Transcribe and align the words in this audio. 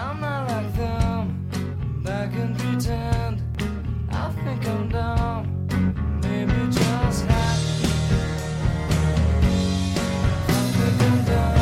I'm 0.00 0.18
not 0.18 0.48
like 0.48 0.74
them. 0.76 2.02
Back 2.02 2.32
and 2.34 2.58
pretend. 2.58 3.42
I 4.10 4.30
think 4.30 4.66
I'm 4.66 4.88
dumb. 4.88 6.20
Maybe 6.22 6.52
just 6.72 7.26
happy. 7.26 7.86
I 10.48 10.60
think 10.78 11.02
I'm 11.02 11.24
dumb. 11.26 11.60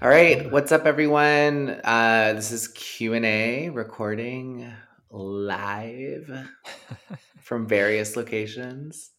All 0.00 0.08
right, 0.08 0.52
what's 0.52 0.70
up, 0.70 0.86
everyone? 0.86 1.80
Uh, 1.82 2.34
this 2.34 2.52
is 2.52 2.68
Q 2.68 3.14
and 3.14 3.26
A 3.26 3.70
recording 3.70 4.72
live 5.10 6.46
from 7.40 7.66
various 7.66 8.14
locations. 8.14 9.10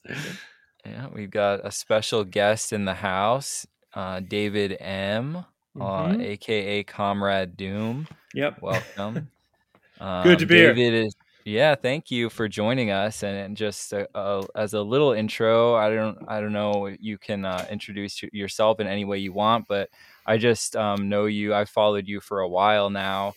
Yeah, 0.85 1.07
we've 1.13 1.29
got 1.29 1.65
a 1.65 1.71
special 1.71 2.23
guest 2.23 2.71
in 2.71 2.85
the 2.85 2.93
house, 2.93 3.67
uh, 3.93 4.19
David 4.21 4.77
M, 4.79 5.37
uh, 5.79 6.13
Mhm. 6.13 6.21
aka 6.21 6.83
Comrade 6.83 7.57
Doom. 7.57 8.07
Yep. 8.33 8.59
Welcome. 8.61 9.29
Good 10.23 10.39
to 10.39 10.45
Um, 10.45 10.47
be 10.47 10.55
here. 10.57 10.73
David 10.75 10.93
is 11.05 11.15
yeah, 11.45 11.75
thank 11.75 12.09
you 12.11 12.29
for 12.29 12.47
joining 12.47 12.89
us. 12.91 13.23
And, 13.23 13.37
and 13.37 13.57
just 13.57 13.93
uh 13.93 14.07
uh 14.15 14.45
as 14.55 14.73
a 14.73 14.81
little 14.81 15.11
intro, 15.13 15.75
I 15.75 15.89
don't 15.93 16.17
I 16.27 16.39
don't 16.41 16.53
know 16.53 16.87
you 16.87 17.17
can 17.17 17.45
uh, 17.45 17.65
introduce 17.69 18.21
yourself 18.33 18.79
in 18.79 18.87
any 18.87 19.05
way 19.05 19.19
you 19.19 19.33
want, 19.33 19.67
but 19.67 19.89
I 20.25 20.37
just 20.37 20.75
um, 20.75 21.09
know 21.09 21.25
you. 21.25 21.53
I've 21.53 21.69
followed 21.69 22.07
you 22.07 22.21
for 22.21 22.41
a 22.41 22.49
while 22.49 22.89
now, 22.89 23.33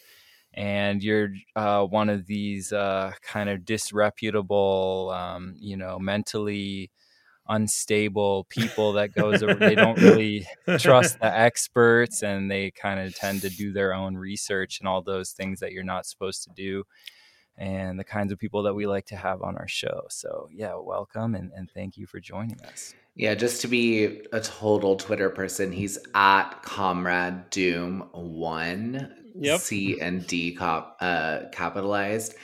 and 0.55 1.03
you're 1.03 1.31
uh, 1.57 1.85
one 1.85 2.09
of 2.09 2.27
these 2.27 2.73
uh, 2.73 3.13
kind 3.23 3.49
of 3.51 3.65
disreputable, 3.65 5.11
um, 5.15 5.55
you 5.59 5.77
know, 5.77 5.99
mentally 5.99 6.91
unstable 7.49 8.45
people 8.49 8.93
that 8.93 9.15
goes 9.15 9.43
ar- 9.43 9.55
they 9.55 9.75
don't 9.75 9.99
really 10.03 10.47
trust 10.79 11.19
the 11.21 11.39
experts 11.39 12.23
and 12.23 12.51
they 12.51 12.71
kind 12.71 13.01
of 13.01 13.15
tend 13.15 13.41
to 13.43 13.51
do 13.51 13.73
their 13.73 13.95
own 13.95 14.17
research 14.17 14.81
and 14.81 14.89
all 14.89 15.03
those 15.03 15.31
things 15.31 15.61
that 15.61 15.73
you're 15.73 15.85
not 15.85 16.07
supposed 16.07 16.45
to 16.45 16.51
do 16.57 16.85
and 17.59 17.99
the 17.99 18.05
kinds 18.05 18.33
of 18.33 18.39
people 18.39 18.63
that 18.63 18.75
we 18.75 18.87
like 18.87 19.07
to 19.07 19.17
have 19.17 19.43
on 19.43 19.57
our 19.57 19.69
show 19.69 20.03
so 20.09 20.49
yeah 20.53 20.75
welcome 20.77 21.35
and, 21.35 21.51
and 21.57 21.71
thank 21.73 21.97
you 21.97 22.07
for 22.07 22.21
joining 22.21 22.61
us 22.63 22.95
Yeah, 23.15 23.35
just 23.35 23.63
to 23.63 23.69
be 23.69 24.21
a 24.33 24.41
total 24.41 24.95
Twitter 24.97 25.31
person, 25.31 25.73
he's 25.73 25.97
at 26.15 26.51
Comrade 26.63 27.49
Doom 27.49 28.11
One. 28.13 29.11
Yep. 29.39 29.61
C 29.61 30.01
and 30.01 30.27
D 30.27 30.53
cop 30.53 30.99
uh, 31.01 31.45
capitalized. 31.51 32.35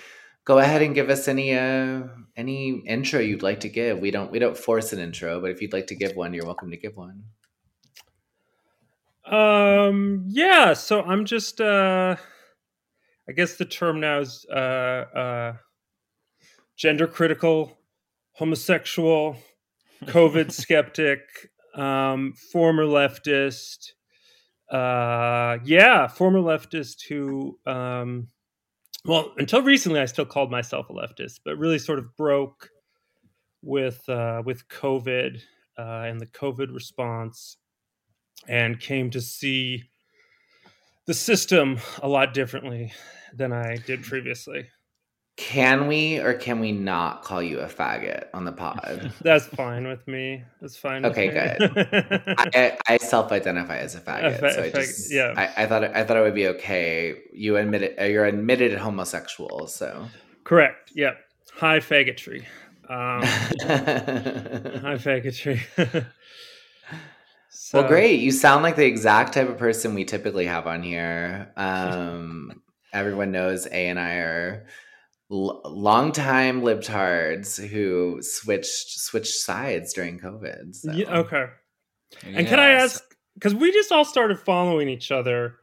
Go 0.45 0.59
ahead 0.59 0.83
and 0.83 0.95
give 0.95 1.09
us 1.09 1.29
any 1.29 1.57
uh, 1.57 2.03
any 2.37 2.83
intro 2.87 3.21
you'd 3.21 3.43
like 3.43 3.61
to 3.61 3.69
give. 3.69 3.99
We 4.01 4.11
don't 4.11 4.31
we 4.31 4.39
don't 4.39 4.57
force 4.57 4.93
an 4.93 4.99
intro, 4.99 5.41
but 5.41 5.51
if 5.51 5.63
you'd 5.63 5.73
like 5.73 5.87
to 5.89 5.95
give 5.95 6.17
one, 6.17 6.35
you're 6.35 6.47
welcome 6.47 6.71
to 6.71 6.77
give 6.77 6.97
one. 6.97 7.25
Um. 9.25 10.25
Yeah. 10.29 10.73
So 10.73 11.03
I'm 11.03 11.25
just. 11.25 11.61
uh 11.61 12.17
I 13.29 13.33
guess 13.33 13.55
the 13.55 13.65
term 13.65 14.01
now 14.01 14.21
is 14.21 14.45
uh, 14.51 14.57
uh, 14.57 15.53
gender 16.77 17.07
critical, 17.07 17.79
homosexual, 18.33 19.37
COVID 20.05 20.51
skeptic, 20.63 21.21
um, 21.75 22.35
former 22.53 22.85
leftist. 22.85 23.93
Uh, 24.71 25.59
yeah, 25.65 26.09
former 26.09 26.41
leftist 26.41 27.07
who, 27.09 27.59
um, 27.65 28.27
well, 29.05 29.33
until 29.37 29.63
recently, 29.63 30.01
I 30.01 30.07
still 30.07 30.27
called 30.27 30.51
myself 30.51 30.89
a 30.91 30.93
leftist, 30.93 31.41
but 31.45 31.59
really 31.59 31.79
sort 31.79 31.99
of 31.99 32.17
broke 32.17 32.71
with 33.63 34.09
uh, 34.09 34.43
with 34.45 34.69
COVID 34.69 35.41
uh, 35.79 35.83
and 35.83 36.21
the 36.21 36.27
COVID 36.27 36.73
response, 36.73 37.57
and 38.49 38.79
came 38.79 39.11
to 39.11 39.21
see 39.21 39.85
the 41.07 41.15
system 41.15 41.79
a 42.01 42.09
lot 42.09 42.33
differently 42.33 42.93
than 43.35 43.53
I 43.53 43.77
did 43.77 44.03
previously. 44.03 44.69
Can 45.37 45.87
we 45.87 46.19
or 46.19 46.35
can 46.35 46.61
we 46.61 46.73
not 46.73 47.23
call 47.23 47.43
you 47.43 47.61
a 47.61 47.67
faggot 47.67 48.27
on 48.35 48.45
the 48.45 48.53
pod? 48.53 49.13
That's 49.23 49.47
fine 49.47 49.89
with 49.89 50.07
me. 50.07 50.45
That's 50.61 50.77
fine. 50.77 51.07
Okay, 51.07 51.29
good. 51.29 51.73
I, 52.55 52.79
I 52.87 52.99
self-identify 52.99 53.79
as 53.79 53.95
a 53.95 54.01
faggot, 54.01 54.41
fa- 54.41 54.53
so 54.53 54.63
I 54.63 54.71
fag- 54.71 54.75
just 54.75 55.13
yeah. 55.13 55.33
I, 55.35 55.63
I 55.63 55.67
thought 55.67 55.85
I 55.85 56.05
thought 56.05 56.19
it 56.19 56.21
would 56.21 56.35
be 56.35 56.49
okay. 56.49 57.17
You 57.33 57.57
admitted 57.57 57.99
uh, 57.99 58.05
you're 58.05 58.27
admitted 58.27 58.75
homosexual, 58.75 59.69
so 59.69 60.07
Correct. 60.45 60.93
Yep. 60.95 61.19
High 61.55 61.79
faggotry. 61.79 62.45
Um, 62.89 63.23
high 63.63 64.99
faggotry. 64.99 65.61
so, 67.49 67.81
well, 67.81 67.89
great. 67.89 68.21
You 68.21 68.33
sound 68.33 68.63
like 68.63 68.77
the 68.77 68.87
exact 68.87 69.33
type 69.33 69.49
of 69.49 69.57
person 69.57 69.95
we 69.95 70.05
typically 70.05 70.45
have 70.45 70.67
on 70.67 70.83
here. 70.83 71.53
Um, 71.57 72.61
everyone 72.93 73.33
knows 73.33 73.67
A 73.67 73.89
and 73.89 73.99
I 73.99 74.15
are 74.17 74.67
l- 75.33 75.63
longtime 75.65 76.63
libtards 76.63 77.65
who 77.67 78.19
switched 78.21 79.01
switched 79.01 79.35
sides 79.35 79.93
during 79.93 80.21
COVID. 80.21 80.75
So. 80.75 80.93
Yeah, 80.93 81.19
okay. 81.19 81.47
And 82.25 82.47
can 82.47 82.61
I 82.61 82.71
ask? 82.71 83.03
Because 83.35 83.55
we 83.55 83.73
just 83.73 83.91
all 83.91 84.05
started 84.05 84.39
following 84.39 84.89
each 84.89 85.11
other 85.11 85.57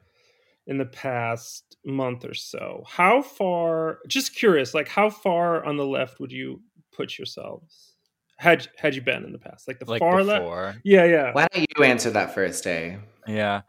in 0.65 0.77
the 0.77 0.85
past 0.85 1.77
month 1.85 2.25
or 2.25 2.33
so. 2.33 2.83
How 2.87 3.21
far? 3.21 3.99
Just 4.07 4.35
curious. 4.35 4.73
Like, 4.73 4.87
how 4.87 5.09
far 5.09 5.63
on 5.63 5.77
the 5.77 5.85
left 5.85 6.19
would 6.19 6.31
you 6.31 6.61
put 6.91 7.17
yourselves? 7.17 7.95
Had 8.37 8.67
had 8.77 8.95
you 8.95 9.01
been 9.01 9.23
in 9.23 9.31
the 9.31 9.39
past? 9.39 9.67
Like 9.67 9.79
the 9.79 9.85
like 9.85 9.99
far 9.99 10.23
left? 10.23 10.79
Yeah, 10.83 11.05
yeah. 11.05 11.33
Why 11.33 11.47
don't 11.51 11.67
you 11.77 11.83
answer 11.83 12.09
that 12.11 12.33
first, 12.33 12.63
day? 12.63 12.97
Yeah. 13.27 13.61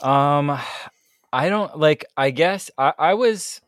Um 0.00 0.58
I 1.32 1.48
don't 1.48 1.78
like 1.78 2.06
I 2.16 2.30
guess 2.30 2.70
I 2.78 2.94
I 2.98 3.14
was 3.14 3.60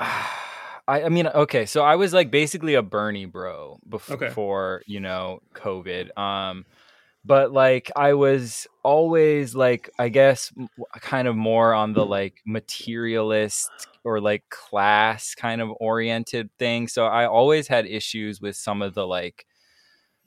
I 0.88 1.04
I 1.04 1.08
mean 1.08 1.26
okay, 1.28 1.66
so 1.66 1.82
I 1.82 1.96
was 1.96 2.12
like 2.12 2.30
basically 2.30 2.74
a 2.74 2.82
Bernie 2.82 3.26
bro 3.26 3.78
bef- 3.88 4.10
Okay. 4.10 4.26
before, 4.26 4.82
you 4.86 5.00
know, 5.00 5.40
COVID. 5.54 6.16
Um 6.18 6.66
but 7.24 7.52
like 7.52 7.90
I 7.96 8.14
was 8.14 8.66
always 8.84 9.54
like 9.54 9.90
I 9.98 10.08
guess 10.08 10.52
kind 11.00 11.28
of 11.28 11.36
more 11.36 11.74
on 11.74 11.94
the 11.94 12.06
like 12.06 12.40
materialist 12.46 13.88
or 14.04 14.20
like 14.20 14.44
class 14.50 15.34
kind 15.34 15.60
of 15.60 15.70
oriented 15.80 16.50
thing. 16.58 16.88
So 16.88 17.06
I 17.06 17.26
always 17.26 17.68
had 17.68 17.86
issues 17.86 18.40
with 18.40 18.56
some 18.56 18.82
of 18.82 18.94
the 18.94 19.06
like 19.06 19.46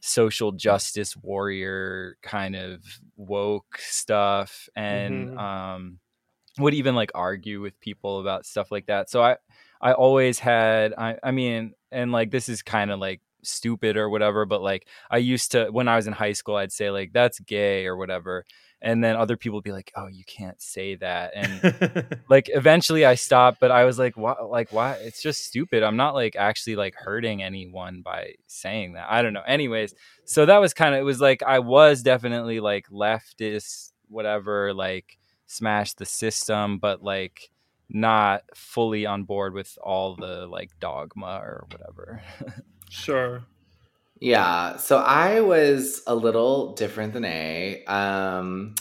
social 0.02 0.52
justice 0.52 1.16
warrior 1.18 2.18
kind 2.24 2.56
of 2.56 2.84
woke 3.18 3.78
stuff 3.80 4.70
and 4.76 5.30
Mhm. 5.30 5.38
um 5.38 6.00
would 6.60 6.74
even 6.74 6.96
like 6.96 7.12
argue 7.16 7.62
with 7.62 7.80
people 7.80 8.20
about 8.20 8.46
stuff 8.46 8.72
like 8.72 8.86
that 8.88 9.10
so 9.10 9.22
i 9.22 9.36
i 9.82 9.94
always 9.94 10.40
had 10.40 10.94
i 10.98 11.18
i 11.24 11.32
mean 11.32 11.74
and 11.92 12.12
like 12.12 12.32
this 12.32 12.50
is 12.50 12.62
kind 12.62 12.92
of 12.92 13.00
like 13.00 13.22
stupid 13.42 13.98
or 13.98 14.10
whatever 14.10 14.46
but 14.46 14.62
like 14.62 14.88
i 15.12 15.18
used 15.18 15.52
to 15.52 15.66
when 15.72 15.88
i 15.88 15.96
was 15.96 16.08
in 16.08 16.14
high 16.14 16.32
school 16.32 16.56
i'd 16.56 16.72
say 16.72 16.90
like 16.90 17.12
that's 17.12 17.40
gay 17.40 17.86
or 17.86 17.98
whatever 17.98 18.46
and 18.84 19.04
then 19.04 19.16
other 19.16 19.38
people 19.38 19.58
would 19.58 19.64
be 19.64 19.72
like 19.72 19.92
oh 19.96 20.08
you 20.08 20.24
can't 20.26 20.62
say 20.62 20.96
that 20.96 21.32
and 21.36 22.20
like 22.30 22.50
eventually 22.54 23.06
I 23.06 23.16
stopped, 23.16 23.60
but 23.60 23.72
I 23.72 23.86
was 23.86 23.98
like, 23.98 24.18
why? 24.18 24.36
Like, 24.42 24.72
why? 24.72 24.94
It's 24.94 25.22
just 25.22 25.46
stupid. 25.46 25.84
I'm 25.84 25.96
not 25.96 26.14
like 26.14 26.36
actually 26.36 26.76
like 26.76 26.96
hurting 26.96 27.42
anyone 27.42 28.02
by 28.02 28.34
saying 28.48 28.94
that. 28.94 29.08
I 29.10 29.22
don't 29.22 29.34
know. 29.34 29.42
Anyways, 29.48 29.96
so 30.26 30.46
that 30.46 30.58
was 30.58 30.74
kind 30.74 30.94
of 30.94 31.00
it 31.02 31.06
was 31.06 31.22
like 31.22 31.42
I 31.42 31.60
was 31.60 32.04
definitely 32.04 32.60
like 32.60 32.90
leftist, 32.90 33.92
whatever, 34.10 34.74
like 34.74 35.18
smash 35.54 35.94
the 35.94 36.06
system, 36.06 36.78
but 36.78 37.04
like 37.04 37.50
not 37.90 38.44
fully 38.56 39.06
on 39.06 39.24
board 39.24 39.54
with 39.54 39.78
all 39.84 40.16
the 40.16 40.48
like 40.48 40.72
dogma 40.80 41.40
or 41.44 41.68
whatever. 41.72 42.22
sure. 42.90 43.44
Yeah, 44.20 44.78
so 44.78 45.00
I 45.00 45.42
was 45.42 46.02
a 46.08 46.16
little 46.16 46.74
different 46.74 47.14
than 47.14 47.26
A. 47.26 47.84
Um, 47.86 48.76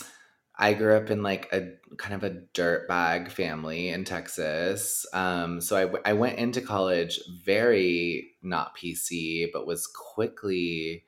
I 0.57 0.73
grew 0.73 0.95
up 0.95 1.09
in 1.09 1.21
like 1.21 1.51
a 1.51 1.73
kind 1.97 2.15
of 2.15 2.23
a 2.23 2.41
dirtbag 2.53 3.29
family 3.29 3.89
in 3.89 4.05
Texas. 4.05 5.05
Um, 5.13 5.59
so 5.59 5.75
I, 5.75 5.81
w- 5.81 6.03
I 6.05 6.13
went 6.13 6.39
into 6.39 6.61
college 6.61 7.19
very 7.43 8.31
not 8.41 8.77
PC, 8.77 9.47
but 9.51 9.67
was 9.67 9.87
quickly 9.87 11.03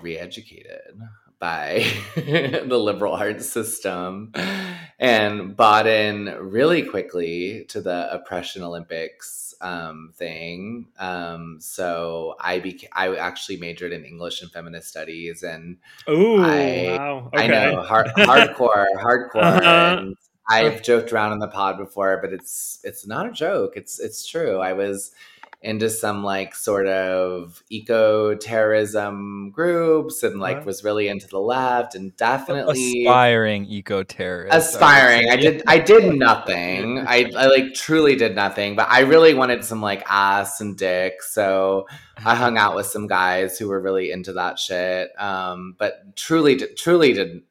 re-educated 0.00 1.00
by 1.38 1.84
the 2.16 2.78
liberal 2.78 3.12
arts 3.14 3.48
system 3.48 4.32
and 4.98 5.56
bought 5.56 5.86
in 5.86 6.26
really 6.40 6.82
quickly 6.82 7.64
to 7.68 7.80
the 7.80 8.12
oppression 8.12 8.62
olympics 8.62 9.54
um, 9.60 10.12
thing 10.16 10.86
um, 10.98 11.58
so 11.60 12.34
i 12.40 12.58
beca- 12.60 12.88
i 12.92 13.14
actually 13.16 13.56
majored 13.56 13.92
in 13.92 14.04
english 14.04 14.42
and 14.42 14.50
feminist 14.52 14.88
studies 14.88 15.42
and 15.42 15.76
Oh 16.06 16.40
I- 16.40 16.96
wow. 16.96 17.30
i 17.34 17.46
know 17.46 17.82
hard, 17.82 18.06
hardcore 18.16 18.86
hardcore 18.96 19.42
Uh-huh. 19.42 19.96
and 19.98 20.16
i've 20.50 20.82
joked 20.82 21.12
around 21.12 21.32
in 21.32 21.38
the 21.40 21.48
pod 21.48 21.76
before 21.78 22.18
but 22.22 22.32
it's 22.32 22.80
it's 22.84 23.06
not 23.06 23.26
a 23.28 23.32
joke 23.32 23.72
it's 23.76 23.98
it's 24.00 24.26
true 24.26 24.58
i 24.60 24.72
was 24.72 25.12
into 25.60 25.90
some 25.90 26.22
like 26.22 26.54
sort 26.54 26.86
of 26.86 27.62
eco 27.68 28.34
terrorism 28.36 29.50
groups 29.50 30.22
and 30.22 30.38
like 30.38 30.58
Wow. 30.58 30.64
was 30.64 30.84
really 30.84 31.08
into 31.08 31.26
the 31.26 31.40
left 31.40 31.94
and 31.96 32.16
definitely 32.16 33.04
Aspiring 33.06 33.64
eco 33.66 34.02
terrorist. 34.04 34.56
aspiring. 34.56 35.28
I 35.28 35.36
did 35.36 35.62
I 35.66 35.78
did 35.78 36.14
nothing. 36.18 37.00
I, 37.00 37.30
I 37.36 37.46
like 37.48 37.74
truly 37.74 38.14
did 38.14 38.36
nothing, 38.36 38.76
but 38.76 38.88
I 38.88 39.00
really 39.00 39.34
wanted 39.34 39.64
some 39.64 39.82
like 39.82 40.04
ass 40.08 40.60
and 40.60 40.76
dick. 40.78 41.22
So 41.22 41.86
I 42.24 42.34
hung 42.36 42.56
out 42.56 42.76
with 42.76 42.86
some 42.86 43.06
guys 43.08 43.58
who 43.58 43.68
were 43.68 43.80
really 43.80 44.12
into 44.12 44.34
that 44.34 44.58
shit. 44.60 45.10
Um, 45.20 45.74
but 45.78 46.14
truly 46.16 46.56
truly 46.56 47.12
did 47.14 47.42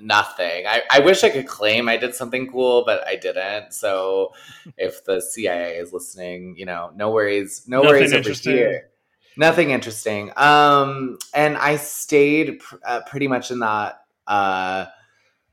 nothing. 0.00 0.66
I, 0.66 0.82
I 0.90 1.00
wish 1.00 1.24
I 1.24 1.30
could 1.30 1.46
claim 1.46 1.88
I 1.88 1.96
did 1.96 2.14
something 2.14 2.50
cool, 2.50 2.84
but 2.84 3.06
I 3.06 3.16
didn't. 3.16 3.72
So 3.72 4.32
if 4.76 5.04
the 5.04 5.20
CIA 5.20 5.76
is 5.76 5.92
listening, 5.92 6.54
you 6.56 6.66
know, 6.66 6.90
no 6.94 7.10
worries, 7.10 7.64
no 7.66 7.82
Nothing 7.82 8.12
worries 8.12 8.12
over 8.12 8.30
here. 8.30 8.90
Nothing 9.36 9.70
interesting. 9.70 10.32
Um, 10.36 11.18
and 11.34 11.56
I 11.56 11.76
stayed 11.76 12.60
pr- 12.60 12.76
uh, 12.86 13.00
pretty 13.06 13.28
much 13.28 13.50
in 13.50 13.60
that 13.60 14.00
uh 14.26 14.86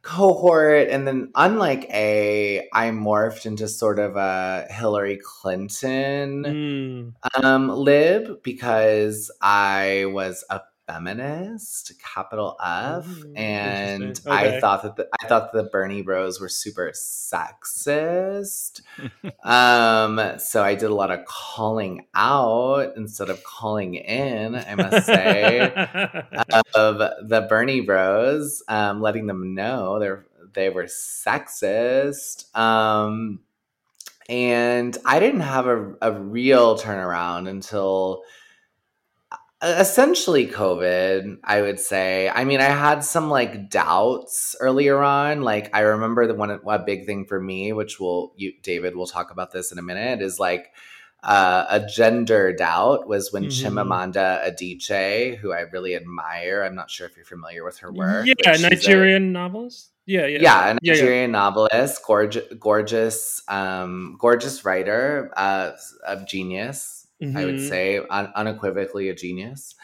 cohort 0.01 0.89
and 0.89 1.07
then 1.07 1.31
unlike 1.36 1.86
a 1.89 2.68
i 2.74 2.89
morphed 2.89 3.46
into 3.46 3.69
sort 3.69 4.00
of 4.00 4.18
a 4.18 4.66
hillary 4.69 5.18
clinton 5.24 6.44
Mm. 6.44 7.13
um 7.42 7.69
lib 7.69 8.44
because 8.44 9.31
i 9.42 10.04
was 10.07 10.44
a 10.50 10.60
feminist 10.88 11.94
capital 12.00 12.58
f 12.64 13.08
Ooh, 13.08 13.34
and 13.36 14.04
interesting. 14.04 14.32
i 14.32 14.60
thought 14.60 14.84
that 14.84 14.96
the, 14.96 15.08
i 15.22 15.28
thought 15.28 15.54
the 15.54 15.64
bernie 15.64 16.02
bros 16.02 16.40
were 16.40 16.50
super 16.50 16.92
sexist 16.94 18.82
um 19.44 20.40
so 20.40 20.64
i 20.64 20.76
did 20.76 20.90
a 20.90 20.96
lot 20.96 21.12
of 21.12 21.24
calling 21.26 22.06
out 22.14 22.94
instead 22.98 23.30
of 23.30 23.44
calling 23.44 23.96
in 23.96 24.56
i 24.56 24.76
must 24.76 25.06
say 25.06 25.62
of 26.76 26.98
the 26.98 27.46
Bernie 27.50 27.82
Bros, 27.82 28.64
um, 28.68 29.02
letting 29.02 29.28
them 29.28 29.54
know 29.54 30.00
they're 30.00 30.26
they 30.54 30.70
were 30.70 30.84
sexist. 30.84 32.56
Um, 32.56 33.40
and 34.30 34.98
I 35.06 35.20
didn't 35.20 35.42
have 35.42 35.68
a, 35.68 35.96
a 36.02 36.12
real 36.12 36.78
turnaround 36.78 37.50
until 37.50 38.24
essentially 39.63 40.48
COVID, 40.48 41.39
I 41.44 41.62
would 41.62 41.80
say. 41.80 42.30
I 42.30 42.44
mean, 42.44 42.60
I 42.60 42.65
had 42.65 43.04
some 43.04 43.30
like 43.30 43.69
doubts 43.69 44.56
earlier 44.60 45.01
on. 45.01 45.42
Like 45.42 45.75
I 45.75 45.81
remember 45.81 46.27
the 46.27 46.33
one 46.36 46.51
a 46.51 46.80
big 46.80 47.06
thing 47.06 47.25
for 47.25 47.39
me, 47.39 47.74
which 47.74 48.00
will 48.00 48.33
you 48.36 48.54
David 48.62 48.95
will 48.95 49.07
talk 49.07 49.31
about 49.31 49.51
this 49.51 49.71
in 49.71 49.77
a 49.80 49.81
minute, 49.81 50.21
is 50.21 50.39
like 50.39 50.71
uh, 51.24 51.65
a 51.69 51.80
gender 51.80 52.51
doubt 52.51 53.07
was 53.07 53.31
when 53.31 53.45
Mhm. 53.45 53.48
Chimamanda 53.50 54.45
Adichie, 54.45 55.38
who 55.38 55.54
I 55.54 55.62
really 55.62 55.95
admire. 55.95 56.63
I'm 56.63 56.75
not 56.75 56.92
sure 56.92 57.07
if 57.07 57.15
you're 57.15 57.25
familiar 57.25 57.63
with 57.63 57.77
her 57.80 57.92
work. 57.94 58.25
yeah, 58.25 58.33
she's 58.54 58.63
a- 58.63 58.69
Nigerian 58.69 59.31
novelist. 59.31 59.92
Yeah, 60.06 60.25
yeah, 60.25 60.39
yeah, 60.42 60.71
a 60.71 60.77
yeah. 60.81 60.94
Nigerian 60.94 61.31
novelist, 61.31 62.04
gorgeous, 62.06 62.44
gorgeous, 62.60 63.42
um, 63.48 64.18
gorgeous 64.19 64.65
writer, 64.65 65.31
uh, 65.38 65.71
a 66.06 66.25
genius. 66.25 67.03
I 67.36 67.46
would 67.46 67.56
Mhm. 67.56 67.70
say 67.70 67.98
un- 68.10 68.31
unequivocally 68.36 69.10
a 69.10 69.16
genius. 69.16 69.75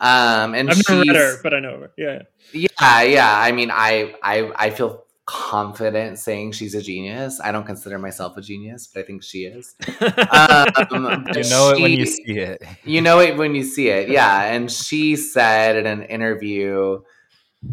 Um, 0.00 0.54
and 0.54 0.70
I've 0.70 0.76
never 0.88 1.00
read 1.00 1.06
she's- 1.06 1.16
her, 1.16 1.42
but 1.42 1.54
I 1.54 1.60
know 1.60 1.78
her. 1.80 1.90
Yeah. 1.96 2.22
yeah, 2.52 3.02
yeah. 3.02 3.38
I 3.38 3.52
mean, 3.52 3.70
I, 3.72 4.14
I, 4.22 4.50
I 4.56 4.70
feel 4.70 5.04
confident 5.26 6.18
saying 6.18 6.52
she's 6.52 6.74
a 6.74 6.82
genius. 6.82 7.40
I 7.42 7.50
don't 7.52 7.64
consider 7.64 7.98
myself 7.98 8.36
a 8.36 8.42
genius, 8.42 8.86
but 8.86 9.00
I 9.00 9.02
think 9.04 9.22
she 9.22 9.44
is. 9.44 9.74
Um, 9.80 11.26
You 11.34 11.44
know 11.48 11.70
it 11.70 11.80
when 11.80 11.92
you 11.92 12.06
see 12.06 12.38
it. 12.38 12.62
you 12.84 13.00
know 13.00 13.20
it 13.20 13.36
when 13.36 13.54
you 13.54 13.62
see 13.64 13.88
it 13.88 14.08
yeah 14.10 14.42
and 14.52 14.70
she 14.70 15.16
said 15.16 15.76
in 15.76 15.86
an 15.86 16.02
interview 16.02 17.00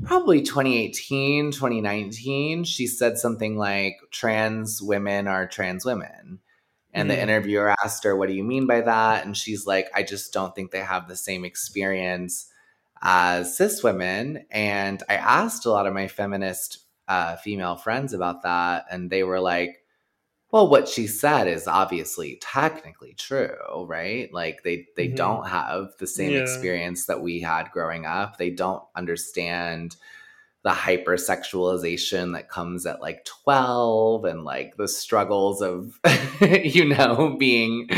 probably 0.04 0.42
2018 0.42 1.52
2019 1.52 2.64
she 2.64 2.88
said 2.88 3.18
something 3.18 3.58
like 3.58 3.98
trans 4.12 4.82
women 4.82 5.28
are 5.28 5.46
trans 5.48 5.84
women 5.86 6.40
and 6.94 7.10
the 7.10 7.16
Mhm. 7.16 7.24
interviewer 7.24 7.76
asked 7.84 8.04
her 8.04 8.16
what 8.16 8.28
do 8.30 8.34
you 8.36 8.44
mean 8.44 8.68
by 8.68 8.82
that 8.82 9.26
and 9.26 9.36
she's 9.38 9.66
like 9.66 9.88
i 9.96 10.04
just 10.04 10.34
don't 10.34 10.56
think 10.56 10.72
they 10.72 10.80
have 10.82 11.08
the 11.08 11.16
same 11.16 11.46
experience 11.46 12.48
as 13.02 13.58
cis 13.58 13.84
women 13.84 14.46
and 14.52 15.04
i 15.10 15.16
asked 15.16 15.66
a 15.66 15.72
lot 15.72 15.88
of 15.88 15.94
my 15.94 16.08
feminist 16.08 16.80
uh, 17.08 17.36
female 17.38 17.76
friends 17.76 18.14
about 18.14 18.44
that 18.44 18.86
and 18.92 19.10
they 19.10 19.24
were 19.24 19.40
like 19.42 19.84
well 20.52 20.70
what 20.70 20.88
she 20.88 21.08
said 21.08 21.48
is 21.48 21.68
obviously 21.68 22.38
technically 22.42 23.14
true 23.14 23.86
right 23.88 24.34
like 24.34 24.64
they 24.64 24.88
they 24.98 25.08
Mhm. 25.08 25.16
don't 25.16 25.48
have 25.48 25.90
the 26.00 26.08
same 26.08 26.34
Yeah. 26.34 26.40
experience 26.42 27.06
that 27.06 27.22
we 27.22 27.42
had 27.42 27.72
growing 27.72 28.06
up 28.06 28.38
they 28.38 28.50
don't 28.50 28.84
understand 28.96 29.96
the 30.64 30.70
hypersexualization 30.70 32.34
that 32.34 32.50
comes 32.50 32.86
at 32.86 33.02
like 33.02 33.26
12 33.26 34.26
and 34.26 34.44
like 34.44 34.78
the 34.78 34.88
struggles 34.88 35.62
of 35.62 36.00
you 36.42 36.86
know 36.86 37.36
being 37.38 37.90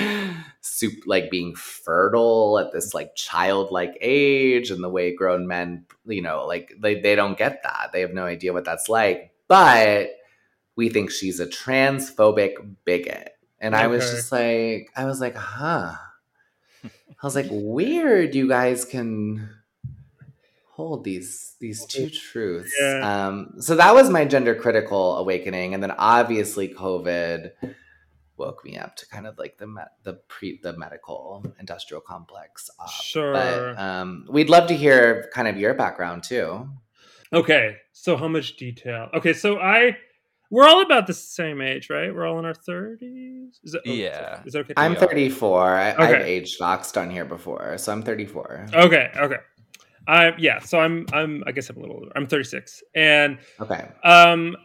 soup 0.61 0.93
like 1.05 1.29
being 1.29 1.53
fertile 1.55 2.57
at 2.57 2.71
this 2.71 2.93
like 2.93 3.15
childlike 3.15 3.97
age 3.99 4.71
and 4.71 4.81
the 4.81 4.89
way 4.89 5.13
grown 5.13 5.45
men 5.45 5.85
you 6.05 6.21
know 6.21 6.45
like 6.45 6.73
they, 6.79 6.99
they 6.99 7.15
don't 7.15 7.37
get 7.37 7.63
that. 7.63 7.89
They 7.91 8.01
have 8.01 8.13
no 8.13 8.25
idea 8.25 8.53
what 8.53 8.65
that's 8.65 8.87
like. 8.87 9.31
But 9.47 10.11
we 10.75 10.89
think 10.89 11.11
she's 11.11 11.39
a 11.39 11.45
transphobic 11.45 12.53
bigot. 12.85 13.31
And 13.59 13.75
i 13.75 13.87
was 13.87 14.09
just 14.09 14.31
like 14.31 14.89
i 14.95 15.05
was 15.05 15.21
like 15.21 15.35
huh. 15.35 15.93
I 16.83 17.25
was 17.25 17.35
like 17.35 17.47
weird 17.51 18.35
you 18.35 18.47
guys 18.47 18.83
can 18.83 19.49
hold 20.75 21.03
these 21.03 21.55
these 21.59 21.85
two 21.85 22.09
truths 22.09 22.73
Yeah. 22.81 23.27
um 23.27 23.53
so 23.59 23.75
that 23.75 23.93
was 23.93 24.09
my 24.09 24.25
gender 24.25 24.55
critical 24.55 25.17
awakening 25.17 25.73
and 25.75 25.83
then 25.83 25.91
obviously 25.91 26.67
covid 26.73 27.51
woke 28.37 28.65
me 28.65 28.77
up 28.79 28.95
to 28.95 29.07
kind 29.07 29.27
of 29.27 29.37
like 29.37 29.59
the 29.59 29.67
me- 29.67 29.93
the 30.03 30.13
pre 30.27 30.59
the 30.63 30.73
medical 30.75 31.45
industrial 31.59 32.01
complex 32.01 32.69
up. 32.79 32.89
Sure. 32.89 33.33
but 33.33 33.79
um 33.79 34.25
we'd 34.31 34.49
love 34.49 34.67
to 34.69 34.75
hear 34.75 35.29
kind 35.33 35.47
of 35.47 35.57
your 35.57 35.73
background 35.75 36.23
too 36.23 36.67
Okay, 37.31 37.77
so 37.93 38.15
how 38.15 38.27
much 38.27 38.57
detail? 38.57 39.09
Okay, 39.15 39.33
so 39.33 39.57
I 39.57 39.97
we're 40.51 40.67
all 40.67 40.83
about 40.83 41.07
the 41.07 41.15
same 41.15 41.61
age, 41.61 41.89
right? 41.89 42.13
We're 42.13 42.27
all 42.27 42.37
in 42.37 42.45
our 42.45 42.53
thirties. 42.53 43.59
Is 43.63 43.71
that 43.71 43.81
oh, 43.87 43.91
Yeah. 43.91 44.41
Is 44.45 44.53
that 44.53 44.59
okay? 44.59 44.73
i'm 44.77 44.95
34 44.95 45.75
I, 45.75 45.89
i've 45.93 45.99
Okay. 45.99 46.23
age 46.25 46.57
doxed 46.59 46.95
on 47.01 47.09
here 47.09 47.25
before 47.25 47.75
so 47.79 47.91
i'm 47.91 48.03
34 48.03 48.67
Okay, 48.73 49.09
okay. 49.17 49.37
I 50.07 50.33
yeah, 50.37 50.59
so 50.59 50.79
I'm 50.79 51.05
I'm 51.13 51.43
I 51.47 51.51
guess 51.51 51.69
I'm 51.69 51.77
a 51.77 51.79
little 51.79 51.95
older. 51.95 52.11
I'm 52.15 52.27
36. 52.27 52.83
And 52.95 53.39
okay 53.59 53.87
um 54.03 54.55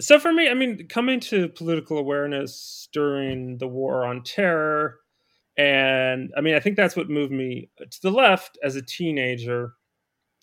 so 0.00 0.20
for 0.20 0.32
me, 0.32 0.48
I 0.48 0.54
mean, 0.54 0.86
coming 0.88 1.18
to 1.20 1.48
political 1.48 1.98
awareness 1.98 2.88
during 2.92 3.58
the 3.58 3.66
war 3.66 4.06
on 4.06 4.22
terror 4.22 4.98
and 5.58 6.32
I 6.36 6.40
mean, 6.40 6.54
I 6.54 6.60
think 6.60 6.76
that's 6.76 6.94
what 6.94 7.10
moved 7.10 7.32
me 7.32 7.68
to 7.78 8.02
the 8.02 8.12
left 8.12 8.56
as 8.62 8.76
a 8.76 8.82
teenager. 8.82 9.72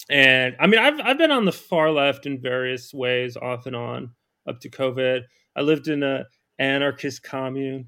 And 0.09 0.55
I 0.59 0.67
mean, 0.67 0.79
I've 0.79 0.99
I've 0.99 1.17
been 1.17 1.31
on 1.31 1.45
the 1.45 1.53
far 1.53 1.89
left 1.89 2.25
in 2.25 2.41
various 2.41 2.93
ways, 2.93 3.37
off 3.37 3.65
and 3.65 3.75
on, 3.75 4.11
up 4.47 4.59
to 4.59 4.69
COVID. 4.69 5.21
I 5.55 5.61
lived 5.61 5.87
in 5.87 6.03
a 6.03 6.25
anarchist 6.59 7.23
commune 7.23 7.87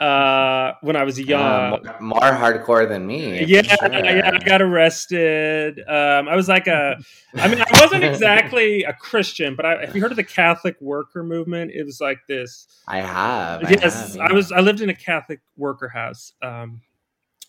uh, 0.00 0.72
when 0.80 0.96
I 0.96 1.04
was 1.04 1.20
young. 1.20 1.40
Uh, 1.40 1.78
more, 2.00 2.00
more 2.00 2.30
hardcore 2.32 2.88
than 2.88 3.06
me 3.06 3.44
yeah, 3.44 3.62
sure. 3.62 3.92
yeah, 3.92 4.30
I 4.34 4.38
got 4.38 4.60
arrested. 4.60 5.78
Um, 5.86 6.28
I 6.28 6.34
was 6.34 6.48
like 6.48 6.66
a, 6.66 6.96
I 7.34 7.48
mean, 7.48 7.60
I 7.60 7.80
wasn't 7.80 8.04
exactly 8.12 8.82
a 8.82 8.92
Christian, 8.92 9.54
but 9.54 9.64
I, 9.64 9.82
if 9.82 9.94
you 9.94 10.00
heard 10.00 10.10
of 10.10 10.16
the 10.16 10.24
Catholic 10.24 10.80
worker 10.80 11.22
movement, 11.22 11.70
it 11.72 11.84
was 11.84 12.00
like 12.00 12.18
this. 12.28 12.66
I 12.88 13.00
have. 13.00 13.64
I 13.64 13.70
yes, 13.70 14.16
have, 14.16 14.30
I 14.30 14.32
was. 14.32 14.50
I 14.50 14.60
lived 14.60 14.80
in 14.80 14.90
a 14.90 14.94
Catholic 14.94 15.40
worker 15.56 15.88
house 15.88 16.32
um, 16.42 16.80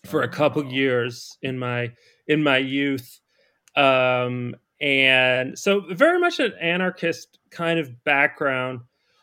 for 0.04 0.22
a 0.22 0.28
couple 0.28 0.62
Oh. 0.62 0.70
years 0.70 1.36
in 1.42 1.58
my 1.58 1.92
in 2.28 2.42
my 2.42 2.58
youth, 2.58 3.20
um, 3.74 4.54
and 4.80 5.58
so 5.58 5.80
very 5.90 6.20
much 6.20 6.38
an 6.38 6.52
anarchist 6.60 7.38
kind 7.50 7.80
of 7.80 8.04
background, 8.04 8.80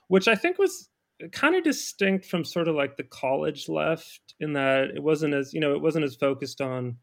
which 0.08 0.28
I 0.28 0.36
think 0.36 0.58
was 0.58 0.90
kind 1.32 1.56
of 1.56 1.64
distinct 1.64 2.26
from 2.26 2.44
sort 2.44 2.68
of 2.68 2.76
like 2.76 2.98
the 2.98 3.04
college 3.04 3.70
left 3.70 4.34
in 4.40 4.54
that 4.54 4.90
it 4.96 5.02
wasn't 5.02 5.34
as 5.34 5.54
you 5.54 5.60
know 5.60 5.74
it 5.74 5.82
wasn't 5.82 6.04
as 6.04 6.16
focused 6.16 6.62
on 6.62 6.98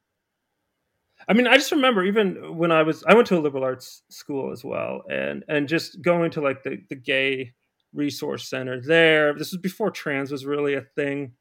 I 1.29 1.33
mean, 1.33 1.47
I 1.47 1.55
just 1.57 1.73
remember 1.73 2.05
even 2.05 2.57
when 2.57 2.73
I 2.73 2.83
was 2.83 3.05
I 3.05 3.15
went 3.15 3.27
to 3.29 3.39
a 3.39 3.41
liberal 3.41 3.65
arts 3.65 4.03
school 4.09 4.53
as 4.53 4.65
well, 4.65 5.03
and 5.11 5.45
and 5.49 5.69
just 5.69 6.01
going 6.03 6.31
to 6.33 6.41
like 6.41 6.63
the 6.63 6.79
the 6.89 6.97
gay 6.97 7.53
resource 7.93 8.49
center 8.49 8.81
there. 8.81 9.35
This 9.35 9.53
was 9.53 9.61
before 9.61 9.91
trans 9.91 10.31
was 10.31 10.47
really 10.47 10.75
a 10.75 10.83
thing. 10.97 11.33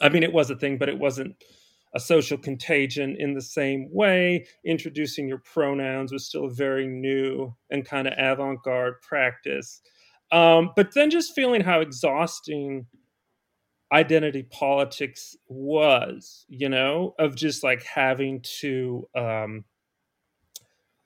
I 0.00 0.08
mean, 0.08 0.22
it 0.22 0.32
was 0.32 0.50
a 0.50 0.56
thing, 0.56 0.78
but 0.78 0.88
it 0.88 0.98
wasn't 0.98 1.36
a 1.94 2.00
social 2.00 2.38
contagion 2.38 3.16
in 3.18 3.34
the 3.34 3.42
same 3.42 3.88
way. 3.92 4.46
Introducing 4.64 5.28
your 5.28 5.38
pronouns 5.38 6.12
was 6.12 6.26
still 6.26 6.46
a 6.46 6.50
very 6.50 6.86
new 6.86 7.54
and 7.70 7.84
kind 7.84 8.06
of 8.06 8.14
avant 8.16 8.62
garde 8.62 9.00
practice. 9.02 9.80
Um, 10.32 10.70
but 10.76 10.94
then 10.94 11.10
just 11.10 11.34
feeling 11.34 11.60
how 11.62 11.80
exhausting 11.80 12.86
identity 13.92 14.44
politics 14.44 15.36
was, 15.48 16.46
you 16.48 16.68
know, 16.68 17.14
of 17.18 17.34
just 17.34 17.64
like 17.64 17.82
having 17.82 18.40
to 18.60 19.08
um, 19.16 19.64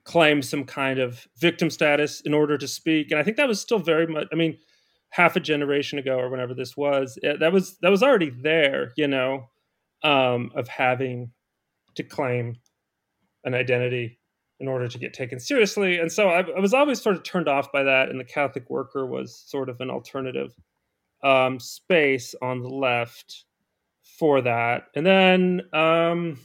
claim 0.05 0.43
some 0.43 0.65
kind 0.65 0.99
of 0.99 1.27
victim 1.39 1.71
status 1.71 2.21
in 2.21 2.35
order 2.35 2.59
to 2.59 2.69
speak. 2.69 3.11
And 3.11 3.19
I 3.19 3.23
think 3.23 3.39
that 3.39 3.49
was 3.49 3.61
still 3.61 3.79
very 3.79 4.07
much, 4.07 4.27
I 4.33 4.37
mean, 4.37 4.59
half 5.11 5.37
a 5.37 5.41
generation 5.41 5.99
ago 5.99 6.19
or 6.19 6.29
whenever 6.29 6.55
this 6.55 6.77
was, 6.77 7.19
it, 7.23 7.41
that 7.41 7.53
was 7.53 7.79
that 7.79 7.91
was 7.91 8.03
already 8.03 8.31
there, 8.31 8.93
you 8.97 9.09
know, 9.09 9.49
um, 10.03 10.51
of 10.55 10.69
having 10.69 11.31
to 11.95 12.03
claim 12.03 12.57
an 13.45 13.55
identity 13.55 14.19
in 14.61 14.69
order 14.69 14.89
to 14.89 14.99
get 14.99 15.13
taken 15.13 15.41
seriously. 15.41 15.99
And 15.99 16.11
so 16.11 16.29
I, 16.29 16.41
I, 16.41 16.61
was 16.61 16.75
always 16.75 17.03
sort 17.03 17.17
of 17.17 17.25
turned 17.25 17.49
off 17.49 17.73
by 17.73 17.83
that. 17.83 18.09
And 18.09 18.21
the 18.21 18.25
Catholic 18.25 18.71
worker 18.71 19.05
was 19.05 19.37
sort 19.47 19.69
of 19.69 19.81
an 19.81 19.91
alternative 19.91 20.55
um, 21.23 21.59
space 21.59 22.35
on 22.41 22.63
the 22.63 22.69
left 22.69 23.45
for 24.19 24.41
that. 24.43 24.85
And 24.95 25.05
then, 25.05 25.63
um, 25.73 26.39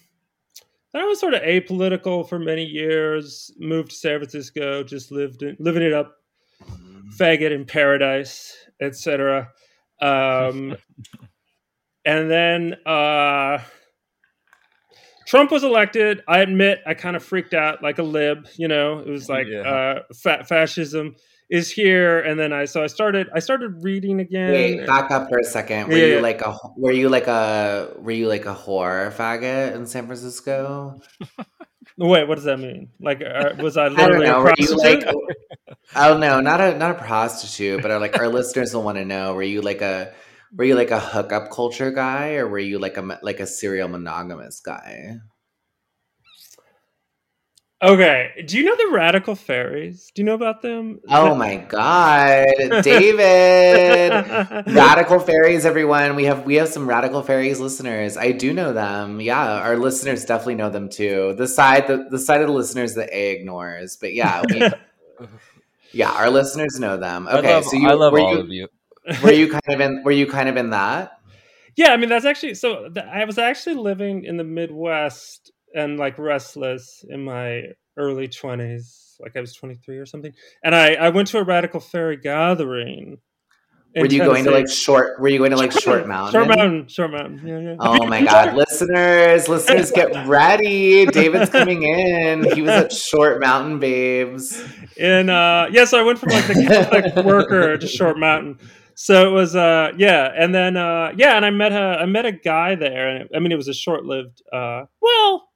then 0.92 1.04
I 1.04 1.06
was 1.06 1.20
sort 1.20 1.36
of 1.36 1.44
apolitical 1.44 2.28
for 2.28 2.40
many 2.40 2.66
years. 2.66 3.52
Moved 3.60 3.92
to 3.92 3.96
San 3.96 4.20
Francisco, 4.20 4.84
just 4.84 5.12
lived 5.12 5.44
in, 5.44 5.56
living 5.60 5.84
it 5.84 5.94
up, 5.94 6.16
faggot 7.16 7.52
in 7.52 7.66
paradise, 7.66 8.56
etc. 8.82 9.50
Um, 10.02 10.76
and 12.06 12.32
then 12.32 12.76
uh, 12.88 13.60
Trump 15.30 15.52
was 15.52 15.64
elected. 15.64 16.24
I 16.28 16.40
admit 16.40 16.82
I 16.88 16.96
kind 16.96 17.16
of 17.16 17.24
freaked 17.24 17.54
out 17.54 17.84
like 17.84 18.00
a 18.00 18.04
lib. 18.04 18.48
You 18.58 18.68
know, 18.68 18.98
it 18.98 19.08
was 19.08 19.30
like 19.36 19.46
yeah. 19.48 19.60
uh, 19.60 20.04
fa- 20.12 20.44
fascism 20.44 21.16
is 21.52 21.70
here, 21.70 22.20
and 22.20 22.40
then 22.40 22.52
I 22.52 22.66
so 22.66 22.84
I 22.84 22.88
started 22.88 23.28
I 23.32 23.38
started 23.38 23.84
reading 23.84 24.20
again. 24.22 24.52
Wait, 24.52 24.88
back 24.88 25.12
up 25.12 25.30
for 25.30 25.38
a 25.38 25.44
second. 25.44 25.90
Were 25.90 25.98
yeah, 25.98 26.16
you 26.16 26.22
like 26.22 26.42
a 26.42 26.58
were 26.76 26.92
you 26.92 27.10
like 27.10 27.28
a 27.28 27.94
were 28.00 28.12
you 28.12 28.28
like 28.28 28.48
a 28.48 28.56
whore 28.56 29.14
faggot 29.14 29.76
in 29.76 29.86
San 29.86 30.08
Francisco? 30.08 31.00
Wait, 31.98 32.28
what 32.28 32.36
does 32.36 32.46
that 32.46 32.60
mean? 32.60 32.90
Like, 33.00 33.22
uh, 33.22 33.54
was 33.60 33.78
I 33.78 33.88
literally 33.90 34.26
I 34.26 34.32
don't 34.32 34.44
know, 34.46 34.50
a 34.50 34.56
prostitute? 34.56 35.06
Like, 35.06 35.78
oh 35.96 36.18
no, 36.18 36.40
not 36.40 36.60
a 36.60 36.76
not 36.76 36.92
a 36.92 36.96
prostitute, 36.96 37.84
but 37.84 38.02
like 38.02 38.18
our 38.18 38.30
listeners 38.30 38.74
will 38.74 38.82
want 38.82 38.98
to 38.98 39.06
know: 39.06 39.36
Were 39.36 39.44
you 39.44 39.62
like 39.62 39.82
a 39.82 40.12
were 40.56 40.66
you 40.66 40.76
like 40.76 40.92
a 40.92 41.00
hookup 41.00 41.52
culture 41.52 41.92
guy, 41.92 42.36
or 42.36 42.48
were 42.48 42.60
you 42.60 42.80
like 42.80 42.98
a 42.98 43.20
like 43.22 43.40
a 43.40 43.48
serial 43.48 43.88
monogamous 43.88 44.60
guy? 44.60 45.18
Okay. 47.82 48.44
Do 48.46 48.58
you 48.58 48.66
know 48.66 48.76
the 48.76 48.90
radical 48.92 49.36
fairies? 49.36 50.12
Do 50.14 50.22
you 50.22 50.26
know 50.26 50.34
about 50.34 50.62
them? 50.62 51.00
Oh 51.08 51.34
my 51.34 51.56
god, 51.56 52.46
David! 52.84 54.12
radical 54.68 55.20
fairies, 55.20 55.66
everyone. 55.66 56.16
We 56.16 56.26
have 56.26 56.46
we 56.46 56.56
have 56.56 56.68
some 56.68 56.90
radical 56.90 57.22
fairies 57.24 57.60
listeners. 57.60 58.18
I 58.18 58.34
do 58.34 58.54
know 58.54 58.74
them. 58.74 59.22
Yeah, 59.22 59.62
our 59.62 59.78
listeners 59.78 60.26
definitely 60.26 60.56
know 60.56 60.70
them 60.70 60.90
too. 60.90 61.36
The 61.38 61.48
side 61.48 61.88
the, 61.88 62.08
the 62.10 62.20
side 62.20 62.42
of 62.42 62.48
the 62.48 62.54
listeners 62.54 62.96
that 62.96 63.10
A 63.14 63.32
ignores, 63.32 63.96
but 63.96 64.14
yeah, 64.14 64.44
we, 64.50 65.28
yeah, 65.94 66.12
our 66.12 66.30
listeners 66.30 66.80
know 66.80 66.98
them. 66.98 67.30
Okay, 67.30 67.54
love, 67.54 67.64
so 67.64 67.78
you, 67.78 67.88
I 67.88 67.94
love 67.94 68.14
all 68.14 68.34
you, 68.34 68.40
of 68.42 68.50
you 68.50 68.68
were 69.24 69.32
you 69.32 69.48
kind 69.50 69.62
of 69.70 69.82
in? 69.82 70.04
Were 70.04 70.12
you 70.12 70.28
kind 70.28 70.50
of 70.50 70.58
in 70.58 70.72
that? 70.72 71.12
Yeah, 71.76 71.90
I 71.92 71.98
mean 71.98 72.10
that's 72.10 72.26
actually 72.26 72.56
so. 72.56 72.90
I 73.12 73.26
was 73.26 73.38
actually 73.38 73.76
living 73.76 74.26
in 74.26 74.38
the 74.38 74.44
Midwest 74.44 75.52
and 75.74 75.98
like 75.98 76.18
restless 76.18 77.04
in 77.08 77.24
my 77.24 77.64
early 77.98 78.28
twenties, 78.28 79.16
like 79.20 79.36
I 79.36 79.42
was 79.42 79.54
twenty 79.54 79.76
three 79.76 79.98
or 79.98 80.06
something, 80.06 80.34
and 80.64 80.76
I 80.76 80.96
I 80.96 81.10
went 81.10 81.28
to 81.30 81.38
a 81.38 81.44
radical 81.44 81.80
fairy 81.80 82.18
gathering 82.18 83.20
were 83.96 84.06
you 84.06 84.20
Tennessee. 84.20 84.26
going 84.26 84.44
to 84.46 84.52
like 84.52 84.70
short? 84.70 85.20
Were 85.20 85.30
you 85.30 85.40
going 85.40 85.50
to 85.50 85.58
like 85.58 85.72
short 85.72 86.08
mountain? 86.08 86.34
Short 86.34 86.48
mountain, 86.48 86.88
short 86.88 87.12
mountain. 87.12 87.42
Yeah, 87.44 87.60
yeah. 87.60 87.76
Oh 87.80 88.06
my 88.06 88.24
god, 88.24 88.56
listeners, 88.56 89.50
listeners, 89.50 89.92
get 89.92 90.28
ready! 90.28 91.08
David's 91.08 91.50
coming 91.50 91.82
in. 91.82 92.44
He 92.54 92.62
was 92.62 92.70
at 92.70 92.94
Short 92.94 93.40
Mountain, 93.40 93.80
babes. 93.80 94.64
And 95.00 95.32
uh, 95.32 95.70
yeah, 95.72 95.86
so 95.86 96.00
I 96.00 96.04
went 96.04 96.20
from 96.20 96.30
like 96.30 96.46
the 96.46 96.54
Catholic 96.54 97.26
worker 97.26 97.78
to 97.78 97.88
Short 97.88 98.20
Mountain. 98.20 98.60
So 99.02 99.26
it 99.26 99.32
was, 99.32 99.56
uh, 99.56 99.94
yeah, 99.98 100.30
and 100.38 100.54
then 100.54 100.76
uh, 100.76 101.14
yeah, 101.16 101.38
and 101.38 101.46
I 101.46 101.52
met 101.52 101.72
a 101.72 102.00
I 102.02 102.06
met 102.06 102.26
a 102.26 102.34
guy 102.34 102.76
there, 102.76 103.08
and 103.08 103.30
I 103.34 103.40
mean 103.40 103.54
it 103.54 103.56
was 103.56 103.70
a 103.70 103.74
short 103.74 104.04
lived, 104.04 104.42
uh, 104.52 104.84
well, 105.02 105.48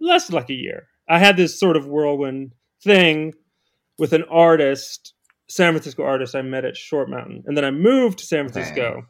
less 0.00 0.26
than 0.26 0.34
like 0.34 0.50
a 0.50 0.54
year. 0.54 0.88
I 1.08 1.20
had 1.20 1.36
this 1.36 1.58
sort 1.58 1.76
of 1.76 1.86
whirlwind 1.86 2.56
thing 2.82 3.34
with 3.96 4.12
an 4.12 4.24
artist 4.24 5.14
San 5.48 5.72
Francisco 5.72 6.02
artist 6.02 6.34
I 6.34 6.42
met 6.42 6.64
at 6.64 6.76
Short 6.76 7.08
Mountain, 7.08 7.44
and 7.46 7.56
then 7.56 7.64
I 7.64 7.70
moved 7.70 8.18
to 8.18 8.26
San 8.26 8.48
Francisco, 8.48 9.06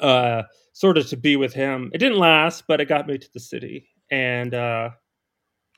uh, 0.00 0.42
sort 0.72 0.98
of 0.98 1.06
to 1.10 1.16
be 1.16 1.36
with 1.36 1.54
him. 1.54 1.92
It 1.94 1.98
didn't 1.98 2.18
last, 2.18 2.64
but 2.66 2.80
it 2.80 2.88
got 2.88 3.06
me 3.06 3.16
to 3.16 3.28
the 3.32 3.38
city, 3.38 3.88
and 4.10 4.52
uh, 4.52 4.90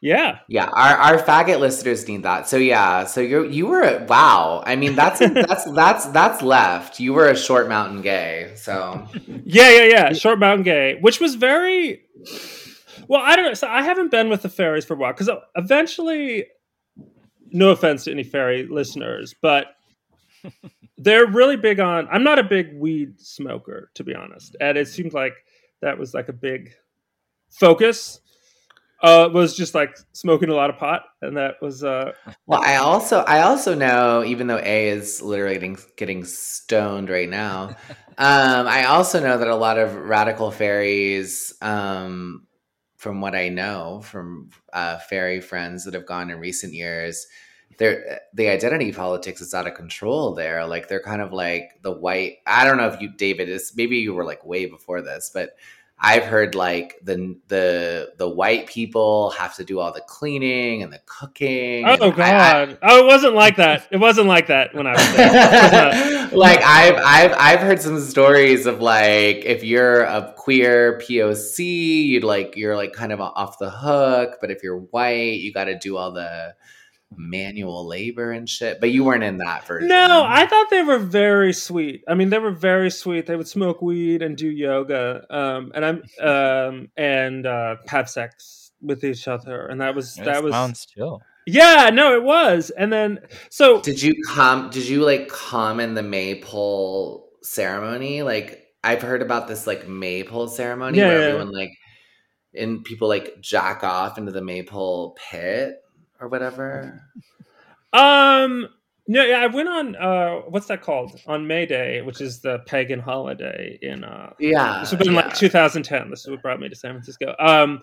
yeah, 0.00 0.38
yeah. 0.48 0.66
Our 0.66 0.96
our 0.96 1.18
faggot 1.18 1.58
listeners 1.58 2.06
need 2.06 2.22
that. 2.22 2.48
So 2.48 2.56
yeah, 2.56 3.04
so 3.04 3.20
you 3.20 3.44
you 3.44 3.66
were 3.66 4.04
wow. 4.08 4.62
I 4.64 4.76
mean 4.76 4.94
that's 4.94 5.18
that's 5.34 5.70
that's 5.72 6.06
that's 6.06 6.42
left. 6.42 7.00
You 7.00 7.14
were 7.14 7.28
a 7.28 7.36
Short 7.36 7.68
Mountain 7.68 8.02
gay. 8.02 8.52
So 8.56 9.06
yeah, 9.44 9.70
yeah, 9.70 9.84
yeah. 9.84 10.12
Short 10.12 10.38
Mountain 10.38 10.64
gay, 10.64 10.98
which 11.00 11.20
was 11.20 11.34
very 11.34 12.02
well. 13.08 13.22
I 13.22 13.34
don't 13.36 13.46
know. 13.46 13.54
So 13.54 13.66
I 13.66 13.82
haven't 13.82 14.10
been 14.10 14.28
with 14.28 14.42
the 14.42 14.48
fairies 14.48 14.84
for 14.84 14.94
a 14.94 14.96
while 14.96 15.12
because 15.12 15.30
eventually 15.56 16.46
no 17.50 17.70
offense 17.70 18.04
to 18.04 18.12
any 18.12 18.24
fairy 18.24 18.66
listeners, 18.66 19.34
but 19.40 19.74
they're 20.98 21.26
really 21.26 21.56
big 21.56 21.80
on. 21.80 22.08
I'm 22.10 22.24
not 22.24 22.38
a 22.38 22.44
big 22.44 22.74
weed 22.74 23.20
smoker, 23.20 23.90
to 23.94 24.04
be 24.04 24.14
honest, 24.14 24.56
and 24.60 24.78
it 24.78 24.88
seemed 24.88 25.12
like 25.12 25.34
that 25.80 25.98
was 25.98 26.14
like 26.14 26.28
a 26.28 26.32
big 26.32 26.72
focus. 27.50 28.20
Uh, 29.00 29.28
was 29.32 29.54
just 29.54 29.76
like 29.76 29.96
smoking 30.12 30.48
a 30.48 30.54
lot 30.54 30.70
of 30.70 30.76
pot, 30.76 31.02
and 31.22 31.36
that 31.36 31.54
was. 31.62 31.84
Uh, 31.84 32.10
well, 32.46 32.60
I 32.60 32.76
also 32.76 33.18
I 33.20 33.42
also 33.42 33.74
know, 33.74 34.24
even 34.24 34.48
though 34.48 34.58
A 34.58 34.88
is 34.88 35.22
literally 35.22 35.54
getting 35.54 35.78
getting 35.96 36.24
stoned 36.24 37.08
right 37.08 37.28
now, 37.28 37.68
um, 38.18 38.66
I 38.66 38.86
also 38.86 39.20
know 39.20 39.38
that 39.38 39.46
a 39.46 39.54
lot 39.54 39.78
of 39.78 39.94
radical 39.94 40.50
fairies 40.50 41.54
um, 41.62 42.48
from 42.96 43.20
what 43.20 43.36
I 43.36 43.48
know 43.48 44.00
from 44.02 44.50
uh, 44.72 44.98
fairy 44.98 45.40
friends 45.40 45.84
that 45.84 45.94
have 45.94 46.04
gone 46.04 46.30
in 46.30 46.40
recent 46.40 46.74
years, 46.74 47.28
they're, 47.78 48.20
the 48.34 48.48
identity 48.48 48.92
politics 48.92 49.40
is 49.40 49.54
out 49.54 49.68
of 49.68 49.74
control 49.74 50.34
there. 50.34 50.66
Like 50.66 50.88
they're 50.88 51.00
kind 51.00 51.22
of 51.22 51.32
like 51.32 51.80
the 51.82 51.92
white. 51.92 52.38
I 52.44 52.64
don't 52.64 52.76
know 52.76 52.88
if 52.88 53.00
you, 53.00 53.10
David, 53.16 53.48
is 53.48 53.72
maybe 53.76 53.98
you 53.98 54.14
were 54.14 54.24
like 54.24 54.44
way 54.44 54.66
before 54.66 55.00
this, 55.00 55.30
but 55.32 55.50
I've 56.00 56.24
heard 56.24 56.54
like 56.54 56.94
the 57.02 57.36
the 57.48 58.12
the 58.18 58.28
white 58.28 58.68
people 58.68 59.30
have 59.30 59.56
to 59.56 59.64
do 59.64 59.80
all 59.80 59.92
the 59.92 60.00
cleaning 60.00 60.84
and 60.84 60.92
the 60.92 61.00
cooking. 61.06 61.84
Oh 61.86 62.12
God! 62.12 62.20
I, 62.20 62.62
I, 62.70 62.76
oh, 62.82 62.98
it 63.00 63.06
wasn't 63.06 63.34
like 63.34 63.56
that. 63.56 63.88
It 63.90 63.96
wasn't 63.96 64.28
like 64.28 64.46
that 64.46 64.74
when 64.74 64.86
I 64.86 64.92
was 64.92 65.16
there. 65.16 66.28
like 66.38 66.62
I've 66.62 66.94
I've 66.96 67.34
I've 67.36 67.60
heard 67.60 67.82
some 67.82 68.00
stories 68.00 68.66
of 68.66 68.80
like 68.80 69.38
if 69.44 69.64
you're 69.64 70.02
a 70.02 70.32
queer 70.36 70.98
POC, 70.98 72.04
you'd 72.06 72.24
like 72.24 72.54
you're 72.56 72.76
like 72.76 72.92
kind 72.92 73.10
of 73.10 73.20
off 73.20 73.58
the 73.58 73.70
hook, 73.70 74.36
but 74.40 74.52
if 74.52 74.62
you're 74.62 74.78
white, 74.78 75.40
you 75.40 75.52
got 75.52 75.64
to 75.64 75.76
do 75.76 75.96
all 75.96 76.12
the 76.12 76.54
manual 77.16 77.86
labor 77.86 78.32
and 78.32 78.48
shit. 78.48 78.80
But 78.80 78.90
you 78.90 79.04
weren't 79.04 79.24
in 79.24 79.38
that 79.38 79.66
version. 79.66 79.88
No, 79.88 80.24
I 80.26 80.46
thought 80.46 80.70
they 80.70 80.82
were 80.82 80.98
very 80.98 81.52
sweet. 81.52 82.02
I 82.08 82.14
mean, 82.14 82.30
they 82.30 82.38
were 82.38 82.52
very 82.52 82.90
sweet. 82.90 83.26
They 83.26 83.36
would 83.36 83.48
smoke 83.48 83.82
weed 83.82 84.22
and 84.22 84.36
do 84.36 84.48
yoga, 84.48 85.24
um, 85.30 85.72
and 85.74 85.84
I'm 85.84 86.02
um, 86.20 86.88
and 86.96 87.46
uh, 87.46 87.76
have 87.86 88.08
sex 88.10 88.72
with 88.80 89.04
each 89.04 89.28
other, 89.28 89.66
and 89.66 89.80
that 89.80 89.94
was 89.94 90.16
that 90.16 90.42
was 90.42 90.52
sounds 90.52 90.86
chill. 90.86 91.22
Yeah, 91.46 91.90
no, 91.92 92.14
it 92.14 92.22
was. 92.22 92.70
And 92.70 92.92
then 92.92 93.20
so 93.48 93.80
did 93.80 94.02
you 94.02 94.14
come? 94.26 94.70
Did 94.70 94.86
you 94.86 95.04
like 95.04 95.28
come 95.28 95.80
in 95.80 95.94
the 95.94 96.02
maypole 96.02 97.30
ceremony? 97.42 98.22
Like 98.22 98.66
I've 98.84 99.02
heard 99.02 99.22
about 99.22 99.48
this 99.48 99.66
like 99.66 99.88
maypole 99.88 100.48
ceremony 100.48 100.98
yeah, 100.98 101.08
where 101.08 101.20
yeah. 101.20 101.26
everyone 101.28 101.52
like 101.52 101.72
and 102.54 102.84
people 102.84 103.08
like 103.08 103.40
jack 103.40 103.82
off 103.82 104.18
into 104.18 104.32
the 104.32 104.42
maypole 104.42 105.16
pit 105.30 105.76
or 106.20 106.28
whatever? 106.28 107.02
Um, 107.92 108.68
no, 109.06 109.24
yeah, 109.24 109.38
I 109.38 109.46
went 109.46 109.68
on 109.68 109.96
uh, 109.96 110.40
what's 110.48 110.66
that 110.66 110.82
called 110.82 111.18
on 111.26 111.46
May 111.46 111.64
Day, 111.64 112.02
which 112.02 112.20
is 112.20 112.40
the 112.40 112.58
pagan 112.66 113.00
holiday 113.00 113.78
in 113.80 114.04
uh, 114.04 114.34
yeah, 114.38 114.80
this 114.80 114.90
would 114.90 114.98
been 114.98 115.14
yeah. 115.14 115.22
like 115.22 115.34
2010. 115.34 116.10
This 116.10 116.20
is 116.20 116.30
what 116.30 116.42
brought 116.42 116.60
me 116.60 116.68
to 116.68 116.76
San 116.76 116.92
Francisco. 116.92 117.34
Um, 117.38 117.80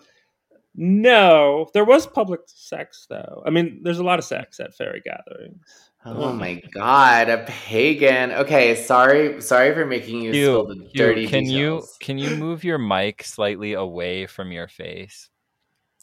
no, 0.76 1.66
there 1.74 1.84
was 1.84 2.06
public 2.06 2.40
sex 2.46 3.06
though. 3.10 3.42
I 3.44 3.50
mean, 3.50 3.80
there's 3.82 3.98
a 3.98 4.04
lot 4.04 4.20
of 4.20 4.24
sex 4.24 4.60
at 4.60 4.74
fairy 4.74 5.02
gatherings. 5.04 5.90
Oh 6.04 6.32
my 6.32 6.62
god, 6.72 7.28
a 7.28 7.38
pagan. 7.48 8.30
Okay, 8.30 8.76
sorry, 8.76 9.42
sorry 9.42 9.74
for 9.74 9.84
making 9.84 10.20
you, 10.22 10.32
you 10.32 10.44
spill 10.44 10.66
the 10.66 10.88
dirty. 10.94 11.26
Can 11.26 11.44
details. 11.44 11.98
you 11.98 12.06
can 12.06 12.18
you 12.18 12.36
move 12.36 12.62
your 12.62 12.78
mic 12.78 13.24
slightly 13.24 13.72
away 13.72 14.26
from 14.26 14.52
your 14.52 14.68
face? 14.68 15.28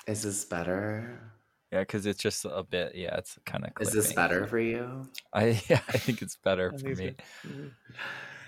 Is 0.05 0.23
this 0.23 0.43
better? 0.43 1.32
Yeah, 1.73 1.79
because 1.79 2.05
it's 2.05 2.21
just 2.21 2.45
a 2.45 2.61
bit. 2.61 2.93
Yeah, 2.93 3.17
it's 3.17 3.39
kind 3.45 3.65
of. 3.65 3.71
Is 3.81 3.91
this 3.91 4.13
better 4.13 4.45
for 4.45 4.59
you? 4.59 5.09
I 5.33 5.59
yeah, 5.69 5.79
I 5.89 5.97
think 5.97 6.21
it's 6.21 6.35
better 6.35 6.71
for 6.71 6.85
me. 6.87 7.15
Mm-hmm. 7.47 7.67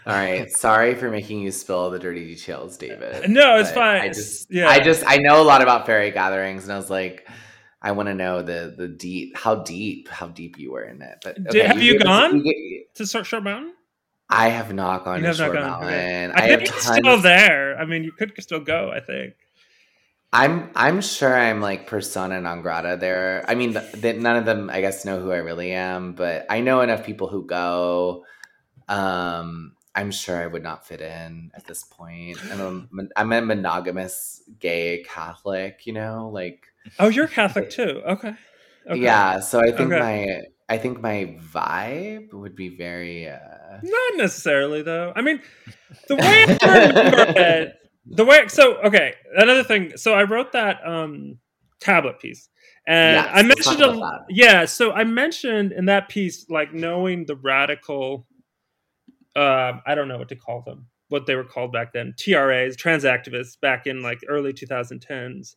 All 0.06 0.14
right. 0.14 0.52
Sorry 0.52 0.94
for 0.94 1.10
making 1.10 1.40
you 1.42 1.50
spill 1.50 1.90
the 1.90 1.98
dirty 1.98 2.24
details, 2.24 2.76
uh, 2.76 2.82
David. 2.82 3.32
No, 3.32 3.58
it's 3.58 3.70
but 3.72 3.76
fine. 3.80 4.02
I 4.02 4.08
just, 4.10 4.52
yeah. 4.54 4.68
I 4.68 4.80
just, 4.80 5.04
I 5.08 5.18
know 5.18 5.42
a 5.42 5.44
lot 5.44 5.64
about 5.64 5.88
fairy 5.88 6.12
gatherings, 6.12 6.66
and 6.66 6.74
I 6.74 6.78
was 6.78 6.92
like, 6.92 7.28
I 7.82 7.94
want 7.94 8.10
to 8.10 8.14
know 8.14 8.44
the 8.44 8.76
the 8.78 8.88
deep, 8.88 9.36
how 9.36 9.56
deep, 9.56 10.08
how 10.08 10.28
deep 10.28 10.60
you 10.60 10.72
were 10.74 10.84
in 10.84 11.02
it. 11.02 11.18
But 11.24 11.44
Did- 11.46 11.66
have 11.66 11.82
you 11.82 11.94
gave 11.94 12.02
us- 12.02 12.06
gone? 12.08 12.44
gave- 12.44 12.94
to 12.94 13.08
Short 13.08 13.26
Short 13.26 13.42
Mountain. 13.44 13.74
I 14.30 14.50
have 14.50 14.72
not 14.72 15.04
gone 15.04 15.18
You 15.18 15.22
to 15.24 15.28
have 15.30 15.38
not 15.40 15.46
Short 15.46 15.58
gone, 15.58 15.84
okay. 15.84 16.22
Mountain. 16.22 16.32
I, 16.32 16.44
I, 16.44 16.48
have 16.50 16.60
think 16.60 16.70
it's 16.76 16.86
tons. 16.86 16.98
still 16.98 17.22
there. 17.22 17.76
I 17.80 17.86
mean, 17.86 18.04
you 18.04 18.12
could 18.12 18.34
still 18.40 18.60
go. 18.60 18.92
I 18.92 19.00
think. 19.00 19.34
I'm 20.36 20.70
I'm 20.76 21.00
sure 21.00 21.34
I'm 21.34 21.62
like 21.62 21.88
persona 21.88 22.42
non 22.42 22.62
grata 22.62 22.98
there. 23.00 23.46
I 23.48 23.56
mean, 23.56 23.72
th- 23.74 24.02
th- 24.02 24.18
none 24.18 24.36
of 24.36 24.44
them, 24.46 24.70
I 24.70 24.82
guess, 24.82 25.06
know 25.06 25.22
who 25.22 25.32
I 25.32 25.38
really 25.38 25.72
am, 25.72 26.12
but 26.14 26.46
I 26.50 26.60
know 26.60 26.82
enough 26.82 27.06
people 27.06 27.28
who 27.30 27.46
go. 27.46 28.26
Um, 28.90 29.76
I'm 29.96 30.12
sure 30.12 30.36
I 30.38 30.48
would 30.48 30.62
not 30.62 30.86
fit 30.86 31.00
in 31.00 31.52
at 31.56 31.66
this 31.66 31.84
point. 31.86 32.38
I'm 32.52 32.90
a, 33.00 33.04
I'm 33.16 33.32
a 33.32 33.42
monogamous 33.42 34.44
gay 34.60 35.06
Catholic, 35.08 35.86
you 35.88 35.94
know, 35.94 36.30
like 36.34 36.68
Oh, 37.00 37.08
you're 37.08 37.28
Catholic 37.28 37.70
too. 37.70 38.02
Okay. 38.06 38.34
okay. 38.90 39.00
yeah. 39.00 39.40
So 39.40 39.62
I 39.62 39.72
think 39.72 39.90
Okay. 39.90 40.00
my 40.00 40.42
I 40.68 40.78
think 40.78 41.00
my 41.00 41.38
vibe 41.54 42.34
would 42.34 42.56
be 42.58 42.76
very. 42.76 43.30
uh 43.30 43.38
Not 43.82 44.18
necessarily, 44.18 44.82
though. 44.82 45.14
I 45.16 45.22
mean, 45.22 45.42
the 46.10 46.16
way 46.18 46.46
I 46.62 46.68
remember 46.68 47.34
it, 47.42 47.74
the 48.06 48.26
way. 48.26 48.48
So, 48.48 48.76
okay, 48.78 49.16
another 49.36 49.64
thing. 49.64 49.98
So, 49.98 50.14
I 50.14 50.24
wrote 50.24 50.52
that 50.54 50.86
um 50.86 51.40
tablet 51.80 52.20
piece, 52.20 52.50
and 52.88 53.16
Yes, 53.16 53.30
I 53.34 53.44
mentioned 53.44 53.82
a 53.82 54.26
yeah. 54.30 54.66
So, 54.66 54.92
I 54.92 55.04
mentioned 55.04 55.72
in 55.72 55.86
that 55.86 56.10
piece, 56.10 56.50
like 56.50 56.74
knowing 56.74 57.26
the 57.26 57.36
radical. 57.36 58.28
Uh, 59.36 59.80
I 59.86 59.96
don't 59.96 60.08
know 60.08 60.18
what 60.18 60.30
to 60.30 60.36
call 60.36 60.62
them. 60.62 60.88
What 61.10 61.26
they 61.26 61.36
were 61.36 61.44
called 61.44 61.74
back 61.74 61.94
then, 61.94 62.14
TRAs, 62.18 62.78
trans 62.78 63.04
activists, 63.04 63.60
back 63.60 63.86
in 63.86 64.02
like 64.02 64.20
early 64.30 64.54
2010s. 64.54 65.56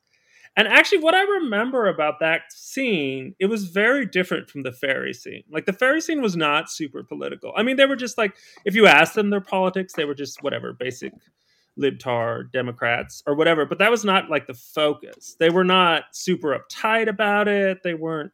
And 0.56 0.66
actually, 0.66 0.98
what 0.98 1.14
I 1.14 1.22
remember 1.22 1.86
about 1.86 2.18
that 2.18 2.52
scene, 2.52 3.34
it 3.38 3.46
was 3.46 3.66
very 3.66 4.04
different 4.04 4.50
from 4.50 4.64
the 4.64 4.72
fairy 4.72 5.14
scene. 5.14 5.44
Like 5.48 5.66
the 5.66 5.72
fairy 5.72 6.00
scene 6.00 6.20
was 6.20 6.36
not 6.36 6.68
super 6.68 7.04
political. 7.04 7.52
I 7.56 7.62
mean, 7.62 7.76
they 7.76 7.86
were 7.86 7.94
just 7.94 8.18
like, 8.18 8.36
if 8.64 8.74
you 8.74 8.88
asked 8.88 9.14
them 9.14 9.30
their 9.30 9.40
politics, 9.40 9.92
they 9.94 10.04
were 10.04 10.16
just 10.16 10.42
whatever, 10.42 10.72
basic 10.72 11.12
libtard 11.78 12.52
Democrats 12.52 13.23
or 13.26 13.35
whatever. 13.35 13.64
But 13.64 13.78
that 13.78 13.90
was 13.90 14.04
not 14.04 14.30
like 14.30 14.47
the 14.47 14.54
focus. 14.54 15.37
They 15.38 15.50
were 15.50 15.64
not 15.64 16.04
super 16.12 16.58
uptight 16.58 17.08
about 17.08 17.49
it. 17.49 17.82
They 17.82 17.94
weren't. 17.94 18.32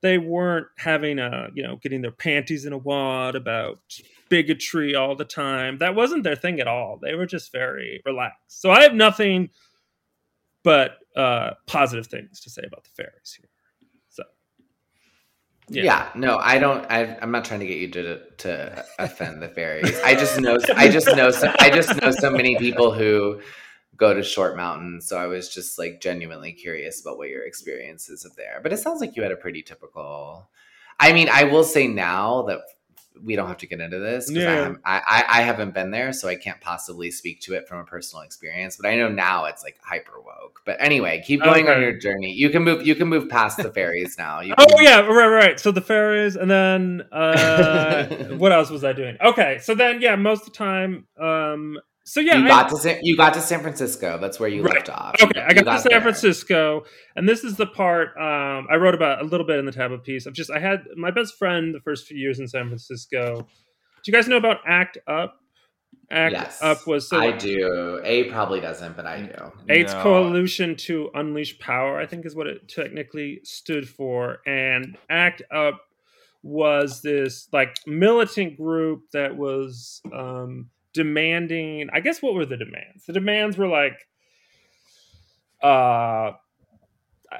They 0.00 0.18
weren't 0.18 0.66
having 0.76 1.18
a 1.18 1.48
you 1.54 1.62
know 1.62 1.76
getting 1.76 2.02
their 2.02 2.10
panties 2.10 2.66
in 2.66 2.72
a 2.74 2.78
wad 2.78 3.36
about 3.36 3.80
bigotry 4.28 4.94
all 4.94 5.16
the 5.16 5.24
time. 5.24 5.78
That 5.78 5.94
wasn't 5.94 6.24
their 6.24 6.36
thing 6.36 6.60
at 6.60 6.68
all. 6.68 6.98
They 7.00 7.14
were 7.14 7.26
just 7.26 7.52
very 7.52 8.02
relaxed. 8.04 8.60
So 8.60 8.70
I 8.70 8.82
have 8.82 8.94
nothing 8.94 9.50
but 10.62 10.98
uh, 11.16 11.52
positive 11.66 12.06
things 12.06 12.40
to 12.40 12.50
say 12.50 12.62
about 12.66 12.84
the 12.84 12.90
fairies 12.90 13.38
here. 13.38 13.48
So, 15.72 15.80
Yeah. 15.80 16.10
no, 16.14 16.36
I 16.36 16.58
don't. 16.58 16.84
I, 16.90 17.16
I'm 17.22 17.30
not 17.30 17.44
trying 17.46 17.60
to 17.60 17.66
get 17.66 17.78
you 17.78 17.88
to 17.88 18.20
to 18.38 18.84
offend 18.98 19.42
the 19.42 19.48
fairies. 19.48 19.98
I 20.04 20.14
just 20.14 20.38
know. 20.40 20.58
I 20.76 20.88
just 20.88 21.06
know. 21.16 21.30
So, 21.30 21.52
I 21.58 21.70
just 21.70 22.00
know 22.02 22.10
so 22.10 22.30
many 22.30 22.56
people 22.58 22.92
who 22.92 23.40
go 23.96 24.12
to 24.12 24.22
Short 24.22 24.56
Mountain. 24.56 25.00
So 25.00 25.16
I 25.16 25.26
was 25.26 25.48
just 25.48 25.78
like 25.78 26.00
genuinely 26.00 26.52
curious 26.52 27.00
about 27.00 27.16
what 27.16 27.28
your 27.28 27.46
experiences 27.46 28.24
of 28.24 28.36
there. 28.36 28.60
But 28.62 28.72
it 28.72 28.78
sounds 28.78 29.00
like 29.00 29.16
you 29.16 29.22
had 29.22 29.32
a 29.32 29.36
pretty 29.36 29.62
typical. 29.62 30.48
I 31.00 31.12
mean, 31.12 31.28
I 31.32 31.44
will 31.44 31.64
say 31.64 31.86
now 31.86 32.42
that 32.42 32.60
we 33.22 33.36
don't 33.36 33.46
have 33.48 33.58
to 33.58 33.66
get 33.66 33.80
into 33.80 33.98
this 33.98 34.28
because 34.28 34.44
I, 34.44 34.46
Yeah. 34.52 34.56
haven't- 34.64 34.80
I, 34.84 35.02
I 35.06 35.38
I 35.38 35.42
haven't 35.42 35.72
been 35.74 35.90
there, 35.92 36.12
so 36.12 36.28
I 36.28 36.34
can't 36.34 36.60
possibly 36.60 37.10
speak 37.10 37.40
to 37.42 37.54
it 37.54 37.68
from 37.68 37.78
a 37.78 37.84
personal 37.84 38.22
experience. 38.22 38.76
But 38.76 38.88
I 38.88 38.96
know 38.96 39.08
now 39.08 39.44
it's 39.44 39.62
like 39.62 39.76
hyper 39.82 40.20
woke. 40.20 40.60
But 40.66 40.76
anyway, 40.80 41.22
keep 41.26 41.42
going 41.42 41.68
on 41.68 41.80
your 41.80 41.92
journey. 41.98 42.32
You 42.32 42.50
can 42.50 42.62
move. 42.64 42.86
You 42.86 42.94
can 42.94 43.08
move 43.08 43.28
past 43.28 43.58
the 43.58 43.70
fairies 43.72 44.16
now. 44.18 44.40
You 44.40 44.54
oh 44.58 44.66
can- 44.66 44.84
yeah, 44.84 45.00
right, 45.00 45.28
right. 45.28 45.60
So 45.60 45.70
the 45.70 45.80
fairies, 45.80 46.36
and 46.36 46.50
then 46.50 47.02
uh, 47.12 48.06
what 48.36 48.52
else 48.52 48.70
was 48.70 48.82
I 48.84 48.92
doing? 48.92 49.16
Okay, 49.20 49.58
so 49.62 49.74
then 49.74 50.00
yeah, 50.00 50.16
most 50.16 50.46
of 50.46 50.52
the 50.52 50.58
time, 50.58 51.06
um, 51.20 51.78
so 52.04 52.20
yeah, 52.20 52.36
you 52.36 52.44
I- 52.44 52.48
got 52.48 52.68
to 52.70 52.76
San, 52.76 52.98
you 53.02 53.16
got 53.16 53.34
to 53.34 53.40
San 53.40 53.60
Francisco. 53.60 54.18
That's 54.20 54.38
where 54.38 54.48
you 54.48 54.62
Right. 54.62 54.74
left 54.74 54.90
off. 54.90 55.14
Okay, 55.22 55.40
I 55.40 55.52
You 55.52 55.62
got, 55.62 55.76
to 55.76 55.78
San 55.80 55.90
there. 55.90 56.00
Francisco, 56.00 56.84
and 57.16 57.28
this 57.28 57.42
is 57.44 57.56
the 57.56 57.66
part 57.66 58.08
um, 58.16 58.66
I 58.70 58.76
wrote 58.76 58.94
about 58.94 59.20
a 59.22 59.24
little 59.24 59.46
bit 59.46 59.58
in 59.58 59.64
the 59.66 59.72
tablet 59.72 60.04
piece. 60.04 60.26
Of 60.26 60.34
just 60.34 60.50
I 60.50 60.58
had 60.58 60.84
my 60.96 61.10
best 61.10 61.36
friend 61.38 61.74
the 61.74 61.80
first 61.80 62.06
few 62.06 62.16
years 62.18 62.38
in 62.38 62.46
San 62.48 62.66
Francisco. 62.68 63.36
Do 63.40 64.10
you 64.10 64.12
guys 64.12 64.28
know 64.28 64.36
about 64.36 64.58
ACT 64.66 64.98
Up? 65.06 65.40
ACT 66.10 66.32
Yes, 66.32 66.62
Up 66.62 66.86
was 66.86 67.08
so 67.08 67.18
I 67.18 67.32
do. 67.32 68.00
A 68.04 68.24
probably 68.24 68.60
doesn't, 68.60 68.94
but 68.96 69.06
I 69.06 69.22
do. 69.22 69.52
AIDS 69.72 69.94
No. 69.94 70.02
Coalition 70.02 70.76
to 70.76 71.10
Unleash 71.14 71.58
Power, 71.58 71.98
I 71.98 72.04
think 72.06 72.26
is 72.26 72.36
what 72.36 72.46
it 72.46 72.68
technically 72.68 73.40
stood 73.44 73.88
for. 73.88 74.40
And 74.46 74.98
ACT 75.08 75.42
Up 75.50 75.80
was 76.42 77.00
this 77.00 77.48
like 77.52 77.74
militant 77.86 78.58
group 78.58 79.04
that 79.14 79.34
was 79.34 80.02
um, 80.12 80.68
demanding, 80.94 81.88
I 81.92 82.00
guess, 82.00 82.22
what 82.22 82.34
were 82.34 82.46
the 82.46 82.56
demands? 82.56 83.04
The 83.06 83.12
demands 83.12 83.58
were 83.58 83.68
like, 83.68 83.98
uh, 85.62 86.32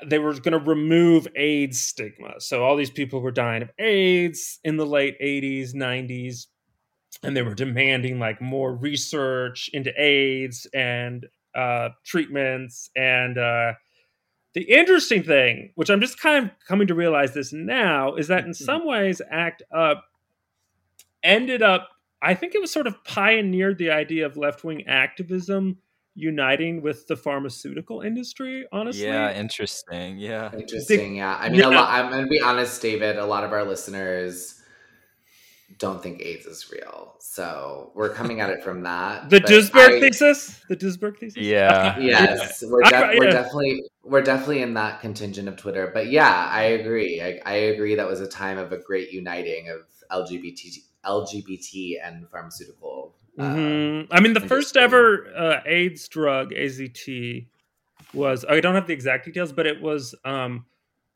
they 0.07 0.19
were 0.19 0.33
going 0.35 0.53
to 0.53 0.59
remove 0.59 1.29
AIDS 1.37 1.81
stigma. 1.81 2.41
So 2.41 2.65
all 2.65 2.77
these 2.77 2.91
people 2.91 3.21
were 3.21 3.31
dying 3.31 3.63
of 3.63 3.71
AIDS 3.79 4.59
in 4.65 4.77
the 4.77 4.87
late 4.87 5.19
80s, 5.21 5.75
90s, 5.75 6.47
and 7.23 7.37
they 7.37 7.43
were 7.43 7.55
demanding 7.55 8.19
like 8.19 8.41
more 8.41 8.75
research 8.75 9.71
into 9.73 9.93
AIDS 10.01 10.67
and 10.75 11.27
uh, 11.55 11.91
treatments. 12.05 12.91
And 12.97 13.39
uh, 13.39 13.75
the 14.55 14.63
interesting 14.63 15.23
thing, 15.23 15.71
which 15.77 15.91
I'm 15.91 16.01
just 16.01 16.19
kind 16.19 16.45
of 16.45 16.51
coming 16.67 16.89
to 16.89 16.95
realize 16.95 17.35
this 17.35 17.53
now, 17.53 18.17
is 18.17 18.29
that 18.29 18.45
in 18.45 18.55
some 18.55 18.87
ways, 18.87 19.23
ACT 19.31 19.63
Up 19.73 20.05
ended 21.23 21.63
up, 21.63 21.89
I 22.25 22.35
think 22.35 22.55
it 22.55 22.61
was 22.61 22.73
sort 22.73 22.87
of 22.87 23.03
pioneered 23.05 23.79
the 23.79 23.91
idea 23.91 24.27
of 24.27 24.37
left 24.37 24.65
wing 24.65 24.87
activism 24.87 25.79
uniting 26.17 26.81
with 26.81 27.07
the 27.09 27.17
pharmaceutical 27.17 28.01
industry, 28.01 28.67
honestly. 28.73 29.05
Yeah, 29.05 29.33
interesting. 29.35 30.19
Yeah. 30.19 30.51
Interesting. 30.57 31.17
Yeah. 31.17 31.37
I 31.41 31.49
mean, 31.49 31.61
Yeah. 31.61 31.69
a 31.69 31.71
lot. 31.71 31.91
I'm 31.91 32.11
gonna 32.11 32.27
be 32.29 32.41
honest, 32.41 32.81
David. 32.81 33.17
A 33.19 33.27
lot 33.27 33.43
of 33.45 33.53
our 33.53 33.65
listeners 33.65 34.61
don't 35.79 36.01
think 36.03 36.21
AIDS 36.23 36.47
is 36.47 36.71
real, 36.71 37.17
so 37.19 37.91
we're 37.97 38.11
coming 38.11 38.41
at 38.41 38.49
it 38.51 38.63
from 38.63 38.83
that. 38.85 39.29
The 39.31 39.41
but 39.41 39.51
Duesberg 39.51 39.97
I- 39.97 40.01
thesis? 40.01 40.61
The 40.69 40.77
Duesberg 40.77 41.19
thesis? 41.19 41.43
Yeah. 41.43 41.99
Yes, 42.01 42.63
we're, 42.65 42.85
I- 42.85 42.91
def- 42.91 43.19
we're 43.19 43.31
definitely 43.31 43.83
we're 44.05 44.23
definitely 44.23 44.63
in 44.63 44.75
that 44.75 45.01
contingent 45.01 45.49
of 45.49 45.57
Twitter. 45.57 45.91
But 45.93 46.09
yeah, 46.11 46.49
I 46.51 46.63
agree. 46.65 47.21
I, 47.21 47.41
I 47.45 47.55
agree. 47.55 47.97
That 47.97 48.07
was 48.07 48.21
a 48.21 48.29
time 48.29 48.59
of 48.59 48.71
a 48.73 48.79
great 48.79 49.11
uniting 49.11 49.69
of 49.69 49.81
LGBT 50.13 50.77
LGBT 51.07 51.99
and 52.03 52.29
pharmaceutical. 52.31 53.15
uh, 53.39 53.43
Mhm. 53.43 54.07
I 54.13 54.21
mean, 54.21 54.33
the 54.35 54.41
first 54.41 54.77
ever 54.77 55.27
uh, 55.37 55.61
AIDS 55.67 56.07
drug, 56.09 56.53
AZT, 56.53 57.47
was 58.13 58.45
I 58.49 58.61
don't 58.61 58.75
have 58.77 58.87
the 58.87 58.93
exact 58.93 59.25
details, 59.25 59.53
but 59.53 59.67
it 59.67 59.81
was 59.83 60.15
um, 60.25 60.67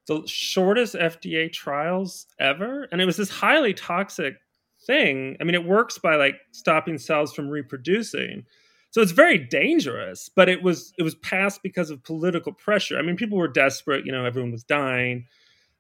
the 0.07 0.23
shortest 0.27 0.95
FDA 0.97 1.53
trials 1.53 2.27
ever, 2.41 2.89
and 2.91 3.01
it 3.01 3.05
was 3.05 3.17
this 3.17 3.31
highly 3.31 3.73
toxic 3.73 4.37
thing. 4.87 5.37
I 5.41 5.45
mean, 5.45 5.55
it 5.55 5.65
works 5.65 5.99
by 5.99 6.17
like 6.17 6.37
stopping 6.51 6.99
cells 6.99 7.33
from 7.33 7.49
reproducing, 7.49 8.45
so 8.91 9.01
it's 9.01 9.13
very 9.13 9.39
dangerous. 9.39 10.29
But 10.29 10.49
it 10.49 10.63
was 10.63 10.93
it 10.99 11.05
was 11.05 11.15
passed 11.17 11.63
because 11.63 11.91
of 11.91 12.03
political 12.03 12.53
pressure. 12.53 12.99
I 12.99 13.03
mean, 13.03 13.17
people 13.17 13.39
were 13.39 13.49
desperate. 13.49 14.05
You 14.05 14.13
know, 14.13 14.25
everyone 14.25 14.51
was 14.51 14.65
dying. 14.65 15.27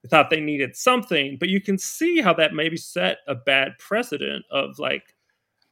They 0.03 0.09
thought 0.09 0.31
they 0.31 0.41
needed 0.41 0.77
something, 0.77 1.37
but 1.41 1.49
you 1.49 1.61
can 1.61 1.79
see 1.79 2.21
how 2.21 2.33
that 2.35 2.55
maybe 2.55 2.77
set 2.77 3.19
a 3.27 3.35
bad 3.35 3.79
precedent 3.79 4.45
of 4.51 4.79
like 4.79 5.15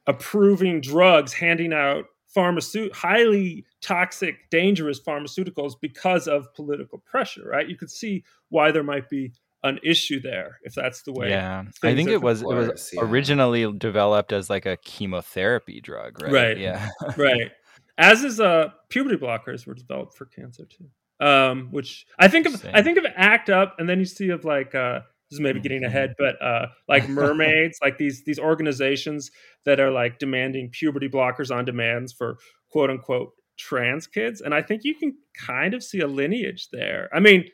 approving 0.05 0.81
drugs, 0.81 1.33
handing 1.33 1.73
out 1.73 2.05
pharmaceut 2.35 2.93
highly 2.93 3.65
toxic, 3.81 4.49
dangerous 4.49 4.99
pharmaceuticals 4.99 5.73
because 5.79 6.27
of 6.27 6.53
political 6.53 6.99
pressure, 6.99 7.47
right? 7.47 7.67
You 7.67 7.77
could 7.77 7.89
see 7.89 8.23
why 8.49 8.71
there 8.71 8.83
might 8.83 9.09
be 9.09 9.31
an 9.63 9.79
issue 9.83 10.19
there 10.19 10.59
if 10.63 10.75
that's 10.75 11.01
the 11.01 11.11
way. 11.11 11.29
Yeah, 11.29 11.63
I 11.83 11.95
think 11.95 12.09
it 12.09 12.21
was 12.21 12.41
it 12.41 12.47
was 12.47 12.91
yeah. 12.93 13.01
originally 13.01 13.71
developed 13.73 14.31
as 14.31 14.49
like 14.49 14.65
a 14.65 14.77
chemotherapy 14.77 15.81
drug, 15.81 16.21
right? 16.21 16.31
Right. 16.31 16.57
Yeah. 16.57 16.89
right. 17.17 17.51
As 17.97 18.23
is 18.23 18.39
uh 18.39 18.69
puberty 18.89 19.17
blockers 19.17 19.65
were 19.65 19.73
developed 19.73 20.15
for 20.15 20.25
cancer 20.25 20.65
too. 20.65 20.89
Um, 21.19 21.69
which 21.71 22.05
I 22.19 22.27
think 22.27 22.45
of 22.45 22.63
I 22.73 22.81
think 22.81 22.97
of 22.97 23.05
ACT 23.15 23.49
UP 23.49 23.75
and 23.79 23.89
then 23.89 23.99
you 23.99 24.05
see 24.05 24.29
of 24.29 24.45
like 24.45 24.75
uh 24.75 24.99
this 25.29 25.37
is 25.37 25.39
maybe 25.39 25.59
getting 25.59 25.83
ahead, 25.83 26.13
but 26.17 26.41
uh 26.41 26.67
like 26.87 27.09
mermaids, 27.21 27.79
like 27.81 27.97
these 27.97 28.23
these 28.25 28.39
organizations 28.39 29.31
that 29.65 29.79
are 29.79 29.91
like 29.91 30.19
demanding 30.19 30.69
puberty 30.71 31.09
blockers 31.09 31.53
on 31.53 31.65
demands 31.65 32.13
for 32.13 32.37
quote 32.69 32.89
unquote 32.89 33.31
trans 33.57 34.07
kids. 34.07 34.41
And 34.41 34.53
I 34.53 34.61
think 34.61 34.83
you 34.83 34.95
can 34.95 35.15
kind 35.45 35.73
of 35.73 35.83
see 35.83 35.99
a 35.99 36.07
lineage 36.07 36.69
there. 36.71 37.09
I 37.13 37.19
mean, 37.19 37.45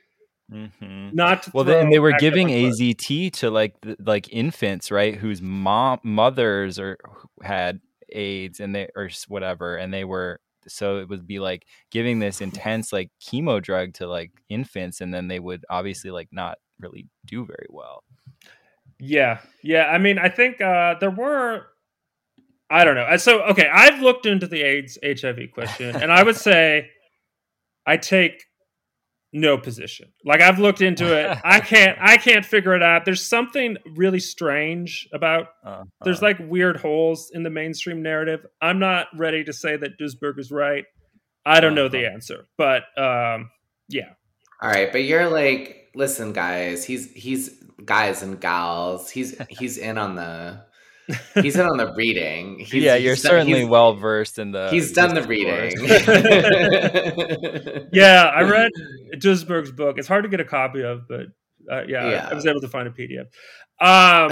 hmm 0.51 1.09
Not 1.13 1.43
to 1.43 1.51
Well, 1.53 1.69
and 1.69 1.91
they 1.91 1.99
were 1.99 2.13
giving. 2.13 2.49
AZT 2.49 3.31
to 3.33 3.49
like 3.49 3.79
the, 3.81 3.95
like 3.99 4.31
infants, 4.31 4.91
right? 4.91 5.15
Whose 5.15 5.41
mom 5.41 5.99
mothers 6.03 6.77
or 6.79 6.97
had 7.41 7.79
AIDS 8.09 8.59
and 8.59 8.75
they 8.75 8.89
or 8.95 9.09
whatever, 9.27 9.77
and 9.77 9.93
they 9.93 10.03
were 10.03 10.39
so 10.67 10.97
it 10.97 11.09
would 11.09 11.27
be 11.27 11.39
like 11.39 11.65
giving 11.91 12.19
this 12.19 12.41
intense 12.41 12.93
like 12.93 13.11
chemo 13.21 13.61
drug 13.61 13.93
to 13.95 14.07
like 14.07 14.31
infants, 14.49 15.01
and 15.01 15.13
then 15.13 15.27
they 15.27 15.39
would 15.39 15.65
obviously 15.69 16.11
like 16.11 16.29
not 16.31 16.57
really 16.79 17.07
do 17.25 17.45
very 17.45 17.67
well. 17.69 18.03
Yeah, 18.99 19.39
yeah. 19.61 19.85
I 19.85 19.97
mean, 19.97 20.17
I 20.19 20.29
think 20.29 20.61
uh, 20.61 20.95
there 20.99 21.11
were. 21.11 21.67
I 22.69 22.83
don't 22.85 22.95
know. 22.95 23.03
Uh, 23.03 23.17
So, 23.17 23.41
okay, 23.43 23.69
I've 23.71 24.01
looked 24.01 24.25
into 24.25 24.47
the 24.47 24.61
AIDS 24.61 24.97
HIV 25.03 25.51
question, 25.53 25.95
and 25.95 26.11
I 26.11 26.23
would 26.23 26.35
say 26.49 26.89
I 27.85 27.97
take 27.97 28.45
no 29.33 29.57
position. 29.57 30.13
Like 30.23 30.41
I've 30.41 30.59
looked 30.59 30.81
into 30.81 31.11
it, 31.17 31.37
I 31.43 31.59
can't. 31.59 31.97
I 31.99 32.17
can't 32.17 32.45
figure 32.45 32.75
it 32.75 32.83
out. 32.83 33.03
There's 33.03 33.21
something 33.27 33.77
really 33.95 34.19
strange 34.19 35.09
about. 35.11 35.47
Uh, 35.65 35.83
There's 36.03 36.21
like 36.21 36.37
weird 36.39 36.77
holes 36.77 37.31
in 37.33 37.43
the 37.43 37.49
mainstream 37.49 38.01
narrative. 38.03 38.45
I'm 38.61 38.79
not 38.79 39.07
ready 39.17 39.43
to 39.43 39.51
say 39.53 39.75
that 39.75 39.99
Duesberg 39.99 40.37
is 40.39 40.51
right. 40.51 40.85
I 41.45 41.59
don't 41.59 41.75
know 41.75 41.89
the 41.89 42.05
Uh-huh. 42.05 42.13
answer, 42.13 42.45
but 42.57 42.83
um, 42.97 43.49
yeah, 43.89 44.09
All 44.61 44.69
right, 44.69 44.91
but 44.91 45.03
you're 45.03 45.29
like, 45.29 45.89
listen, 45.95 46.31
guys. 46.31 46.85
He's 46.85 47.11
he's 47.13 47.49
guys 47.83 48.23
and 48.23 48.39
gals. 48.39 49.09
He's 49.09 49.35
he's 49.49 49.77
in 49.77 49.97
on 49.97 50.15
the 50.15 50.63
he's 51.35 51.55
in 51.55 51.65
on 51.65 51.77
the 51.77 51.93
reading. 51.95 52.59
He's, 52.65 52.73
yeah, 52.83 52.95
you're 52.95 53.15
done- 53.15 53.21
certainly 53.21 53.65
well 53.65 53.93
versed 53.95 54.39
in 54.39 54.51
the. 54.51 54.69
He's 54.69 54.91
done 54.93 55.13
the 55.13 55.23
reading. 55.23 55.71
yeah. 57.91 58.23
I 58.33 58.41
read 58.43 58.71
Duesberg's 59.15 59.71
book. 59.71 59.97
It's 59.97 60.07
hard 60.07 60.23
to 60.23 60.29
get 60.29 60.39
a 60.39 60.45
copy 60.45 60.81
of, 60.83 61.07
but 61.07 61.27
uh, 61.71 61.83
yeah, 61.87 62.03
I- 62.05 62.11
Yeah. 62.11 62.27
I 62.31 62.33
was 62.33 62.45
able 62.45 62.61
to 62.61 62.67
find 62.67 62.87
a 62.87 62.91
PDF. 62.91 63.27
Um, 63.81 64.31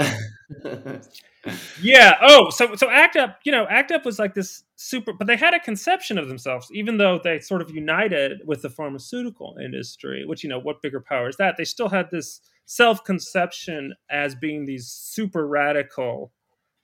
yeah. 1.82 2.14
Oh, 2.22 2.50
so 2.50 2.74
so 2.76 2.88
Act 2.88 3.16
Up, 3.16 3.38
you 3.44 3.52
know, 3.52 3.66
Act 3.68 3.90
Up 3.92 4.04
was 4.04 4.18
like 4.18 4.34
this 4.34 4.62
super, 4.76 5.12
but 5.12 5.26
they 5.26 5.36
had 5.36 5.52
a 5.54 5.60
conception 5.60 6.16
of 6.16 6.28
themselves, 6.28 6.68
even 6.72 6.96
though 6.98 7.20
they 7.22 7.40
sort 7.40 7.60
of 7.60 7.70
united 7.70 8.40
with 8.46 8.62
the 8.62 8.70
pharmaceutical 8.70 9.56
industry. 9.62 10.24
Which 10.24 10.42
you 10.42 10.48
know, 10.48 10.58
what 10.60 10.80
bigger 10.82 11.00
power 11.00 11.28
is 11.28 11.36
that? 11.36 11.56
They 11.58 11.64
still 11.64 11.88
had 11.88 12.10
this 12.10 12.40
self-conception 12.66 13.92
as 14.08 14.34
being 14.36 14.64
these 14.64 14.86
super 14.88 15.46
radical, 15.46 16.32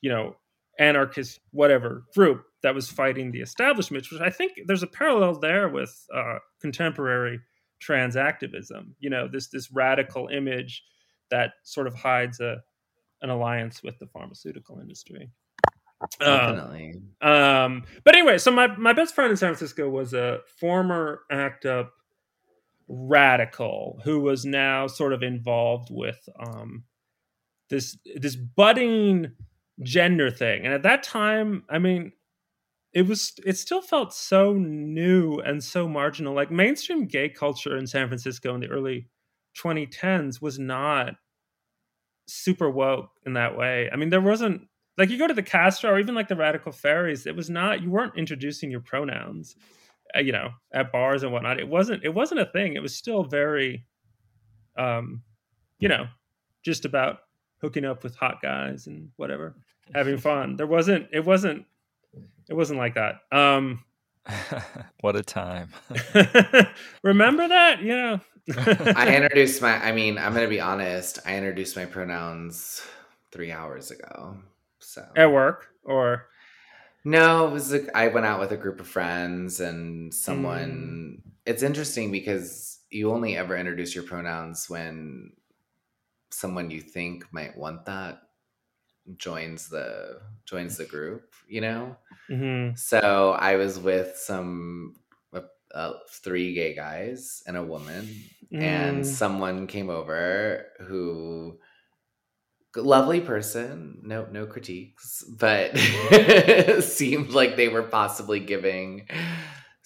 you 0.00 0.11
know, 0.11 0.37
anarchist 0.78 1.40
whatever 1.50 2.04
group 2.14 2.44
that 2.62 2.74
was 2.74 2.90
fighting 2.90 3.30
the 3.30 3.40
establishment. 3.40 4.06
Which 4.11 4.20
I 4.20 4.30
think 4.30 4.52
there's 4.66 4.82
a 4.82 4.88
parallel 4.88 5.38
there 5.38 5.68
with 5.68 5.94
uh, 6.14 6.38
contemporary 6.61 7.40
trans 7.80 8.16
activism. 8.16 8.94
You 8.98 9.11
know, 9.11 9.28
this 9.28 9.48
this 9.48 9.70
radical 9.72 10.28
image 10.28 10.82
that 11.30 11.52
sort 11.62 11.87
of 11.87 11.94
hides 11.94 12.40
a 12.40 12.62
an 13.22 13.30
alliance 13.30 13.82
with 13.82 13.98
the 13.98 14.06
pharmaceutical 14.06 14.80
industry. 14.80 15.30
Um, 16.20 16.54
Definitely. 16.54 16.94
um, 17.20 17.84
but 18.04 18.14
anyway, 18.14 18.38
so 18.38 18.52
my, 18.52 18.68
my 18.76 18.92
best 18.92 19.16
friend 19.16 19.32
in 19.32 19.37
San 19.37 19.48
Francisco 19.48 19.88
was 19.88 20.14
a 20.14 20.38
former 20.61 21.22
ACT 21.30 21.66
UP 21.66 21.92
radical 22.88 24.00
who 24.04 24.20
was 24.20 24.44
now 24.44 24.87
sort 24.87 25.12
of 25.12 25.22
involved 25.22 25.88
with 25.90 26.28
um, 26.40 26.84
this 27.68 27.98
this 28.16 28.34
budding 28.37 29.32
gender 29.83 30.31
thing. 30.31 30.64
And 30.64 30.75
at 30.75 30.83
that 30.83 31.03
time, 31.03 31.64
I 31.69 31.79
mean, 31.79 32.12
it 32.93 33.07
was 33.07 33.35
it 33.45 33.57
still 33.59 33.83
felt 33.83 34.14
so 34.14 34.55
new 34.55 35.37
and 35.37 35.62
so 35.62 35.88
marginal. 35.88 36.35
Like 36.35 36.51
mainstream 36.51 37.07
gay 37.07 37.29
culture 37.29 37.77
in 37.77 37.87
San 37.87 38.09
Francisco 38.09 38.55
in 38.55 38.61
the 38.61 38.69
early 38.69 39.09
2010s 39.57 40.41
was 40.41 40.59
not 40.59 41.14
super 42.27 42.71
woke 42.71 43.11
in 43.27 43.35
that 43.35 43.57
way. 43.57 43.88
I 43.93 43.97
mean, 43.97 44.11
there 44.11 44.21
wasn't 44.21 44.69
like 44.97 45.11
you 45.11 45.19
go 45.19 45.27
to 45.27 45.35
the 45.35 45.43
Castro 45.43 45.91
or 45.91 45.99
even 45.99 46.14
like 46.14 46.29
the 46.29 46.37
Radical 46.37 46.73
Fairies. 46.73 47.27
It 47.27 47.37
was 47.37 47.51
not 47.51 47.83
you 47.83 47.91
weren't 47.91 48.17
introducing 48.17 48.71
your 48.71 48.81
pronouns, 48.81 49.57
uh, 50.17 50.21
you 50.21 50.33
know, 50.33 50.51
at 50.73 50.93
bars 50.93 51.23
and 51.23 51.33
whatnot. 51.33 51.61
It 51.61 51.69
wasn't 51.69 52.05
it 52.05 52.14
wasn't 52.14 52.41
a 52.41 52.47
thing. 52.47 52.75
It 52.75 52.83
was 52.83 52.97
still 52.97 53.25
very, 53.25 53.87
um, 54.77 55.23
you 55.79 55.88
know, 55.88 56.07
just 56.64 56.85
about 56.85 57.19
hooking 57.61 57.85
up 57.85 58.03
with 58.03 58.16
hot 58.16 58.40
guys 58.42 58.87
and 58.87 59.11
whatever, 59.16 59.55
having 59.94 60.18
fun. 60.18 60.57
There 60.57 60.66
wasn't 60.66 61.09
it 61.12 61.25
wasn't 61.25 61.64
it 62.49 62.55
wasn't 62.55 62.79
like 62.79 62.94
that. 62.94 63.21
Um, 63.31 63.85
what 65.01 65.16
a 65.16 65.23
time. 65.23 65.71
remember 67.03 67.49
that? 67.49 67.83
Yeah. 67.83 68.18
I 68.57 69.14
introduced 69.14 69.61
my. 69.61 69.77
I 69.85 69.92
mean, 69.92 70.18
I'm 70.18 70.33
gonna 70.35 70.49
be 70.49 70.61
honest. 70.61 71.18
I 71.27 71.37
introduced 71.37 71.77
my 71.77 71.85
pronouns 71.85 72.83
three 73.31 73.53
hours 73.53 73.90
ago. 73.90 74.38
So 74.79 75.07
at 75.16 75.31
work 75.31 75.68
or 75.85 76.27
No, 77.05 77.49
it 77.49 77.53
was. 77.53 77.75
A, 77.75 77.97
I 77.97 78.09
went 78.09 78.27
out 78.27 78.40
with 78.40 78.53
a 78.53 78.57
group 78.57 78.81
of 78.81 78.87
friends 78.87 79.61
and 79.61 80.12
someone. 80.12 81.23
It's 81.44 81.62
interesting 81.62 82.11
because 82.11 82.79
you 82.90 83.11
only 83.12 83.37
ever 83.37 83.57
introduce 83.57 83.94
your 83.94 84.05
pronouns 84.05 84.68
when 84.71 85.33
someone 86.31 86.71
you 86.71 86.81
think 86.81 87.27
might 87.33 87.57
want 87.57 87.87
that 87.87 88.23
joins 89.17 89.69
the 89.69 90.21
joins 90.45 90.77
the 90.77 90.85
group. 90.85 91.35
You 91.49 91.61
know. 91.62 91.97
Mhm. 92.31 92.79
So 92.79 93.33
I 93.33 93.57
was 93.57 93.79
with 93.79 94.17
some 94.17 94.97
uh, 95.33 95.43
uh, 95.75 95.95
three 96.11 96.55
gay 96.55 96.75
guys 96.75 97.43
and 97.47 97.57
a 97.57 97.62
woman, 97.64 98.31
and 98.61 99.03
Mm. 99.03 99.07
someone 99.07 99.67
came 99.67 99.91
over 99.91 100.67
who 100.81 101.59
lovely 102.77 103.21
person 103.21 103.99
no 104.05 104.27
no 104.31 104.47
critiques 104.47 105.25
but 105.41 105.77
seemed 106.85 107.31
like 107.31 107.57
they 107.57 107.69
were 107.69 107.83
possibly 107.83 108.38
giving 108.38 109.09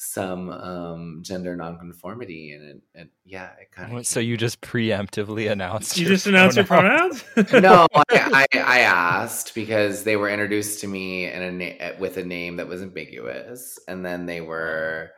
some 0.05 0.51
um 0.51 1.21
gender 1.23 1.55
nonconformity 1.55 2.53
and 2.53 2.65
it, 2.65 2.83
it 2.95 3.09
yeah 3.25 3.51
it 3.61 3.71
kind 3.71 3.99
of 3.99 4.05
so 4.07 4.19
you 4.19 4.37
just 4.37 4.61
preemptively 4.61 5.51
announced. 5.51 5.97
you 5.97 6.07
just 6.07 6.27
announced 6.27 6.57
your 6.57 6.67
pronouns? 6.67 7.25
no 7.53 7.87
I, 8.11 8.47
I 8.53 8.59
i 8.59 8.79
asked 8.81 9.55
because 9.55 10.03
they 10.03 10.17
were 10.17 10.29
introduced 10.29 10.81
to 10.81 10.89
me 10.89 11.27
in 11.27 11.43
a 11.43 11.53
na- 11.53 11.99
with 12.01 12.17
a 12.17 12.25
name 12.25 12.57
that 12.57 12.67
was 12.67 12.83
ambiguous 12.83 13.79
and 13.87 14.05
then 14.05 14.27
they 14.27 14.41
were 14.41 15.13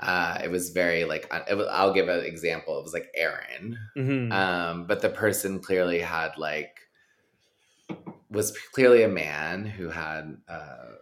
uh 0.00 0.38
it 0.42 0.50
was 0.50 0.70
very 0.70 1.04
like 1.04 1.28
uh, 1.30 1.42
it 1.48 1.54
was, 1.54 1.68
i'll 1.70 1.94
give 1.94 2.08
an 2.08 2.24
example 2.24 2.78
it 2.80 2.82
was 2.82 2.92
like 2.92 3.08
aaron 3.14 3.78
Mhm. 3.96 4.32
um 4.32 4.86
but 4.88 5.02
the 5.02 5.08
person 5.08 5.60
clearly 5.60 6.00
had 6.00 6.36
like 6.36 6.80
was 8.28 8.58
clearly 8.74 9.04
a 9.04 9.08
man 9.08 9.64
who 9.64 9.88
had 9.88 10.36
uh 10.48 10.96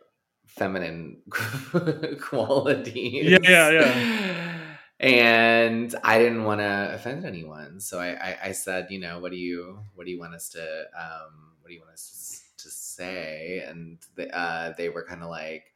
feminine 0.54 1.18
qualities. 2.20 3.30
Yeah, 3.30 3.38
yeah, 3.42 3.70
yeah. 3.70 4.76
and 5.00 5.94
i 6.04 6.18
didn't 6.18 6.44
want 6.44 6.60
to 6.60 6.90
offend 6.94 7.24
anyone. 7.24 7.80
So 7.80 7.98
I, 7.98 8.10
I 8.14 8.38
i 8.44 8.52
said 8.52 8.86
you 8.90 9.00
know 9.00 9.18
what 9.18 9.32
do 9.32 9.38
you 9.38 9.80
what 9.94 10.06
do 10.06 10.12
you 10.12 10.20
want 10.20 10.34
us 10.34 10.48
to 10.50 10.62
um 10.96 11.58
what 11.60 11.68
do 11.68 11.74
you 11.74 11.80
want 11.80 11.92
us 11.92 12.44
to, 12.56 12.64
to 12.64 12.70
say? 12.70 13.64
And 13.66 13.98
they, 14.14 14.30
uh 14.30 14.72
they 14.78 14.88
were 14.88 15.04
kind 15.04 15.22
of 15.22 15.30
like 15.30 15.73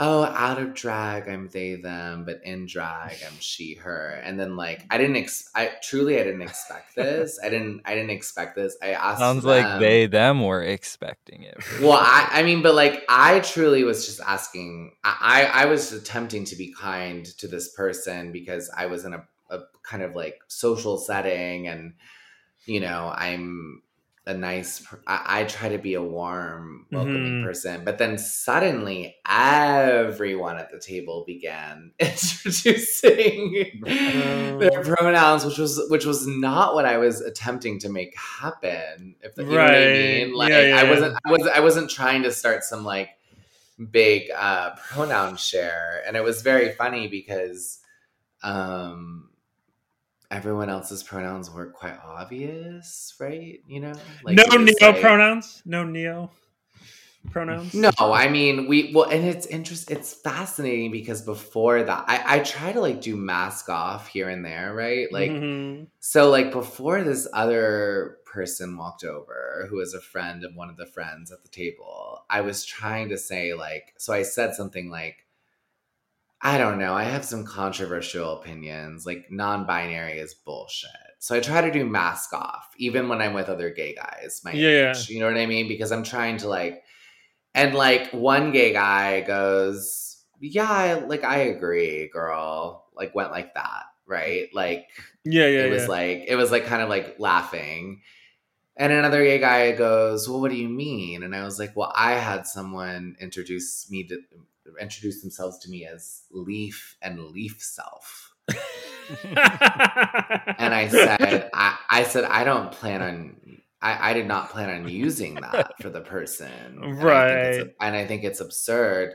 oh 0.00 0.24
out 0.24 0.58
of 0.58 0.72
drag 0.74 1.28
i'm 1.28 1.48
they 1.48 1.74
them 1.74 2.24
but 2.24 2.40
in 2.42 2.66
drag 2.66 3.12
i'm 3.26 3.38
she 3.38 3.74
her. 3.74 4.20
And 4.24 4.40
then 4.40 4.56
like 4.56 4.84
i 4.90 4.96
didn't 4.98 5.16
ex- 5.16 5.50
i 5.54 5.70
truly 5.82 6.18
i 6.18 6.24
didn't 6.24 6.42
expect 6.42 6.96
this. 6.96 7.38
I 7.44 7.50
didn't 7.50 7.82
i 7.84 7.94
didn't 7.94 8.10
expect 8.10 8.56
this. 8.56 8.76
I 8.82 8.92
asked 8.92 9.20
Sounds 9.20 9.44
like 9.44 9.78
they 9.78 10.06
them 10.06 10.42
were 10.42 10.62
expecting 10.62 11.42
it. 11.42 11.58
well 11.80 12.00
I, 12.00 12.28
I 12.32 12.42
mean 12.42 12.62
but 12.62 12.74
like 12.74 13.04
i 13.08 13.40
truly 13.40 13.84
was 13.84 14.06
just 14.06 14.20
asking 14.20 14.92
i 15.04 15.16
i 15.20 15.62
I 15.62 15.64
was 15.66 15.92
attempting 15.92 16.44
to 16.46 16.56
be 16.56 16.72
kind 16.72 17.24
to 17.38 17.46
this 17.46 17.72
person 17.74 18.32
because 18.32 18.70
i 18.76 18.86
was 18.86 19.04
in 19.04 19.12
a, 19.12 19.22
a 19.50 19.60
kind 19.82 20.02
of 20.02 20.16
like 20.16 20.40
social 20.48 20.96
setting 20.96 21.68
and 21.68 21.92
you 22.64 22.80
know 22.80 23.12
i'm 23.14 23.82
a 24.26 24.34
nice 24.34 24.86
I, 25.06 25.40
I 25.40 25.44
try 25.44 25.70
to 25.70 25.78
be 25.78 25.94
a 25.94 26.02
warm 26.02 26.86
welcoming 26.92 27.40
Mhm. 27.40 27.42
person 27.42 27.84
but 27.84 27.98
then 27.98 28.18
suddenly 28.18 29.16
everyone 29.26 30.58
at 30.58 30.70
the 30.70 30.78
table 30.78 31.24
began 31.26 31.92
introducing 31.98 33.80
their 34.60 34.70
pronouns 34.84 35.44
which 35.46 35.58
was 35.58 35.80
which 35.88 36.04
was 36.04 36.26
not 36.26 36.74
what 36.74 36.84
i 36.84 36.98
was 36.98 37.20
attempting 37.22 37.78
to 37.80 37.88
make 37.88 38.14
happen 38.16 39.16
if 39.22 39.34
the, 39.34 39.44
you 39.48 39.58
know 39.58 39.64
what 39.64 39.74
i 39.74 39.86
Right. 39.86 39.92
mean 39.92 40.34
like 40.34 40.50
Yeah, 40.50 40.66
yeah, 40.68 40.76
i 40.76 40.84
wasn't 40.84 41.16
i 41.24 41.30
wasn't 41.30 41.56
i 41.56 41.60
wasn't 41.60 41.90
trying 41.90 42.22
to 42.24 42.30
start 42.30 42.62
some 42.62 42.84
like 42.84 43.08
big 43.90 44.30
uh 44.36 44.74
pronoun 44.90 45.36
share 45.36 46.02
and 46.06 46.14
it 46.16 46.22
was 46.22 46.42
very 46.42 46.72
funny 46.72 47.08
because 47.08 47.78
um 48.42 49.29
everyone 50.30 50.70
else's 50.70 51.02
pronouns 51.02 51.50
weren't 51.50 51.72
quite 51.74 51.98
obvious 52.04 53.14
right 53.20 53.60
you 53.66 53.80
know 53.80 53.92
no 54.24 54.44
neo 54.56 54.74
say- 54.78 55.00
pronouns. 55.00 55.62
No 55.64 55.84
neo. 55.84 56.30
pronouns? 57.30 57.74
No, 57.74 57.90
I 57.98 58.28
mean 58.28 58.66
we 58.66 58.92
well, 58.94 59.08
and 59.10 59.24
it's 59.26 59.46
interest. 59.46 59.90
It's 59.90 60.14
fascinating 60.14 60.90
because 60.90 61.20
before 61.20 61.82
that, 61.82 62.04
I 62.08 62.36
I 62.36 62.38
try 62.40 62.72
to 62.72 62.80
like 62.80 63.02
do 63.02 63.14
mask 63.16 63.68
off 63.68 64.08
here 64.08 64.28
and 64.30 64.42
there, 64.44 64.72
right? 64.74 65.12
Like 65.12 65.30
Mhm. 65.30 65.88
so, 66.00 66.30
like 66.30 66.50
before 66.50 67.02
this 67.02 67.28
other 67.34 68.16
person 68.24 68.76
walked 68.76 69.04
over, 69.04 69.66
who 69.68 69.76
was 69.76 69.92
a 69.92 70.00
friend 70.00 70.44
of 70.44 70.54
one 70.54 70.70
of 70.70 70.76
the 70.78 70.86
friends 70.86 71.30
at 71.30 71.42
the 71.42 71.48
table. 71.50 72.24
I 72.30 72.40
was 72.40 72.64
trying 72.64 73.10
to 73.10 73.18
say 73.18 73.52
like, 73.52 73.92
so 73.98 74.12
I 74.14 74.22
said 74.22 74.54
something 74.54 74.88
like, 74.88 75.26
I 76.42 76.56
don't 76.58 76.78
know, 76.78 76.94
I 76.94 77.04
have 77.04 77.24
some 77.24 77.44
controversial 77.44 78.40
opinions. 78.40 79.04
Like 79.04 79.26
non-binary 79.30 80.18
is 80.18 80.34
bullshit. 80.34 80.90
So 81.18 81.36
I 81.36 81.40
try 81.40 81.60
to 81.60 81.70
do 81.70 81.84
mask 81.84 82.32
off, 82.32 82.70
even 82.78 83.08
when 83.08 83.20
I'm 83.20 83.34
with 83.34 83.50
other 83.50 83.70
gay 83.70 83.94
guys. 83.94 84.40
My 84.42 84.52
Yeah. 84.52 84.90
age, 84.92 85.10
you 85.10 85.20
know 85.20 85.26
what 85.26 85.36
I 85.36 85.44
mean? 85.46 85.68
Because 85.68 85.92
I'm 85.92 86.02
trying 86.02 86.38
to 86.38 86.48
like 86.48 86.82
and 87.54 87.74
like 87.74 88.10
one 88.12 88.52
gay 88.52 88.72
guy 88.72 89.20
goes, 89.22 90.22
"Yeah, 90.40 90.70
I, 90.70 90.94
like 90.94 91.24
I 91.24 91.38
agree, 91.38 92.08
girl." 92.08 92.86
Like 92.94 93.14
went 93.14 93.32
like 93.32 93.54
that, 93.54 93.84
right? 94.06 94.48
Like 94.54 94.88
yeah, 95.24 95.46
yeah, 95.46 95.64
it 95.66 95.70
was 95.70 95.82
yeah. 95.82 95.88
like 95.88 96.24
it 96.28 96.36
was 96.36 96.50
like 96.50 96.66
kind 96.66 96.82
of 96.82 96.88
like 96.88 97.16
laughing. 97.18 98.02
And 98.76 98.92
another 98.92 99.22
gay 99.24 99.38
guy 99.38 99.72
goes, 99.72 100.28
"Well, 100.28 100.40
what 100.40 100.50
do 100.50 100.56
you 100.56 100.68
mean?" 100.68 101.22
And 101.22 101.34
I 101.34 101.44
was 101.44 101.58
like, 101.58 101.76
"Well, 101.76 101.92
I 101.94 102.12
had 102.12 102.46
someone 102.46 103.16
introduce 103.20 103.90
me 103.90 104.04
to 104.04 104.22
introduce 104.80 105.20
themselves 105.22 105.58
to 105.60 105.70
me 105.70 105.86
as 105.86 106.22
Leaf 106.30 106.96
and 107.02 107.18
Leaf 107.20 107.56
Self." 107.60 108.34
And 110.58 110.74
I 110.74 110.88
said, 110.88 111.50
I, 111.54 111.76
I 111.90 112.02
said, 112.04 112.24
I 112.24 112.44
don't 112.44 112.70
plan 112.72 113.02
on, 113.02 113.60
I, 113.82 114.10
I 114.10 114.14
did 114.14 114.26
not 114.26 114.50
plan 114.50 114.70
on 114.70 114.88
using 114.88 115.34
that 115.34 115.72
for 115.80 115.90
the 115.90 116.00
person. 116.00 116.50
And 116.82 116.84
I 116.84 116.88
think 116.88 116.98
it's 116.98 117.02
Right. 117.58 117.74
and 117.80 117.96
I 117.96 118.06
think 118.06 118.24
it's 118.24 118.40
absurd. 118.40 119.14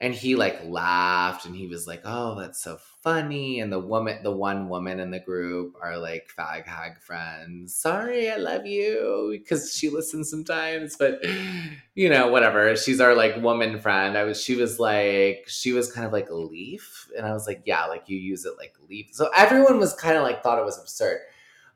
And 0.00 0.12
he 0.12 0.34
like 0.34 0.60
laughed 0.64 1.46
and 1.46 1.54
he 1.54 1.68
was 1.68 1.86
like, 1.86 2.02
oh, 2.04 2.38
that's 2.38 2.62
so 2.62 2.78
funny. 3.02 3.60
And 3.60 3.72
the 3.72 3.78
woman, 3.78 4.22
the 4.24 4.32
one 4.32 4.68
woman 4.68 4.98
in 4.98 5.12
the 5.12 5.20
group 5.20 5.76
are 5.80 5.96
like 5.96 6.28
fag 6.36 6.66
hag 6.66 7.00
friends. 7.00 7.76
Sorry, 7.76 8.28
I 8.28 8.36
love 8.36 8.66
you 8.66 9.28
because 9.30 9.72
she 9.72 9.88
listens 9.90 10.28
sometimes, 10.28 10.96
but 10.96 11.24
you 11.94 12.10
know, 12.10 12.28
whatever. 12.28 12.74
She's 12.74 13.00
our 13.00 13.14
like 13.14 13.40
woman 13.40 13.78
friend. 13.78 14.18
I 14.18 14.24
was, 14.24 14.42
she 14.42 14.56
was 14.56 14.80
like, 14.80 15.44
she 15.46 15.72
was 15.72 15.92
kind 15.92 16.06
of 16.06 16.12
like 16.12 16.28
leaf. 16.28 17.08
And 17.16 17.24
I 17.24 17.32
was 17.32 17.46
like, 17.46 17.62
yeah, 17.64 17.86
like 17.86 18.08
you 18.08 18.18
use 18.18 18.44
it 18.44 18.54
like 18.58 18.74
leaf. 18.88 19.10
So 19.12 19.30
everyone 19.36 19.78
was 19.78 19.94
kind 19.94 20.16
of 20.16 20.24
like, 20.24 20.42
thought 20.42 20.58
it 20.58 20.64
was 20.64 20.78
absurd. 20.78 21.20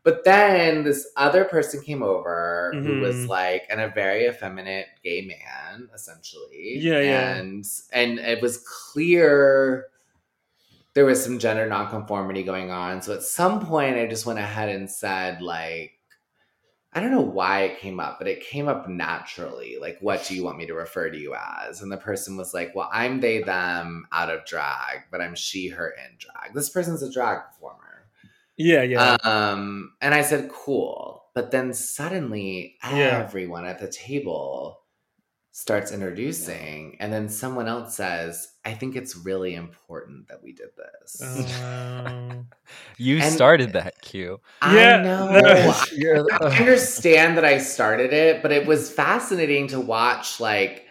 But 0.08 0.24
then 0.24 0.84
this 0.84 1.06
other 1.16 1.44
person 1.44 1.82
came 1.82 2.02
over 2.02 2.80
who 2.82 2.96
was 2.96 3.26
Mhm. 3.26 3.28
like, 3.28 3.66
and 3.68 3.80
a 3.80 3.88
very 3.88 4.26
effeminate 4.26 4.86
gay 5.04 5.20
man, 5.22 5.90
essentially. 5.94 6.78
Yeah, 6.78 7.00
yeah. 7.00 7.34
And 7.36 7.64
and 7.92 8.18
it 8.18 8.40
was 8.40 8.58
clear 8.58 9.88
there 10.94 11.04
was 11.04 11.22
some 11.22 11.38
gender 11.38 11.66
nonconformity 11.66 12.42
going 12.42 12.70
on. 12.70 13.02
So 13.02 13.14
at 13.14 13.22
some 13.22 13.64
point 13.64 13.96
I 13.96 14.06
just 14.06 14.26
went 14.26 14.38
ahead 14.38 14.68
and 14.68 14.90
said, 14.90 15.40
like, 15.42 15.92
I 16.92 17.00
don't 17.00 17.10
know 17.12 17.20
why 17.20 17.62
it 17.62 17.80
came 17.80 18.00
up, 18.00 18.18
but 18.18 18.28
it 18.28 18.40
came 18.42 18.68
up 18.68 18.88
naturally. 18.88 19.76
Like, 19.80 19.98
what 20.00 20.24
do 20.26 20.34
you 20.34 20.42
want 20.44 20.58
me 20.58 20.66
to 20.66 20.74
refer 20.74 21.10
to 21.10 21.18
you 21.18 21.34
as? 21.36 21.82
And 21.82 21.92
the 21.92 21.98
person 21.98 22.36
was 22.36 22.54
like, 22.54 22.74
Well, 22.74 22.90
I'm 22.92 23.20
they, 23.20 23.42
them 23.42 24.06
out 24.12 24.30
of 24.30 24.44
drag, 24.46 25.02
but 25.10 25.20
I'm 25.20 25.34
she, 25.34 25.68
her 25.68 25.90
in 25.90 26.16
drag. 26.18 26.54
This 26.54 26.70
person's 26.70 27.02
a 27.02 27.12
drag 27.12 27.40
performer. 27.46 27.87
Yeah, 28.58 28.82
yeah. 28.82 29.16
Um, 29.24 29.92
and 30.02 30.12
I 30.14 30.22
said, 30.22 30.50
cool. 30.50 31.24
But 31.34 31.50
then 31.52 31.72
suddenly 31.72 32.76
Yeah. 32.82 33.22
everyone 33.24 33.64
at 33.64 33.78
the 33.78 33.88
table 33.88 34.80
starts 35.52 35.90
introducing, 35.92 36.96
and 37.00 37.12
then 37.12 37.28
someone 37.28 37.66
else 37.66 37.96
says, 37.96 38.48
I 38.64 38.74
think 38.74 38.94
it's 38.96 39.16
really 39.16 39.54
important 39.54 40.28
that 40.28 40.40
we 40.42 40.52
did 40.52 40.68
this. 40.76 41.22
Oh. 41.24 42.30
You 42.98 43.18
And- 43.18 43.32
started 43.32 43.72
that, 43.72 44.00
Q. 44.02 44.40
Yeah, 44.62 44.98
I 44.98 45.02
know. 45.02 45.74
I 46.42 46.58
understand 46.58 47.36
that 47.38 47.44
I 47.44 47.58
started 47.58 48.12
it, 48.12 48.42
but 48.42 48.52
it 48.52 48.66
was 48.66 48.90
fascinating 48.92 49.68
to 49.68 49.80
watch, 49.80 50.38
like, 50.40 50.84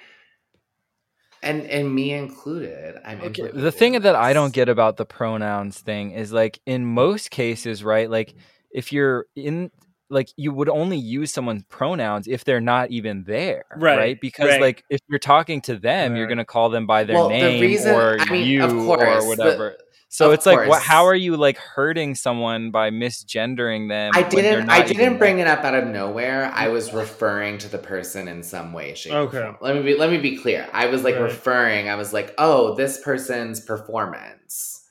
and 1.43 1.65
and 1.67 1.93
me 1.93 2.12
included. 2.13 2.95
I'm 3.06 3.17
Okay, 3.19 3.28
implicated 3.28 3.62
the 3.62 3.71
thing 3.71 4.00
that 4.02 4.15
I 4.15 4.34
don't 4.34 4.54
get 4.54 4.69
about 4.69 4.97
the 4.97 5.06
pronouns 5.06 5.80
thing 5.80 6.12
is 6.12 6.32
like 6.34 6.60
in 6.65 6.86
most 6.86 7.32
cases, 7.32 7.84
right? 7.84 8.10
Like 8.10 8.34
if 8.71 8.91
you're 8.91 9.26
in 9.36 9.71
like 10.10 10.30
you 10.38 10.54
would 10.54 10.69
only 10.69 10.97
use 10.97 11.34
someone's 11.34 11.63
pronouns 11.69 12.28
if 12.28 12.45
they're 12.45 12.62
not 12.62 12.91
even 12.91 13.23
there, 13.26 13.65
Right, 13.76 13.97
right? 13.97 14.21
Because 14.21 14.47
right. 14.52 14.62
like 14.62 14.84
if 14.89 15.02
you're 15.10 15.19
talking 15.19 15.60
to 15.62 15.76
them, 15.78 16.15
you're 16.15 16.28
going 16.28 16.38
to 16.38 16.45
call 16.45 16.69
them 16.69 16.88
by 16.88 17.04
their 17.04 17.17
Well, 17.17 17.28
the 17.28 17.36
name 17.36 17.62
reason- 17.62 17.93
or 17.93 18.17
I 18.19 18.26
mean, 18.32 18.47
you 18.47 18.63
of 18.63 18.71
course, 18.71 19.02
or 19.26 19.36
the- 19.36 19.43
whatever. 19.43 19.78
So 20.10 20.28
of 20.28 20.34
it's 20.36 20.46
like, 20.46 20.67
what? 20.67 20.82
How 20.82 21.06
are 21.06 21.15
you 21.15 21.36
like 21.36 21.58
hurting 21.58 22.15
someone 22.15 22.72
by 22.72 22.91
misgendering 22.91 23.89
them? 23.89 24.13
I 24.15 24.24
didn't. 24.24 24.70
I 24.70 24.82
didn't 24.82 25.02
even 25.02 25.17
bring 25.17 25.38
there? 25.38 25.48
it 25.48 25.50
up 25.50 25.65
out 25.65 25.76
of 25.76 25.88
nowhere. 25.88 26.50
I 26.54 26.70
was 26.70 26.93
referring 26.93 27.58
to 27.60 27.67
the 27.67 27.78
person 27.78 28.28
in 28.28 28.41
some 28.41 28.72
way, 28.74 28.93
shape, 28.93 29.13
Okay. 29.13 29.41
form. 29.41 29.58
Let 29.62 29.76
me 29.76 29.82
be. 29.84 29.96
Let 29.98 30.10
me 30.10 30.17
be 30.17 30.38
clear. 30.38 30.67
I 30.72 30.88
was 30.88 31.04
like 31.04 31.15
Right. 31.15 31.24
referring. 31.24 31.89
I 31.89 31.96
was 31.96 32.13
like, 32.13 32.34
oh, 32.38 32.74
this 32.76 33.02
person's 33.02 33.60
performance. 33.60 34.86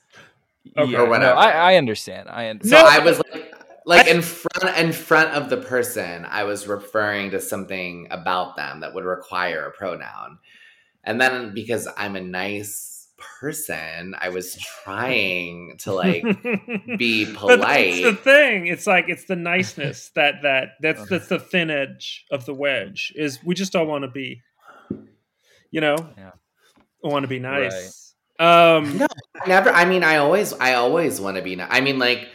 Okay. 0.77 0.91
Yeah, 0.91 0.99
Or 0.99 1.03
no, 1.05 1.09
whatever. 1.09 1.35
I, 1.39 1.73
I 1.73 1.75
understand. 1.77 2.29
I 2.29 2.43
So 2.45 2.49
understand. 2.51 2.83
No, 2.83 2.89
I 2.89 2.99
was 2.99 3.17
like, 3.33 3.53
like 3.85 4.07
in 4.07 4.21
front 4.21 4.77
in 4.77 4.91
front 4.91 5.31
of 5.31 5.49
the 5.49 5.57
person, 5.57 6.25
I 6.29 6.43
was 6.43 6.67
referring 6.67 7.31
to 7.31 7.41
something 7.41 8.07
about 8.11 8.55
them 8.55 8.81
that 8.81 8.93
would 8.93 9.05
require 9.05 9.65
a 9.65 9.71
pronoun, 9.71 10.37
and 11.03 11.19
then 11.19 11.53
because 11.55 11.87
I'm 11.97 12.15
a 12.15 12.21
nice 12.21 12.86
person, 13.17 14.15
I 14.19 14.29
was 14.29 14.55
trying 14.83 15.77
to 15.79 15.93
like 15.93 16.23
be 16.97 17.25
But 17.33 17.61
that's 17.61 18.01
the 18.01 18.15
thing. 18.15 18.67
It's 18.67 18.85
like 18.87 19.05
it's 19.09 19.25
the 19.25 19.35
niceness 19.35 20.09
that 20.15 20.41
that 20.43 20.69
that's 20.81 21.07
that's 21.09 21.27
the 21.27 21.39
thin 21.39 21.69
edge 21.69 22.25
of 22.31 22.45
the 22.45 22.53
wedge. 22.53 23.13
Is 23.15 23.43
we 23.43 23.55
just 23.55 23.75
all 23.75 23.85
want 23.85 24.03
to 24.03 24.07
be, 24.09 24.41
you 25.71 25.81
know, 25.81 25.95
Yeah. 26.17 26.31
want 27.03 27.23
to 27.23 27.27
be 27.27 27.39
nice. 27.39 28.13
Um, 28.39 28.97
No, 28.99 29.07
I 29.43 29.47
never. 29.47 29.69
I 29.71 29.85
mean, 29.85 30.03
I 30.03 30.17
always, 30.17 30.53
I 30.53 30.73
always 30.75 31.19
want 31.19 31.37
to 31.37 31.43
be. 31.43 31.55
ni- 31.55 31.63
I 31.67 31.81
mean, 31.81 31.97
like, 31.97 32.29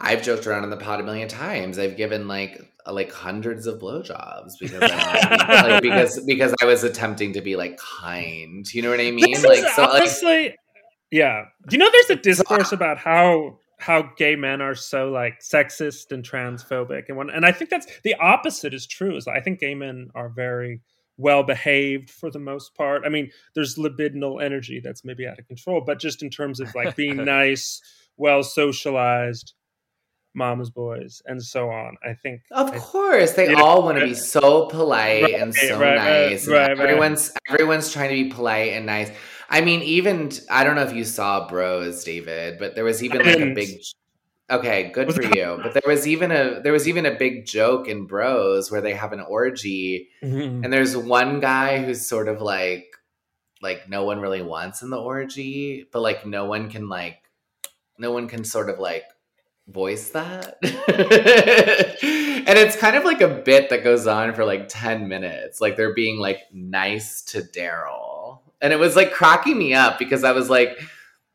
I've 0.00 0.22
joked 0.22 0.46
around 0.48 0.64
in 0.64 0.70
the 0.70 0.76
pod 0.76 0.98
a 1.00 1.04
million 1.04 1.28
times. 1.28 1.78
I've 1.78 1.96
given 1.96 2.26
like 2.26 2.60
like 2.92 3.12
hundreds 3.12 3.66
of 3.66 3.80
blowjobs 3.80 4.52
because 4.60 4.82
I, 4.82 5.68
like 5.68 5.82
because 5.82 6.20
because 6.26 6.54
I 6.60 6.66
was 6.66 6.84
attempting 6.84 7.32
to 7.32 7.40
be 7.40 7.56
like 7.56 7.78
kind. 7.78 8.66
You 8.72 8.82
know 8.82 8.90
what 8.90 9.00
I 9.00 9.10
mean? 9.10 9.32
This 9.32 9.44
Like 9.44 10.08
so, 10.08 10.26
like 10.26 10.56
yeah. 11.10 11.44
Do 11.68 11.76
you 11.76 11.78
know 11.78 11.90
there's 11.90 12.18
a 12.18 12.22
discourse 12.22 12.72
about 12.72 12.98
how 12.98 13.58
how 13.78 14.10
gay 14.16 14.36
men 14.36 14.60
are 14.60 14.74
so 14.74 15.10
like 15.10 15.40
sexist 15.40 16.12
and 16.12 16.22
transphobic 16.22 17.04
and 17.08 17.16
one, 17.16 17.30
and 17.30 17.44
I 17.44 17.52
think 17.52 17.70
that's 17.70 17.86
the 18.02 18.14
opposite 18.14 18.74
is 18.74 18.86
true. 18.86 19.16
Is 19.16 19.26
I 19.26 19.40
think 19.40 19.60
gay 19.60 19.74
men 19.74 20.10
are 20.14 20.28
very 20.28 20.80
well 21.16 21.42
behaved 21.42 22.10
for 22.10 22.30
the 22.30 22.38
most 22.38 22.74
part. 22.74 23.02
I 23.06 23.08
mean, 23.08 23.30
there's 23.54 23.76
libidinal 23.76 24.42
energy 24.42 24.80
that's 24.82 25.04
maybe 25.04 25.26
out 25.26 25.38
of 25.38 25.46
control, 25.46 25.82
but 25.84 26.00
just 26.00 26.22
in 26.22 26.30
terms 26.30 26.60
of 26.60 26.74
like 26.74 26.96
being 26.96 27.16
nice, 27.24 27.80
well 28.16 28.42
socialized, 28.42 29.54
mama's 30.34 30.70
boys, 30.70 31.22
and 31.26 31.42
so 31.42 31.70
on. 31.70 31.96
I 32.04 32.14
think 32.14 32.42
Of 32.50 32.72
I- 32.72 32.78
course, 32.78 33.32
they 33.32 33.50
Yeah, 33.50 33.60
all 33.62 33.82
want 33.82 33.98
to 33.98 34.04
be 34.04 34.14
so 34.14 34.66
polite 34.66 35.22
Right, 35.22 35.34
and 35.34 35.54
so 35.54 35.78
right, 35.80 35.94
nice. 36.30 36.46
right, 36.48 36.70
and 36.72 36.80
everyone's 36.80 37.32
everyone's 37.48 37.92
trying 37.92 38.10
to 38.10 38.24
be 38.24 38.30
polite 38.30 38.72
and 38.72 38.86
nice. 38.86 39.10
I 39.48 39.60
mean, 39.60 39.82
even 39.82 40.30
I 40.50 40.64
don't 40.64 40.74
know 40.74 40.82
if 40.82 40.92
you 40.94 41.04
saw 41.04 41.46
Bros, 41.46 42.02
David, 42.04 42.58
but 42.58 42.74
there 42.74 42.84
was 42.84 43.02
even 43.02 43.24
like 43.24 43.38
a 43.38 43.54
big. 43.54 43.68
Okay, 44.50 44.90
good 44.92 45.14
for 45.14 45.22
you. 45.22 45.58
But 45.62 45.72
there 45.72 45.82
was 45.86 46.06
even 46.06 46.30
a 46.30 46.60
there 46.60 46.72
was 46.72 46.86
even 46.86 47.06
a 47.06 47.14
big 47.14 47.46
joke 47.46 47.88
in 47.88 48.06
Bros 48.06 48.70
where 48.70 48.80
they 48.82 48.92
have 48.94 49.12
an 49.12 49.20
orgy, 49.20 50.08
mm-hmm. 50.22 50.64
and 50.64 50.72
there's 50.72 50.96
one 50.96 51.40
guy 51.40 51.82
who's 51.82 52.06
sort 52.06 52.28
of 52.28 52.42
like 52.42 52.86
like 53.62 53.88
no 53.88 54.04
one 54.04 54.20
really 54.20 54.42
wants 54.42 54.82
in 54.82 54.90
the 54.90 55.00
orgy, 55.00 55.86
but 55.92 56.02
like 56.02 56.26
no 56.26 56.44
one 56.44 56.68
can 56.70 56.88
like 56.88 57.18
no 57.98 58.12
one 58.12 58.28
can 58.28 58.44
sort 58.44 58.68
of 58.68 58.78
like 58.78 59.04
voice 59.68 60.10
that. 60.10 60.58
and 60.62 62.58
it's 62.58 62.76
kind 62.76 62.96
of 62.96 63.04
like 63.04 63.20
a 63.20 63.28
bit 63.28 63.70
that 63.70 63.82
goes 63.84 64.06
on 64.06 64.34
for 64.34 64.44
like 64.44 64.66
10 64.68 65.08
minutes. 65.08 65.60
Like 65.60 65.76
they're 65.76 65.94
being 65.94 66.18
like 66.18 66.40
nice 66.52 67.22
to 67.22 67.40
Daryl. 67.40 68.40
And 68.60 68.72
it 68.72 68.78
was 68.78 68.96
like 68.96 69.12
cracking 69.12 69.58
me 69.58 69.74
up 69.74 69.98
because 69.98 70.24
I 70.24 70.32
was 70.32 70.48
like, 70.50 70.78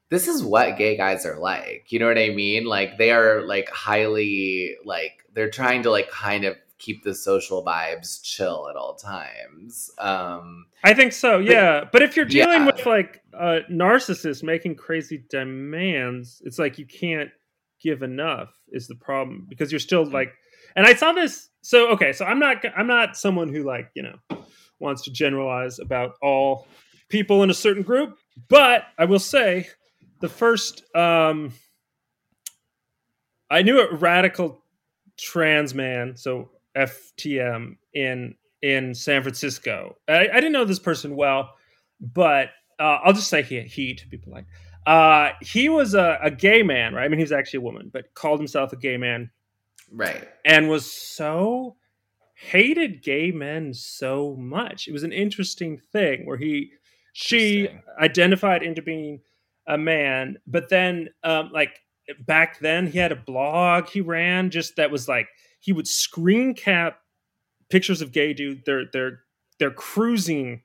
this 0.10 0.28
is 0.28 0.44
what 0.44 0.78
gay 0.78 0.98
guys 0.98 1.26
are 1.26 1.38
like. 1.38 1.88
You 1.92 2.00
know 2.00 2.08
what 2.08 2.18
I 2.18 2.30
mean? 2.30 2.66
Like 2.66 2.98
they 2.98 3.12
are 3.12 3.42
like 3.46 3.70
highly 3.70 4.76
like 4.84 5.24
they're 5.34 5.52
trying 5.52 5.84
to 5.84 5.92
like 5.92 6.10
kind 6.10 6.46
of 6.46 6.56
keep 6.80 7.04
the 7.04 7.14
social 7.14 7.64
vibes 7.64 8.24
chill 8.24 8.68
at 8.70 8.76
all 8.76 8.96
times. 8.96 9.92
Um 10.00 10.66
I 10.84 10.94
think 10.94 11.14
so, 11.14 11.40
yeah. 11.40 11.84
But 11.92 12.02
if 12.02 12.16
you're 12.16 12.26
dealing 12.26 12.62
Yeah. 12.62 12.66
with 12.68 12.86
like 12.86 13.22
a 13.34 13.60
narcissist 13.70 14.44
making 14.44 14.76
crazy 14.76 15.24
demands, 15.30 16.42
it's 16.46 16.58
like 16.58 16.80
you 16.80 16.86
can't 16.86 17.30
give 17.82 18.02
enough 18.02 18.50
is 18.70 18.88
the 18.88 18.96
problem 18.96 19.46
because 19.50 19.72
you're 19.72 19.80
still 19.80 20.06
like 20.06 20.34
and 20.76 20.86
I 20.86 20.94
saw 20.94 21.12
this 21.12 21.50
so 21.62 21.90
okay, 21.90 22.14
so 22.14 22.26
I'm 22.26 22.40
not 22.40 22.64
I'm 22.76 22.88
not 22.88 23.18
someone 23.18 23.54
who 23.54 23.64
like, 23.64 23.92
you 23.94 24.04
know, 24.04 24.16
wants 24.80 25.04
to 25.04 25.12
generalize 25.12 25.80
about 25.80 26.14
all 26.22 26.68
people 27.10 27.44
in 27.44 27.50
a 27.50 27.54
certain 27.54 27.84
group. 27.84 28.18
But 28.48 28.84
I 28.98 29.06
will 29.06 29.20
say, 29.20 29.68
the 30.22 30.30
first 30.30 30.84
um, 30.96 31.54
I 33.50 33.62
knew 33.62 33.82
a 33.82 33.96
radical 33.96 34.64
trans 35.18 35.74
man, 35.74 36.16
so 36.16 36.52
FTM 36.78 37.78
in 37.94 38.36
in 38.62 38.94
San 38.94 39.22
Francisco. 39.22 39.98
I, 40.08 40.30
I 40.30 40.36
didn't 40.36 40.54
know 40.54 40.66
this 40.66 40.80
person 40.80 41.16
well, 41.16 41.56
but 42.00 42.50
uh, 42.80 43.00
I'll 43.04 43.14
just 43.14 43.30
say 43.30 43.42
he 43.42 43.62
he 43.62 43.96
to 43.96 44.08
be 44.08 44.18
polite. 44.18 44.46
Uh, 44.86 45.32
he 45.42 45.70
was 45.70 45.94
a, 45.94 46.18
a 46.22 46.32
gay 46.32 46.64
man, 46.64 46.94
right? 46.94 47.06
I 47.06 47.08
mean, 47.08 47.20
he 47.20 47.24
was 47.24 47.32
actually 47.32 47.58
a 47.58 47.62
woman, 47.62 47.90
but 47.94 48.14
called 48.16 48.40
himself 48.40 48.74
a 48.74 48.78
gay 48.78 48.98
man 48.98 49.30
Right. 49.92 50.28
and 50.46 50.70
was 50.70 50.90
so 50.92 51.76
hated 52.36 53.04
gay 53.04 53.32
men 53.32 53.74
so 53.74 54.36
much. 54.38 54.88
It 54.88 54.94
was 54.94 55.04
an 55.04 55.12
interesting 55.12 55.82
thing 55.92 56.26
where 56.26 56.38
he 56.38 56.72
she 57.14 57.68
identified 58.00 58.64
into 58.64 58.82
being 58.82 59.20
a 59.68 59.78
man, 59.78 60.38
but 60.48 60.70
then 60.70 61.10
um 61.24 61.52
like 61.54 61.80
back 62.26 62.60
then 62.60 62.88
he 62.88 62.98
had 62.98 63.12
a 63.12 63.16
blog 63.16 63.88
he 63.90 64.02
ran 64.02 64.50
just 64.50 64.78
that 64.78 64.90
was 64.90 65.08
like 65.08 65.28
he 65.60 65.74
would 65.74 65.88
screen 65.88 66.54
cap 66.56 67.02
pictures 67.70 68.02
of 68.02 68.12
gay 68.12 68.34
dude 68.34 68.64
their 68.66 68.86
their 68.94 69.20
their 69.60 69.72
cruising 69.72 70.62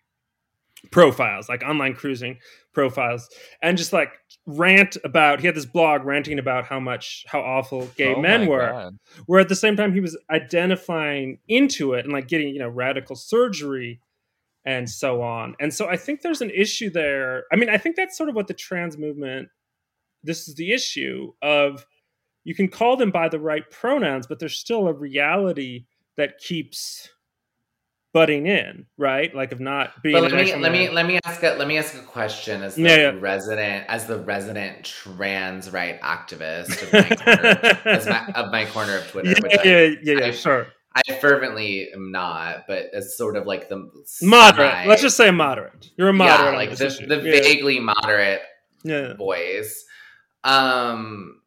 profiles 0.90 1.48
like 1.48 1.62
online 1.62 1.94
cruising 1.94 2.38
profiles 2.72 3.28
and 3.62 3.78
just 3.78 3.92
like 3.92 4.10
rant 4.46 4.96
about 5.04 5.40
he 5.40 5.46
had 5.46 5.54
this 5.56 5.64
blog 5.66 6.04
ranting 6.04 6.38
about 6.38 6.64
how 6.64 6.78
much 6.80 7.24
how 7.28 7.40
awful 7.40 7.86
gay 7.96 8.14
Oh 8.14 8.20
men 8.20 8.46
were 8.46 8.70
God. 8.70 8.98
where 9.26 9.40
at 9.40 9.48
the 9.48 9.56
same 9.56 9.76
time 9.76 9.92
he 9.92 10.00
was 10.00 10.16
identifying 10.30 11.38
into 11.48 11.94
it 11.94 12.04
and 12.04 12.12
like 12.12 12.28
getting 12.28 12.48
you 12.48 12.58
know 12.58 12.68
radical 12.68 13.16
surgery 13.16 14.00
and 14.64 14.88
so 14.88 15.22
on 15.22 15.54
and 15.60 15.72
so 15.72 15.88
i 15.88 15.96
think 15.96 16.22
there's 16.22 16.40
an 16.42 16.50
issue 16.50 16.90
there 16.90 17.44
i 17.52 17.56
mean 17.56 17.68
i 17.68 17.78
think 17.78 17.96
that's 17.96 18.16
sort 18.16 18.28
of 18.28 18.34
what 18.34 18.46
the 18.48 18.54
trans 18.54 18.96
movement 18.98 19.48
this 20.22 20.48
is 20.48 20.54
the 20.54 20.72
issue 20.72 21.32
of 21.42 21.86
you 22.44 22.54
can 22.54 22.68
call 22.68 22.96
them 22.96 23.10
by 23.10 23.28
the 23.28 23.40
right 23.40 23.70
pronouns 23.70 24.26
but 24.26 24.38
there's 24.38 24.58
still 24.58 24.86
a 24.88 24.92
reality 24.92 25.86
that 26.16 26.38
keeps 26.38 27.08
butting 28.14 28.46
in 28.46 28.86
right 28.96 29.34
like 29.34 29.50
of 29.52 29.58
not 29.60 30.00
being 30.02 30.14
But 30.14 30.32
let 30.32 30.44
me 30.46 30.54
let 30.54 30.72
me 30.72 30.88
let 30.88 31.04
me 31.04 31.18
ask 31.24 31.42
a 31.42 31.56
let 31.58 31.68
me 31.68 31.76
ask 31.76 31.94
a 31.94 31.98
question 31.98 32.62
as 32.62 32.76
the 32.76 32.82
Yeah, 32.82 32.96
yeah. 32.96 33.14
resident 33.18 33.84
as 33.88 34.06
the 34.06 34.18
resident 34.20 34.84
trans 34.84 35.70
right 35.72 36.00
activist 36.00 36.80
of 36.82 36.92
my 36.92 37.16
corner, 37.16 37.80
as 37.84 38.06
my, 38.06 38.26
of 38.36 38.52
my 38.52 38.64
corner 38.66 38.96
of 38.98 39.10
Twitter, 39.10 39.30
yeah, 39.30 39.60
I, 39.60 39.66
yeah, 39.66 39.94
yeah, 40.20 40.26
I- 40.26 40.30
sure. 40.30 40.68
I 40.96 41.14
fervently 41.14 41.88
am 41.92 42.12
not, 42.12 42.68
but 42.68 42.86
as 42.94 43.16
sort 43.16 43.36
of 43.36 43.46
like 43.48 43.68
the 43.68 43.90
Moderate. 44.22 44.70
semi- 44.70 44.88
Let's 44.88 45.02
just 45.02 45.16
say 45.16 45.32
moderate. 45.32 45.90
You're 45.96 46.10
a 46.10 46.12
moderate. 46.12 46.52
yeah, 46.52 46.56
like 46.56 46.70
the, 46.70 47.04
the 47.08 47.16
vaguely 47.18 47.80
moderate 47.80 48.42
yeah. 48.84 49.14
boys. 49.14 49.84
Um, 50.44 51.40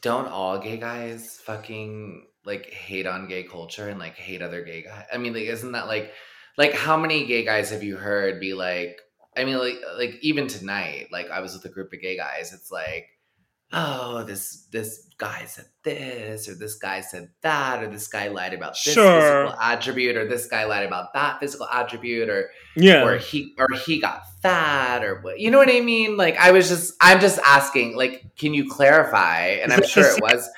don't 0.00 0.28
all 0.28 0.58
gay 0.60 0.76
guys 0.76 1.40
fucking 1.44 2.26
like 2.44 2.66
hate 2.70 3.06
on 3.06 3.28
gay 3.28 3.42
culture 3.42 3.88
and 3.88 3.98
like 3.98 4.14
hate 4.14 4.42
other 4.42 4.62
gay 4.62 4.82
guys? 4.82 5.04
I 5.12 5.18
mean, 5.18 5.32
like, 5.32 5.44
isn't 5.44 5.72
that 5.72 5.86
like, 5.86 6.12
like 6.58 6.72
how 6.74 6.96
many 6.96 7.26
gay 7.26 7.44
guys 7.44 7.70
have 7.70 7.82
you 7.82 7.96
heard 7.96 8.40
be 8.40 8.54
like? 8.54 9.00
I 9.36 9.44
mean, 9.44 9.58
like, 9.58 9.76
like 9.96 10.18
even 10.20 10.46
tonight, 10.46 11.08
like 11.10 11.30
I 11.30 11.40
was 11.40 11.54
with 11.54 11.64
a 11.64 11.70
group 11.70 11.92
of 11.92 12.00
gay 12.00 12.16
guys. 12.16 12.52
It's 12.52 12.70
like, 12.70 13.08
oh, 13.72 14.22
this 14.24 14.66
this 14.70 15.06
guy 15.18 15.44
said 15.44 15.66
this, 15.84 16.48
or 16.48 16.54
this 16.54 16.74
guy 16.74 17.00
said 17.00 17.30
that, 17.42 17.82
or 17.82 17.88
this 17.88 18.08
guy 18.08 18.28
lied 18.28 18.52
about 18.54 18.72
this 18.72 18.94
Sure. 18.94 19.20
physical 19.20 19.60
attribute, 19.60 20.16
or 20.16 20.26
this 20.26 20.46
guy 20.46 20.64
lied 20.64 20.86
about 20.86 21.12
that 21.14 21.38
physical 21.40 21.66
attribute, 21.68 22.28
or 22.28 22.50
Yeah. 22.76 23.04
or 23.04 23.16
he 23.18 23.54
or 23.58 23.68
he 23.86 24.00
got 24.00 24.24
fat 24.42 25.04
or 25.04 25.20
what 25.20 25.38
you 25.38 25.50
know 25.50 25.58
what 25.58 25.68
I 25.70 25.80
mean? 25.80 26.16
Like 26.16 26.36
I 26.38 26.50
was 26.50 26.68
just 26.68 26.94
I'm 27.00 27.20
just 27.20 27.38
asking, 27.44 27.96
like, 27.96 28.36
can 28.36 28.52
you 28.54 28.68
clarify? 28.68 29.46
And 29.62 29.72
Is 29.72 29.78
I'm 29.78 29.84
sure 29.86 30.04
it 30.04 30.20
was? 30.20 30.48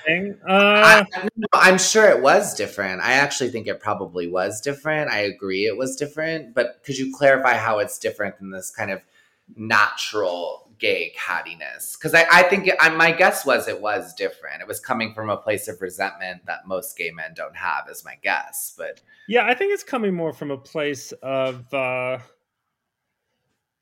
Uh, 0.48 0.52
I, 0.52 1.04
I'm 1.52 1.78
sure 1.78 2.08
it 2.08 2.22
was 2.22 2.54
different. 2.54 3.02
I 3.02 3.12
actually 3.14 3.50
think 3.50 3.66
it 3.66 3.80
probably 3.80 4.28
was 4.28 4.60
different. 4.60 5.10
I 5.10 5.20
agree 5.20 5.66
it 5.66 5.76
was 5.76 5.96
different, 5.96 6.54
but 6.54 6.80
could 6.84 6.96
you 6.98 7.14
clarify 7.14 7.54
how 7.54 7.78
it's 7.78 7.98
different 7.98 8.38
than 8.38 8.50
this 8.50 8.70
kind 8.70 8.90
of 8.90 9.02
natural 9.56 10.63
gay 10.84 11.14
cattiness? 11.18 11.96
Because 11.96 12.14
I, 12.14 12.26
I 12.30 12.42
think 12.42 12.70
I, 12.78 12.90
my 12.90 13.10
guess 13.10 13.46
was 13.46 13.68
it 13.68 13.80
was 13.80 14.12
different. 14.12 14.60
It 14.60 14.68
was 14.68 14.80
coming 14.80 15.14
from 15.14 15.30
a 15.30 15.36
place 15.36 15.66
of 15.66 15.80
resentment 15.80 16.44
that 16.44 16.66
most 16.66 16.98
gay 16.98 17.10
men 17.10 17.32
don't 17.34 17.56
have, 17.56 17.88
is 17.88 18.04
my 18.04 18.18
guess. 18.22 18.74
But 18.76 19.00
yeah, 19.26 19.46
I 19.46 19.54
think 19.54 19.72
it's 19.72 19.82
coming 19.82 20.14
more 20.14 20.34
from 20.34 20.50
a 20.50 20.58
place 20.58 21.12
of. 21.22 21.72
Uh, 21.72 22.18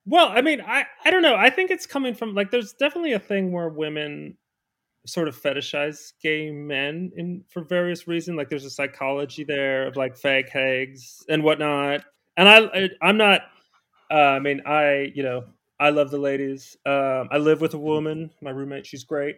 well, 0.07 0.29
I 0.29 0.43
mean, 0.43 0.61
I 0.61 0.85
I 1.05 1.11
don't 1.11 1.23
know. 1.23 1.35
I 1.35 1.51
think 1.51 1.73
it's 1.73 1.87
coming 1.87 2.15
from 2.15 2.37
like 2.37 2.53
there's 2.53 2.73
definitely 2.73 3.15
a 3.15 3.19
thing 3.19 3.51
where 3.51 3.69
women 3.69 4.37
sort 5.05 5.27
of 5.27 5.37
fetishize 5.37 6.12
gay 6.23 6.53
men 6.53 7.11
in 7.17 7.43
for 7.49 7.65
various 7.65 8.07
reasons. 8.07 8.37
Like 8.37 8.49
there's 8.49 8.65
a 8.65 8.71
psychology 8.71 9.43
there 9.43 9.88
of 9.88 9.97
like 9.97 10.17
fag 10.17 10.49
hags 10.49 11.25
and 11.29 11.43
whatnot. 11.43 12.05
And 12.37 12.49
I, 12.49 12.59
I 12.59 12.88
I'm 13.03 13.17
not. 13.17 13.41
Uh, 14.09 14.37
I 14.37 14.38
mean, 14.38 14.62
I 14.67 15.11
you 15.17 15.25
know 15.25 15.45
I 15.83 15.90
love 15.90 16.11
the 16.11 16.18
ladies. 16.18 16.77
Um, 16.87 17.29
I 17.31 17.38
live 17.38 17.61
with 17.61 17.75
a 17.75 17.79
woman. 17.79 18.31
My 18.40 18.51
roommate, 18.51 18.87
she's 18.87 19.05
great. 19.05 19.37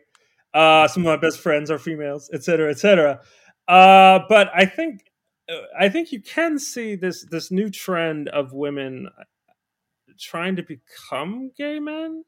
Uh, 0.52 0.86
some 0.88 1.02
of 1.02 1.06
my 1.06 1.16
best 1.16 1.40
friends 1.40 1.70
are 1.70 1.78
females, 1.78 2.30
etc., 2.32 2.42
cetera, 2.42 2.70
et 2.70 2.78
cetera. 2.78 3.20
Uh, 3.66 4.24
but 4.28 4.50
I 4.54 4.66
think 4.66 5.10
uh, 5.50 5.54
I 5.78 5.88
think 5.88 6.12
you 6.12 6.20
can 6.20 6.58
see 6.58 6.96
this 6.96 7.26
this 7.30 7.50
new 7.50 7.70
trend 7.70 8.28
of 8.28 8.52
women 8.52 9.08
trying 10.18 10.56
to 10.56 10.62
become 10.62 11.50
gay 11.56 11.80
men. 11.80 12.24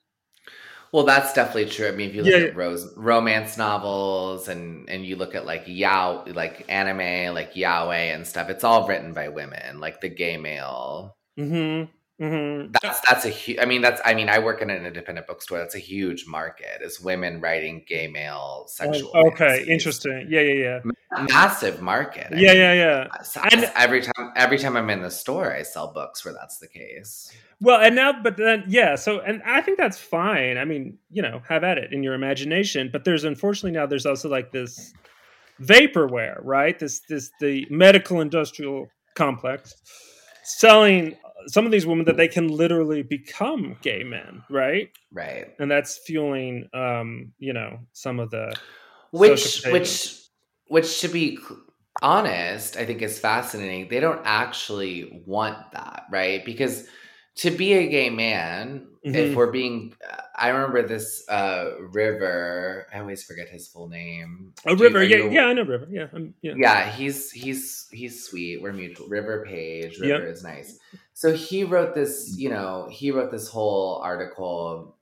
Well, 0.93 1.05
that's 1.05 1.33
definitely 1.33 1.67
true. 1.71 1.89
I 1.89 1.91
mean, 1.93 2.11
if 2.11 2.15
you 2.15 2.23
look 2.23 2.33
Yeah, 2.33 2.39
at 2.39 2.57
rose, 2.57 2.93
romance 2.97 3.57
novels 3.59 4.49
and 4.49 4.89
and 4.89 5.05
you 5.05 5.17
look 5.17 5.35
at 5.35 5.45
like 5.45 5.65
yao, 5.67 6.25
like 6.27 6.65
anime, 6.69 7.35
like 7.35 7.55
yaoi 7.55 8.15
and 8.15 8.27
stuff, 8.27 8.49
it's 8.51 8.65
all 8.65 8.87
written 8.87 9.13
by 9.13 9.29
women, 9.29 9.81
like 9.81 10.01
the 10.01 10.09
gay 10.09 10.37
male. 10.37 11.17
Mm-hmm. 11.39 11.91
Mm-hmm. 12.21 12.73
That's 12.83 13.01
that's 13.01 13.25
a 13.27 13.29
huge. 13.29 13.59
I 13.61 13.67
mean, 13.67 13.83
that's. 13.83 14.01
I 14.03 14.15
mean, 14.15 14.31
I 14.31 14.39
work 14.39 14.63
in 14.63 14.71
an 14.71 14.87
independent 14.87 15.27
bookstore. 15.27 15.59
That's 15.59 15.75
a 15.75 15.79
huge 15.81 16.27
market. 16.27 16.81
Is 16.81 16.99
women 16.99 17.43
writing 17.43 17.85
gay 17.87 18.09
male 18.09 18.65
sexual? 18.69 19.11
Oh, 19.15 19.27
okay, 19.29 19.37
fantasies. 19.37 19.69
interesting. 19.69 20.27
Yeah, 20.31 20.41
yeah, 20.41 20.81
yeah. 20.83 21.25
Massive 21.29 21.83
market. 21.83 22.29
I 22.33 22.37
yeah, 22.37 22.53
yeah, 22.53 22.69
mean, 22.71 22.79
yeah, 22.79 23.07
yeah. 23.13 23.23
so 23.23 23.41
And- 23.43 23.71
every 23.75 24.01
time, 24.01 24.33
every 24.35 24.59
time 24.59 24.79
I'm 24.79 24.89
in 24.89 25.03
the 25.03 25.11
store, 25.11 25.53
I 25.53 25.63
sell 25.63 25.93
books 25.93 26.25
where 26.25 26.33
that's 26.33 26.57
the 26.57 26.69
case. 26.69 27.31
Well, 27.61 27.81
and 27.83 27.95
now, 27.95 28.15
but 28.23 28.39
then, 28.39 28.65
yeah. 28.67 28.95
So, 28.95 29.21
and 29.21 29.43
I 29.45 29.61
think 29.61 29.77
that's 29.77 29.99
fine. 29.99 30.57
I 30.57 30.65
mean, 30.65 30.97
you 31.11 31.21
know, 31.21 31.43
have 31.49 31.65
at 31.65 31.77
it 31.77 31.93
in 31.93 32.03
your 32.03 32.15
imagination. 32.15 32.89
But 32.91 33.05
there's 33.05 33.25
unfortunately 33.25 33.73
now 33.73 33.85
there's 33.85 34.07
also 34.07 34.31
like 34.31 34.53
this 34.53 34.95
vaporware, 35.61 36.39
right? 36.43 36.79
This 36.79 37.01
this 37.11 37.31
the 37.41 37.67
medical 37.69 38.23
industrial 38.23 38.87
complex 39.15 39.75
selling 40.45 41.17
some 41.47 41.67
of 41.67 41.73
these 41.73 41.87
women 41.87 42.05
that 42.07 42.17
they 42.17 42.29
can 42.29 42.49
literally 42.49 43.03
become 43.03 43.77
gay 43.83 44.03
men, 44.03 44.43
right? 44.51 44.91
Right. 45.13 45.49
And 45.59 45.71
that's 45.71 45.99
fueling, 45.99 46.69
um, 46.75 47.33
you 47.39 47.53
know, 47.53 47.81
some 47.93 48.19
of 48.21 48.31
the 48.31 48.57
which 49.13 49.63
which 49.71 50.19
which 50.69 51.01
to 51.01 51.09
be 51.09 51.39
honest 52.03 52.77
i 52.77 52.85
think 52.85 53.01
is 53.01 53.19
fascinating 53.19 53.89
they 53.89 54.01
don't 54.01 54.21
actually 54.25 55.23
want 55.25 55.57
that 55.73 56.03
right 56.11 56.45
because 56.45 56.87
to 57.37 57.51
be 57.51 57.73
a 57.73 57.87
gay 57.89 58.11
man 58.11 58.87
Mhm. 59.07 59.15
if 59.15 59.35
we're 59.37 59.51
being 59.51 59.95
i 60.37 60.49
remember 60.49 60.87
this 60.87 61.27
uh 61.31 61.71
river 61.81 62.87
i 62.93 62.99
always 62.99 63.23
forget 63.25 63.49
his 63.49 63.69
full 63.69 63.89
name 63.89 64.53
oh 64.67 64.75
Do 64.75 64.85
river, 64.85 64.99
are 64.99 65.05
yeah, 65.05 65.17
you- 65.17 65.31
yeah, 65.31 65.45
I 65.47 65.53
know 65.55 65.63
river, 65.63 65.87
yeah, 65.91 66.09
um, 66.13 66.35
yeah, 66.43 66.55
yeah 66.57 66.91
he's 66.91 67.31
he's 67.31 67.87
he's 67.93 68.25
sweet 68.27 68.61
we're 68.61 68.73
mutual 68.75 69.09
river 69.09 69.45
page 69.47 69.99
river 69.99 70.25
Yep. 70.27 70.35
is 70.35 70.43
nice 70.43 70.79
so 71.17 71.33
he 71.33 71.65
wrote 71.65 71.95
this 71.95 72.35
you 72.37 72.51
know 72.51 72.89
he 72.93 73.11
wrote 73.11 73.31
this 73.33 73.49
whole 73.49 73.97
article. 74.05 74.97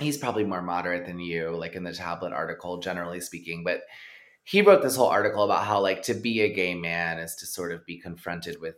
He's 0.00 0.16
probably 0.16 0.44
more 0.44 0.62
moderate 0.62 1.04
than 1.06 1.18
you 1.20 1.50
like 1.50 1.74
in 1.74 1.84
the 1.84 1.92
tablet 1.92 2.32
article 2.32 2.78
generally 2.78 3.20
speaking 3.20 3.64
but 3.64 3.82
he 4.44 4.62
wrote 4.62 4.82
this 4.82 4.96
whole 4.96 5.08
article 5.08 5.42
about 5.44 5.64
how 5.66 5.80
like 5.80 6.02
to 6.02 6.14
be 6.14 6.40
a 6.40 6.52
gay 6.54 6.74
man 6.74 7.18
is 7.18 7.34
to 7.36 7.46
sort 7.46 7.72
of 7.72 7.84
be 7.84 7.98
confronted 7.98 8.60
with 8.60 8.76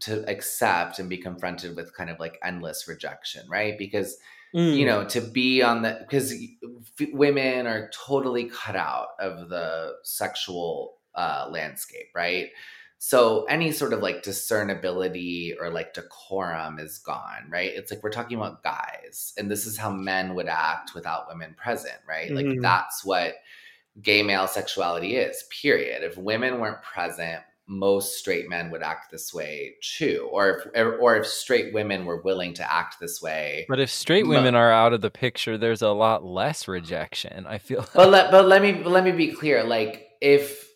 to 0.00 0.28
accept 0.28 0.98
and 0.98 1.08
be 1.08 1.18
confronted 1.18 1.76
with 1.76 1.94
kind 1.94 2.10
of 2.10 2.18
like 2.18 2.38
endless 2.42 2.88
rejection 2.88 3.42
right? 3.48 3.78
Because 3.78 4.16
Mm. 4.54 4.76
you 4.76 4.84
know 4.84 5.04
to 5.06 5.20
be 5.22 5.62
on 5.62 5.80
the 5.80 5.96
because 6.06 6.34
f- 7.00 7.08
women 7.14 7.66
are 7.66 7.88
totally 8.06 8.50
cut 8.50 8.76
out 8.76 9.08
of 9.18 9.48
the 9.48 9.94
sexual 10.02 10.98
uh 11.14 11.48
landscape 11.50 12.08
right 12.14 12.48
so 13.04 13.42
any 13.46 13.72
sort 13.72 13.92
of 13.92 13.98
like 13.98 14.22
discernibility 14.22 15.56
or 15.58 15.70
like 15.70 15.92
decorum 15.92 16.78
is 16.78 16.98
gone 16.98 17.48
right 17.50 17.72
it's 17.74 17.90
like 17.90 18.00
we're 18.00 18.10
talking 18.10 18.36
about 18.38 18.62
guys 18.62 19.32
and 19.36 19.50
this 19.50 19.66
is 19.66 19.76
how 19.76 19.90
men 19.90 20.36
would 20.36 20.46
act 20.46 20.94
without 20.94 21.26
women 21.28 21.52
present 21.56 21.96
right 22.08 22.30
like 22.30 22.46
Mhm. 22.46 22.62
that's 22.62 23.04
what 23.04 23.34
gay 24.00 24.22
male 24.22 24.46
sexuality 24.46 25.16
is 25.16 25.44
period 25.50 26.04
if 26.04 26.16
women 26.16 26.60
weren't 26.60 26.80
present 26.82 27.42
most 27.66 28.18
straight 28.18 28.48
men 28.48 28.70
would 28.70 28.82
act 28.82 29.10
this 29.10 29.32
way 29.32 29.76
too, 29.80 30.28
or 30.32 30.62
if 30.74 30.98
or 31.00 31.16
if 31.16 31.26
straight 31.26 31.72
women 31.72 32.04
were 32.04 32.20
willing 32.20 32.52
to 32.54 32.72
act 32.72 32.96
this 33.00 33.22
way. 33.22 33.64
But 33.68 33.78
if 33.78 33.88
straight 33.88 34.26
women 34.26 34.56
are 34.56 34.72
out 34.72 34.92
of 34.92 35.00
the 35.00 35.12
picture, 35.12 35.56
there's 35.56 35.80
a 35.80 35.90
lot 35.90 36.24
less 36.24 36.66
rejection. 36.66 37.46
I 37.46 37.58
feel. 37.58 37.86
But 37.94 38.10
let 38.10 38.30
but 38.32 38.46
let 38.46 38.62
me 38.62 38.82
let 38.82 39.04
me 39.04 39.12
be 39.12 39.28
clear. 39.32 39.62
Like 39.62 40.08
if 40.20 40.71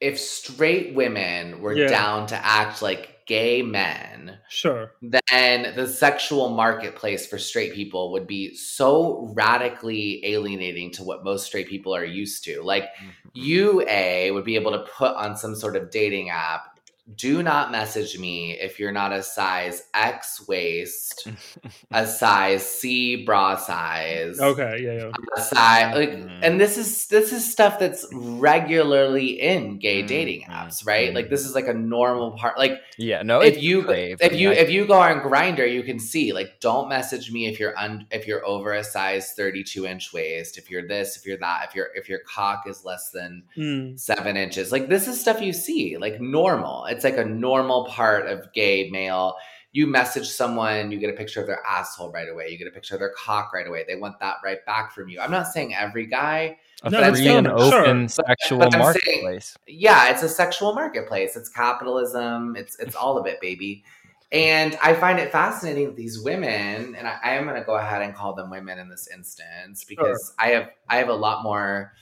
if 0.00 0.18
straight 0.18 0.94
women 0.94 1.60
were 1.60 1.74
Yeah. 1.74 1.88
down 1.88 2.26
to 2.28 2.36
act 2.36 2.82
like 2.82 3.26
gay 3.26 3.60
men, 3.62 4.38
Sure. 4.48 4.92
then 5.02 5.74
the 5.76 5.86
sexual 5.86 6.48
marketplace 6.50 7.26
for 7.26 7.36
straight 7.36 7.74
people 7.74 8.12
would 8.12 8.26
be 8.26 8.54
so 8.54 9.30
radically 9.34 10.24
alienating 10.24 10.90
to 10.92 11.02
what 11.04 11.24
most 11.24 11.44
straight 11.46 11.68
people 11.68 11.94
are 11.94 12.04
used 12.04 12.44
to. 12.44 12.62
Like 12.62 12.84
mm-hmm. 12.84 13.08
you, 13.34 13.84
A, 13.88 14.30
would 14.30 14.44
be 14.44 14.54
able 14.54 14.72
to 14.72 14.78
put 14.96 15.14
on 15.14 15.36
some 15.36 15.54
sort 15.54 15.76
of 15.76 15.90
dating 15.90 16.30
app. 16.30 16.77
Do 17.16 17.42
not 17.42 17.72
message 17.72 18.18
me 18.18 18.52
if 18.60 18.78
you're 18.78 18.92
not 18.92 19.12
a 19.12 19.22
size 19.22 19.82
X 19.94 20.46
waist, 20.46 21.26
a 21.90 22.06
size 22.06 22.66
C 22.68 23.24
bra 23.24 23.56
size, 23.56 24.38
Okay. 24.38 24.80
Yeah. 24.82 24.92
Yeah. 24.92 25.10
a 25.36 25.40
size 25.40 25.94
like, 25.96 26.10
Mhm. 26.10 26.38
and 26.42 26.60
this 26.60 26.76
is 26.76 27.06
this 27.06 27.32
is 27.32 27.50
stuff 27.50 27.78
that's 27.78 28.06
regularly 28.12 29.40
in 29.40 29.78
gay 29.78 30.02
Mhm, 30.02 30.06
dating 30.08 30.40
mhm, 30.42 30.50
apps, 30.50 30.86
right? 30.86 31.10
mhm. 31.10 31.14
Like 31.14 31.30
this 31.30 31.46
is 31.46 31.54
like 31.54 31.66
a 31.68 31.74
normal 31.74 32.32
part. 32.32 32.58
Like 32.58 32.80
yeah, 32.98 33.22
no. 33.22 33.40
if 33.40 33.62
you 33.62 33.82
brave. 33.82 34.18
if 34.20 34.34
you 34.34 34.50
I- 34.50 34.54
if 34.54 34.70
you 34.70 34.86
go 34.86 34.98
on 34.98 35.20
Grindr 35.20 35.70
you 35.72 35.82
can 35.82 35.98
see 35.98 36.32
like 36.32 36.60
don't 36.60 36.88
message 36.88 37.30
me 37.30 37.46
if 37.46 37.58
you're 37.60 37.76
un 37.78 38.06
if 38.10 38.26
you're 38.26 38.44
over 38.46 38.72
a 38.72 38.84
size 38.84 39.32
32 39.32 39.86
inch 39.86 40.12
waist 40.12 40.58
if 40.58 40.70
you're 40.70 40.86
this 40.86 41.16
if 41.16 41.24
you're 41.26 41.38
that 41.38 41.68
if 41.68 41.74
your 41.74 41.88
if 41.94 42.08
your 42.08 42.18
cock 42.20 42.64
is 42.68 42.84
less 42.84 43.10
than 43.10 43.44
Mm. 43.56 43.98
seven 43.98 44.36
inches 44.36 44.72
like 44.72 44.88
this 44.88 45.08
is 45.08 45.20
stuff 45.20 45.40
you 45.40 45.52
see 45.52 45.96
like 45.96 46.20
normal 46.20 46.84
it's 46.86 46.97
like 47.04 47.16
a 47.16 47.24
normal 47.24 47.86
part 47.86 48.26
of 48.26 48.52
gay 48.52 48.90
male. 48.90 49.36
You 49.72 49.86
message 49.86 50.26
someone 50.28 50.90
you 50.90 50.98
get 50.98 51.10
a 51.10 51.16
picture 51.16 51.40
of 51.40 51.46
their 51.46 51.62
asshole 51.68 52.10
right 52.10 52.28
away. 52.28 52.48
You 52.48 52.56
get 52.58 52.66
a 52.68 52.70
picture 52.70 52.94
of 52.94 53.00
their 53.00 53.12
cock 53.16 53.52
right 53.52 53.66
away. 53.66 53.84
They 53.86 53.96
want 53.96 54.18
that 54.20 54.36
right 54.42 54.64
back 54.66 54.92
from 54.92 55.08
you. 55.08 55.20
I'm 55.20 55.30
not 55.30 55.46
saying 55.48 55.74
every 55.74 56.06
guy 56.06 56.56
a 56.84 56.90
No, 56.90 57.00
that's 57.00 57.18
free 57.18 57.26
still- 57.26 57.38
and 57.38 57.48
open 57.48 58.02
But- 58.04 58.10
sexual 58.10 58.58
but 58.60 58.74
I'm 58.74 58.80
saying- 58.94 59.22
marketplace. 59.24 59.56
yeah 59.66 60.10
it's 60.10 60.22
a 60.22 60.28
sexual 60.28 60.74
marketplace. 60.74 61.36
It's 61.36 61.48
capitalism. 61.48 62.56
It's 62.56 62.78
it's 62.78 62.94
all 62.94 63.18
of 63.18 63.26
it 63.26 63.40
baby. 63.40 63.84
And 64.30 64.76
i 64.82 64.92
find 64.94 65.18
it 65.18 65.32
fascinating 65.32 65.86
that 65.86 65.96
these 65.96 66.20
women 66.20 66.94
and 66.94 67.08
i, 67.08 67.16
I 67.24 67.30
am 67.34 67.44
going 67.44 67.56
to 67.56 67.64
go 67.64 67.76
ahead 67.76 68.02
and 68.02 68.14
call 68.14 68.34
them 68.34 68.50
women 68.50 68.78
in 68.78 68.88
this 68.90 69.08
instance 69.12 69.84
because 69.84 70.34
i 70.38 70.48
have 70.48 70.68
i 70.88 70.96
have 70.98 71.08
a 71.08 71.14
lot 71.14 71.42
more 71.42 71.94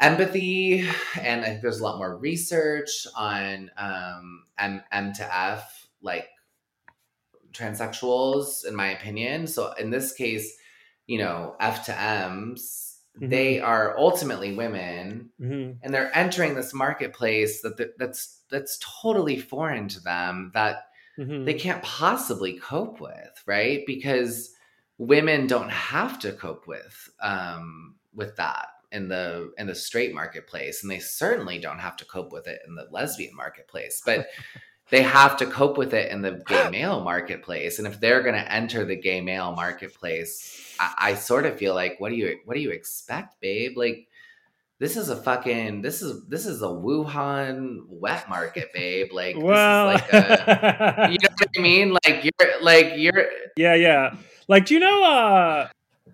empathy 0.00 0.88
and 1.20 1.42
i 1.42 1.48
think 1.48 1.62
there's 1.62 1.80
a 1.80 1.84
lot 1.84 1.98
more 1.98 2.16
research 2.16 3.06
on 3.16 3.70
um 3.76 4.44
m, 4.58 4.82
m 4.92 5.12
to 5.12 5.36
f 5.36 5.88
like 6.02 6.28
transsexuals 7.52 8.66
in 8.66 8.74
my 8.74 8.88
opinion. 8.88 9.46
So 9.46 9.72
in 9.72 9.90
this 9.90 10.12
case 10.12 10.56
you 11.06 11.18
know 11.18 11.56
f 11.60 11.84
to 11.86 11.98
m's 12.00 13.00
they 13.16 13.60
are 13.60 13.96
ultimately 13.98 14.54
women 14.54 15.30
hmm 15.38 15.72
and 15.82 15.94
they're 15.94 16.14
entering 16.16 16.54
this 16.54 16.74
marketplace 16.74 17.62
that 17.62 17.76
that- 17.78 17.98
that's 17.98 18.42
that's 18.50 18.78
totally 19.02 19.38
foreign 19.38 19.88
to 19.88 20.00
them 20.00 20.50
that 20.54 20.88
hmm 21.16 21.44
they 21.44 21.54
can't 21.54 21.82
possibly 21.82 22.58
cope 22.58 23.00
with 23.00 23.42
right? 23.46 23.84
Because 23.86 24.54
women 24.98 25.46
don't 25.46 25.70
have 25.70 26.18
to 26.20 26.32
cope 26.32 26.66
with 26.66 27.10
um 27.20 27.96
with 28.14 28.36
that 28.36 28.68
in 28.92 29.08
the 29.08 29.52
in 29.58 29.66
the 29.66 29.74
straight 29.74 30.14
marketplace 30.14 30.82
and 30.82 30.90
they 30.90 30.98
certainly 30.98 31.58
don't 31.58 31.78
have 31.78 31.96
to 31.96 32.04
cope 32.04 32.32
with 32.32 32.46
it 32.46 32.60
in 32.66 32.74
the 32.74 32.86
lesbian 32.90 33.34
marketplace 33.34 34.02
but 34.04 34.26
they 34.90 35.02
have 35.02 35.36
to 35.36 35.44
cope 35.44 35.76
with 35.76 35.92
it 35.92 36.10
in 36.10 36.22
the 36.22 36.42
gay 36.46 36.70
male 36.70 37.00
marketplace 37.00 37.78
and 37.78 37.86
if 37.86 38.00
they're 38.00 38.22
going 38.22 38.34
to 38.34 38.52
enter 38.52 38.84
the 38.84 38.96
gay 38.96 39.20
male 39.20 39.52
marketplace 39.52 40.74
I, 40.80 40.94
I 40.98 41.14
sort 41.14 41.44
of 41.44 41.58
feel 41.58 41.74
like 41.74 42.00
what 42.00 42.08
do 42.10 42.16
you 42.16 42.38
what 42.44 42.54
do 42.54 42.60
you 42.60 42.70
expect 42.70 43.40
babe 43.40 43.76
like 43.76 44.08
this 44.78 44.96
is 44.96 45.08
a 45.08 45.16
fucking 45.16 45.82
this 45.82 46.02
is 46.02 46.24
this 46.26 46.46
is 46.46 46.62
a 46.62 46.66
wuhan 46.66 47.80
wet 47.88 48.28
market 48.28 48.72
babe 48.72 49.08
like 49.12 49.36
Well, 49.36 49.92
this 49.92 50.02
is 50.02 50.12
like 50.12 50.12
a 50.12 51.08
you 51.10 51.18
know 51.18 51.34
what 51.36 51.48
I 51.56 51.60
mean? 51.60 51.92
Like 51.92 52.24
you're 52.24 52.62
like 52.62 52.92
you're 52.96 53.26
yeah, 53.56 53.74
yeah. 53.74 54.14
Like, 54.46 54.66
do 54.66 54.74
you 54.74 54.80
know? 54.80 55.04
uh 55.04 55.68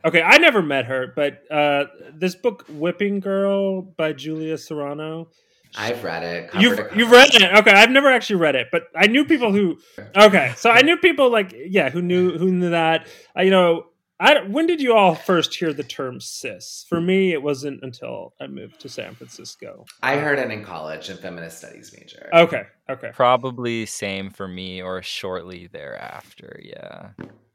Okay, 0.04 0.20
I 0.22 0.38
never 0.38 0.62
met 0.62 0.84
her, 0.86 1.12
but 1.14 1.42
uh 1.50 1.84
this 2.14 2.34
book, 2.34 2.66
"Whipping 2.68 3.20
Girl" 3.20 3.82
by 3.82 4.12
Julia 4.12 4.58
Serano. 4.58 5.28
I've 5.76 6.04
read 6.04 6.22
it. 6.22 6.54
You've 6.54 6.78
you've 6.94 7.10
read 7.10 7.34
it, 7.34 7.42
okay? 7.42 7.72
I've 7.72 7.90
never 7.90 8.10
actually 8.10 8.36
read 8.36 8.54
it, 8.54 8.68
but 8.70 8.84
I 8.94 9.06
knew 9.06 9.24
people 9.24 9.52
who. 9.52 9.78
Okay, 10.16 10.52
so 10.56 10.70
I 10.70 10.82
knew 10.82 10.96
people 10.96 11.30
like 11.30 11.52
yeah 11.54 11.90
who 11.90 12.00
knew 12.02 12.38
who 12.38 12.50
knew 12.52 12.70
that. 12.70 13.08
I, 13.34 13.42
you 13.42 13.50
know, 13.50 13.86
I 14.20 14.42
when 14.42 14.66
did 14.66 14.80
you 14.80 14.94
all 14.94 15.14
first 15.16 15.54
hear 15.54 15.72
the 15.72 15.82
term 15.82 16.20
cis? 16.20 16.86
For 16.88 17.00
me, 17.00 17.32
it 17.32 17.42
wasn't 17.42 17.82
until 17.82 18.34
I 18.40 18.46
moved 18.46 18.80
to 18.82 18.88
San 18.88 19.14
Francisco. 19.14 19.84
I 20.02 20.16
heard 20.16 20.38
it 20.38 20.50
in 20.50 20.64
college 20.64 21.10
in 21.10 21.16
feminist 21.16 21.58
studies 21.58 21.92
major. 21.98 22.28
Okay, 22.32 22.64
okay, 22.88 23.10
Probably 23.12 23.84
same 23.86 24.30
for 24.30 24.46
me 24.46 24.80
or 24.80 25.02
shortly 25.02 25.66
thereafter. 25.66 26.60
Yeah, 26.62 27.10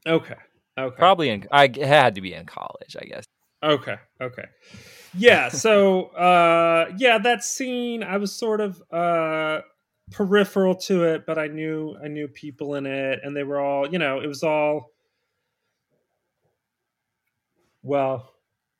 okay, 0.06 0.36
okay. 0.80 0.96
probably 0.96 1.28
in. 1.30 1.46
I 1.50 1.70
had 1.82 2.14
to 2.16 2.20
be 2.20 2.34
in 2.34 2.46
college, 2.46 2.96
I 3.00 3.04
guess. 3.04 3.24
Okay. 3.62 3.96
Okay. 4.20 4.44
Yeah. 5.14 5.48
So, 5.48 6.04
uh, 6.16 6.92
yeah, 6.96 7.18
that 7.18 7.44
scene, 7.44 8.02
I 8.02 8.16
was 8.16 8.32
sort 8.32 8.60
of 8.60 8.82
uh, 8.92 9.60
peripheral 10.10 10.74
to 10.74 11.04
it, 11.04 11.26
but 11.26 11.38
I 11.38 11.46
knew 11.46 11.96
I 12.02 12.08
knew 12.08 12.28
people 12.28 12.74
in 12.74 12.86
it, 12.86 13.20
and 13.22 13.36
they 13.36 13.44
were 13.44 13.60
all, 13.60 13.88
you 13.88 13.98
know, 13.98 14.20
it 14.20 14.26
was 14.26 14.42
all. 14.42 14.92
Well, 17.82 18.30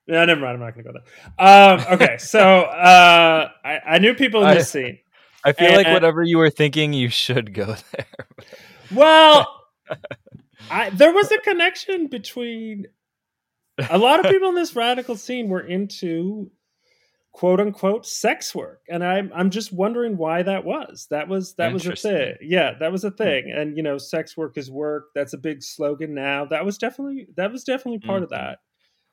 yeah, 0.06 0.24
never 0.24 0.40
mind. 0.40 0.54
I'm 0.54 0.60
not 0.60 0.74
going 0.74 0.84
to 0.84 0.92
go 0.92 0.98
there. 0.98 1.46
Um, 1.46 1.94
okay, 1.94 2.18
so 2.18 2.40
uh, 2.62 3.48
I, 3.64 3.78
I 3.86 3.98
knew 3.98 4.14
people 4.14 4.44
in 4.44 4.54
this 4.54 4.70
scene. 4.70 4.98
I 5.44 5.52
feel 5.52 5.74
like 5.74 5.86
whatever 5.86 6.22
you 6.22 6.36
were 6.36 6.50
thinking, 6.50 6.92
you 6.92 7.08
should 7.08 7.54
go 7.54 7.74
there. 7.92 8.26
Well, 8.92 9.46
I, 10.70 10.90
there 10.90 11.12
was 11.12 11.30
a 11.30 11.38
connection 11.38 12.08
between 12.08 12.86
a 13.88 13.98
lot 13.98 14.20
of 14.24 14.30
people 14.30 14.48
in 14.50 14.54
this 14.54 14.76
radical 14.76 15.16
scene 15.16 15.48
were 15.48 15.60
into 15.60 16.50
quote 17.32 17.60
unquote 17.60 18.06
sex 18.06 18.54
work, 18.54 18.80
and 18.88 19.04
I'm 19.04 19.30
I'm 19.34 19.50
just 19.50 19.72
wondering 19.72 20.16
why 20.16 20.42
that 20.42 20.64
was. 20.64 21.06
That 21.10 21.28
was 21.28 21.54
that 21.54 21.72
was 21.72 21.86
a 21.86 21.96
thing. 21.96 22.34
Yeah, 22.42 22.74
that 22.80 22.92
was 22.92 23.04
a 23.04 23.10
thing. 23.10 23.52
And 23.54 23.76
you 23.76 23.82
know, 23.82 23.98
sex 23.98 24.36
work 24.36 24.58
is 24.58 24.70
work. 24.70 25.04
That's 25.14 25.32
a 25.32 25.38
big 25.38 25.62
slogan 25.62 26.14
now. 26.14 26.44
That 26.46 26.64
was 26.64 26.76
definitely 26.78 27.28
that 27.36 27.52
was 27.52 27.64
definitely 27.64 28.00
part 28.00 28.22
of 28.22 28.28
Mhm. 28.28 28.36
that. 28.36 28.58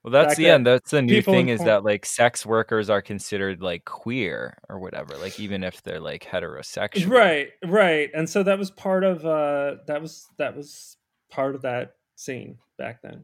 Well, 0.03 0.11
that's 0.11 0.31
Back 0.31 0.37
the 0.37 0.49
end. 0.49 0.65
That's 0.65 0.91
the 0.91 1.01
new 1.01 1.21
thing 1.21 1.49
is 1.49 1.57
porn- 1.57 1.67
that 1.67 1.83
like 1.83 2.05
sex 2.05 2.45
workers 2.45 2.89
are 2.89 3.01
considered 3.01 3.61
like 3.61 3.83
queer 3.85 4.57
or 4.69 4.79
whatever. 4.79 5.17
Like 5.17 5.39
even 5.39 5.63
if 5.63 5.81
they're 5.83 5.99
like 5.99 6.23
heterosexual, 6.23 7.09
Right, 7.09 7.49
right. 7.65 8.09
And 8.13 8.29
so 8.29 8.43
that 8.43 8.57
was 8.57 8.71
part 8.71 9.03
of 9.03 9.25
uh 9.25 9.77
that 9.87 10.01
was 10.01 10.27
that 10.37 10.55
was 10.55 10.96
part 11.29 11.55
of 11.55 11.61
that 11.63 11.95
scene 12.15 12.57
back 12.77 13.01
then 13.01 13.23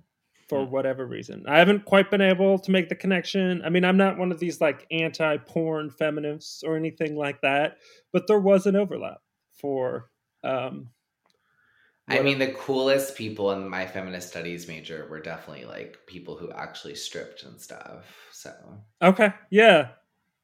for 0.50 0.66
Hmm. 0.66 0.72
whatever 0.72 1.06
reason. 1.06 1.46
I 1.48 1.60
haven't 1.60 1.86
quite 1.86 2.12
been 2.12 2.22
able 2.22 2.60
to 2.60 2.72
make 2.72 2.90
the 2.90 2.96
connection. 2.96 3.62
I 3.64 3.70
mean, 3.70 3.86
I'm 3.86 3.98
not 3.98 4.18
one 4.18 4.32
of 4.32 4.40
these 4.40 4.60
like 4.62 4.86
anti-porn 4.92 5.90
feminists 5.90 6.64
or 6.64 6.76
anything 6.76 7.16
like 7.16 7.42
that, 7.42 7.78
but 8.12 8.28
there 8.28 8.40
was 8.40 8.66
an 8.66 8.76
overlap 8.76 9.22
for 9.54 10.10
um 10.44 10.90
I 12.08 12.20
mean, 12.22 12.38
the 12.38 12.52
coolest 12.52 13.16
people 13.16 13.52
in 13.54 13.68
my 13.70 13.88
feminist 13.88 14.28
studies 14.30 14.68
major 14.68 15.08
were 15.10 15.22
definitely 15.22 15.66
like 15.66 16.00
people 16.06 16.36
who 16.36 16.52
actually 16.52 16.96
stripped 16.96 17.44
and 17.44 17.60
stuff. 17.60 18.28
So 18.32 18.52
Okay, 19.02 19.34
yeah. 19.50 19.90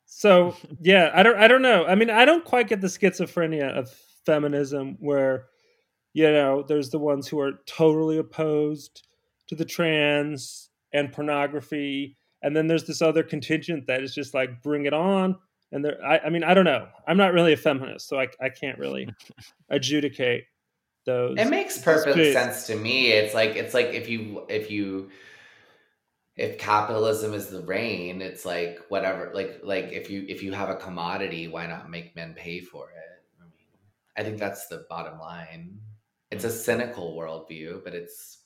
So 0.06 0.56
yeah, 0.82 1.12
I 1.14 1.24
don't 1.24 1.38
I 1.38 1.48
don't 1.48 1.62
know. 1.62 1.86
I 1.86 1.96
mean, 1.96 2.10
I 2.10 2.26
don't 2.26 2.46
quite 2.46 2.68
get 2.70 2.82
the 2.82 2.88
schizophrenia 2.88 3.78
of 3.78 3.92
feminism 4.26 4.98
where 5.00 5.48
you 6.14 6.32
know, 6.32 6.64
there's 6.68 6.90
the 6.90 7.00
ones 7.00 7.28
who 7.28 7.40
are 7.40 7.62
totally 7.66 8.18
opposed 8.18 9.08
to 9.48 9.56
the 9.56 9.66
trans 9.66 10.70
and 10.94 11.12
pornography, 11.12 12.18
and 12.42 12.56
then 12.56 12.68
there's 12.68 12.86
this 12.86 13.02
other 13.02 13.24
contingent 13.24 13.88
that 13.88 14.02
is 14.02 14.14
just 14.14 14.34
like 14.34 14.62
bring 14.64 14.86
it 14.86 14.94
on. 14.94 15.38
And 15.72 15.86
there, 15.86 16.04
I, 16.04 16.20
I 16.20 16.30
mean, 16.30 16.44
I 16.44 16.54
don't 16.54 16.66
know. 16.66 16.88
I'm 17.08 17.18
not 17.18 17.34
really 17.34 17.54
a 17.54 17.58
feminist, 17.58 18.08
so 18.08 18.20
I, 18.20 18.28
I 18.42 18.50
can't 18.50 18.80
really 18.80 19.08
adjudicate 19.70 20.46
those. 21.06 21.38
it 21.38 21.50
makes 21.50 21.78
perfect 21.78 22.16
Space. 22.16 22.34
sense 22.34 22.68
to 22.68 22.76
me. 22.76 23.12
It's 23.12 23.34
like 23.34 23.56
it's 23.56 23.74
like 23.74 23.88
if 23.88 24.10
you 24.10 24.46
if 24.50 24.72
you 24.72 25.10
if 26.36 26.58
capitalism 26.58 27.34
is 27.34 27.50
the 27.50 27.62
reign, 27.62 28.22
it's 28.22 28.46
like 28.46 28.80
whatever. 28.90 29.32
Like 29.34 29.60
like 29.64 29.92
if 29.92 30.10
you 30.10 30.26
if 30.28 30.42
you 30.42 30.54
have 30.54 30.70
a 30.70 30.76
commodity, 30.76 31.48
why 31.48 31.68
not 31.68 31.90
make 31.90 32.16
men 32.16 32.34
pay 32.34 32.62
for 32.62 32.90
it? 32.90 33.24
I 33.40 33.44
mean, 33.44 33.52
I 34.18 34.24
think 34.24 34.40
that's 34.40 34.68
the 34.68 34.86
bottom 34.90 35.20
line. 35.20 35.80
It's 36.40 36.46
a 36.46 36.58
cynical 36.58 37.18
worldview, 37.18 37.84
but 37.84 37.94
it's 37.94 38.46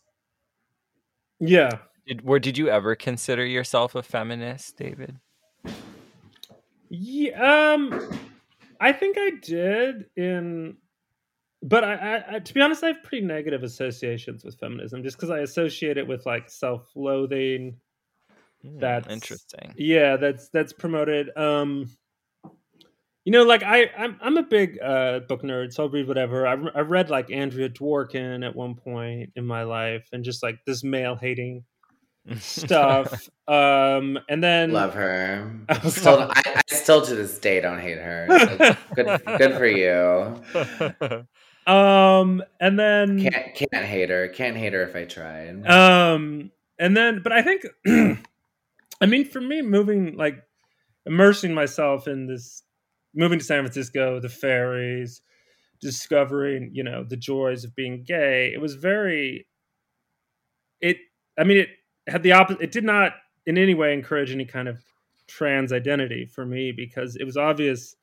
yeah. 1.39 1.69
Did, 2.07 2.25
where 2.25 2.39
did 2.39 2.57
you 2.57 2.67
ever 2.67 2.95
consider 2.95 3.45
yourself 3.45 3.93
a 3.93 4.01
feminist, 4.01 4.77
David? 4.77 5.19
Yeah, 6.89 7.73
um, 7.73 8.09
I 8.81 8.93
think 8.93 9.17
I 9.19 9.33
did 9.43 10.05
in, 10.15 10.77
but 11.61 11.83
I, 11.83 11.93
I, 11.93 12.35
I 12.35 12.39
to 12.39 12.53
be 12.55 12.61
honest, 12.61 12.83
I 12.83 12.87
have 12.87 13.03
pretty 13.03 13.27
negative 13.27 13.61
associations 13.61 14.43
with 14.43 14.57
feminism 14.57 15.03
just 15.03 15.17
because 15.17 15.29
I 15.29 15.41
associate 15.41 15.99
it 15.99 16.07
with 16.07 16.25
like 16.25 16.49
self-loathing. 16.49 17.77
Hmm, 18.63 18.79
That's 18.79 19.07
interesting. 19.07 19.75
Yeah, 19.77 20.17
that's 20.17 20.49
that's 20.49 20.73
promoted. 20.73 21.29
Um, 21.37 21.91
you 23.25 23.31
know, 23.31 23.43
like 23.43 23.63
I, 23.63 23.89
I'm 23.97 24.17
I'm 24.21 24.37
a 24.37 24.43
big 24.43 24.79
uh, 24.81 25.19
book 25.19 25.43
nerd, 25.43 25.73
so 25.73 25.83
I'll 25.83 25.89
read 25.89 26.07
whatever. 26.07 26.45
I, 26.47 26.53
I 26.75 26.81
read 26.81 27.09
like 27.09 27.31
Andrea 27.31 27.69
Dworkin 27.69 28.45
at 28.45 28.55
one 28.55 28.75
point 28.75 29.31
in 29.35 29.45
my 29.45 29.63
life, 29.63 30.07
and 30.11 30.23
just 30.23 30.43
like 30.43 30.59
this 30.65 30.83
male 30.83 31.15
hating 31.15 31.63
stuff. 32.39 33.29
um, 33.47 34.19
and 34.29 34.43
then 34.43 34.71
Love 34.71 34.93
her. 34.93 35.51
Oh, 35.69 35.89
Still, 35.89 36.31
I, 36.31 36.41
I 36.45 36.61
still 36.67 37.01
to 37.01 37.15
this 37.15 37.37
day 37.39 37.59
don't 37.61 37.79
hate 37.79 37.97
her. 37.97 38.27
Good, 38.95 39.21
good 39.25 39.57
for 39.57 39.65
you. 39.65 41.23
um, 41.71 42.43
and 42.59 42.79
then 42.79 43.21
Can't 43.21 43.55
can't 43.55 43.85
hate 43.85 44.09
her. 44.09 44.27
Can't 44.29 44.57
hate 44.57 44.73
her 44.73 44.83
if 44.83 44.95
I 44.95 45.05
tried. 45.05 45.65
um, 45.67 46.51
and 46.79 46.97
then, 46.97 47.21
but 47.23 47.31
I 47.31 47.41
think, 47.41 47.65
I 49.01 49.05
mean, 49.05 49.25
for 49.25 49.39
me, 49.39 49.61
moving 49.61 50.17
like 50.17 50.43
immersing 51.05 51.53
myself 51.53 52.07
in 52.07 52.27
this, 52.27 52.63
moving 53.13 53.39
to 53.39 53.45
San 53.45 53.63
Francisco, 53.63 54.19
the 54.19 54.29
fairies, 54.29 55.21
discovering, 55.81 56.71
you 56.73 56.83
know, 56.83 57.03
the 57.03 57.17
joys 57.17 57.63
of 57.63 57.75
being 57.75 58.03
gay. 58.03 58.51
It 58.53 58.61
was 58.61 58.75
very, 58.75 59.47
it. 60.81 60.97
I 61.37 61.43
mean, 61.43 61.57
it 61.57 61.69
had 62.07 62.23
the 62.23 62.33
opposite. 62.33 62.61
It 62.61 62.71
did 62.71 62.83
not 62.83 63.13
in 63.45 63.57
any 63.57 63.73
way 63.73 63.93
encourage 63.93 64.31
any 64.31 64.45
kind 64.45 64.67
of 64.67 64.81
trans 65.27 65.73
identity 65.73 66.25
for 66.25 66.45
me 66.45 66.71
because 66.71 67.15
it 67.15 67.25
was 67.25 67.37
obvious. 67.37 67.95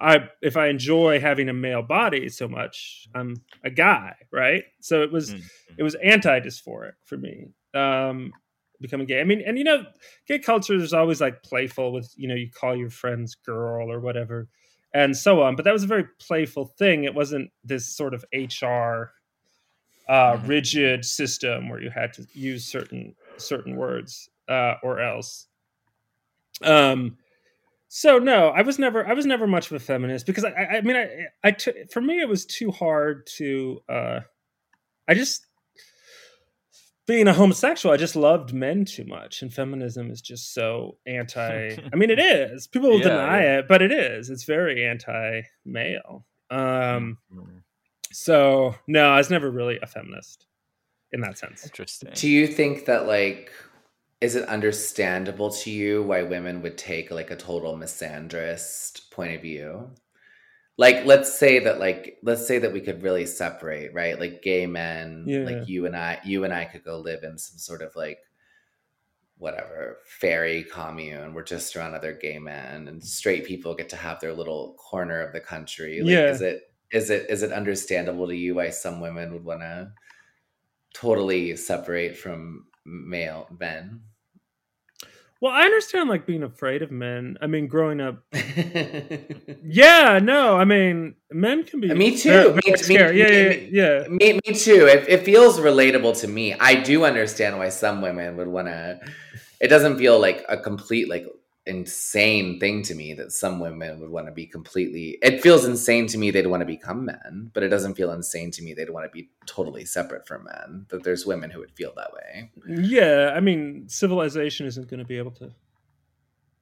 I 0.00 0.28
if 0.42 0.56
I 0.56 0.68
enjoy 0.68 1.20
having 1.20 1.48
a 1.48 1.52
male 1.52 1.82
body 1.82 2.28
so 2.28 2.48
much, 2.48 3.06
I'm 3.14 3.36
a 3.62 3.70
guy, 3.70 4.14
right? 4.32 4.64
So 4.80 5.02
it 5.02 5.12
was 5.12 5.32
Mm. 5.32 5.42
it 5.78 5.82
was 5.82 5.94
anti-dysphoric 5.96 6.94
for 7.04 7.16
me 7.16 7.48
um 7.74 8.32
becoming 8.80 9.06
gay. 9.06 9.20
I 9.20 9.24
mean 9.24 9.42
and 9.46 9.58
you 9.58 9.64
know 9.64 9.84
gay 10.26 10.38
culture 10.38 10.74
is 10.74 10.92
always 10.92 11.20
like 11.20 11.42
playful 11.42 11.92
with 11.92 12.12
you 12.16 12.28
know 12.28 12.34
you 12.34 12.50
call 12.50 12.76
your 12.76 12.90
friends 12.90 13.34
girl 13.34 13.90
or 13.90 14.00
whatever 14.00 14.48
and 14.94 15.16
so 15.16 15.42
on 15.42 15.56
but 15.56 15.64
that 15.64 15.72
was 15.72 15.84
a 15.84 15.88
very 15.88 16.06
playful 16.20 16.66
thing. 16.78 17.04
It 17.04 17.14
wasn't 17.14 17.50
this 17.64 17.86
sort 17.96 18.14
of 18.14 18.24
hr 18.34 19.10
uh 20.08 20.36
Mhm. 20.36 20.48
rigid 20.48 21.04
system 21.04 21.68
where 21.68 21.80
you 21.82 21.90
had 21.90 22.12
to 22.14 22.26
use 22.34 22.66
certain 22.66 23.14
certain 23.38 23.76
words 23.76 24.28
uh 24.48 24.74
or 24.82 25.00
else. 25.00 25.46
Um 26.62 27.16
so 27.88 28.18
no 28.18 28.48
i 28.50 28.62
was 28.62 28.78
never 28.78 29.06
i 29.06 29.12
was 29.14 29.26
never 29.26 29.46
much 29.46 29.66
of 29.70 29.72
a 29.72 29.78
feminist 29.80 30.26
because 30.26 30.44
i 30.44 30.50
i, 30.50 30.76
I 30.78 30.80
mean 30.82 30.96
i 30.96 31.08
i 31.44 31.50
took 31.52 31.76
for 31.92 32.00
me 32.00 32.20
it 32.20 32.28
was 32.28 32.44
too 32.46 32.70
hard 32.72 33.26
to 33.36 33.80
uh 33.88 34.20
I 35.08 35.14
just 35.14 35.46
being 37.06 37.28
a 37.28 37.32
homosexual, 37.34 37.92
I 37.92 37.96
just 37.96 38.16
loved 38.16 38.52
men 38.54 38.84
too 38.84 39.04
much, 39.04 39.42
and 39.42 39.52
feminism 39.52 40.10
is 40.10 40.20
just 40.22 40.54
so 40.54 40.96
anti. 41.06 41.76
I 41.92 41.96
mean, 41.96 42.10
it 42.10 42.18
is. 42.18 42.66
People 42.66 42.90
will 42.90 42.98
Yeah, 42.98 43.08
deny 43.08 43.42
yeah. 43.42 43.58
it, 43.58 43.68
but 43.68 43.82
it 43.82 43.92
is. 43.92 44.30
It's 44.30 44.44
very 44.44 44.86
anti-male. 44.86 46.26
Um, 46.50 47.18
Mm. 47.32 47.62
so 48.12 48.74
no, 48.86 49.08
I 49.10 49.16
was 49.18 49.30
never 49.30 49.50
really 49.50 49.78
a 49.82 49.86
feminist 49.86 50.46
in 51.12 51.20
that 51.22 51.38
sense. 51.38 51.64
Interesting. 51.64 52.10
Do 52.14 52.28
you 52.28 52.46
think 52.46 52.84
that 52.86 53.06
like 53.06 53.50
is 54.20 54.36
it 54.36 54.48
understandable 54.48 55.50
to 55.50 55.70
you 55.70 56.02
why 56.02 56.22
women 56.22 56.62
would 56.62 56.78
take 56.78 57.10
like 57.10 57.30
a 57.30 57.36
total 57.36 57.76
misandrist 57.76 59.10
point 59.10 59.34
of 59.34 59.42
view? 59.42 59.90
Like 60.76 61.04
let's 61.04 61.38
say 61.38 61.60
that 61.60 61.78
like 61.78 62.18
let's 62.22 62.46
say 62.46 62.58
that 62.58 62.72
we 62.72 62.80
could 62.80 63.02
really 63.02 63.26
separate, 63.26 63.94
right? 63.94 64.18
Like 64.18 64.42
gay 64.42 64.66
men, 64.66 65.24
Yeah. 65.26 65.44
like 65.44 65.68
you 65.68 65.86
and 65.86 65.96
I 65.96 66.20
you 66.24 66.44
and 66.44 66.52
I 66.52 66.64
could 66.64 66.84
go 66.84 66.98
live 66.98 67.22
in 67.22 67.38
some 67.38 67.58
sort 67.58 67.80
of 67.82 67.94
like 67.94 68.18
whatever 69.38 69.98
fairy 70.06 70.64
commune. 70.64 71.34
We're 71.34 71.42
just 71.44 71.74
around 71.76 71.94
other 71.94 72.12
gay 72.12 72.38
men 72.38 72.88
and 72.88 73.02
straight 73.04 73.44
people 73.44 73.74
get 73.74 73.88
to 73.90 73.96
have 73.96 74.20
their 74.20 74.32
little 74.32 74.74
corner 74.74 75.20
of 75.20 75.32
the 75.32 75.40
country. 75.40 76.00
Like 76.02 76.10
Yeah. 76.10 76.30
is 76.30 76.40
it 76.42 76.62
is 76.92 77.10
it 77.10 77.28
is 77.30 77.42
it 77.42 77.52
understandable 77.52 78.26
to 78.28 78.36
you 78.36 78.56
why 78.56 78.70
some 78.70 79.00
women 79.00 79.32
would 79.32 79.44
want 79.44 79.60
to 79.60 79.92
totally 80.94 81.56
separate 81.56 82.16
from 82.16 82.66
male 82.84 83.48
men. 83.60 84.00
Well, 85.40 85.52
I 85.52 85.62
understand 85.62 86.08
like 86.08 86.26
being 86.26 86.42
afraid 86.42 86.82
of 86.82 86.90
men. 86.90 87.36
I 87.40 87.46
mean, 87.46 87.66
growing 87.66 88.00
up, 88.00 88.24
yeah, 88.32 90.18
no, 90.22 90.56
I 90.56 90.64
mean, 90.64 91.16
men 91.30 91.64
can 91.64 91.80
be. 91.80 91.90
Uh, 91.90 91.94
me 91.94 92.16
too. 92.16 92.54
Me- 92.54 92.60
me- 92.88 92.94
yeah, 92.94 93.10
me- 93.12 93.68
yeah, 93.70 94.02
yeah. 94.02 94.08
me, 94.08 94.40
me 94.46 94.54
too. 94.54 94.86
It, 94.86 95.08
it 95.08 95.24
feels 95.24 95.58
relatable 95.58 96.18
to 96.20 96.28
me. 96.28 96.54
I 96.54 96.76
do 96.76 97.04
understand 97.04 97.58
why 97.58 97.68
some 97.68 98.00
women 98.00 98.36
would 98.36 98.48
want 98.48 98.68
to. 98.68 99.00
It 99.60 99.68
doesn't 99.68 99.98
feel 99.98 100.18
like 100.20 100.44
a 100.48 100.56
complete 100.56 101.08
like 101.08 101.26
insane 101.66 102.60
thing 102.60 102.82
to 102.82 102.94
me 102.94 103.14
that 103.14 103.32
some 103.32 103.58
women 103.58 103.98
would 104.00 104.10
want 104.10 104.26
to 104.26 104.32
be 104.32 104.46
completely. 104.46 105.18
It 105.22 105.42
feels 105.42 105.64
insane 105.64 106.06
to 106.08 106.18
me 106.18 106.30
they'd 106.30 106.46
want 106.46 106.60
to 106.60 106.66
become 106.66 107.06
men, 107.06 107.50
but 107.54 107.62
it 107.62 107.68
doesn't 107.68 107.94
feel 107.94 108.12
insane 108.12 108.50
to 108.52 108.62
me 108.62 108.74
they'd 108.74 108.90
want 108.90 109.06
to 109.06 109.10
be 109.10 109.30
totally 109.46 109.84
separate 109.84 110.26
from 110.26 110.44
men. 110.44 110.86
That 110.90 111.04
there's 111.04 111.24
women 111.24 111.50
who 111.50 111.60
would 111.60 111.72
feel 111.72 111.92
that 111.96 112.12
way. 112.12 112.50
Yeah, 112.68 113.32
I 113.34 113.40
mean, 113.40 113.88
civilization 113.88 114.66
isn't 114.66 114.88
going 114.88 114.98
to 115.00 115.06
be 115.06 115.16
able 115.16 115.30
to 115.32 115.52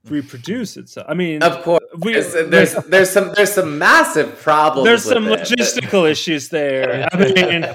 reproduce 0.08 0.76
itself. 0.76 1.06
I 1.08 1.14
mean, 1.14 1.42
Of 1.42 1.62
course, 1.62 1.82
we, 1.98 2.12
there's, 2.12 2.32
there's 2.86 3.10
some 3.10 3.32
there's 3.34 3.52
some 3.52 3.78
massive 3.78 4.36
problems. 4.40 4.84
there's 4.86 5.04
some 5.04 5.26
it, 5.26 5.30
but- 5.30 5.40
logistical 5.48 6.10
issues 6.10 6.48
there. 6.48 7.08
I 7.12 7.16
mean, 7.34 7.66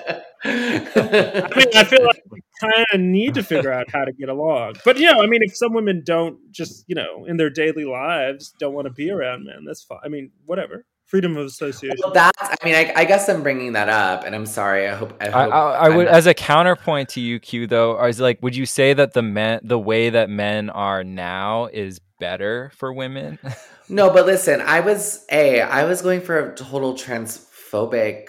I 0.43 1.49
mean, 1.55 1.67
I 1.75 1.83
feel 1.83 2.05
like 2.05 2.23
we 2.29 2.41
kind 2.61 2.85
of 2.93 2.99
need 2.99 3.33
to 3.35 3.43
figure 3.43 3.71
out 3.71 3.89
how 3.91 4.05
to 4.05 4.11
get 4.11 4.29
along. 4.29 4.75
But 4.85 4.97
you 4.97 5.11
know, 5.11 5.21
I 5.21 5.27
mean, 5.27 5.41
if 5.43 5.55
some 5.55 5.73
women 5.73 6.03
don't 6.05 6.37
just 6.51 6.83
you 6.87 6.95
know 6.95 7.25
in 7.25 7.37
their 7.37 7.49
daily 7.49 7.85
lives 7.85 8.53
don't 8.59 8.73
want 8.73 8.87
to 8.87 8.93
be 8.93 9.09
around 9.09 9.45
men, 9.45 9.65
that's 9.65 9.83
fine. 9.83 9.99
I 10.03 10.09
mean, 10.09 10.31
whatever. 10.45 10.85
Freedom 11.05 11.37
of 11.37 11.45
association. 11.45 11.95
Well, 12.03 12.11
that's. 12.11 12.37
I 12.41 12.55
mean, 12.65 12.75
I, 12.75 12.91
I 12.93 13.05
guess 13.05 13.29
I'm 13.29 13.41
bringing 13.41 13.71
that 13.73 13.87
up, 13.87 14.25
and 14.25 14.35
I'm 14.35 14.45
sorry. 14.45 14.89
I 14.89 14.93
hope. 14.93 15.13
I, 15.21 15.27
I, 15.27 15.29
hope 15.29 15.53
I, 15.53 15.57
I 15.57 15.85
I'm 15.87 15.95
would, 15.95 16.05
not- 16.07 16.13
as 16.13 16.25
a 16.27 16.33
counterpoint 16.33 17.07
to 17.09 17.21
you, 17.21 17.39
Q, 17.39 17.65
though, 17.65 18.03
is 18.05 18.19
like, 18.19 18.43
would 18.43 18.57
you 18.57 18.65
say 18.65 18.93
that 18.93 19.13
the 19.13 19.21
men, 19.21 19.61
the 19.63 19.79
way 19.79 20.09
that 20.09 20.29
men 20.29 20.69
are 20.69 21.05
now, 21.05 21.67
is 21.67 22.01
better 22.19 22.73
for 22.75 22.91
women? 22.91 23.39
no, 23.87 24.09
but 24.09 24.25
listen. 24.25 24.59
I 24.59 24.81
was 24.81 25.25
a. 25.31 25.61
I 25.61 25.85
was 25.85 26.01
going 26.01 26.19
for 26.19 26.51
a 26.51 26.53
total 26.53 26.93
transphobic 26.93 28.27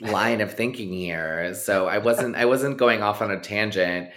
line 0.00 0.40
of 0.40 0.52
thinking 0.54 0.92
here, 0.92 1.54
so 1.54 1.86
I 1.86 1.98
wasn't. 1.98 2.36
I 2.36 2.44
wasn't 2.44 2.76
going 2.78 3.02
off 3.02 3.22
on 3.22 3.30
a 3.30 3.40
tangent. 3.40 4.10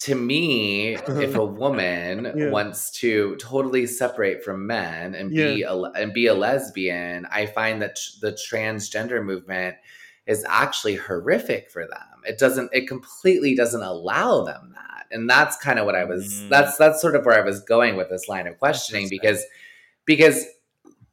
To 0.00 0.14
me, 0.14 0.94
if 0.96 1.34
a 1.34 1.44
woman 1.64 2.32
Yeah. 2.34 2.48
wants 2.50 2.90
to 3.00 3.36
totally 3.36 3.86
separate 3.86 4.42
from 4.42 4.66
men 4.66 5.14
and 5.14 5.30
be 5.30 5.62
a, 5.62 5.74
and 5.74 6.14
be 6.14 6.26
a 6.26 6.32
lesbian, 6.34 7.26
I 7.30 7.44
find 7.46 7.82
that 7.82 7.98
the 8.22 8.32
transgender 8.32 9.22
movement 9.22 9.76
is 10.26 10.42
actually 10.48 10.94
horrific 10.96 11.70
for 11.70 11.82
them. 11.86 12.22
It 12.26 12.38
doesn't. 12.38 12.70
It 12.72 12.88
completely 12.88 13.54
doesn't 13.54 13.82
allow 13.82 14.42
them 14.44 14.72
that, 14.74 15.06
and 15.10 15.28
that's 15.28 15.56
kind 15.56 15.78
of 15.78 15.84
what 15.86 15.96
I 15.96 16.04
was. 16.04 16.32
Mm. 16.32 16.48
That's 16.48 16.76
that's 16.78 17.00
sort 17.00 17.14
of 17.14 17.26
where 17.26 17.36
I 17.36 17.44
was 17.44 17.60
going 17.60 17.96
with 17.96 18.08
this 18.08 18.26
line 18.28 18.46
of 18.46 18.58
questioning 18.58 19.08
because 19.10 19.44
because 20.06 20.46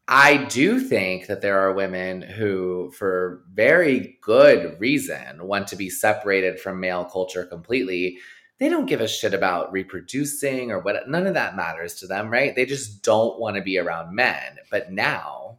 I 0.08 0.46
do 0.46 0.80
think 0.80 1.28
that 1.28 1.42
there 1.42 1.60
are 1.60 1.74
women 1.74 2.22
who, 2.22 2.92
for 2.98 3.44
very 3.52 4.18
good 4.22 4.80
reason, 4.80 5.46
want 5.46 5.68
to 5.68 5.76
be 5.76 5.90
separated 5.90 6.60
from 6.60 6.80
male 6.80 7.04
culture 7.04 7.46
completely. 7.46 8.20
They 8.58 8.70
don't 8.70 8.86
give 8.86 9.02
a 9.02 9.08
shit 9.08 9.34
about 9.34 9.72
reproducing 9.74 10.72
or 10.72 10.80
what. 10.80 11.10
None 11.10 11.28
of 11.28 11.34
that 11.34 11.58
matters 11.58 11.96
to 11.96 12.08
them, 12.08 12.30
right? 12.30 12.56
They 12.56 12.66
just 12.66 13.04
don't 13.04 13.38
want 13.38 13.58
to 13.58 13.62
be 13.62 13.78
around 13.78 14.16
men. 14.16 14.58
But 14.72 14.92
now 14.94 15.58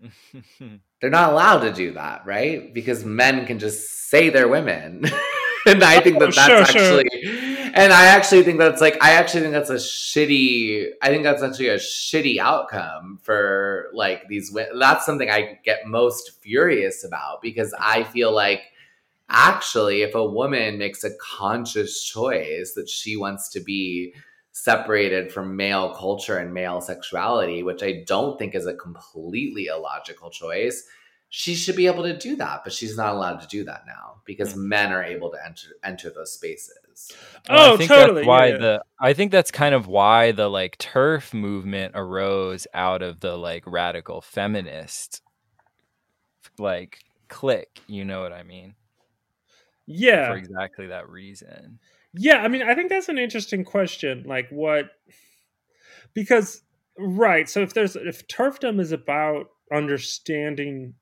they're 1.00 1.10
not 1.10 1.32
allowed 1.32 1.60
to 1.60 1.72
do 1.72 1.92
that, 1.92 2.26
right? 2.26 2.72
Because 2.72 3.04
men 3.04 3.46
can 3.46 3.58
just 3.58 4.08
say 4.10 4.28
they're 4.28 4.48
women. 4.48 5.06
and 5.66 5.82
I 5.82 6.00
think 6.00 6.18
that 6.18 6.28
Oh, 6.28 6.32
that's 6.32 6.70
sure, 6.70 7.02
sure. 7.02 7.47
And 7.78 7.92
I 7.92 8.06
actually 8.06 8.42
think 8.42 8.58
that's 8.58 8.80
like 8.80 8.98
I 9.00 9.12
actually 9.12 9.42
think 9.42 9.52
that's 9.52 9.70
a 9.70 9.74
shitty 9.74 10.90
I 11.00 11.08
think 11.08 11.22
that's 11.22 11.42
actually 11.42 11.68
a 11.68 11.76
shitty 11.76 12.38
outcome 12.38 13.20
for 13.22 13.88
like 13.92 14.26
these 14.28 14.54
that's 14.78 15.06
something 15.06 15.30
I 15.30 15.60
get 15.64 15.86
most 15.86 16.42
furious 16.42 17.04
about 17.04 17.40
because 17.40 17.72
I 17.78 18.02
feel 18.02 18.34
like 18.34 18.62
actually 19.28 20.02
if 20.02 20.14
a 20.14 20.24
woman 20.24 20.78
makes 20.78 21.04
a 21.04 21.14
conscious 21.16 22.02
choice 22.02 22.72
that 22.74 22.88
she 22.88 23.16
wants 23.16 23.48
to 23.50 23.60
be 23.60 24.12
separated 24.50 25.30
from 25.30 25.54
male 25.54 25.94
culture 25.94 26.36
and 26.36 26.52
male 26.52 26.80
sexuality 26.80 27.62
which 27.62 27.82
I 27.82 28.02
don't 28.06 28.38
think 28.38 28.56
is 28.56 28.66
a 28.66 28.74
completely 28.74 29.66
illogical 29.66 30.30
choice 30.30 30.84
she 31.28 31.54
should 31.54 31.76
be 31.76 31.86
able 31.86 32.02
to 32.02 32.16
do 32.16 32.34
that 32.36 32.62
but 32.64 32.72
she's 32.72 32.96
not 32.96 33.14
allowed 33.14 33.40
to 33.40 33.46
do 33.46 33.62
that 33.64 33.84
now 33.86 34.16
because 34.24 34.54
hmm. 34.54 34.68
men 34.68 34.92
are 34.92 35.04
able 35.04 35.30
to 35.30 35.38
enter 35.46 35.68
enter 35.84 36.10
those 36.10 36.32
spaces 36.32 36.87
is. 36.98 37.16
Oh, 37.48 37.54
well, 37.54 37.70
Oh, 37.70 37.74
I 37.74 37.76
think 37.76 37.88
totally, 37.88 38.20
That's 38.20 38.26
why 38.28 38.46
yeah, 38.46 38.52
yeah. 38.52 38.58
the 38.58 38.82
I 39.00 39.12
think 39.12 39.32
that's 39.32 39.50
kind 39.50 39.74
of 39.74 39.86
why 39.86 40.32
the 40.32 40.48
like 40.48 40.78
TERF 40.78 41.32
movement 41.34 41.92
arose 41.94 42.66
out 42.74 43.02
of 43.02 43.20
the 43.20 43.36
like 43.36 43.64
radical 43.66 44.20
feminist 44.20 45.22
like 46.58 47.00
clique. 47.28 47.80
You 47.86 48.04
know 48.04 48.20
what 48.20 48.32
I 48.32 48.42
mean? 48.42 48.74
Yeah. 49.86 50.28
For 50.28 50.36
exactly 50.36 50.86
that 50.88 51.08
reason. 51.08 51.78
Yeah, 52.14 52.38
I 52.38 52.48
mean, 52.48 52.62
I 52.62 52.74
think 52.74 52.88
that's 52.88 53.08
an 53.08 53.18
interesting 53.18 53.64
question. 53.64 54.24
Like, 54.26 54.48
what? 54.50 54.90
Because, 56.14 56.62
right. 56.98 57.48
So, 57.48 57.60
if 57.62 57.74
there's 57.74 57.96
if 57.96 58.26
TERFdom 58.28 58.80
is 58.80 58.92
about 58.92 59.50
understanding 59.72 60.94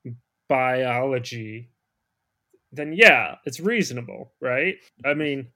biology, 0.49 1.69
then 2.71 2.93
yeah, 2.93 3.35
it's 3.45 3.59
reasonable, 3.59 4.33
right? 4.41 4.75
I 5.05 5.13
mean, 5.13 5.47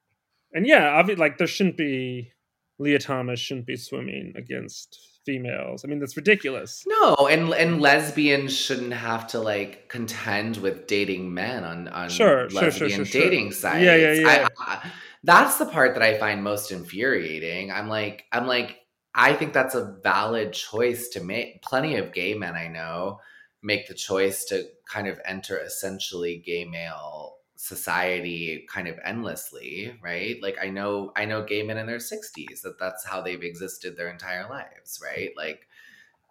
and 0.54 0.68
yeah, 0.68 0.90
obviously, 0.90 1.20
like 1.20 1.38
there 1.38 1.48
shouldn't 1.48 1.78
be 1.78 2.32
Lia 2.80 3.00
Thomas 3.00 3.40
shouldn't 3.40 3.68
be 3.68 3.78
swimming 3.78 4.34
against 4.36 5.00
females. 5.26 5.84
I 5.86 5.88
mean, 5.88 6.00
that's 6.00 6.18
ridiculous. 6.18 6.84
No, 6.88 7.16
and 7.30 7.54
and 7.54 7.80
lesbians 7.82 8.56
shouldn't 8.56 8.94
have 8.94 9.28
to 9.28 9.40
like 9.40 9.88
contend 9.90 10.58
with 10.58 10.88
dating 10.88 11.34
men 11.34 11.64
on 11.64 11.88
on 11.90 12.10
Sure, 12.10 12.50
lesbian 12.50 12.72
sure, 12.72 12.90
sure, 12.90 13.06
sure. 13.06 13.22
dating 13.22 13.52
sites. 13.52 13.84
Yeah, 13.84 13.96
yeah, 13.96 14.14
yeah. 14.14 14.48
I, 14.60 14.74
I, 14.74 14.92
that's 15.24 15.58
the 15.58 15.68
part 15.68 15.94
that 15.94 16.04
I 16.04 16.18
find 16.18 16.44
most 16.44 16.72
infuriating. 16.72 17.72
I'm 17.72 17.88
like, 17.88 18.26
I'm 18.32 18.48
like, 18.48 18.80
I 19.14 19.34
think 19.34 19.54
that's 19.54 19.76
a 19.76 19.98
valid 20.02 20.54
choice 20.54 21.10
to 21.10 21.24
make. 21.24 21.62
Plenty 21.62 21.98
of 21.98 22.14
gay 22.14 22.34
men 22.34 22.56
I 22.56 22.68
know 22.68 23.20
make 23.64 23.88
the 23.88 23.94
choice 23.94 24.46
to 24.46 24.66
kind 24.90 25.08
of 25.08 25.20
enter 25.26 25.58
essentially 25.60 26.42
gay 26.44 26.66
male 26.66 27.36
society 27.64 28.66
kind 28.68 28.88
of 28.88 28.98
endlessly 29.06 29.96
right 30.02 30.42
like 30.42 30.58
i 30.60 30.68
know 30.68 31.12
i 31.16 31.26
know 31.26 31.44
gay 31.44 31.62
men 31.62 31.78
in 31.78 31.86
their 31.86 31.98
60s 31.98 32.64
that 32.64 32.80
that's 32.80 33.06
how 33.06 33.22
they've 33.22 33.44
existed 33.44 33.96
their 33.96 34.10
entire 34.10 34.50
lives 34.50 35.00
right 35.04 35.30
like 35.38 35.68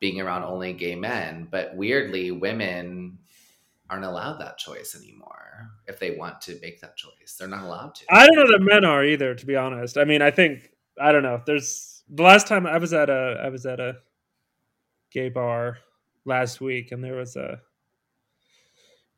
being 0.00 0.20
around 0.20 0.42
only 0.42 0.72
gay 0.72 0.96
men 0.96 1.46
but 1.48 1.76
weirdly 1.76 2.32
women 2.32 3.16
aren't 3.88 4.04
allowed 4.04 4.40
that 4.40 4.58
choice 4.58 4.96
anymore 5.00 5.70
if 5.86 6.00
they 6.00 6.16
want 6.16 6.40
to 6.40 6.58
make 6.62 6.80
that 6.80 6.96
choice 6.96 7.36
they're 7.38 7.46
not 7.46 7.62
allowed 7.62 7.94
to 7.94 8.04
I 8.10 8.26
don't 8.26 8.36
know 8.36 8.50
that 8.50 8.64
men 8.64 8.84
are 8.84 9.04
either, 9.04 9.36
to 9.36 9.46
be 9.46 9.54
honest. 9.54 9.96
I 9.96 10.04
mean, 10.04 10.22
I 10.22 10.32
think 10.32 10.70
I 11.00 11.12
don't 11.12 11.22
know. 11.22 11.40
There's 11.46 12.02
the 12.08 12.24
last 12.24 12.48
time 12.48 12.66
I 12.66 12.78
was 12.78 12.92
at 12.92 13.08
a 13.08 13.40
I 13.40 13.50
was 13.50 13.66
at 13.66 13.78
a 13.78 13.98
gay 15.12 15.28
bar 15.28 15.78
last 16.24 16.60
week, 16.60 16.90
and 16.90 17.04
there 17.04 17.14
was 17.14 17.36
a 17.36 17.60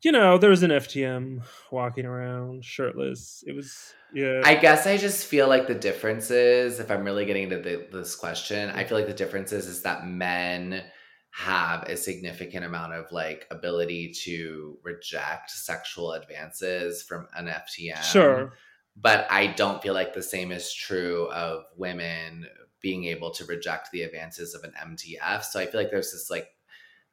you 0.03 0.11
know 0.11 0.37
there 0.37 0.49
was 0.49 0.63
an 0.63 0.71
FTM 0.71 1.43
walking 1.71 2.05
around 2.05 2.65
shirtless. 2.65 3.43
It 3.47 3.55
was 3.55 3.93
yeah. 4.13 4.41
I 4.43 4.55
guess 4.55 4.85
I 4.85 4.97
just 4.97 5.25
feel 5.25 5.47
like 5.47 5.67
the 5.67 5.75
difference 5.75 6.29
is, 6.29 6.79
if 6.79 6.91
I'm 6.91 7.03
really 7.03 7.25
getting 7.25 7.43
into 7.43 7.57
the, 7.57 7.87
this 7.91 8.15
question, 8.15 8.69
I 8.69 8.83
feel 8.83 8.97
like 8.97 9.07
the 9.07 9.13
difference 9.13 9.51
is, 9.51 9.65
is 9.65 9.81
that 9.81 10.05
men 10.05 10.83
have 11.31 11.83
a 11.83 11.97
significant 11.97 12.63
amount 12.63 12.93
of 12.93 13.11
like 13.11 13.47
ability 13.49 14.13
to 14.25 14.77
reject 14.83 15.49
sexual 15.49 16.11
advances 16.11 17.01
from 17.01 17.27
an 17.35 17.47
FTM. 17.47 18.03
sure. 18.03 18.53
But 18.95 19.25
I 19.31 19.47
don't 19.47 19.81
feel 19.81 19.95
like 19.95 20.13
the 20.13 20.21
same 20.21 20.51
is 20.51 20.71
true 20.71 21.27
of 21.31 21.63
women 21.75 22.45
being 22.81 23.05
able 23.05 23.31
to 23.31 23.45
reject 23.45 23.89
the 23.91 24.03
advances 24.03 24.53
of 24.53 24.63
an 24.63 24.73
MTF. 24.79 25.43
So 25.43 25.59
I 25.59 25.65
feel 25.65 25.81
like 25.81 25.89
there's 25.89 26.11
this 26.11 26.29
like 26.29 26.49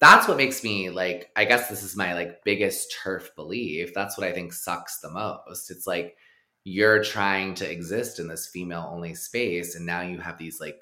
that's 0.00 0.26
what 0.26 0.36
makes 0.36 0.64
me 0.64 0.90
like 0.90 1.30
I 1.36 1.44
guess 1.44 1.68
this 1.68 1.82
is 1.82 1.96
my 1.96 2.14
like 2.14 2.42
biggest 2.44 2.94
TERF 3.02 3.34
belief. 3.36 3.92
That's 3.94 4.16
what 4.16 4.26
I 4.26 4.32
think 4.32 4.52
sucks 4.52 5.00
the 5.00 5.10
most. 5.10 5.70
It's 5.70 5.86
like 5.86 6.16
you're 6.64 7.02
trying 7.02 7.54
to 7.54 7.70
exist 7.70 8.18
in 8.18 8.28
this 8.28 8.46
female 8.46 8.88
only 8.92 9.14
space 9.14 9.74
and 9.76 9.86
now 9.86 10.02
you 10.02 10.18
have 10.18 10.38
these 10.38 10.60
like 10.60 10.78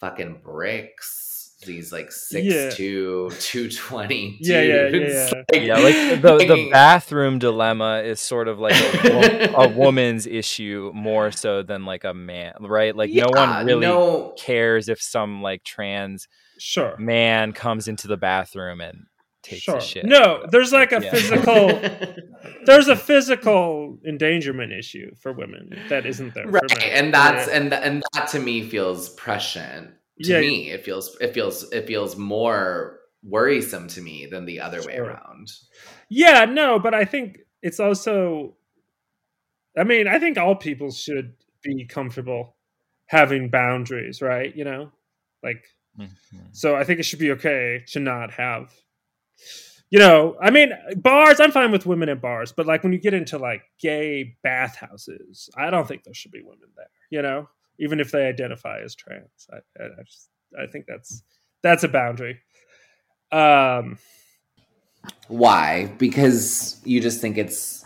fucking 0.00 0.40
bricks 0.44 1.54
these 1.64 1.90
like 1.90 2.12
six 2.12 2.44
Yeah. 2.46 2.68
two 2.70 3.30
two 3.40 3.70
twenty 3.70 4.36
Yeah, 4.42 4.60
yeah, 4.60 4.88
yeah, 4.88 5.08
yeah. 5.08 5.30
like- 5.32 5.62
Yeah, 5.62 5.78
like 5.78 5.94
the 6.22 6.36
the 6.54 6.68
bathroom 6.70 7.38
dilemma 7.38 8.02
is 8.04 8.20
sort 8.20 8.46
of 8.48 8.58
like 8.58 8.74
a, 8.74 9.54
a 9.56 9.68
woman's 9.74 10.26
issue 10.26 10.92
more 10.94 11.32
so 11.32 11.62
than 11.62 11.86
like 11.86 12.04
a 12.04 12.12
man, 12.12 12.52
right? 12.60 12.94
Like 12.94 13.10
no 13.10 13.28
one 13.30 13.64
really 13.64 13.86
no- 13.86 14.34
cares 14.38 14.90
if 14.90 15.00
some 15.00 15.40
like 15.40 15.64
trans 15.64 16.28
Sure. 16.58 16.96
man 16.98 17.52
comes 17.52 17.88
into 17.88 18.08
the 18.08 18.16
bathroom 18.16 18.80
and 18.80 19.06
takes 19.42 19.62
Sure. 19.62 19.76
a 19.76 19.80
shit. 19.80 20.04
No, 20.04 20.44
there's 20.50 20.72
like 20.72 20.92
a 20.92 21.00
Yeah. 21.02 21.10
physical 21.10 21.68
there's 22.64 22.88
a 22.88 22.96
physical 22.96 23.98
endangerment 24.06 24.72
issue 24.72 25.14
for 25.20 25.32
women 25.32 25.78
that 25.88 26.04
isn't 26.06 26.34
there. 26.34 26.44
for 26.44 26.50
right 26.52 26.78
men. 26.78 26.90
and 26.92 27.14
that's 27.14 27.48
Yeah. 27.48 27.56
and 27.56 27.72
and 27.74 28.02
that 28.14 28.28
to 28.30 28.40
me 28.40 28.62
feels 28.68 29.10
prescient 29.10 29.90
to 30.22 30.32
Yeah. 30.32 30.40
me 30.40 30.70
it 30.70 30.84
feels 30.84 31.16
it 31.20 31.32
feels 31.34 31.70
it 31.72 31.86
feels 31.86 32.16
more 32.16 33.00
worrisome 33.22 33.88
to 33.88 34.00
me 34.00 34.26
than 34.26 34.44
the 34.46 34.60
other 34.60 34.82
way 34.86 34.96
around 34.96 35.48
Yeah, 36.08 36.44
no, 36.44 36.78
but 36.78 36.94
I 36.94 37.04
think 37.04 37.38
it's 37.62 37.80
also 37.80 38.56
I 39.78 39.84
mean, 39.84 40.08
I 40.08 40.18
think 40.18 40.38
all 40.38 40.54
people 40.56 40.90
should 40.90 41.34
be 41.62 41.84
comfortable 41.86 42.56
having 43.08 43.50
boundaries, 43.50 44.22
right? 44.22 44.56
You 44.56 44.64
know? 44.64 44.90
Like 45.42 45.64
Mhm. 45.98 46.10
so 46.52 46.76
I 46.76 46.84
think 46.84 47.00
it 47.00 47.04
should 47.04 47.18
be 47.18 47.30
okay 47.32 47.84
to 47.88 48.00
not 48.00 48.30
have 48.32 48.74
you 49.90 50.00
know, 50.00 50.36
I 50.40 50.50
mean, 50.50 50.72
bars, 50.96 51.38
I'm 51.38 51.52
fine 51.52 51.70
with 51.70 51.86
women 51.86 52.08
in 52.08 52.18
bars, 52.18 52.52
but 52.52 52.66
like 52.66 52.82
when 52.82 52.92
you 52.92 52.98
get 52.98 53.14
into 53.14 53.38
like 53.38 53.62
gay 53.78 54.36
bathhouses, 54.42 55.48
I 55.56 55.70
don't 55.70 55.86
think 55.86 56.02
there 56.02 56.14
should 56.14 56.32
be 56.32 56.42
women 56.42 56.68
there, 56.76 56.86
you 57.10 57.22
know, 57.22 57.48
even 57.78 58.00
if 58.00 58.10
they 58.10 58.26
identify 58.26 58.80
as 58.80 58.96
trans. 58.96 59.48
I, 59.52 59.58
I, 59.80 59.86
I 59.86 60.02
just, 60.04 60.28
I 60.60 60.66
think 60.66 60.86
that's, 60.88 61.22
that's 61.62 61.84
a 61.84 61.88
boundary. 61.88 62.40
Um, 63.30 63.98
why 65.28 65.86
because 65.98 66.80
you 66.84 67.00
just 67.00 67.20
think 67.20 67.38
it's 67.38 67.85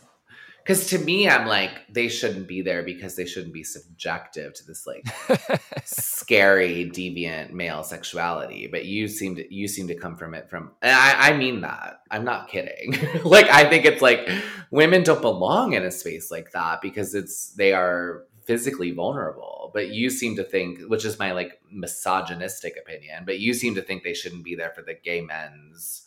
because 0.63 0.87
to 0.89 0.99
me 0.99 1.29
i'm 1.29 1.47
like 1.47 1.71
they 1.93 2.09
shouldn't 2.09 2.47
be 2.47 2.63
there 2.63 2.83
because 2.83 3.17
they 3.17 3.27
shouldn't 3.27 3.53
be 3.53 3.65
subjective 3.65 4.53
to 4.55 4.67
this 4.67 4.87
like 4.87 5.05
scary 6.31 6.89
deviant 6.89 7.51
male 7.51 7.83
sexuality. 7.83 8.69
But 8.71 8.85
you 8.85 9.09
seem 9.09 9.35
to 9.37 9.55
you 9.55 9.67
seem 9.67 9.89
to 9.89 9.95
come 9.95 10.17
from 10.17 10.35
it 10.35 10.49
from 10.49 10.71
and 10.81 10.95
i 10.95 11.31
i 11.31 11.37
mean 11.37 11.63
that. 11.63 12.01
I'm 12.11 12.25
not 12.25 12.49
kidding. 12.49 12.95
Like 13.25 13.49
i 13.51 13.69
think 13.69 13.85
it's 13.85 14.03
like 14.03 14.29
women 14.71 15.03
don't 15.03 15.21
belong 15.21 15.73
in 15.73 15.83
a 15.83 15.91
space 15.91 16.31
like 16.31 16.53
that 16.53 16.81
because 16.81 17.15
it's 17.15 17.53
they 17.55 17.73
are 17.73 18.25
physically 18.45 18.93
vulnerable. 18.93 19.71
But 19.75 19.91
you 19.91 20.11
seem 20.11 20.37
to 20.37 20.45
think 20.45 20.81
which 20.89 21.05
is 21.05 21.19
my 21.19 21.33
like 21.33 21.61
misogynistic 21.71 22.75
opinion 22.77 23.25
but 23.25 23.39
you 23.39 23.55
seem 23.55 23.75
to 23.75 23.83
think 23.83 24.03
they 24.03 24.15
shouldn't 24.15 24.45
be 24.45 24.55
there 24.55 24.71
for 24.71 24.83
the 24.83 24.95
gay 24.95 25.21
men's 25.21 26.03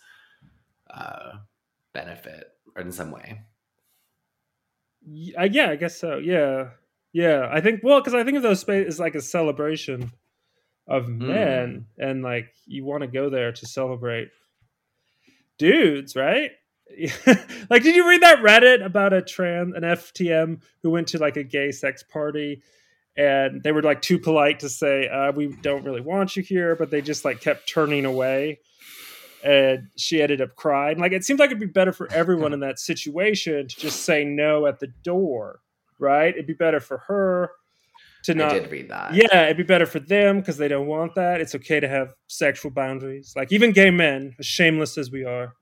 uh 0.90 1.34
benefit 1.94 2.52
or 2.76 2.82
in 2.82 2.92
some 2.92 3.12
way 3.12 3.42
uh, 5.38 5.44
yeah, 5.44 5.70
I 5.70 5.76
guess 5.76 5.98
so. 5.98 6.18
Yeah. 6.18 6.70
Yeah. 7.12 7.48
I 7.52 7.62
think, 7.62 7.82
well, 7.84 8.00
because 8.00 8.14
I 8.14 8.24
think 8.24 8.38
of 8.38 8.44
those 8.44 8.60
space 8.60 8.84
spaces 8.86 9.00
like 9.00 9.16
a 9.16 9.22
celebration 9.22 10.12
of 10.88 11.08
men 11.08 11.86
and 11.98 12.24
like 12.24 12.54
you 12.66 12.84
want 12.84 13.02
to 13.02 13.08
go 13.08 13.30
there 13.30 13.52
to 13.52 13.66
celebrate 13.66 14.30
dudes, 15.58 16.16
right? 16.16 16.52
like, 17.70 17.84
did 17.84 17.96
you 17.96 18.08
read 18.08 18.22
that 18.22 18.40
Reddit 18.40 18.86
about 18.86 19.14
a 19.14 19.22
trans, 19.22 19.74
an 19.76 19.84
FTM 19.84 20.62
who 20.82 20.90
went 20.90 21.08
to 21.10 21.18
like 21.18 21.38
a 21.38 21.44
gay 21.44 21.72
sex 21.72 22.04
party 22.04 22.62
and 23.16 23.62
they 23.64 23.72
were 23.72 23.82
like 23.82 24.02
too 24.02 24.20
polite 24.20 24.60
to 24.60 24.70
say, 24.70 25.08
uh, 25.08 25.32
we 25.32 25.48
don't 25.62 25.86
really 25.86 26.02
want 26.02 26.36
you 26.36 26.44
here, 26.44 26.76
but 26.76 26.90
they 26.90 27.02
just 27.02 27.24
like 27.24 27.42
kept 27.42 27.70
turning 27.70 28.06
away. 28.06 28.60
And 29.44 29.90
she 29.98 30.22
ended 30.22 30.42
up 30.42 30.56
crying. 30.56 31.00
Like, 31.00 31.12
it 31.12 31.26
seems 31.26 31.40
like 31.40 31.48
it'd 31.48 31.60
be 31.60 31.66
better 31.66 31.92
for 31.92 32.12
everyone 32.12 32.54
in 32.54 32.62
that 32.62 32.80
situation 32.80 33.68
to 33.68 33.76
just 33.76 34.04
say 34.04 34.24
no 34.24 34.66
at 34.66 34.80
the 34.80 34.88
door, 35.04 35.60
right? 36.00 36.34
It'd 36.34 36.48
be 36.48 36.54
better 36.54 36.80
for 36.80 37.00
her 37.08 37.52
to 38.24 38.34
not 38.34 38.52
i 38.54 38.60
did 38.60 38.72
read 38.72 38.90
that 38.90 39.14
yeah, 39.14 39.44
it'd 39.44 39.58
be 39.58 39.64
better 39.64 39.86
for 39.86 40.00
them 40.00 40.40
because 40.40 40.58
they 40.58 40.68
don't 40.68 40.88
want 40.88 41.16
that. 41.16 41.42
It's 41.42 41.56
okay 41.56 41.80
to 41.80 41.88
have 41.88 42.14
sexual 42.28 42.72
boundaries. 42.72 43.34
Like 43.36 43.52
even 43.52 43.72
gay 43.72 43.92
men, 43.92 44.34
as 44.40 44.46
shameless 44.46 44.98
as 44.98 45.12
we 45.12 45.26
are, 45.26 45.54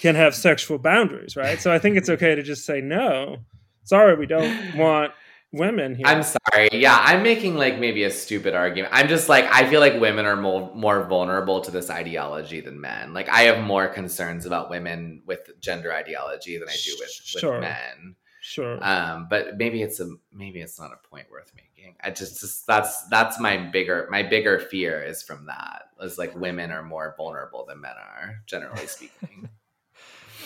can 0.00 0.14
have 0.14 0.34
sexual 0.34 0.78
boundaries, 0.78 1.36
right? 1.36 1.60
So 1.60 1.72
I 1.72 1.78
think 1.78 1.96
it's 1.96 2.08
okay 2.08 2.34
to 2.34 2.42
just 2.42 2.64
say 2.64 2.80
no. 2.80 3.38
Sorry, 3.84 4.14
we 4.14 4.26
don't 4.26 4.76
want 4.76 5.12
women 5.52 5.94
here. 5.94 6.06
I'm 6.06 6.22
sorry. 6.22 6.68
Yeah, 6.72 6.98
I'm 7.00 7.22
making 7.22 7.56
like 7.56 7.78
maybe 7.78 8.04
a 8.04 8.10
stupid 8.10 8.54
argument. 8.54 8.92
I'm 8.94 9.08
just 9.08 9.28
like 9.28 9.44
I 9.52 9.68
feel 9.68 9.80
like 9.80 10.00
women 10.00 10.26
are 10.26 10.36
more 10.36 10.72
more 10.74 11.04
vulnerable 11.06 11.60
to 11.62 11.70
this 11.70 11.90
ideology 11.90 12.60
than 12.60 12.80
men. 12.80 13.12
Like 13.14 13.28
I 13.28 13.42
have 13.42 13.64
more 13.64 13.88
concerns 13.88 14.46
about 14.46 14.70
women 14.70 15.22
with 15.26 15.50
gender 15.60 15.92
ideology 15.92 16.58
than 16.58 16.68
I 16.68 16.76
do 16.84 16.92
with, 16.98 17.08
with 17.34 17.40
Sure. 17.40 17.60
men. 17.60 18.16
sure. 18.40 18.78
Um, 18.82 19.26
but 19.30 19.56
maybe 19.56 19.82
it's 19.82 20.00
a 20.00 20.08
maybe 20.32 20.60
it's 20.60 20.78
not 20.80 20.90
a 20.92 21.08
point 21.08 21.30
worth 21.30 21.52
making. 21.54 21.96
I 22.02 22.10
just, 22.10 22.40
just 22.40 22.66
that's 22.66 23.06
that's 23.08 23.38
my 23.40 23.56
bigger 23.56 24.08
my 24.10 24.22
bigger 24.22 24.58
fear 24.58 25.02
is 25.02 25.22
from 25.22 25.46
that. 25.46 25.88
Is 26.00 26.18
like 26.18 26.34
women 26.36 26.70
are 26.72 26.82
more 26.82 27.14
vulnerable 27.16 27.64
than 27.66 27.80
men 27.80 27.92
are, 27.96 28.36
generally 28.46 28.86
speaking. 28.86 29.48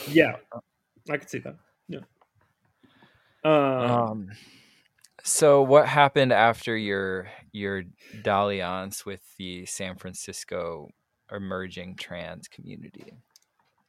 yeah, 0.09 0.37
I 1.11 1.17
could 1.17 1.31
see 1.31 1.39
that. 1.39 1.57
Yeah. 1.89 2.01
Um, 3.45 3.53
Um, 3.53 4.31
So 5.27 5.61
what 5.61 5.89
happened 5.89 6.33
after 6.33 6.77
your 6.77 7.29
your 7.51 7.83
dalliance 8.23 9.05
with 9.05 9.23
the 9.39 9.67
San 9.67 9.97
Francisco 9.97 10.89
emerging 11.33 11.97
trans 11.97 12.47
community, 12.47 13.13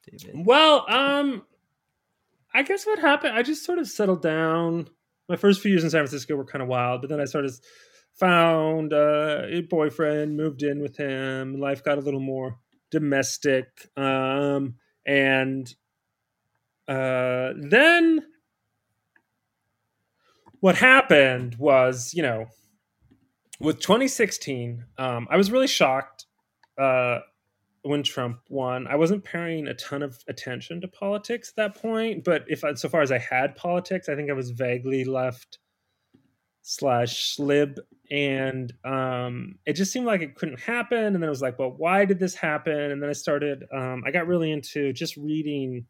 David? 0.10 0.48
Well, 0.48 0.84
um, 0.90 1.44
I 2.56 2.64
guess 2.64 2.88
what 2.88 2.98
happened, 2.98 3.38
I 3.38 3.44
just 3.44 3.64
sort 3.64 3.78
of 3.78 3.88
settled 3.88 4.24
down. 4.24 4.90
My 5.30 5.36
first 5.36 5.62
few 5.62 5.70
years 5.70 5.84
in 5.84 5.92
San 5.92 6.00
Francisco 6.00 6.36
were 6.36 6.44
kind 6.44 6.64
of 6.64 6.70
wild, 6.70 7.02
but 7.02 7.10
then 7.12 7.22
I 7.22 7.26
sort 7.26 7.46
of 7.46 7.54
found 8.14 8.92
uh, 8.92 9.44
a 9.48 9.62
boyfriend, 9.62 10.36
moved 10.36 10.64
in 10.64 10.82
with 10.82 10.98
him. 10.98 11.60
Life 11.60 11.84
got 11.84 12.00
a 12.00 12.02
little 12.02 12.20
more 12.20 12.58
domestic, 12.90 13.68
um, 13.96 14.74
and 15.06 15.72
uh, 16.88 17.52
then 17.60 18.24
what 20.60 20.76
happened 20.76 21.56
was, 21.56 22.14
you 22.14 22.22
know, 22.22 22.48
with 23.60 23.80
2016, 23.80 24.86
um, 24.98 25.28
I 25.30 25.38
was 25.38 25.52
really 25.52 25.68
shocked 25.68 26.26
uh, 26.78 27.20
when 27.82 28.04
Trump 28.04 28.40
won. 28.50 28.88
I 28.88 28.96
wasn't 28.96 29.24
paying 29.24 29.68
a 29.68 29.74
ton 29.74 30.04
of 30.04 30.24
attention 30.28 30.82
to 30.82 30.88
politics 30.88 31.50
at 31.50 31.56
that 31.56 31.82
point, 31.82 32.24
but 32.24 32.44
if 32.48 32.64
I, 32.64 32.74
so 32.74 32.90
far 32.90 33.02
as 33.02 33.12
I 33.12 33.18
had 33.18 33.56
politics, 33.56 34.10
I 34.10 34.16
think 34.16 34.30
I 34.30 34.34
was 34.34 34.52
vaguely 34.52 35.06
left 35.06 35.60
slash 36.68 37.40
lib, 37.40 37.80
and 38.12 38.74
um, 38.84 39.56
it 39.66 39.74
just 39.74 39.92
seemed 39.92 40.06
like 40.06 40.22
it 40.22 40.36
couldn't 40.36 40.60
happen. 40.60 40.98
And 40.98 41.16
then 41.16 41.24
it 41.24 41.30
was 41.30 41.42
like, 41.42 41.58
well, 41.58 41.74
why 41.76 42.04
did 42.04 42.20
this 42.20 42.36
happen? 42.36 42.92
And 42.92 43.02
then 43.02 43.10
I 43.10 43.14
started. 43.14 43.64
Um, 43.74 44.04
I 44.06 44.12
got 44.12 44.28
really 44.28 44.52
into 44.52 44.94
just 44.94 45.16
reading. 45.18 45.86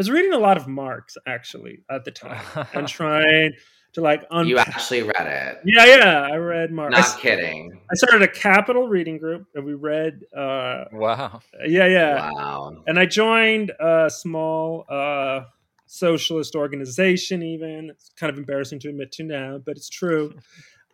I 0.00 0.02
was 0.02 0.10
reading 0.10 0.32
a 0.32 0.38
lot 0.38 0.56
of 0.56 0.66
Marx 0.66 1.18
actually 1.26 1.82
at 1.90 2.06
the 2.06 2.10
time, 2.10 2.42
and 2.72 2.88
trying 2.98 3.52
to 3.92 4.00
like 4.00 4.24
un- 4.30 4.46
You 4.48 4.56
actually 4.56 5.02
read 5.02 5.26
it. 5.26 5.58
yeah, 5.66 5.84
yeah. 5.84 6.20
I 6.32 6.36
read 6.36 6.72
Marx. 6.72 6.96
I, 6.96 7.00
Not 7.00 7.18
kidding. 7.20 7.78
I 7.90 7.94
started 7.96 8.22
a 8.22 8.28
capital 8.32 8.88
reading 8.88 9.18
group, 9.18 9.46
and 9.54 9.62
we 9.66 9.74
read. 9.74 10.20
Uh, 10.34 10.84
Wow. 10.90 11.40
yeah, 11.66 11.84
yeah. 11.86 12.30
Wow. 12.32 12.82
And 12.86 12.98
I 12.98 13.04
joined 13.04 13.72
a 13.78 14.08
small 14.08 14.86
uh, 14.88 15.40
socialist 15.84 16.54
organization. 16.54 17.42
Even 17.42 17.90
it's 17.90 18.10
kind 18.16 18.32
of 18.32 18.38
embarrassing 18.38 18.78
to 18.80 18.88
admit 18.88 19.12
to 19.12 19.22
now, 19.24 19.58
but 19.58 19.76
it's 19.76 19.90
true. 19.90 20.28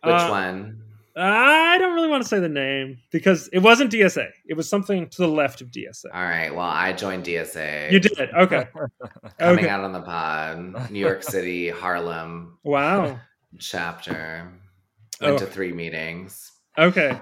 Which 0.03 0.13
Uh, 0.15 0.27
one? 0.29 0.81
I 1.19 1.77
don't 1.79 1.95
really 1.95 2.09
want 2.09 2.21
to 2.23 2.29
say 2.29 2.39
the 2.39 2.47
name 2.49 2.99
because 3.11 3.47
it 3.51 3.59
wasn't 3.59 3.91
DSA. 3.91 4.29
It 4.47 4.53
was 4.55 4.69
something 4.69 5.09
to 5.09 5.17
the 5.17 5.27
left 5.27 5.61
of 5.61 5.69
DSA. 5.71 6.05
All 6.13 6.21
right. 6.21 6.51
Well, 6.53 6.65
I 6.65 6.93
joined 6.93 7.23
DSA. 7.25 7.91
You 7.91 7.99
did 7.99 8.19
okay. 8.19 8.67
Coming 9.39 9.59
okay. 9.59 9.69
out 9.69 9.83
on 9.83 9.93
the 9.93 10.01
pod. 10.01 10.91
New 10.91 10.99
York 10.99 11.23
City, 11.23 11.69
Harlem 11.69 12.57
Wow. 12.63 13.19
chapter. 13.59 14.51
Went 15.21 15.33
Oh. 15.35 15.37
to 15.39 15.45
three 15.47 15.73
meetings. 15.73 16.51
Okay. 16.77 17.19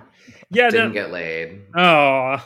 Yeah. 0.49 0.69
Didn't 0.69 0.89
No, 0.89 0.93
get 0.93 1.11
laid. 1.11 1.61
oh. 1.75 2.45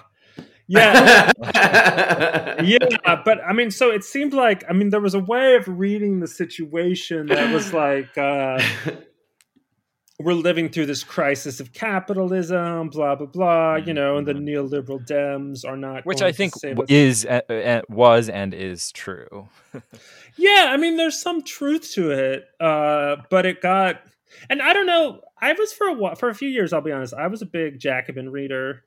Yeah. 0.71 1.31
yeah, 2.63 3.21
but 3.25 3.39
I 3.43 3.53
mean, 3.53 3.71
so 3.71 3.89
it 3.89 4.03
seemed 4.03 4.33
like 4.33 4.63
I 4.69 4.73
mean 4.73 4.89
there 4.91 5.01
was 5.01 5.15
a 5.15 5.19
way 5.19 5.55
of 5.55 5.67
reading 5.67 6.19
the 6.19 6.27
situation 6.27 7.25
that 7.27 7.51
was 7.51 7.73
like 7.73 8.15
uh, 8.15 8.61
we're 10.20 10.34
living 10.34 10.67
through 10.70 10.86
this 10.86 11.03
crisis 11.03 11.61
of 11.61 11.72
capitalism, 11.72 12.89
blah 12.89 13.15
blah 13.15 13.26
blah, 13.26 13.76
you 13.76 13.93
know, 13.93 14.17
and 14.17 14.28
the 14.28 14.34
neoliberal 14.34 15.05
Dems 15.07 15.65
are 15.65 15.78
not, 15.78 16.05
Which 16.05 16.22
I 16.22 16.34
think 16.34 16.53
is 16.89 17.26
uh, 17.26 17.41
uh, 17.49 17.82
was 17.89 18.28
and 18.30 18.53
is 18.53 18.91
true. 18.91 19.47
Yeah, 20.38 20.67
I 20.70 20.78
mean, 20.78 20.95
there's 20.95 21.22
some 21.22 21.41
truth 21.41 21.91
to 21.95 22.11
it, 22.11 22.45
uh, 22.61 23.17
but 23.30 23.45
it 23.45 23.61
got, 23.61 23.99
and 24.49 24.61
I 24.61 24.72
don't 24.72 24.86
know. 24.86 25.20
I 25.41 25.51
was 25.51 25.74
for 25.74 25.88
a 25.88 25.93
while, 25.93 26.15
for 26.15 26.30
a 26.30 26.36
few 26.36 26.47
years. 26.47 26.72
I'll 26.72 26.80
be 26.80 26.93
honest. 26.93 27.13
I 27.13 27.28
was 27.28 27.41
a 27.41 27.45
big 27.45 27.78
Jacobin 27.78 28.30
reader, 28.30 28.86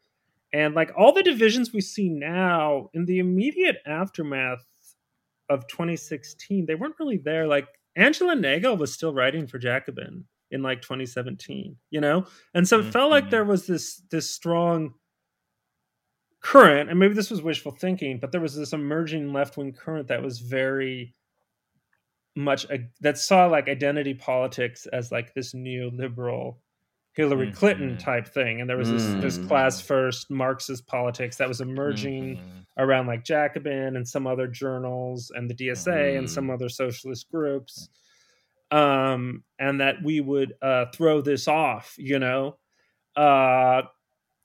and 0.55 0.74
like 0.74 0.93
all 0.97 1.12
the 1.12 1.22
divisions 1.22 1.70
we 1.70 1.83
see 1.83 2.09
now 2.09 2.89
in 2.95 3.05
the 3.05 3.18
immediate 3.18 3.83
aftermath 3.85 4.64
of 5.51 5.66
2016, 5.68 6.64
they 6.64 6.74
weren't 6.74 6.95
really 6.99 7.18
there. 7.18 7.47
Like 7.47 7.68
Angela 7.97 8.35
Nagle 8.35 8.78
was 8.78 8.95
still 8.95 9.12
writing 9.12 9.47
for 9.47 9.59
Jacobin 9.59 10.24
in 10.53 10.62
like 10.62 10.82
2017, 10.82 11.76
you 11.90 12.00
know, 12.00 12.26
and 12.55 12.68
so 12.68 12.78
it 12.80 12.92
felt 12.92 13.11
like 13.11 13.24
Mhm. 13.26 13.30
there 13.30 13.44
was 13.44 13.66
this 13.66 13.96
this 14.11 14.30
strong 14.30 14.94
current, 16.40 16.90
and 16.90 16.98
maybe 16.98 17.14
this 17.14 17.30
was 17.30 17.42
wishful 17.42 17.72
thinking, 17.72 18.18
but 18.18 18.32
there 18.32 18.40
was 18.40 18.55
this 18.57 18.72
emerging 18.72 19.32
left 19.32 19.57
wing 19.57 19.72
current 19.72 20.09
that 20.09 20.22
was 20.22 20.40
very 20.40 21.14
much 22.34 22.64
a, 22.70 22.88
that 23.00 23.18
saw 23.18 23.46
like 23.46 23.68
identity 23.68 24.14
politics 24.14 24.86
as 24.86 25.12
like 25.12 25.34
this 25.34 25.53
neoliberal 25.55 26.57
Hillary 27.14 27.53
Clinton 27.53 27.96
Mhm. 27.96 27.98
type 27.98 28.26
thing, 28.26 28.61
and 28.61 28.68
there 28.70 28.78
was 28.78 28.90
this 28.90 29.05
this 29.22 29.38
Mm. 29.38 29.48
class 29.48 29.80
first 29.82 30.30
Marxist 30.30 30.86
politics 30.86 31.36
that 31.36 31.46
was 31.48 31.61
emerging 31.61 32.36
Mhm. 32.38 32.66
around 32.78 33.07
like 33.07 33.22
Jacobin 33.24 33.96
and 33.96 34.09
some 34.09 34.26
other 34.26 34.46
journals 34.46 35.30
and 35.34 35.48
the 35.48 35.55
DSA 35.55 36.16
and 36.16 36.28
some 36.28 36.48
other 36.50 36.70
socialist 36.70 37.30
groups, 37.30 37.90
um, 38.73 39.45
and 39.59 39.81
that 39.81 39.97
we 40.03 40.20
would 40.20 40.55
uh, 40.62 40.87
throw 40.95 41.20
this 41.20 41.47
off, 41.47 41.95
you 41.99 42.18
know. 42.18 42.57
Uh, 43.14 43.83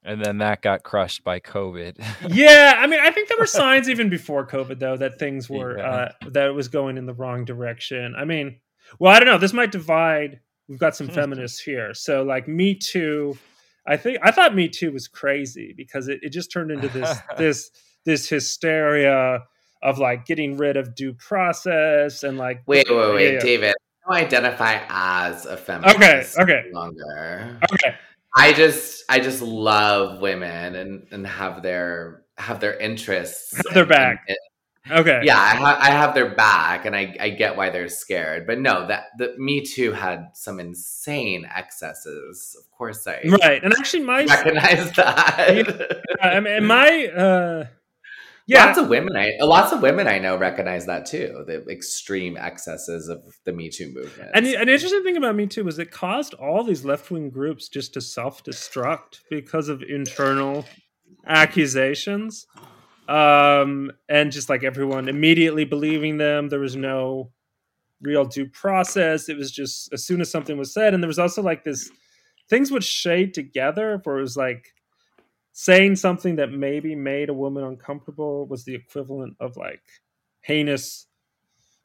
And 0.04 0.24
then 0.24 0.38
that 0.40 0.62
got 0.62 0.84
crushed 0.84 1.24
by 1.24 1.40
COVID. 1.40 1.96
yeah, 2.30 2.76
I 2.78 2.88
mean, 2.88 3.00
I 3.00 3.12
think 3.12 3.30
there 3.30 3.38
were 3.40 3.46
signs 3.62 3.90
even 3.90 4.10
before 4.10 4.46
COVID, 4.46 4.80
though, 4.80 4.98
that 4.98 5.18
things 5.20 5.50
were 5.50 5.78
Yeah. 5.78 5.90
uh, 5.90 6.12
that 6.30 6.48
it 6.48 6.52
was 6.54 6.68
going 6.68 6.98
in 6.98 7.06
the 7.06 7.14
wrong 7.14 7.46
direction. 7.46 8.14
I 8.18 8.26
mean, 8.26 8.60
well, 9.00 9.14
I 9.14 9.20
don't 9.20 9.28
know. 9.28 9.38
This 9.38 9.54
might 9.54 9.72
divide. 9.72 10.40
We've 10.68 10.80
got 10.80 10.96
some 10.98 11.08
feminists 11.08 11.60
here, 11.62 11.94
so 11.94 12.24
like 12.24 12.48
Me 12.48 12.76
Too. 12.76 13.38
I 13.88 13.96
think 13.96 14.18
I 14.22 14.32
thought 14.32 14.54
Me 14.54 14.68
Too 14.68 14.92
was 14.92 15.08
crazy 15.08 15.74
because 15.78 16.10
it, 16.10 16.20
it 16.22 16.34
just 16.34 16.52
turned 16.52 16.72
into 16.72 16.90
this 16.90 17.18
this 17.38 17.72
this 18.06 18.28
hysteria 18.28 19.44
of 19.82 19.98
like 20.00 20.26
getting 20.26 20.58
rid 20.58 20.76
of 20.76 20.94
due 20.96 21.14
process 21.14 22.24
and 22.24 22.38
like 22.38 22.64
wait, 22.68 22.86
wait, 22.90 23.14
wait, 23.14 23.24
Yeah, 23.26 23.32
yeah. 23.36 23.40
David. 23.40 23.76
Identify 24.10 24.80
as 24.90 25.46
a 25.46 25.58
feminist. 25.58 25.96
Okay, 25.98 26.26
okay. 26.40 26.70
Longer. 26.74 27.60
okay, 27.74 27.96
I 28.36 28.54
just, 28.54 29.04
I 29.10 29.20
just 29.20 29.42
love 29.42 30.22
women 30.22 30.76
and 30.76 31.08
and 31.12 31.28
have 31.28 31.62
their 31.64 32.24
have 32.38 32.60
their 32.60 32.78
interests. 32.78 33.56
Have 33.58 33.74
their 33.74 33.84
and- 33.84 33.90
back. 33.90 34.24
and- 34.28 35.00
okay, 35.00 35.22
yeah, 35.24 35.38
I, 35.38 35.56
ha- 35.56 35.80
I 35.82 35.92
have 35.92 36.14
their 36.16 36.34
back, 36.36 36.86
and 36.86 36.96
I, 36.96 37.16
I 37.20 37.30
get 37.32 37.58
why 37.58 37.70
they're 37.70 37.90
scared. 37.90 38.48
But 38.48 38.60
no, 38.60 38.88
that 38.88 39.06
the 39.18 39.36
Me 39.38 39.62
Too 39.62 39.92
had 39.92 40.30
some 40.34 40.60
insane 40.62 41.46
excesses. 41.54 42.56
Of 42.58 42.72
course, 42.72 43.06
I 43.08 43.22
right. 43.42 43.62
And 43.64 43.74
actually, 43.74 44.04
my 44.04 44.24
recognize 44.24 44.92
that. 44.94 46.04
I 46.22 46.40
mean, 46.40 46.66
my 46.66 47.08
uh, 47.08 47.66
yeah, 48.48 48.66
Lots 48.66 48.78
of 48.78 48.88
women, 48.88 49.16
I 49.18 49.34
lots 49.42 49.74
of 49.74 49.82
women 49.82 50.08
I 50.08 50.20
know 50.20 50.38
recognize 50.38 50.86
that 50.86 51.06
too. 51.06 51.44
The 51.46 51.66
extreme 51.70 52.38
excesses 52.38 53.10
of 53.10 53.22
the 53.44 53.52
Me 53.52 53.70
Too 53.70 53.92
movement. 53.94 54.32
And 54.34 54.46
the- 54.46 54.56
an 54.56 54.70
interesting 54.70 55.04
thing 55.04 55.18
about 55.18 55.36
Me 55.36 55.48
Too 55.48 55.66
was 55.66 55.78
it 55.80 55.92
caused 55.92 56.34
all 56.36 56.64
these 56.64 56.86
left 56.86 57.12
wing 57.12 57.30
groups 57.30 57.68
just 57.68 57.94
to 57.96 58.02
self 58.02 58.44
destruct 58.44 59.20
because 59.30 59.68
of 59.68 59.84
internal 59.84 60.66
accusations. 61.26 62.48
Um, 63.10 63.92
and 64.10 64.32
just 64.32 64.50
like 64.50 64.64
everyone 64.64 65.08
immediately 65.08 65.66
believing 65.66 66.18
them, 66.18 66.50
there 66.50 66.60
was 66.60 66.76
no 66.76 67.32
real 68.02 68.26
due 68.26 68.48
process. 68.48 69.30
It 69.30 69.38
was 69.38 69.52
just 69.52 69.92
as 69.94 70.06
soon 70.06 70.22
as 70.22 70.30
something 70.32 70.58
was 70.58 70.74
said, 70.74 70.94
and 70.94 71.02
there 71.04 71.08
was 71.08 71.20
also 71.20 71.42
like 71.42 71.64
this 71.64 71.90
things 72.50 72.72
would 72.72 72.84
shade 72.84 73.34
together 73.34 74.00
where 74.04 74.18
it 74.18 74.22
was 74.22 74.38
like 74.38 74.74
saying 75.60 75.96
something 75.96 76.36
that 76.36 76.52
maybe 76.52 76.94
made 76.94 77.30
a 77.30 77.34
woman 77.34 77.64
uncomfortable 77.64 78.46
was 78.46 78.64
the 78.64 78.76
equivalent 78.76 79.36
of 79.40 79.58
like 79.58 79.82
heinous 80.42 81.08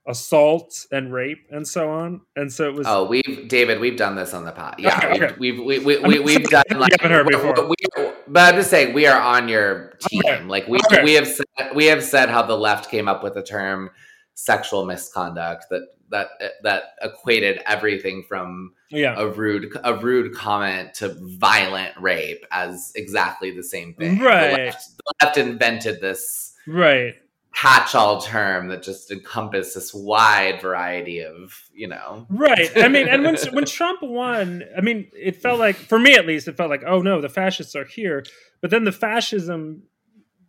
assault 0.06 0.84
and 0.90 1.10
rape 1.10 1.46
and 1.50 1.66
so 1.66 1.88
on. 1.88 2.20
And 2.36 2.52
so 2.52 2.68
it 2.68 2.74
was 2.74 2.86
Oh, 2.86 3.04
we've 3.06 3.48
David, 3.48 3.80
we've 3.80 3.96
done 3.96 4.14
this 4.14 4.34
on 4.34 4.44
the 4.44 4.52
pod. 4.52 4.74
Yeah, 4.78 5.00
Okay, 5.14 5.34
we've, 5.38 5.58
we've 5.58 5.84
we, 5.84 5.96
we, 5.96 5.98
we, 6.06 6.18
we've 6.18 6.44
done 6.50 6.64
like 6.74 7.00
heard 7.00 7.26
we- 7.26 7.32
before. 7.32 7.66
we- 7.66 7.74
but 8.28 8.52
I'm 8.54 8.60
just 8.60 8.68
saying 8.70 8.92
we 8.94 9.06
are 9.06 9.18
on 9.20 9.48
your 9.48 9.94
team. 10.06 10.20
Okay, 10.26 10.42
Like 10.44 10.68
we 10.68 10.78
okay. 10.90 11.02
we 11.02 11.14
have 11.14 11.26
said, 11.28 11.46
we 11.74 11.86
have 11.86 12.02
said 12.04 12.28
how 12.28 12.42
the 12.42 12.56
left 12.56 12.90
came 12.90 13.08
up 13.08 13.22
with 13.22 13.32
the 13.34 13.42
term 13.42 13.88
sexual 14.34 14.84
misconduct 14.84 15.66
that 15.70 15.82
that 16.10 16.28
that 16.62 16.82
equated 17.02 17.60
everything 17.66 18.22
from 18.28 18.72
yeah. 18.90 19.14
a 19.18 19.26
rude 19.26 19.74
a 19.82 19.94
rude 19.94 20.34
comment 20.34 20.94
to 20.94 21.16
violent 21.38 21.96
rape 21.98 22.46
as 22.50 22.92
exactly 22.94 23.50
the 23.50 23.62
same 23.62 23.94
thing. 23.94 24.18
The 24.18 24.24
Right. 24.24 24.52
left, 24.52 24.88
the 24.96 25.14
left 25.24 25.38
invented 25.38 26.00
this 26.00 26.54
Right. 26.66 27.14
catch-all 27.54 28.20
term 28.22 28.68
that 28.68 28.82
just 28.82 29.10
encompassed 29.10 29.74
this 29.74 29.92
wide 29.92 30.60
variety 30.60 31.22
of 31.22 31.58
you 31.74 31.88
know 31.88 32.26
Right. 32.30 32.70
I 32.76 32.88
mean, 32.88 33.08
and 33.08 33.24
when 33.24 33.36
when 33.52 33.64
Trump 33.64 34.02
won, 34.02 34.64
I 34.76 34.80
mean, 34.82 35.10
it 35.14 35.36
felt 35.36 35.58
like 35.58 35.76
for 35.76 35.98
me 35.98 36.14
at 36.14 36.26
least, 36.26 36.46
it 36.46 36.56
felt 36.56 36.70
like, 36.70 36.84
oh 36.86 37.00
no, 37.00 37.20
the 37.20 37.28
fascists 37.28 37.74
are 37.74 37.84
here. 37.86 38.24
But 38.60 38.70
then 38.70 38.84
the 38.84 38.92
fascism, 38.92 39.82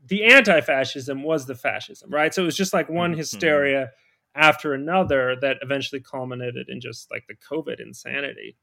the 0.06 0.24
anti-fascism 0.26 1.24
was 1.24 1.45
the 1.45 1.56
fascism, 1.56 2.10
right? 2.10 2.34
So 2.34 2.41
it 2.43 2.45
was 2.45 2.58
just 2.58 2.74
like 2.74 2.89
one 2.89 3.14
Mhm. 3.14 3.18
hysteria 3.18 3.91
after 4.36 4.74
another 4.74 5.36
that 5.41 5.58
eventually 5.62 6.01
culminated 6.01 6.68
in 6.70 6.82
just 6.82 7.10
like 7.12 7.26
the 7.28 7.36
COVID 7.36 7.80
insanity. 7.80 8.58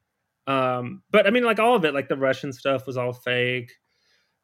Um, 0.47 1.03
but 1.11 1.25
I 1.27 1.29
mean, 1.29 1.43
like 1.43 1.59
all 1.59 1.75
of 1.75 1.85
it, 1.85 1.93
like 1.93 2.09
the 2.09 2.17
Russian 2.17 2.51
stuff 2.53 2.85
was 2.87 2.97
all 2.97 3.13
fake. 3.13 3.71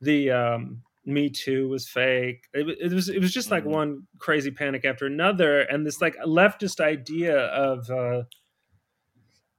The 0.01 0.31
um, 0.31 0.83
Me 1.05 1.29
Too 1.29 1.69
was 1.69 1.87
fake. 1.87 2.45
It, 2.53 2.67
it 2.79 2.93
was 2.93 3.09
it 3.09 3.19
was 3.19 3.33
just 3.33 3.51
like 3.51 3.63
Mhm. 3.63 3.69
one 3.71 4.07
crazy 4.19 4.51
panic 4.51 4.85
after 4.85 5.05
another, 5.05 5.61
and 5.61 5.85
this 5.85 6.01
like 6.01 6.15
leftist 6.25 6.79
idea 6.79 7.37
of 7.47 7.89
uh, 7.89 8.23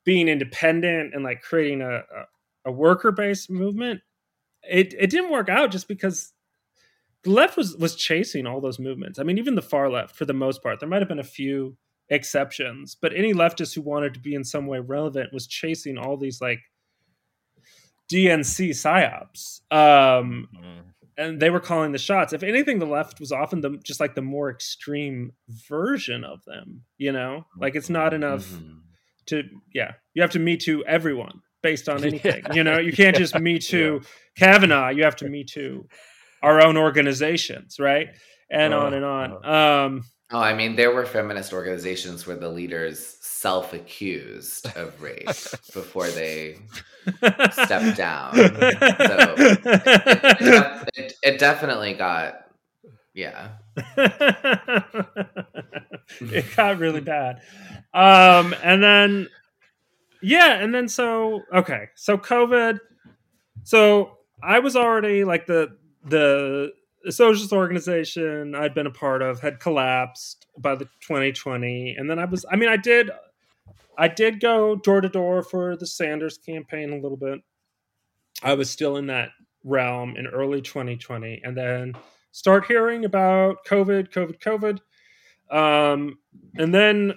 being 0.04 0.28
independent 0.28 1.14
and 1.14 1.22
like 1.24 1.42
creating 1.42 1.82
a, 1.82 1.96
a, 1.98 2.24
a 2.66 2.72
worker 2.72 3.12
based 3.12 3.50
movement. 3.50 4.00
It 4.62 4.94
it 4.98 5.10
didn't 5.10 5.30
work 5.30 5.48
out 5.48 5.70
just 5.70 5.88
because 5.88 6.32
the 7.28 7.34
left 7.34 7.56
was 7.56 7.76
was 7.76 7.94
chasing 7.94 8.46
all 8.46 8.60
those 8.60 8.78
movements. 8.78 9.18
I 9.18 9.22
mean, 9.22 9.38
even 9.38 9.54
the 9.54 9.62
far 9.62 9.90
left 9.90 10.16
for 10.16 10.24
the 10.24 10.32
most 10.32 10.62
part. 10.62 10.80
There 10.80 10.88
might 10.88 11.02
have 11.02 11.08
been 11.08 11.18
a 11.18 11.24
few 11.24 11.76
exceptions, 12.08 12.96
but 13.00 13.14
any 13.14 13.34
leftist 13.34 13.74
who 13.74 13.82
wanted 13.82 14.14
to 14.14 14.20
be 14.20 14.34
in 14.34 14.44
some 14.44 14.66
way 14.66 14.78
relevant 14.78 15.32
was 15.32 15.46
chasing 15.46 15.98
all 15.98 16.16
these 16.16 16.40
like 16.40 16.60
DNC 18.10 18.70
psyops. 18.70 19.60
Um, 19.70 20.48
Mhm. 20.54 20.84
and 21.18 21.40
they 21.40 21.50
were 21.50 21.60
calling 21.60 21.92
the 21.92 21.98
shots. 21.98 22.32
If 22.32 22.42
anything, 22.42 22.78
the 22.78 22.86
left 22.86 23.20
was 23.20 23.32
often 23.32 23.60
the 23.60 23.76
just 23.84 24.00
like 24.00 24.14
the 24.14 24.22
more 24.22 24.50
extreme 24.50 25.32
version 25.68 26.24
of 26.24 26.42
them. 26.46 26.84
You 26.96 27.12
know, 27.12 27.46
like 27.58 27.74
it's 27.76 27.90
not 27.90 28.14
enough 28.14 28.46
Mhm. 28.46 28.80
to 29.26 29.42
yeah. 29.74 29.92
You 30.14 30.22
have 30.22 30.30
to 30.32 30.38
me 30.38 30.56
too 30.56 30.84
everyone 30.86 31.42
based 31.62 31.88
on 31.88 31.98
Yeah. 32.02 32.06
anything. 32.06 32.44
You 32.54 32.64
know, 32.64 32.78
you 32.78 32.92
can't 32.92 33.16
just 33.16 33.38
me 33.38 33.58
too 33.72 34.00
Kavanaugh. 34.36 34.88
You 34.88 35.02
have 35.04 35.16
to 35.16 35.28
me 35.28 35.44
too 35.44 35.88
our 36.42 36.64
own 36.64 36.76
organizations, 36.76 37.78
right? 37.78 38.08
And 38.50 38.72
Uh, 38.74 38.78
on 38.80 38.94
and 38.94 39.04
on. 39.04 39.44
Um, 39.44 40.04
Oh, 40.30 40.38
I 40.40 40.52
mean, 40.52 40.76
there 40.76 40.92
were 40.94 41.06
feminist 41.06 41.54
organizations 41.54 42.26
where 42.26 42.36
the 42.36 42.50
leaders 42.50 43.16
self-accused 43.22 44.66
of 44.76 45.00
rape 45.00 45.24
before 45.72 46.06
they 46.08 46.58
stepped 47.52 47.96
down. 47.96 48.34
So 48.34 48.44
it, 48.44 50.38
def- 50.38 50.88
it, 50.96 51.12
it 51.22 51.38
definitely 51.38 51.94
got, 51.94 52.44
yeah. 53.14 53.52
it 56.20 56.44
got 56.54 56.78
really 56.78 57.00
bad. 57.00 57.40
Um, 57.94 58.54
and 58.62 58.82
then, 58.82 59.28
yeah, 60.20 60.58
and 60.62 60.74
then 60.74 60.88
so 60.88 61.40
okay, 61.54 61.88
so 61.94 62.18
COVID. 62.18 62.80
So 63.62 64.18
I 64.42 64.58
was 64.58 64.76
already 64.76 65.24
like 65.24 65.46
the 65.46 65.77
the 66.04 66.72
socialist 67.10 67.52
organization 67.52 68.54
I'd 68.54 68.74
been 68.74 68.86
a 68.86 68.90
part 68.92 69.22
of 69.22 69.40
had 69.40 69.60
collapsed 69.60 70.46
by 70.56 70.74
the 70.74 70.84
2020, 71.00 71.96
and 71.98 72.08
then 72.10 72.18
I 72.18 72.24
was. 72.24 72.44
I 72.50 72.56
mean, 72.56 72.68
I 72.68 72.76
did. 72.76 73.10
I 73.96 74.08
did 74.08 74.40
go 74.40 74.76
door 74.76 75.00
to 75.00 75.08
door 75.08 75.42
for 75.42 75.76
the 75.76 75.86
Sanders 75.86 76.38
campaign 76.38 76.92
a 76.92 77.00
little 77.00 77.16
bit. 77.16 77.40
I 78.42 78.54
was 78.54 78.70
still 78.70 78.96
in 78.96 79.08
that 79.08 79.30
realm 79.64 80.16
in 80.16 80.26
early 80.26 80.62
2020, 80.62 81.40
and 81.44 81.56
then 81.56 81.94
start 82.32 82.66
hearing 82.66 83.04
about 83.04 83.64
COVID, 83.66 84.10
COVID, 84.10 84.38
COVID. 84.38 84.80
Um, 85.50 86.18
and 86.56 86.74
then 86.74 87.14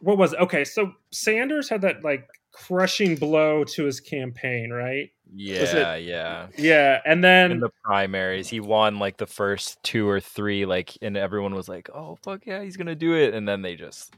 what 0.00 0.18
was 0.18 0.32
it? 0.32 0.40
okay? 0.40 0.64
So 0.64 0.92
Sanders 1.10 1.68
had 1.68 1.82
that 1.82 2.02
like 2.04 2.28
crushing 2.52 3.16
blow 3.16 3.64
to 3.64 3.84
his 3.84 4.00
campaign, 4.00 4.70
right? 4.70 5.10
Yeah, 5.36 5.96
yeah. 5.96 6.46
Yeah, 6.56 7.00
and 7.04 7.22
then 7.24 7.52
In 7.52 7.60
the 7.60 7.70
primaries, 7.82 8.48
he 8.48 8.60
won 8.60 8.98
like 8.98 9.16
the 9.16 9.26
first 9.26 9.82
two 9.82 10.08
or 10.08 10.20
three, 10.20 10.64
like, 10.66 10.96
and 11.02 11.16
everyone 11.16 11.54
was 11.54 11.68
like, 11.68 11.90
"Oh 11.92 12.16
fuck 12.22 12.46
yeah, 12.46 12.62
he's 12.62 12.76
gonna 12.76 12.94
do 12.94 13.14
it," 13.14 13.34
and 13.34 13.46
then 13.48 13.62
they 13.62 13.74
just 13.76 14.14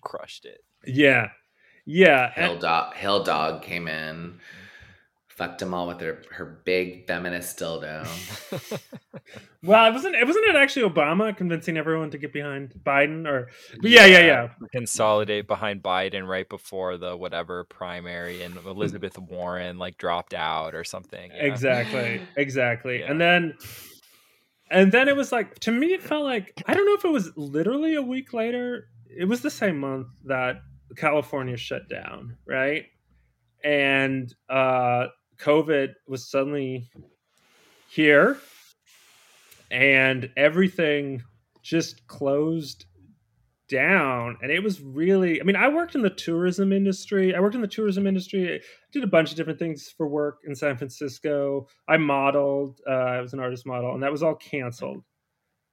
crushed 0.00 0.44
it. 0.44 0.60
yeah, 0.84 1.30
yeah, 1.86 2.30
Hill 2.32 2.52
and- 2.52 2.60
Dog, 2.60 2.94
Hill 2.94 3.22
Dog 3.24 3.62
came 3.62 3.86
in, 3.88 4.40
fucked 5.36 5.60
them 5.60 5.72
all 5.72 5.86
with 5.86 6.00
her, 6.00 6.22
her 6.30 6.60
big 6.64 7.06
feminist 7.06 7.58
dildo. 7.58 8.06
well, 9.62 9.86
it 9.86 9.92
wasn't. 9.92 10.14
It 10.14 10.26
wasn't 10.26 10.46
it 10.46 10.56
actually 10.56 10.88
Obama 10.88 11.36
convincing 11.36 11.76
everyone 11.76 12.10
to 12.10 12.18
get 12.18 12.32
behind 12.32 12.74
Biden, 12.84 13.26
or 13.26 13.48
but 13.80 13.90
yeah, 13.90 14.06
yeah, 14.06 14.20
yeah. 14.20 14.48
Consolidate 14.72 15.46
behind 15.46 15.82
Biden 15.82 16.26
right 16.26 16.48
before 16.48 16.98
the 16.98 17.16
whatever 17.16 17.64
primary, 17.64 18.42
and 18.42 18.56
Elizabeth 18.58 19.18
Warren 19.18 19.78
like 19.78 19.96
dropped 19.96 20.34
out 20.34 20.74
or 20.74 20.84
something. 20.84 21.30
yeah. 21.34 21.44
Exactly, 21.44 22.20
exactly. 22.36 23.00
Yeah. 23.00 23.10
And 23.10 23.20
then 23.20 23.54
and 24.70 24.92
then 24.92 25.08
it 25.08 25.16
was 25.16 25.32
like 25.32 25.58
to 25.60 25.70
me 25.70 25.94
it 25.94 26.02
felt 26.02 26.24
like 26.24 26.62
I 26.66 26.74
don't 26.74 26.86
know 26.86 26.94
if 26.94 27.04
it 27.04 27.10
was 27.10 27.30
literally 27.36 27.94
a 27.94 28.02
week 28.02 28.32
later. 28.32 28.88
It 29.14 29.24
was 29.26 29.40
the 29.40 29.50
same 29.50 29.78
month 29.78 30.08
that 30.24 30.62
California 30.96 31.56
shut 31.56 31.88
down, 31.88 32.36
right? 32.46 32.84
And 33.64 34.34
uh 34.48 35.06
COVID 35.42 35.94
was 36.06 36.30
suddenly 36.30 36.88
here 37.88 38.38
and 39.70 40.30
everything 40.36 41.22
just 41.62 42.06
closed 42.06 42.86
down. 43.68 44.36
And 44.42 44.50
it 44.52 44.62
was 44.62 44.80
really 44.82 45.40
i 45.40 45.44
mean 45.44 45.56
i 45.56 45.66
worked 45.68 45.94
in 45.94 46.02
the 46.02 46.10
tourism 46.10 46.72
industry. 46.72 47.34
I 47.34 47.40
worked 47.40 47.54
in 47.54 47.60
the 47.62 47.66
tourism 47.68 48.06
industry. 48.06 48.56
I 48.56 48.60
did 48.92 49.02
a 49.02 49.06
bunch 49.06 49.30
of 49.30 49.36
different 49.36 49.58
things 49.58 49.88
for 49.96 50.06
work 50.08 50.40
in 50.46 50.54
san 50.54 50.76
francisco. 50.76 51.66
I 51.88 51.96
modeled 51.96 52.80
uh, 52.88 52.92
i 52.92 53.20
was 53.20 53.32
an 53.32 53.40
artist 53.40 53.64
model 53.66 53.94
and 53.94 54.02
that 54.02 54.12
was 54.12 54.22
all 54.22 54.34
canceled. 54.34 55.02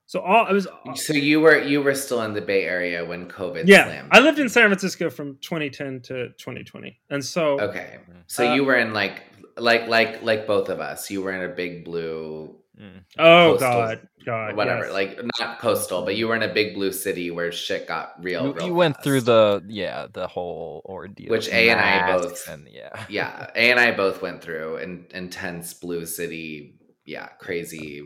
So 0.06 0.22
all 0.22 0.46
i 0.46 0.54
was 0.54 0.68
so 0.96 1.14
you 1.14 1.42
were 1.42 1.62
you 1.62 1.82
were 1.82 1.94
still 1.94 2.22
in 2.22 2.34
the 2.34 2.42
Bay 2.42 2.64
Area 2.64 3.04
when 3.06 3.28
COVID 3.28 3.64
yeah 3.68 3.84
slammed. 3.86 4.10
i 4.12 4.20
lived 4.20 4.40
in 4.40 4.48
san 4.50 4.68
francisco 4.70 5.10
from 5.10 5.38
2010 5.42 6.02
to 6.04 6.30
2020 6.38 7.00
and 7.10 7.24
so 7.24 7.60
Okay, 7.60 7.98
so 8.28 8.48
Uh, 8.50 8.56
you 8.56 8.64
were 8.64 8.76
in 8.76 8.94
like 8.94 9.24
like 9.58 9.88
like 9.88 10.22
like 10.24 10.48
both 10.48 10.70
of 10.70 10.80
us. 10.80 11.10
You 11.12 11.22
were 11.22 11.32
in 11.34 11.50
a 11.50 11.54
big 11.54 11.86
blue 11.86 12.56
Mm. 12.80 13.04
oh 13.18 13.58
coastal- 13.60 13.60
god 13.74 14.08
god 14.26 14.56
whatever, 14.56 14.86
yes. 14.86 14.94
like 14.94 15.20
not 15.38 15.60
coastal, 15.60 16.06
but 16.06 16.16
you 16.16 16.30
were 16.30 16.36
in 16.38 16.44
a 16.44 16.54
big 16.54 16.76
blue 16.76 16.94
city 16.94 17.30
where 17.30 17.52
shit 17.52 17.86
got 17.86 18.14
real. 18.24 18.46
You, 18.48 18.54
real 18.54 18.68
you 18.68 18.74
went 18.74 19.04
through 19.04 19.20
the 19.22 19.62
yeah 19.68 20.08
the 20.14 20.28
whole 20.28 20.82
ordeal, 20.86 21.30
Which 21.30 21.50
A 21.50 21.70
and 21.72 21.80
I 21.82 22.16
both- 22.16 22.48
and 22.48 22.66
yeah 22.72 23.04
yeah, 23.10 23.50
A 23.54 23.72
and 23.72 23.82
I 23.82 23.92
both 23.92 24.22
went 24.22 24.42
through 24.42 24.78
an 24.78 25.08
intense 25.14 25.74
blue 25.74 26.06
city. 26.06 26.80
Yeah, 27.04 27.28
crazy. 27.40 28.02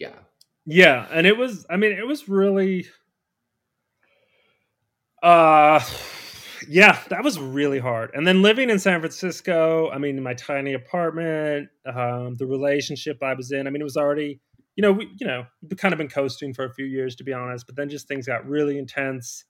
Yeah, 0.00 0.14
Yeah, 0.64 1.06
and 1.12 1.24
it 1.24 1.36
was 1.36 1.64
I 1.70 1.76
mean 1.76 1.92
it 1.92 2.06
was 2.06 2.28
really 2.28 2.88
uh 5.22 5.78
yeah, 6.68 6.98
that 7.08 7.22
was 7.24 7.38
really 7.38 7.78
hard. 7.78 8.10
And 8.14 8.26
then 8.26 8.42
living 8.42 8.70
in 8.70 8.78
San 8.78 9.00
Francisco, 9.00 9.90
I 9.90 9.98
mean 9.98 10.16
in 10.16 10.22
my 10.22 10.34
tiny 10.34 10.74
apartment, 10.74 11.68
um 11.86 12.34
the 12.36 12.46
relationship 12.46 13.22
I 13.22 13.34
was 13.34 13.52
in, 13.52 13.66
I 13.66 13.70
mean 13.70 13.80
it 13.80 13.84
was 13.84 13.96
already 13.96 14.40
you 14.76 14.82
know, 14.82 14.92
we 14.92 15.08
you 15.18 15.26
know, 15.26 15.46
we've 15.62 15.78
kind 15.78 15.92
of 15.94 15.98
been 15.98 16.08
coasting 16.08 16.52
for 16.54 16.64
a 16.64 16.72
few 16.74 16.84
years 16.86 17.16
to 17.16 17.24
be 17.24 17.32
honest, 17.32 17.66
but 17.66 17.76
then 17.76 17.88
just 17.88 18.08
things 18.08 18.26
got 18.26 18.46
really 18.46 18.78
intense 18.78 19.44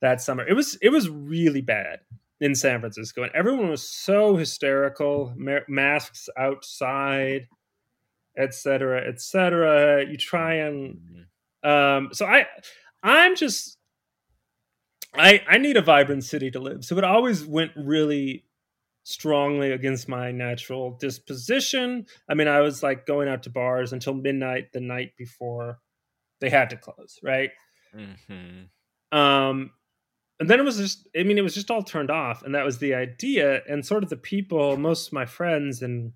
that 0.00 0.20
summer. 0.20 0.46
It 0.46 0.54
was 0.54 0.76
it 0.82 0.90
was 0.90 1.08
really 1.08 1.62
bad 1.62 2.00
in 2.40 2.54
San 2.54 2.80
Francisco 2.80 3.22
and 3.22 3.32
everyone 3.34 3.70
was 3.70 3.88
so 3.88 4.36
hysterical, 4.36 5.32
ma- 5.36 5.60
masks 5.68 6.28
outside 6.38 7.48
et 8.36 8.54
cetera, 8.54 9.06
et 9.06 9.20
cetera. 9.20 10.04
You 10.06 10.16
try 10.16 10.54
and 10.54 10.98
Mhm. 11.64 11.68
um, 11.68 12.10
so 12.12 12.26
I, 12.26 12.46
I'm 13.04 13.36
just, 13.36 13.78
I, 15.14 15.42
I 15.48 15.58
need 15.58 15.76
a 15.76 15.82
vibrant 15.82 16.24
city 16.24 16.50
to 16.50 16.58
live. 16.58 16.84
So 16.84 16.96
it 16.98 17.04
always 17.04 17.44
went 17.44 17.72
really 17.76 18.44
strongly 19.04 19.72
against 19.72 20.08
my 20.08 20.30
natural 20.30 20.96
disposition. 21.00 22.06
I 22.28 22.34
mean, 22.34 22.48
I 22.48 22.60
was 22.60 22.82
like 22.82 23.04
going 23.04 23.28
out 23.28 23.42
to 23.44 23.50
bars 23.50 23.92
until 23.92 24.14
midnight 24.14 24.72
the 24.72 24.80
night 24.80 25.12
before 25.18 25.78
they 26.40 26.48
had 26.50 26.70
to 26.70 26.76
close, 26.76 27.18
right? 27.22 27.50
Mhm. 27.94 28.68
Um, 29.10 29.72
and 30.40 30.48
then 30.50 30.58
it 30.58 30.64
was 30.64 30.78
just, 30.78 31.08
I 31.16 31.24
mean, 31.24 31.38
it 31.38 31.42
was 31.42 31.54
just 31.54 31.70
all 31.70 31.82
turned 31.82 32.10
off. 32.10 32.42
And 32.42 32.54
that 32.54 32.64
was 32.64 32.78
the 32.78 32.94
idea. 32.94 33.62
And 33.68 33.84
sort 33.84 34.02
of 34.02 34.10
the 34.10 34.16
people, 34.16 34.76
most 34.76 35.08
of 35.08 35.12
my 35.12 35.26
friends 35.26 35.82
and 35.82 36.12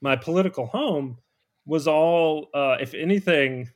my 0.00 0.16
political 0.16 0.66
home 0.66 1.18
was 1.64 1.86
all, 1.86 2.48
uh, 2.54 2.76
if 2.80 2.92
anything, 2.92 3.70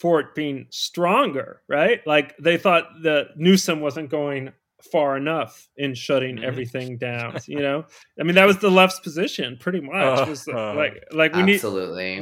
for 0.00 0.18
it 0.20 0.34
being 0.34 0.66
stronger, 0.70 1.60
right? 1.68 2.00
Like 2.06 2.34
they 2.38 2.56
thought 2.56 2.84
that 3.02 3.36
Newsom 3.36 3.80
wasn't 3.80 4.08
going 4.10 4.50
far 4.90 5.16
enough 5.18 5.68
in 5.76 5.94
shutting 5.94 6.36
Mhm. 6.38 6.44
everything 6.44 6.96
down. 7.08 7.36
You 7.46 7.60
know, 7.60 7.84
I 8.18 8.22
mean, 8.22 8.34
that 8.36 8.46
was 8.46 8.56
the 8.58 8.70
left's 8.70 8.98
position, 9.00 9.58
pretty 9.60 9.80
much. 9.80 10.26
Was 10.26 10.48
Uh-huh. 10.48 10.74
like, 10.74 11.04
like 11.12 11.34
we 11.34 11.42
need, 11.42 11.60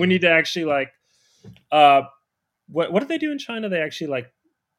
we 0.01 0.07
need 0.09 0.23
to 0.23 0.31
actually 0.31 0.65
like 0.65 0.91
uh 1.71 2.03
what 2.69 2.93
what 2.93 2.99
did 3.01 3.09
they 3.09 3.17
do 3.17 3.31
in 3.31 3.39
china 3.39 3.69
they 3.69 3.81
actually 3.81 4.09
like 4.09 4.27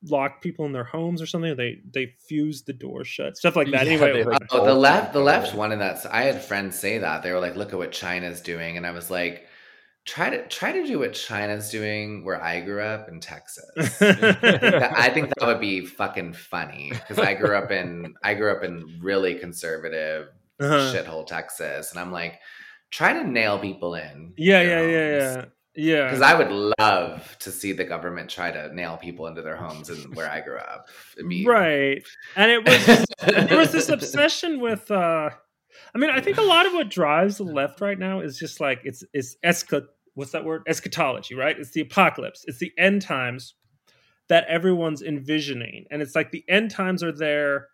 lock 0.04 0.42
people 0.42 0.66
in 0.66 0.72
their 0.74 0.84
homes 0.84 1.22
or 1.22 1.26
something 1.26 1.56
they 1.56 1.80
they 1.94 2.14
fuse 2.28 2.64
the 2.64 2.74
door 2.74 3.04
shut 3.04 3.36
stuff 3.38 3.56
like 3.56 3.68
that 3.72 3.88
Yeah, 3.88 3.94
anyway 3.94 4.12
they, 4.14 4.24
like, 4.26 4.42
Oh, 4.52 4.66
the 4.66 4.74
left, 4.74 5.14
the 5.14 5.20
left 5.22 5.56
wanted 5.56 5.80
that. 5.80 6.06
I 6.12 6.24
had 6.24 6.44
friends 6.44 6.78
say 6.78 6.98
that 7.00 7.24
they 7.24 7.32
were 7.32 7.40
like, 7.40 7.56
"Look 7.56 7.72
at 7.74 7.80
what 7.80 7.92
China's 7.92 8.42
doing," 8.42 8.76
and 8.78 8.86
I 8.86 8.92
was 8.92 9.10
like, 9.10 9.48
try 10.10 10.30
to 10.30 10.48
try 10.48 10.72
to 10.72 10.86
do 10.86 11.00
what 11.00 11.14
China's 11.14 11.70
doing 11.70 12.24
where 12.26 12.42
I 12.44 12.62
grew 12.62 12.82
up 12.82 13.08
in 13.10 13.20
Texas. 13.20 13.70
I 13.78 13.84
think 14.14 14.42
that, 14.42 14.94
I 14.98 15.10
think 15.10 15.30
that 15.38 15.46
would 15.48 15.60
be 15.60 15.86
fucking 15.86 16.34
funny 16.34 16.90
because 16.92 17.20
I 17.20 17.34
grew 17.36 17.56
up 17.56 17.70
in 17.72 18.16
I 18.24 18.34
grew 18.34 18.52
up 18.52 18.64
in 18.64 19.00
really 19.02 19.36
conservative 19.36 20.30
Uh-huh. 20.60 20.92
shithole 20.94 21.26
Texas, 21.26 21.92
and 21.92 22.00
I'm 22.00 22.12
like, 22.12 22.40
try 22.92 23.14
to 23.14 23.24
nail 23.24 23.60
people 23.60 23.96
in. 23.96 24.34
Yeah, 24.38 24.62
yeah, 24.62 24.82
yeah, 24.82 25.18
yeah, 25.18 25.46
yeah. 25.76 26.04
Because 26.06 26.22
I 26.22 26.34
would 26.34 26.52
love 26.80 27.38
to 27.40 27.52
see 27.52 27.72
the 27.72 27.86
government 27.86 28.30
try 28.30 28.52
to 28.52 28.74
nail 28.76 28.98
people 28.98 29.28
into 29.28 29.42
their 29.42 29.56
homes 29.56 29.90
and 29.90 30.14
where 30.16 30.30
I 30.30 30.42
grew 30.42 30.58
up. 30.58 30.88
Be 31.28 31.46
right, 31.46 32.02
and 32.36 32.52
it 32.52 32.66
was 32.68 33.06
there 33.48 33.58
was 33.58 33.72
this 33.72 33.90
obsession 33.90 34.60
with. 34.60 34.90
uh 34.92 35.30
I 35.96 35.98
mean, 35.98 36.10
I 36.10 36.20
think 36.20 36.38
a 36.38 36.42
lot 36.56 36.66
of 36.66 36.74
what 36.74 36.90
drives 36.90 37.38
the 37.38 37.44
left 37.46 37.80
right 37.80 37.98
now 37.98 38.20
is 38.20 38.38
just 38.38 38.60
like 38.60 38.82
it's 38.84 39.04
it's 39.14 39.38
esca- 39.46 39.88
what's 40.16 40.32
that 40.32 40.46
word 40.46 40.64
eschatology, 40.68 41.36
right? 41.36 41.58
It's 41.58 41.72
the 41.72 41.82
apocalypse. 41.82 42.44
It's 42.48 42.60
the 42.60 42.72
end 42.78 43.02
times 43.02 43.56
that 44.28 44.46
everyone's 44.48 45.02
envisioning, 45.02 45.86
and 45.92 46.02
it's 46.02 46.16
like 46.16 46.32
the 46.32 46.44
end 46.48 46.72
times 46.72 47.04
are 47.04 47.12
there. 47.12 47.68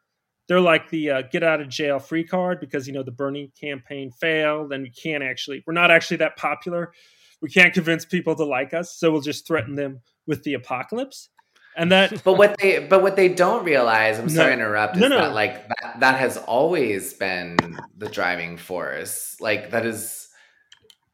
They're 0.48 0.62
like 0.62 0.90
the 0.90 1.10
uh, 1.10 1.22
get 1.32 1.44
out 1.44 1.60
of 1.60 1.70
jail 1.70 2.00
free 2.00 2.24
card 2.24 2.60
because 2.60 2.88
you 2.88 2.94
know 2.94 3.04
the 3.04 3.12
Bernie 3.12 3.52
campaign 3.60 4.12
failed, 4.12 4.72
and 4.72 4.84
we 4.84 4.92
can't 4.92 5.24
actually 5.24 5.64
we're 5.66 5.74
not 5.74 5.92
actually 5.92 6.18
that 6.18 6.38
popular. 6.38 6.94
We 7.42 7.50
can't 7.50 7.74
convince 7.74 8.06
people 8.06 8.36
to 8.36 8.46
like 8.46 8.74
us, 8.74 8.96
so 8.98 9.12
we'll 9.12 9.22
just 9.22 9.46
threaten 9.48 9.76
them 9.76 10.02
with 10.28 10.44
the 10.44 10.54
apocalypse. 10.54 11.30
And 11.78 11.92
that 11.92 12.14
But 12.24 12.38
what 12.38 12.58
they 12.60 12.80
but 12.88 13.02
what 13.02 13.16
they 13.16 13.28
don't 13.28 13.66
realize, 13.66 14.18
I'm 14.18 14.26
No. 14.28 14.32
sorry 14.34 14.48
to 14.50 14.54
interrupt, 14.54 14.96
is 14.96 15.02
No, 15.02 15.08
no. 15.10 15.18
that 15.18 15.34
like 15.34 15.68
that, 15.68 16.00
that 16.00 16.20
has 16.20 16.38
always 16.38 17.14
been 17.14 17.58
the 17.98 18.08
driving 18.08 18.58
force. 18.58 19.36
Like 19.42 19.72
that 19.72 19.86
is 19.86 20.25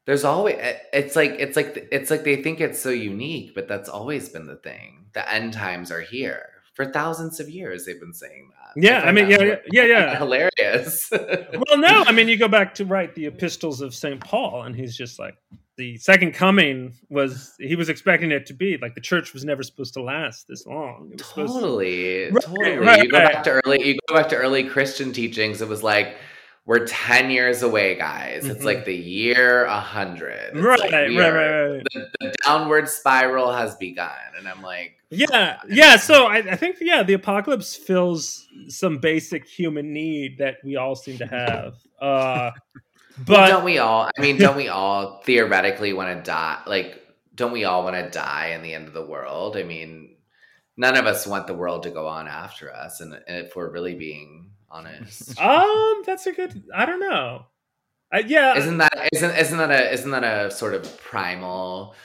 there's 0.06 0.24
always 0.24 0.56
eh, 0.60 0.78
it's 0.94 1.16
like 1.16 1.32
it's 1.32 1.56
like 1.56 1.88
it's 1.92 2.10
like 2.10 2.24
they 2.24 2.42
think 2.42 2.60
it's 2.60 2.80
so 2.80 2.90
unique, 2.90 3.54
but 3.56 3.68
that's 3.68 3.90
always 3.90 4.30
been 4.30 4.48
the 4.48 4.56
thing. 4.56 5.06
The 5.14 5.32
end 5.32 5.54
times 5.54 5.92
are 5.92 6.02
here. 6.02 6.46
For 6.74 6.86
thousands 6.86 7.40
of 7.40 7.50
years 7.50 7.86
they've 7.86 8.00
been 8.00 8.14
saying 8.14 8.50
that. 8.52 8.82
Yeah, 8.82 9.02
I 9.02 9.12
mean, 9.12 9.30
yeah, 9.30 9.42
yeah, 9.44 9.56
yeah, 9.72 9.84
yeah. 9.86 10.18
hilarious. 10.18 11.10
well, 11.12 11.78
no, 11.78 12.04
I 12.08 12.14
mean, 12.14 12.28
you 12.30 12.38
go 12.38 12.48
back 12.48 12.74
to 12.76 12.86
right 12.86 13.14
the 13.14 13.26
epistles 13.26 13.82
of 13.82 13.94
Saint 13.94 14.22
Paul, 14.22 14.64
and 14.64 14.74
he's 14.76 14.96
just 14.96 15.20
like 15.20 15.36
the 15.78 15.98
second 15.98 16.34
coming 16.34 16.94
was. 17.10 17.54
He 17.60 17.76
was 17.76 17.90
expecting 17.90 18.32
it 18.32 18.46
to 18.48 18.54
be 18.54 18.78
like 18.82 18.96
the 18.96 19.02
church 19.02 19.34
was 19.34 19.44
never 19.44 19.62
supposed 19.64 19.94
to 19.96 20.02
last 20.02 20.48
this 20.48 20.66
long. 20.66 21.10
It 21.12 21.20
was 21.20 21.28
supposed 21.28 21.54
to, 21.54 21.60
totally, 21.60 22.32
Right, 22.32 22.44
totally. 22.44 22.78
right, 22.78 23.04
you 23.04 23.10
go 23.10 23.20
right. 23.20 23.34
back 23.34 23.44
to 23.44 23.62
early. 23.66 23.86
You 23.86 23.98
go 24.08 24.16
back 24.16 24.30
to 24.30 24.38
early 24.38 24.64
Christian 24.64 25.12
teachings. 25.12 25.62
It 25.62 25.68
was 25.68 25.84
like 25.84 26.16
we're 26.66 26.86
ten 26.86 27.30
years 27.32 27.64
away, 27.64 27.96
guys. 27.96 28.46
It's 28.46 28.62
Mhm. 28.62 28.66
like 28.66 28.86
the 28.86 28.96
year 28.96 29.66
a 29.66 29.80
hundred. 29.80 30.56
Right, 30.56 30.80
like 30.80 30.92
right, 30.92 31.10
right, 31.10 31.28
are- 31.28 31.72
right. 31.74 31.84
The, 31.94 32.10
the 32.20 32.36
downward 32.46 32.88
spiral 32.88 33.52
has 33.52 33.76
begun, 33.76 34.12
and 34.38 34.48
I'm 34.48 34.62
like, 34.62 34.98
Yeah, 35.10 35.60
yeah. 35.68 35.98
So 35.98 36.28
I, 36.28 36.38
I 36.38 36.56
think 36.56 36.78
yeah, 36.80 37.04
the 37.04 37.14
apocalypse 37.14 37.76
fills 37.76 38.48
some 38.68 39.00
basic 39.00 39.48
human 39.48 39.92
need 39.92 40.38
that 40.38 40.58
we 40.64 40.76
all 40.78 40.96
seem 40.96 41.18
to 41.18 41.26
have. 41.26 41.76
Uh, 42.00 42.52
but 43.18 43.26
but 43.26 43.48
don't 43.48 43.66
we 43.66 43.78
all? 43.80 44.10
I 44.18 44.22
mean, 44.22 44.38
don't 44.38 44.56
we 44.56 44.68
all 44.70 45.22
theoretically 45.24 45.94
want 45.94 46.16
to 46.18 46.24
die? 46.24 46.62
Like, 46.68 47.02
don't 47.36 47.52
we 47.52 47.66
all 47.66 47.84
want 47.84 47.96
to 47.96 48.10
die 48.10 48.50
in 48.56 48.62
the 48.62 48.74
end 48.74 48.88
of 48.88 48.94
the 48.94 49.06
world? 49.06 49.58
I 49.58 49.64
mean, 49.64 50.16
none 50.78 50.96
of 50.96 51.06
us 51.08 51.26
want 51.28 51.48
the 51.48 51.54
world 51.56 51.84
to 51.84 51.90
go 51.90 52.08
on 52.08 52.28
after 52.28 52.72
us, 52.74 53.02
and, 53.02 53.14
and 53.14 53.46
if 53.46 53.56
we're 53.56 53.72
really 53.72 53.96
being 53.96 54.52
honest. 54.72 55.40
um, 55.40 56.04
that's 56.06 56.26
a 56.26 56.32
good. 56.32 56.64
I 56.74 56.86
don't 56.86 57.00
know. 57.00 57.46
I, 58.12 58.20
yeah, 58.20 58.58
isn't 58.58 58.78
that 58.80 59.10
isn't 59.14 59.36
isn't 59.38 59.58
that 59.58 59.72
a 59.72 59.94
isn't 59.94 60.12
that 60.12 60.24
a 60.24 60.52
sort 60.52 60.74
of 60.74 61.02
primal 61.02 61.96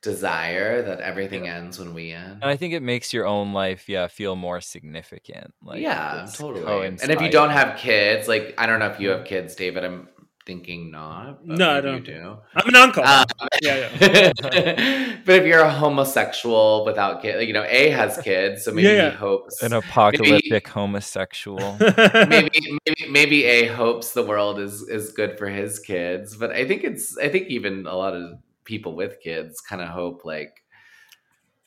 desire 0.00 0.82
that 0.82 1.00
everything 1.00 1.48
ends 1.48 1.78
when 1.78 1.92
we 1.92 2.12
end? 2.12 2.38
And 2.42 2.44
I 2.44 2.56
think 2.56 2.72
it 2.72 2.82
makes 2.82 3.12
your 3.12 3.26
own 3.26 3.52
life, 3.52 3.88
yeah, 3.88 4.06
feel 4.06 4.36
more 4.36 4.60
significant. 4.60 5.52
Like 5.60 5.82
yeah, 5.82 6.22
it's 6.22 6.38
totally. 6.38 6.86
And 6.86 7.10
if 7.10 7.20
you 7.20 7.30
don't 7.30 7.50
have 7.50 7.76
kids, 7.76 8.28
like 8.28 8.54
I 8.58 8.66
don't 8.66 8.78
know 8.78 8.86
if 8.86 9.00
you 9.00 9.08
have 9.08 9.24
kids, 9.24 9.56
David. 9.56 9.84
I'm 9.84 10.08
thinking 10.46 10.90
not. 10.90 11.44
No, 11.44 11.70
I 11.70 11.80
don't. 11.80 12.06
You 12.06 12.14
do. 12.14 12.38
I'm 12.54 12.68
an 12.68 12.76
uncle. 12.76 13.04
Um, 13.04 13.26
yeah, 13.62 13.88
but 15.26 15.34
if 15.34 15.44
you're 15.44 15.60
a 15.60 15.70
homosexual 15.70 16.84
without 16.86 17.20
kids, 17.20 17.46
you 17.46 17.52
know, 17.52 17.66
A 17.68 17.90
has 17.90 18.16
kids, 18.22 18.64
so 18.64 18.72
maybe 18.72 18.88
Yeah, 18.88 18.94
yeah. 18.94 19.10
he 19.10 19.16
hopes. 19.16 19.62
an 19.62 19.72
apocalyptic 19.72 20.68
homosexual. 20.68 21.76
maybe 22.28 22.78
maybe 22.86 23.10
maybe 23.10 23.44
A 23.44 23.66
hopes 23.66 24.12
the 24.12 24.22
world 24.24 24.58
is 24.58 24.82
is 24.82 25.12
good 25.12 25.36
for 25.38 25.48
his 25.48 25.78
kids, 25.80 26.36
but 26.36 26.50
I 26.52 26.66
think 26.66 26.84
it's 26.84 27.18
I 27.18 27.28
think 27.28 27.48
even 27.48 27.86
a 27.86 27.94
lot 27.96 28.14
of 28.14 28.38
people 28.64 28.94
with 28.96 29.20
kids 29.20 29.60
kind 29.60 29.82
of 29.82 29.88
hope 29.88 30.24
like 30.24 30.62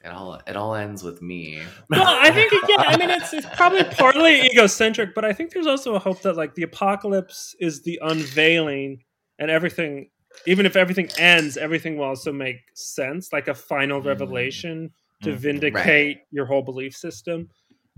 it 0.03 0.07
all 0.09 0.39
it 0.47 0.55
all 0.55 0.75
ends 0.75 1.03
with 1.03 1.21
me. 1.21 1.61
well, 1.89 2.03
I 2.07 2.31
think 2.31 2.51
yeah. 2.67 2.75
I 2.79 2.97
mean, 2.97 3.09
it's 3.09 3.33
it's 3.33 3.47
probably 3.55 3.83
partly 3.83 4.45
egocentric, 4.45 5.13
but 5.13 5.25
I 5.25 5.33
think 5.33 5.51
there's 5.51 5.67
also 5.67 5.95
a 5.95 5.99
hope 5.99 6.21
that 6.21 6.35
like 6.37 6.55
the 6.55 6.63
apocalypse 6.63 7.55
is 7.59 7.81
the 7.83 7.99
unveiling, 8.01 9.03
and 9.39 9.51
everything, 9.51 10.09
even 10.45 10.65
if 10.65 10.75
everything 10.75 11.09
ends, 11.17 11.57
everything 11.57 11.97
will 11.97 12.05
also 12.05 12.31
make 12.31 12.57
sense, 12.75 13.33
like 13.33 13.47
a 13.47 13.53
final 13.53 14.01
Mm. 14.01 14.05
revelation 14.05 14.91
to 15.23 15.31
Mhm. 15.31 15.35
vindicate 15.37 16.21
your 16.31 16.45
whole 16.45 16.61
belief 16.61 16.95
system. 16.95 17.49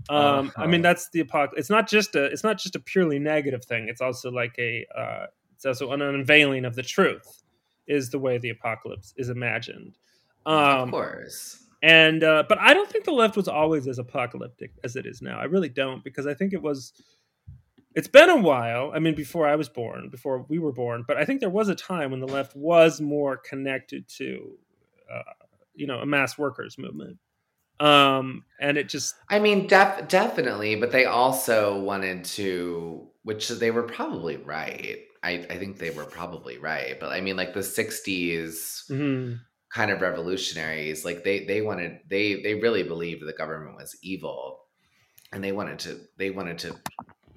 Um, 0.08 0.50
I 0.56 0.66
mean, 0.66 0.80
Uh-huh. 0.80 0.82
that's 0.82 1.08
the 1.10 1.20
apocalypse. 1.20 1.60
It's 1.60 1.70
not 1.70 1.88
just 1.88 2.16
a 2.16 2.24
it's 2.24 2.42
not 2.42 2.58
just 2.58 2.74
a 2.74 2.80
purely 2.80 3.20
negative 3.20 3.64
thing. 3.64 3.88
It's 3.88 4.00
also 4.00 4.32
like 4.32 4.58
a 4.58 4.84
uh, 4.96 5.26
it's 5.54 5.64
also 5.64 5.92
an 5.92 6.02
unveiling 6.02 6.64
of 6.64 6.74
the 6.74 6.82
truth. 6.82 7.44
Is 7.86 8.10
the 8.10 8.18
way 8.18 8.38
the 8.38 8.50
apocalypse 8.50 9.14
is 9.16 9.28
imagined. 9.28 9.96
of 10.44 10.80
Um, 10.82 10.90
course. 10.90 11.61
And 11.82 12.22
uh, 12.22 12.44
but 12.48 12.58
I 12.58 12.72
don't 12.74 12.88
think 12.88 13.04
the 13.04 13.12
left 13.12 13.36
was 13.36 13.48
always 13.48 13.88
as 13.88 13.98
apocalyptic 13.98 14.72
as 14.84 14.94
it 14.94 15.04
is 15.04 15.20
now. 15.20 15.38
I 15.38 15.44
really 15.44 15.68
don't 15.68 16.04
because 16.04 16.26
I 16.26 16.34
think 16.34 16.52
it 16.52 16.62
was. 16.62 16.92
It's 17.94 18.08
been 18.08 18.30
a 18.30 18.40
while. 18.40 18.90
I 18.94 19.00
mean, 19.00 19.14
before 19.14 19.46
I 19.46 19.56
was 19.56 19.68
born, 19.68 20.08
before 20.08 20.46
we 20.48 20.58
were 20.58 20.72
born, 20.72 21.04
but 21.06 21.18
I 21.18 21.26
think 21.26 21.40
there 21.40 21.50
was 21.50 21.68
a 21.68 21.74
time 21.74 22.10
when 22.10 22.20
the 22.20 22.26
left 22.26 22.56
was 22.56 23.02
more 23.02 23.36
connected 23.36 24.08
to, 24.16 24.56
uh, 25.12 25.32
you 25.74 25.86
know, 25.86 25.98
a 25.98 26.06
mass 26.06 26.38
workers 26.38 26.78
movement, 26.78 27.18
um, 27.80 28.44
and 28.60 28.78
it 28.78 28.88
just 28.88 29.16
I 29.28 29.40
mean, 29.40 29.66
def- 29.66 30.08
definitely, 30.08 30.76
but 30.76 30.92
they 30.92 31.04
also 31.04 31.80
wanted 31.80 32.24
to, 32.26 33.08
which 33.24 33.48
they 33.48 33.70
were 33.70 33.82
probably 33.82 34.36
right. 34.36 35.00
I, 35.24 35.32
I 35.50 35.58
think 35.58 35.78
they 35.78 35.90
were 35.90 36.04
probably 36.04 36.58
right, 36.58 36.98
but 36.98 37.10
I 37.10 37.20
mean, 37.20 37.36
like 37.36 37.54
the 37.54 37.60
'60s 37.60 38.88
mhm. 38.88 39.40
Kind 39.72 39.90
of 39.90 40.00
revolutionaries, 40.00 41.04
like 41.04 41.24
they 41.24 41.44
they 41.46 41.62
wanted 41.62 42.00
they 42.08 42.42
they 42.42 42.54
really 42.54 42.82
believed 42.82 43.24
the 43.26 43.32
government 43.32 43.76
was 43.76 43.96
evil, 44.02 44.60
and 45.32 45.42
they 45.42 45.52
wanted 45.52 45.78
to 45.80 46.00
they 46.18 46.30
wanted 46.30 46.58
to 46.58 46.76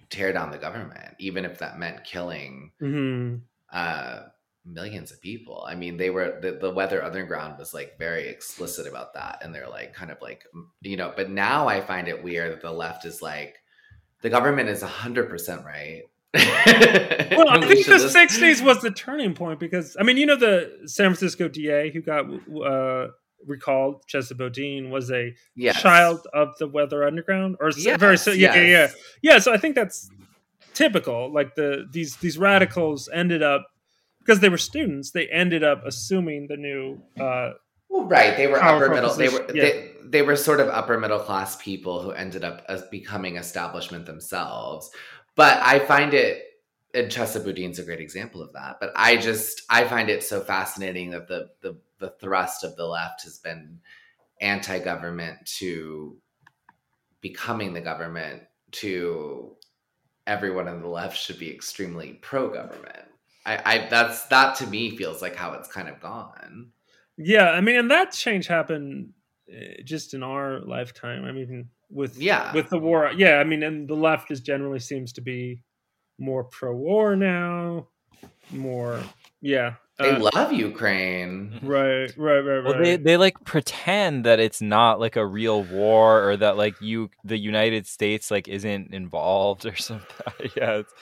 tear 0.10 0.34
down 0.34 0.52
the 0.52 0.58
government, 0.58 1.16
even 1.20 1.46
if 1.46 1.60
that 1.60 1.80
meant 1.80 2.04
killing 2.04 2.72
Mhm. 2.82 3.42
uh, 3.72 4.24
millions 4.66 5.12
of 5.12 5.22
people. 5.22 5.64
I 5.68 5.76
mean, 5.76 5.98
they 5.98 6.10
were 6.10 6.40
the, 6.42 6.54
the 6.54 6.72
Weather 6.72 7.04
Underground 7.04 7.58
was 7.60 7.74
like 7.74 7.98
very 8.00 8.28
explicit 8.30 8.88
about 8.88 9.14
that, 9.14 9.40
and 9.42 9.54
they're 9.54 9.70
like 9.70 9.94
kind 9.94 10.12
of 10.12 10.22
like 10.22 10.44
you 10.82 10.98
know. 10.98 11.14
But 11.16 11.30
now 11.30 11.68
I 11.68 11.82
find 11.82 12.08
it 12.08 12.24
weird 12.24 12.52
that 12.52 12.62
the 12.62 12.72
left 12.72 13.06
is 13.06 13.22
like 13.22 13.58
the 14.22 14.30
government 14.30 14.70
is 14.70 14.82
hundred 14.82 15.30
percent 15.30 15.66
right. 15.66 16.04
Well, 16.36 17.50
I 17.50 17.60
think 17.66 17.86
the 17.86 17.94
'60s 17.94 18.64
was 18.64 18.82
the 18.82 18.92
turning 18.92 19.34
point 19.34 19.60
because 19.60 19.96
I 20.00 20.04
mean, 20.04 20.18
you 20.18 20.26
know, 20.26 20.36
the 20.36 20.84
San 20.86 21.08
Francisco 21.08 21.48
DA 21.48 21.92
who 21.92 22.02
got 22.02 22.26
uh, 22.26 23.08
recalled, 23.46 24.04
Chesa 24.08 24.38
Boudin, 24.38 24.90
was 24.90 25.12
a 25.12 25.34
Yes. 25.56 25.82
child 25.82 26.28
of 26.34 26.50
the 26.60 26.68
Weather 26.68 27.04
Underground, 27.04 27.58
or 27.60 27.72
Yes, 27.78 28.00
very 28.00 28.18
so, 28.18 28.32
yeah, 28.32 28.56
yeah, 28.56 28.62
yeah, 28.64 28.92
yeah. 29.22 29.40
So 29.40 29.54
I 29.54 29.58
think 29.58 29.76
that's 29.76 30.10
typical. 30.74 31.32
Like 31.34 31.56
the 31.56 31.88
these 31.92 32.18
these 32.18 32.38
radicals 32.38 33.10
ended 33.14 33.42
up 33.44 33.68
because 34.20 34.40
they 34.40 34.50
were 34.50 34.58
students, 34.58 35.12
they 35.12 35.28
ended 35.28 35.64
up 35.64 35.84
assuming 35.86 36.48
the 36.48 36.58
new. 36.58 37.02
Uh, 37.20 37.52
Well, 37.90 38.06
right. 38.06 38.36
They 38.36 38.48
were 38.48 38.62
upper 38.62 38.90
middle. 38.90 39.14
They 39.14 39.30
were 39.30 39.42
position, 39.42 39.62
they, 39.62 39.92
they 40.04 40.22
were 40.24 40.36
sort 40.36 40.60
of 40.60 40.68
upper 40.70 41.00
middle 41.00 41.20
class 41.20 41.56
people 41.58 42.02
who 42.02 42.12
ended 42.12 42.44
up 42.44 42.64
as 42.68 42.82
becoming 42.84 43.38
establishment 43.38 44.06
themselves. 44.06 44.90
But 45.36 45.60
I 45.62 45.80
find 45.80 46.14
it, 46.14 46.44
and 46.94 47.12
Chesa 47.12 47.44
Boudin's 47.44 47.80
a 47.80 47.84
great 47.84 48.00
example 48.00 48.42
of 48.42 48.54
that. 48.54 48.78
But 48.80 48.92
I 48.96 49.18
just 49.18 49.64
I 49.70 49.84
find 49.86 50.10
it 50.10 50.24
so 50.24 50.42
fascinating 50.42 51.12
that 51.12 51.28
the 51.28 51.50
the 51.62 51.78
the 52.00 52.10
thrust 52.22 52.64
of 52.64 52.76
the 52.76 52.86
left 52.86 53.24
has 53.24 53.40
been 53.40 53.80
anti-government 54.42 55.46
to 55.46 56.18
becoming 57.22 57.74
the 57.74 57.82
government 57.82 58.44
to 58.72 59.56
everyone 60.28 60.68
on 60.68 60.82
the 60.82 60.88
left 60.88 61.18
should 61.18 61.40
be 61.40 61.54
extremely 61.54 62.14
pro-government. 62.22 63.06
I, 63.46 63.62
I 63.66 63.88
that's 63.90 64.26
that 64.28 64.56
to 64.56 64.68
me 64.68 64.96
feels 64.98 65.22
like 65.22 65.36
how 65.36 65.54
it's 65.54 65.72
kind 65.72 65.88
of 65.88 66.00
gone. 66.00 66.72
yeah, 67.18 67.52
I 67.52 67.62
mean, 67.62 67.78
and 67.78 67.92
that 67.92 68.12
change 68.12 68.48
happened 68.48 69.14
uh, 69.52 69.82
just 69.84 70.14
in 70.14 70.24
our 70.24 70.62
lifetime. 70.62 71.26
I 71.26 71.32
mean, 71.32 71.70
with 71.90 72.18
Yeah. 72.18 72.54
with 72.54 72.70
the 72.70 72.78
war, 72.80 73.12
yeah. 73.16 73.38
I 73.38 73.44
mean, 73.44 73.64
and 73.64 73.88
the 73.88 73.96
left 73.96 74.32
is 74.32 74.42
generally 74.42 74.80
seems 74.80 75.14
to 75.14 75.22
be 75.22 75.62
more 76.18 76.44
pro-war 76.46 77.16
now, 77.16 77.88
more, 78.52 79.02
yeah. 79.42 79.76
They 79.98 80.10
Uh, 80.12 80.30
love 80.34 80.52
Ukraine. 80.52 81.58
right, 81.64 82.12
right, 82.18 82.40
right, 82.40 82.64
Well, 82.66 82.78
they 82.84 82.98
they 82.98 83.16
like 83.18 83.42
pretend 83.46 84.26
that 84.26 84.40
it's 84.42 84.62
not 84.62 85.00
like 85.00 85.16
a 85.16 85.26
real 85.26 85.64
war 85.64 86.28
or 86.30 86.36
that 86.38 86.58
like 86.58 86.76
you 86.82 87.10
the 87.24 87.38
United 87.38 87.88
States 87.88 88.30
like 88.30 88.48
isn't 88.50 88.94
involved 88.94 89.66
or 89.66 89.76
something. 89.90 90.06
yeah, 90.58 90.72
it's, 90.80 90.94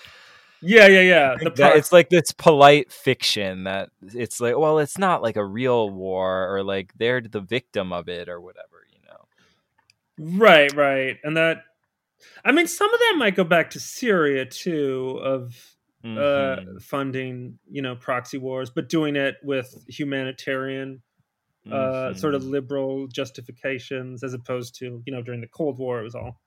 yeah, 0.62 0.88
yeah, 0.88 1.02
yeah. 1.02 1.36
The 1.42 1.50
that- 1.58 1.76
it's 1.76 1.92
like 1.92 2.10
this 2.10 2.32
polite 2.34 2.92
fiction 2.92 3.64
that 3.66 3.90
it's 4.14 4.40
like, 4.40 4.58
well, 4.58 4.78
it's 4.80 4.98
not 5.00 5.22
like 5.24 5.36
a 5.38 5.46
real 5.46 5.90
war 5.90 6.56
or 6.56 6.64
like 6.64 6.94
they're 6.98 7.20
the 7.22 7.42
victim 7.42 7.92
of 7.92 8.08
it 8.08 8.30
or 8.30 8.40
whatever, 8.40 8.68
you 8.68 8.72
know. 8.72 8.73
Right, 10.38 10.74
right, 10.76 11.18
and 11.24 11.38
that. 11.38 11.64
I 12.46 12.52
mean, 12.54 12.68
some 12.68 12.94
of 12.94 13.00
that 13.00 13.16
might 13.18 13.36
go 13.36 13.44
back 13.44 13.70
to 13.72 13.80
Syria 13.80 14.46
too, 14.46 15.20
of 15.24 15.76
uh, 16.06 16.58
Mhm. 16.58 16.82
funding, 16.82 17.60
you 17.70 17.82
know, 17.82 17.96
proxy 17.96 18.38
wars, 18.38 18.70
but 18.70 18.88
doing 18.90 19.16
it 19.16 19.36
with 19.44 19.74
humanitarian, 19.90 21.02
uh, 21.72 22.14
sort 22.14 22.36
of 22.36 22.44
Mhm. 22.44 22.52
liberal 22.52 23.08
justifications, 23.08 24.24
as 24.24 24.34
opposed 24.34 24.76
to, 24.76 25.02
you 25.06 25.14
know, 25.14 25.22
during 25.22 25.42
the 25.42 25.48
Cold 25.48 25.78
War, 25.80 26.00
it 26.00 26.04
was 26.04 26.16
all 26.16 26.40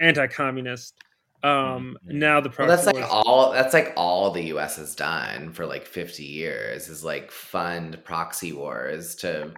anti-communist. 0.00 0.94
Um, 1.42 1.96
Mhm. 2.06 2.12
Now 2.12 2.40
the 2.40 2.50
Well, 2.58 2.68
proxy 2.68 2.68
that's 2.68 2.86
like 2.86 2.96
wars, 2.96 3.10
all. 3.10 3.52
That's 3.52 3.74
like 3.74 3.92
all 3.96 4.30
the 4.30 4.44
U.S. 4.46 4.76
has 4.76 4.94
done 4.94 5.52
for 5.52 5.66
like 5.66 5.86
fifty 5.86 6.24
years 6.24 6.88
is 6.88 7.04
like 7.04 7.30
fund 7.30 8.02
proxy 8.04 8.52
wars 8.52 9.14
to 9.16 9.54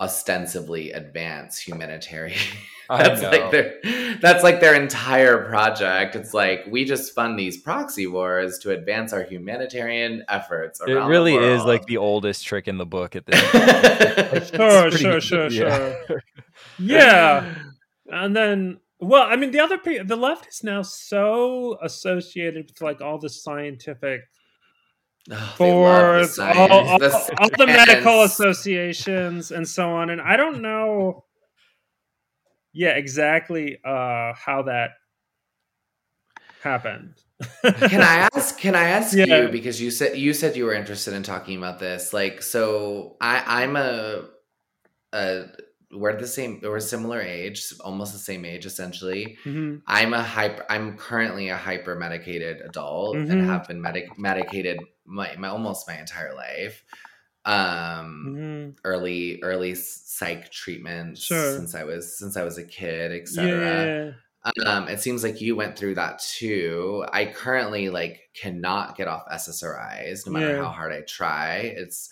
ostensibly 0.00 0.92
advance 0.92 1.58
humanitarian. 1.58 2.38
I 2.88 3.02
that's 3.08 3.22
know. 3.22 3.30
like 3.30 3.50
their. 3.50 3.74
That's 4.20 4.42
like 4.42 4.60
their 4.60 4.74
entire 4.74 5.44
project. 5.48 6.16
It's 6.16 6.34
like 6.34 6.64
we 6.68 6.84
just 6.84 7.14
fund 7.14 7.38
these 7.38 7.58
proxy 7.58 8.06
wars 8.06 8.58
to 8.60 8.70
advance 8.72 9.12
our 9.12 9.22
humanitarian 9.22 10.24
efforts. 10.28 10.80
It 10.80 10.90
around 10.90 11.04
the 11.04 11.10
really 11.10 11.36
is 11.36 11.62
like 11.64 11.86
the 11.86 11.98
oldest 11.98 12.44
trick 12.44 12.66
in 12.66 12.78
the 12.78 12.86
book 12.86 13.14
at 13.14 13.26
this. 13.26 13.40
point. 13.50 14.46
Sure, 14.54 14.86
It's 14.88 14.96
sure, 14.96 15.10
pretty- 15.12 15.20
sure, 15.20 15.48
yeah. 15.50 15.94
sure. 16.06 16.22
yeah, 16.78 17.54
and 18.06 18.34
then 18.34 18.80
well 19.02 19.22
i 19.30 19.34
mean 19.34 19.50
the 19.50 19.58
other 19.60 19.78
pe- 19.78 20.02
the 20.02 20.14
left 20.16 20.46
is 20.46 20.62
now 20.62 20.82
so 20.82 21.78
associated 21.82 22.66
with 22.66 22.82
like 22.82 23.00
all 23.00 23.18
the 23.18 23.30
scientific 23.30 24.20
Oh, 25.30 25.56
love 25.60 26.34
the 26.34 26.42
all, 26.42 26.88
all, 26.88 26.98
The 26.98 27.36
all 27.38 27.48
the 27.56 27.66
medical 27.66 28.22
associations 28.22 29.50
and 29.50 29.68
so 29.68 29.90
on 29.90 30.10
and 30.10 30.20
i 30.20 30.36
don't 30.36 30.62
know 30.62 31.24
yeah 32.72 32.90
exactly 32.90 33.78
uh 33.84 34.32
how 34.34 34.62
that 34.66 34.92
happened 36.62 37.14
can 37.78 38.02
I 38.02 38.28
ask? 38.34 38.58
Can 38.58 38.74
I 38.74 38.84
ask 38.90 39.16
Yeah. 39.16 39.24
you 39.26 39.48
because 39.48 39.80
you 39.80 39.90
said 39.90 40.18
you 40.18 40.34
said 40.34 40.56
you 40.56 40.64
were 40.64 40.74
interested 40.74 41.14
in 41.14 41.22
talking 41.22 41.56
about 41.56 41.78
this? 41.78 42.12
Like, 42.12 42.42
so 42.42 43.16
I 43.20 43.62
I'm 43.62 43.76
a, 43.76 44.28
a 45.12 45.44
we're 45.92 46.16
the 46.18 46.26
same. 46.26 46.60
We're 46.62 46.80
similar 46.80 47.20
age, 47.20 47.72
almost 47.80 48.12
the 48.12 48.18
same 48.18 48.44
age, 48.44 48.64
essentially. 48.66 49.36
Mhm. 49.44 49.82
I'm 49.86 50.14
a 50.14 50.22
hyper. 50.22 50.64
I'm 50.70 50.96
currently 50.96 51.48
a 51.48 51.56
hyper 51.56 51.96
medicated 51.96 52.60
adult 52.62 53.16
Mhm. 53.16 53.30
and 53.30 53.42
have 53.42 53.66
been 53.68 53.80
medic 53.82 54.18
medicated 54.18 54.78
my, 55.04 55.34
my 55.36 55.48
almost 55.48 55.88
my 55.88 55.98
entire 55.98 56.34
life. 56.34 56.84
Um, 57.46 58.36
Mhm. 58.36 58.76
early 58.84 59.42
early 59.42 59.74
psych 59.74 60.50
treatment 60.52 61.16
Sure. 61.18 61.56
since 61.56 61.74
I 61.74 61.84
was 61.84 62.16
since 62.18 62.36
I 62.36 62.44
was 62.44 62.58
a 62.58 62.64
kid, 62.64 63.12
etc. 63.12 63.86
yeah, 64.06 64.12
Um, 64.66 64.88
it 64.88 65.00
seems 65.00 65.22
like 65.24 65.40
you 65.40 65.56
went 65.56 65.76
through 65.76 65.94
that 65.96 66.18
too. 66.18 67.04
I 67.12 67.26
currently 67.26 67.88
like 67.90 68.30
cannot 68.34 68.96
get 68.96 69.08
off 69.08 69.24
SSRIs 69.30 70.24
no 70.26 70.32
matter 70.32 70.50
Yeah. 70.56 70.62
how 70.62 70.70
hard 70.70 70.92
I 70.92 71.00
try. 71.02 71.56
It's 71.58 72.08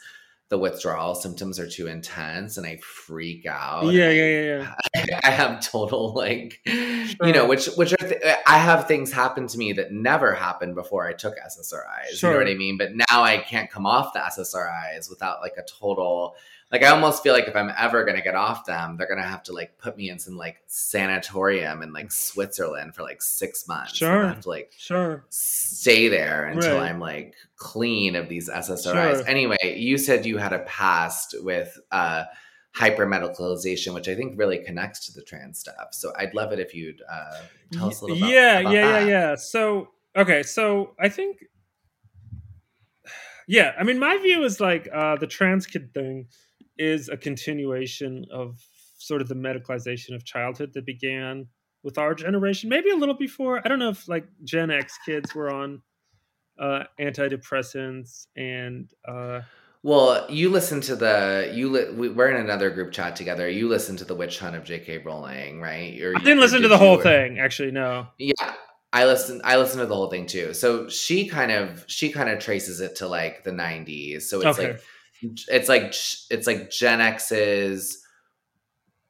the 0.51 0.59
withdrawal 0.59 1.15
symptoms 1.15 1.59
are 1.59 1.69
too 1.69 1.87
intense 1.87 2.57
and 2.57 2.67
I 2.67 2.79
freak 2.79 3.45
out. 3.47 3.93
yeah, 3.93 4.11
yeah, 4.11 4.41
yeah, 4.41 4.75
yeah. 4.97 5.19
I 5.25 5.31
have 5.31 5.61
total 5.61 6.15
like 6.15 6.61
Sure. 6.67 7.27
you 7.27 7.33
know 7.33 7.47
which 7.47 7.67
which 7.77 7.93
are 7.93 7.97
th- 8.09 8.23
I 8.47 8.59
have 8.59 8.87
things 8.89 9.13
happen 9.13 9.47
to 9.47 9.59
me 9.59 9.73
that 9.75 9.93
never 9.93 10.35
happened 10.35 10.75
before 10.75 11.07
I 11.07 11.13
took 11.13 11.35
SSRIs. 11.37 12.23
You 12.23 12.31
know 12.31 12.39
what 12.39 12.49
I 12.49 12.55
mean? 12.55 12.77
But 12.79 12.91
now 12.95 13.23
I 13.23 13.39
can't 13.39 13.71
come 13.71 13.87
off 13.87 14.13
the 14.15 14.21
SSRIs 14.21 15.11
without 15.11 15.41
like 15.43 15.55
a 15.59 15.63
total 15.63 16.35
like 16.71 16.83
I 16.83 16.89
almost 16.89 17.23
feel 17.23 17.33
like 17.33 17.49
if 17.49 17.57
I'm 17.57 17.73
ever 17.79 18.05
gonna 18.05 18.21
get 18.23 18.35
off 18.35 18.67
them, 18.67 18.97
they're 18.97 19.09
gonna 19.09 19.23
have 19.27 19.43
to 19.45 19.53
like 19.53 19.79
put 19.79 19.97
me 19.97 20.11
in 20.11 20.19
some 20.19 20.37
like 20.37 20.63
sanatorium 20.67 21.83
in 21.83 21.93
like 21.93 22.13
Switzerland 22.13 22.95
for 22.95 23.03
like 23.03 23.23
six 23.23 23.67
months. 23.67 23.97
Sure. 23.97 24.27
Have 24.29 24.41
to 24.43 24.49
like 24.51 24.73
Sure. 24.77 25.25
stay 25.31 26.09
there 26.09 26.47
until 26.47 26.77
Right. 26.77 26.91
I'm 26.91 27.01
like 27.01 27.35
clean 27.57 28.17
of 28.17 28.29
these 28.29 28.49
SSRIs. 28.51 29.17
Sure. 29.17 29.27
Anyway, 29.27 29.57
you 29.79 29.97
said 29.97 30.27
you 30.27 30.37
had 30.39 30.53
a 30.53 30.59
past 30.61 31.35
with 31.41 31.79
uh 31.91 32.25
hypermedicalization, 32.77 33.95
which 33.95 34.09
I 34.09 34.15
think 34.15 34.39
really 34.39 34.59
connects 34.59 35.07
to 35.07 35.13
the 35.13 35.23
trans 35.23 35.59
stuff. 35.59 35.89
So 35.93 36.13
I'd 36.19 36.35
love 36.35 36.53
it 36.53 36.61
if 36.61 36.75
you'd 36.75 37.03
uh, 37.11 37.41
tell 37.73 37.89
us 37.89 38.01
a 38.03 38.05
little 38.05 38.21
bit. 38.21 38.29
yeah 38.31 38.59
about 38.61 38.73
yeah 38.73 38.93
that. 38.93 39.01
yeah 39.07 39.09
yeah 39.31 39.35
so 39.37 39.89
okay 40.17 40.43
so 40.43 40.95
i 41.01 41.09
think 41.09 41.45
yeah 43.49 43.73
i 43.79 43.83
mean 43.85 43.99
my 43.99 44.17
view 44.19 44.43
is 44.45 44.61
like 44.61 44.89
uh 44.93 45.17
the 45.17 45.27
trans 45.27 45.67
kid 45.67 45.93
thing 45.95 46.27
is 46.79 47.09
a 47.09 47.17
continuation 47.17 48.25
of 48.33 48.59
sort 48.99 49.21
of 49.21 49.29
the 49.29 49.35
medicalization 49.35 50.15
of 50.15 50.25
childhood 50.25 50.73
that 50.75 50.87
began 50.87 51.47
with 51.83 51.99
our 51.99 52.15
generation 52.15 52.69
maybe 52.69 52.91
a 52.91 52.97
little 52.97 53.17
before 53.17 53.61
i 53.65 53.69
don't 53.69 53.79
know 53.79 53.91
if 53.91 54.09
like 54.09 54.27
gen 54.45 54.71
x 54.71 54.99
kids 55.07 55.35
were 55.35 55.51
on 55.53 55.81
uh 56.61 56.83
antidepressants 57.01 58.27
and 58.37 58.91
uh 59.07 59.41
Well, 59.85 60.27
you 60.29 60.51
listen 60.51 60.81
to 60.83 60.97
the 60.97 61.53
you. 61.55 61.69
Li- 61.71 61.91
we, 61.95 62.09
we're 62.09 62.31
in 62.31 62.41
another 62.45 62.69
group 62.71 62.91
chat 62.93 63.15
together. 63.15 63.49
You 63.49 63.69
listen 63.69 63.97
to 63.99 64.05
the 64.05 64.15
witch 64.15 64.41
hunt 64.41 64.57
of 64.57 64.65
J.K. 64.65 64.99
Rowling, 64.99 65.61
right? 65.61 66.01
Or, 66.03 66.17
i 66.17 66.19
didn't 66.19 66.41
listen 66.41 66.63
to 66.63 66.69
the 66.69 66.77
whole 66.79 66.97
you- 66.97 67.03
thing 67.03 67.39
actually 67.39 67.71
no 67.71 68.09
Yeah, 68.19 68.55
I 68.93 69.05
listen. 69.05 69.41
I 69.45 69.57
listened 69.57 69.81
to 69.81 69.87
the 69.87 69.95
whole 69.95 70.11
thing 70.11 70.27
too. 70.27 70.53
So 70.53 70.89
she 70.89 71.29
kind 71.29 71.53
of 71.53 71.85
she 71.87 72.11
kind 72.11 72.29
of 72.29 72.41
traces 72.41 72.81
it 72.81 72.97
to 72.97 73.07
like 73.07 73.45
the 73.45 73.53
'90s. 73.53 74.23
So 74.23 74.41
it's 74.41 74.59
Okay. 74.59 74.73
like 74.73 74.81
it's 75.23 75.69
like 75.69 75.95
it's 76.31 76.47
like 76.47 76.71
Gen 76.71 77.01
X's 77.01 78.05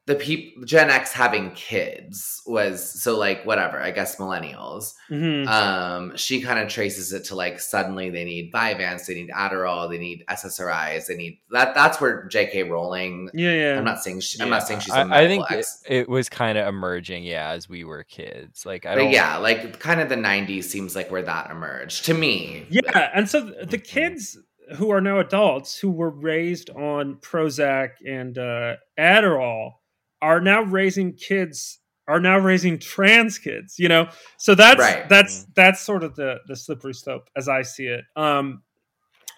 the 0.09 0.15
people 0.15 0.65
Gen 0.65 0.89
X 0.89 1.13
having 1.13 1.51
kids 1.51 2.41
was 2.47 2.83
so 3.03 3.19
like 3.19 3.45
whatever 3.45 3.79
I 3.79 3.91
guess 3.91 4.17
millennials. 4.17 4.95
Mhm. 5.11 5.47
Um, 5.47 6.17
she 6.17 6.41
kind 6.41 6.59
of 6.59 6.71
traces 6.71 7.13
it 7.13 7.25
to 7.27 7.35
like 7.35 7.61
suddenly 7.61 8.09
they 8.09 8.25
need 8.25 8.51
Vyvanse, 8.51 9.05
they 9.05 9.17
need 9.17 9.29
Adderall, 9.29 9.91
they 9.91 9.99
need 9.99 10.25
SSRIs, 10.31 11.09
they 11.09 11.15
need 11.15 11.41
that. 11.51 11.75
That's 11.75 12.01
where 12.01 12.25
J.K. 12.25 12.63
Rowling. 12.63 13.29
yeah 13.35 13.53
yeah 13.53 13.77
I'm 13.79 13.85
not 13.85 14.03
saying 14.03 14.21
she, 14.21 14.41
I'm 14.41 14.49
not 14.49 14.67
saying 14.67 14.81
she's 14.81 14.95
a 14.95 14.97
I, 14.97 15.01
I 15.03 15.05
medical 15.05 15.45
think 15.45 15.51
it, 15.51 15.59
ex- 15.59 15.83
it 15.87 16.09
was 16.09 16.31
kind 16.31 16.57
of 16.57 16.67
emerging, 16.67 17.25
yeah, 17.25 17.51
as 17.51 17.69
we 17.69 17.85
were 17.85 18.03
kids. 18.03 18.65
Like 18.65 18.87
I 18.87 18.95
don't. 18.95 19.11
yeah, 19.11 19.37
like 19.37 19.79
kind 19.79 20.01
of 20.01 20.09
the 20.09 20.17
'90s 20.17 20.65
seems 20.65 20.97
like 20.97 21.11
where 21.11 21.23
that 21.23 21.51
emerged 21.51 22.07
to 22.07 22.15
me. 22.15 22.65
Yeah, 22.71 23.11
and 23.13 23.29
so 23.29 23.43
the 23.43 23.77
kids 23.77 24.39
who 24.77 24.91
are 24.91 25.01
now 25.01 25.19
adults 25.19 25.79
who 25.79 25.91
were 25.91 26.11
raised 26.11 26.71
on 26.71 27.17
Prozac 27.17 27.91
and 28.07 28.37
uh, 28.39 28.77
Adderall 28.99 29.73
are 30.21 30.41
now 30.41 30.63
raising 30.63 31.15
kids 31.15 31.79
are 32.07 32.21
now 32.21 32.39
raising 32.39 32.79
trans 32.79 33.39
kids. 33.39 33.79
You 33.79 33.89
know, 33.89 34.09
so 34.39 34.55
that's 34.55 34.79
Right. 34.81 35.09
that's 35.09 35.45
that's 35.55 35.81
sort 35.81 36.03
of 36.05 36.17
the 36.17 36.39
the 36.47 36.57
slippery 36.57 36.95
slope 36.95 37.29
as 37.37 37.49
I 37.49 37.63
see 37.63 37.87
it. 37.87 38.05
Um, 38.17 38.63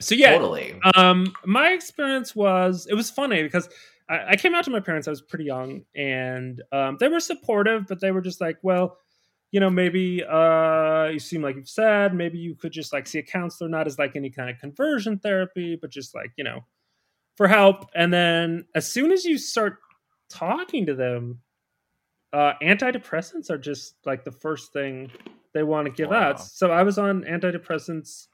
so 0.01 0.15
yeah, 0.15 0.31
Totally. 0.33 0.79
um, 0.97 1.33
my 1.45 1.71
experience 1.71 2.35
was 2.35 2.87
it 2.89 2.95
was 2.95 3.11
funny 3.11 3.43
because 3.43 3.69
I, 4.09 4.31
I 4.31 4.37
came 4.37 4.55
out 4.55 4.65
to 4.65 4.71
my 4.71 4.81
parents. 4.81 5.07
I 5.09 5.11
was 5.11 5.21
pretty 5.21 5.45
young, 5.45 5.83
and 5.95 6.63
um, 6.73 6.97
they 6.99 7.09
were 7.09 7.21
supportive, 7.21 7.87
but 7.87 8.01
they 8.01 8.11
were 8.13 8.23
just 8.23 8.41
like, 8.41 8.57
"Well, 8.63 8.97
you 9.53 9.59
know, 9.61 9.71
maybe 9.71 10.23
uh, 10.25 11.07
you 11.07 11.19
seem 11.19 11.43
like 11.43 11.57
you've 11.57 11.69
said 11.69 12.15
maybe 12.15 12.39
you 12.39 12.55
could 12.55 12.73
just 12.73 12.93
like 12.93 13.07
see 13.07 13.19
a 13.19 13.23
counselor, 13.23 13.69
not 13.69 13.87
as 13.87 13.99
like 13.99 14.15
any 14.17 14.31
kind 14.31 14.49
of 14.51 14.59
conversion 14.59 15.19
therapy, 15.19 15.77
but 15.81 15.91
just 15.91 16.15
like 16.15 16.33
you 16.37 16.45
know, 16.45 16.65
for 17.37 17.49
help." 17.49 17.91
And 17.95 18.13
then 18.13 18.67
as 18.75 18.91
soon 18.91 19.11
as 19.13 19.25
you 19.25 19.39
start 19.39 19.79
talking 20.29 20.87
to 20.87 20.95
them, 20.95 21.41
uh, 22.33 22.53
antidepressants 22.63 23.51
are 23.51 23.59
just 23.59 23.95
like 24.07 24.25
the 24.25 24.31
first 24.33 24.73
thing 24.73 25.11
they 25.53 25.65
want 25.65 25.87
to 25.87 25.91
give 25.93 26.11
Wow. 26.11 26.31
out. 26.31 26.41
So 26.41 26.71
I 26.71 26.85
was 26.85 26.97
on 26.99 27.23
antidepressants 27.25 28.29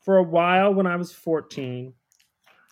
for 0.00 0.16
a 0.16 0.22
while 0.24 0.74
when 0.74 0.86
I 0.88 0.96
was 0.96 1.12
14. 1.12 1.94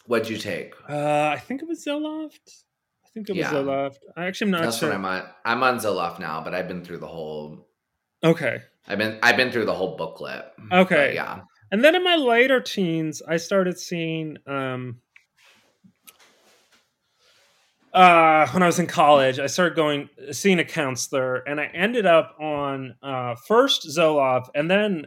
What'd 0.06 0.28
you 0.28 0.36
take? 0.38 0.74
Uh, 0.88 1.28
I 1.28 1.38
think 1.38 1.62
it 1.62 1.68
was 1.68 1.84
Zoloft. 1.84 2.64
I 3.04 3.08
think 3.10 3.28
it 3.28 3.32
was 3.36 3.38
Yeah. 3.38 3.52
Zoloft. 3.52 3.98
I 4.16 4.24
actually 4.26 4.46
am 4.48 4.50
not 4.52 4.62
That's 4.64 4.78
sure. 4.78 4.88
what 4.88 4.96
I'm 4.96 5.04
on. 5.04 5.22
I'm 5.44 5.62
on 5.62 5.76
Zoloft 5.76 6.18
now, 6.18 6.42
but 6.42 6.54
I've 6.54 6.66
been 6.66 6.82
through 6.84 6.98
the 6.98 7.06
whole. 7.06 7.67
Okay. 8.24 8.62
I've 8.86 8.98
been 8.98 9.18
I've 9.22 9.36
been 9.36 9.50
through 9.52 9.66
the 9.66 9.74
whole 9.74 9.96
booklet. 9.96 10.46
Okay. 10.72 11.14
Yeah. 11.14 11.40
And 11.70 11.84
then 11.84 11.94
in 11.94 12.02
my 12.02 12.16
later 12.16 12.60
teens, 12.60 13.20
I 13.26 13.36
started 13.36 13.78
seeing 13.78 14.38
um 14.46 15.00
uh 17.92 18.46
when 18.48 18.62
I 18.62 18.66
was 18.66 18.78
in 18.78 18.86
college, 18.86 19.38
I 19.38 19.46
started 19.46 19.76
going 19.76 20.08
seeing 20.32 20.58
a 20.58 20.64
counselor 20.64 21.36
and 21.36 21.60
I 21.60 21.66
ended 21.66 22.06
up 22.06 22.36
on 22.40 22.94
uh 23.02 23.34
first 23.46 23.86
Zoloft 23.88 24.48
and 24.54 24.70
then 24.70 25.06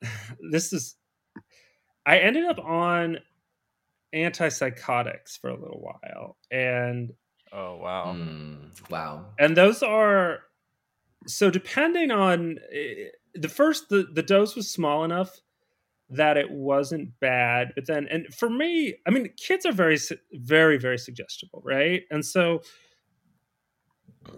this 0.50 0.72
is 0.72 0.94
I 2.06 2.18
ended 2.20 2.46
up 2.46 2.58
on 2.58 3.18
antipsychotics 4.14 5.38
for 5.38 5.50
a 5.50 5.60
little 5.60 5.80
while, 5.82 6.38
and 6.50 7.12
Oh 7.52 7.76
wow. 7.76 8.14
Mm, 8.16 8.90
wow. 8.90 9.26
and 9.38 9.56
those 9.56 9.82
are 9.82 10.40
so 11.26 11.50
depending 11.50 12.10
on 12.10 12.58
eh, 12.72 13.08
the 13.34 13.48
first 13.48 13.88
the, 13.88 14.06
the 14.12 14.22
dose 14.22 14.54
was 14.54 14.70
small 14.70 15.04
enough 15.04 15.40
that 16.10 16.36
it 16.36 16.50
wasn't 16.50 17.18
bad 17.20 17.72
but 17.74 17.86
then 17.86 18.06
and 18.10 18.26
for 18.34 18.48
me 18.48 18.94
i 19.06 19.10
mean 19.10 19.28
kids 19.36 19.66
are 19.66 19.72
very 19.72 19.98
very 20.32 20.78
very 20.78 20.98
suggestible 20.98 21.62
right? 21.64 22.02
And 22.10 22.24
so 22.24 22.62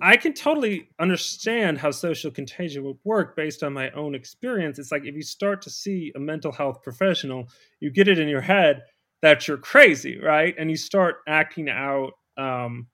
i 0.01 0.17
can 0.17 0.33
totally 0.33 0.89
understand 0.99 1.79
how 1.79 1.91
social 1.91 2.31
contagion 2.31 2.85
would 2.85 2.99
work 3.05 3.37
based 3.37 3.63
on 3.63 3.73
my 3.73 3.91
own 3.91 4.15
experience. 4.15 4.79
It's 4.79 4.93
like 4.93 5.05
if 5.05 5.15
you 5.15 5.23
start 5.23 5.63
to 5.63 5.71
see 5.71 6.13
a 6.17 6.21
mental 6.21 6.53
health 6.53 6.83
professional 6.83 7.49
you 7.81 7.91
get 7.91 8.09
it 8.09 8.19
in 8.19 8.29
your 8.29 8.41
head 8.41 8.83
that 9.23 9.47
you're 9.47 9.59
crazy 9.59 10.19
right? 10.21 10.55
And 10.59 10.71
you 10.71 10.77
start 10.77 11.17
acting 11.29 11.69
out 11.69 12.13
um, 12.37 12.89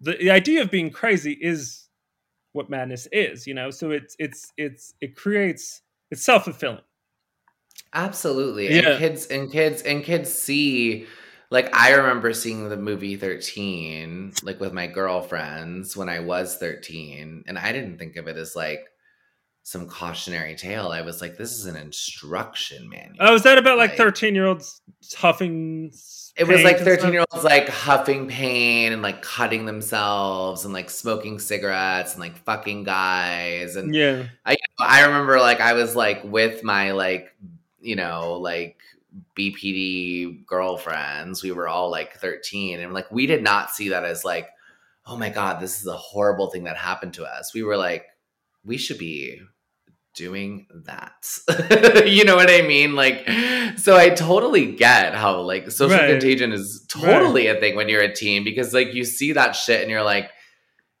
the, 0.00 0.12
the 0.12 0.30
idea 0.30 0.62
of 0.62 0.70
being 0.70 0.90
crazy 0.90 1.36
is 1.40 1.83
what 2.54 2.70
madness 2.70 3.06
is 3.12 3.46
you 3.46 3.54
know 3.54 3.70
so 3.70 3.90
it's 3.90 4.16
it's 4.18 4.52
it's 4.56 4.94
it 5.00 5.14
creates 5.14 5.82
it's 6.10 6.24
self-fulfilling 6.24 6.80
Absolutely. 7.94 8.74
Yeah. 8.74 8.90
And 8.90 8.98
kids 8.98 9.26
and 9.26 9.50
kids 9.50 9.82
and 9.82 10.02
kids 10.02 10.32
see 10.32 11.06
like 11.50 11.74
I 11.74 11.92
remember 11.92 12.32
seeing 12.32 12.68
the 12.68 12.76
movie 12.76 13.16
13 13.16 14.32
like 14.42 14.60
with 14.60 14.72
my 14.72 14.88
girlfriends 14.88 15.96
when 15.96 16.08
I 16.08 16.18
was 16.18 16.56
13 16.56 17.44
and 17.46 17.58
I 17.58 17.72
didn't 17.72 17.98
think 17.98 18.16
of 18.16 18.26
it 18.26 18.36
as 18.36 18.56
like 18.56 18.88
some 19.66 19.88
cautionary 19.88 20.54
tale. 20.54 20.88
I 20.88 21.00
was 21.00 21.20
like 21.22 21.36
this 21.38 21.52
is 21.52 21.64
an 21.64 21.74
instruction 21.76 22.88
manual. 22.88 23.16
oh 23.20 23.34
is 23.34 23.42
that 23.44 23.58
about 23.58 23.78
like 23.78 23.90
Like- 23.90 23.98
13 23.98 24.34
year 24.34 24.46
olds 24.46 24.80
huffing 25.16 25.90
It 26.36 26.46
was 26.46 26.62
like 26.62 26.78
13 26.78 27.12
year 27.12 27.24
olds 27.32 27.44
like 27.44 27.68
huffing 27.68 28.28
pain 28.28 28.92
and 28.92 29.00
like 29.02 29.22
cutting 29.22 29.64
themselves 29.64 30.64
and 30.64 30.74
like 30.74 30.90
smoking 30.90 31.38
cigarettes 31.38 32.12
and 32.12 32.20
like 32.20 32.36
fucking 32.44 32.84
guys 32.84 33.76
and 33.76 33.94
yeah 33.94 34.24
I 34.80 35.06
remember 35.06 35.38
like 35.40 35.60
I 35.60 35.72
was 35.72 35.96
like 35.96 36.22
with 36.24 36.62
my 36.62 36.92
like 36.92 37.34
you 37.80 37.96
know 37.96 38.34
like 38.34 38.76
BPD 39.38 40.44
girlfriends. 40.46 41.42
We 41.42 41.52
were 41.52 41.68
all 41.68 41.90
like 41.90 42.14
13 42.18 42.80
and 42.80 42.92
like 42.92 43.10
we 43.10 43.26
did 43.26 43.42
not 43.42 43.70
see 43.70 43.88
that 43.90 44.04
as 44.04 44.24
like 44.24 44.48
oh 45.06 45.16
my 45.16 45.28
god, 45.28 45.60
this 45.60 45.80
is 45.80 45.86
a 45.86 45.96
horrible 45.96 46.48
thing 46.50 46.64
that 46.64 46.76
happened 46.78 47.12
to 47.14 47.24
us. 47.24 47.54
We 47.54 47.62
were 47.62 47.76
like 47.76 48.06
we 48.64 48.76
should 48.78 48.98
be 48.98 49.40
doing 50.14 50.66
that. 50.86 51.26
you 52.06 52.24
know 52.24 52.36
what 52.36 52.50
I 52.50 52.62
mean? 52.62 52.94
Like 52.94 53.28
so 53.76 53.96
I 53.96 54.10
totally 54.10 54.72
get 54.72 55.14
how 55.14 55.40
like 55.40 55.70
social 55.70 55.96
Right. 55.98 56.10
contagion 56.10 56.52
is 56.52 56.84
totally 56.88 57.46
a 57.48 57.58
thing 57.60 57.76
when 57.76 57.88
you're 57.88 58.02
a 58.02 58.14
teen 58.14 58.44
because 58.44 58.72
like 58.72 58.94
you 58.94 59.04
see 59.04 59.32
that 59.32 59.52
shit 59.56 59.80
and 59.82 59.90
you're 59.90 60.02
like 60.04 60.30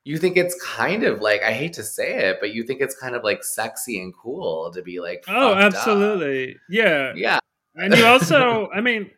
you 0.06 0.18
think 0.18 0.36
it's 0.36 0.54
kind 0.62 1.02
of 1.04 1.20
like 1.20 1.42
I 1.42 1.52
hate 1.52 1.72
to 1.74 1.82
say 1.82 2.28
it, 2.28 2.36
but 2.40 2.52
you 2.52 2.64
think 2.64 2.80
it's 2.82 2.94
kind 2.94 3.14
of 3.14 3.24
like 3.24 3.42
sexy 3.42 4.02
and 4.02 4.12
cool 4.14 4.70
to 4.72 4.82
be 4.82 5.00
like 5.00 5.24
oh 5.28 5.54
fucked 5.54 5.74
up. 5.76 5.80
absolutely 5.80 6.56
yeah 6.68 7.12
Yeah. 7.16 7.38
and 7.74 7.94
you 7.94 8.04
also 8.04 8.68
i 8.74 8.80
mean 8.80 9.10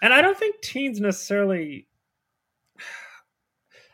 and 0.00 0.12
i 0.14 0.20
don't 0.22 0.38
think 0.38 0.60
teens 0.62 1.00
necessarily 1.00 1.86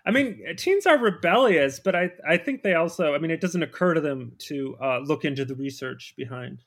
i 0.08 0.10
mean 0.10 0.42
teens 0.56 0.86
are 0.86 0.98
rebellious 0.98 1.78
but 1.78 1.94
i 1.94 2.10
i 2.28 2.36
think 2.36 2.62
they 2.62 2.74
also 2.74 3.14
i 3.14 3.18
mean 3.18 3.30
it 3.30 3.40
doesn't 3.40 3.62
occur 3.62 3.94
to 3.94 4.00
them 4.00 4.32
to 4.38 4.76
uh, 4.82 4.98
look 4.98 5.24
into 5.24 5.44
the 5.44 5.54
research 5.54 6.14
behind 6.16 6.64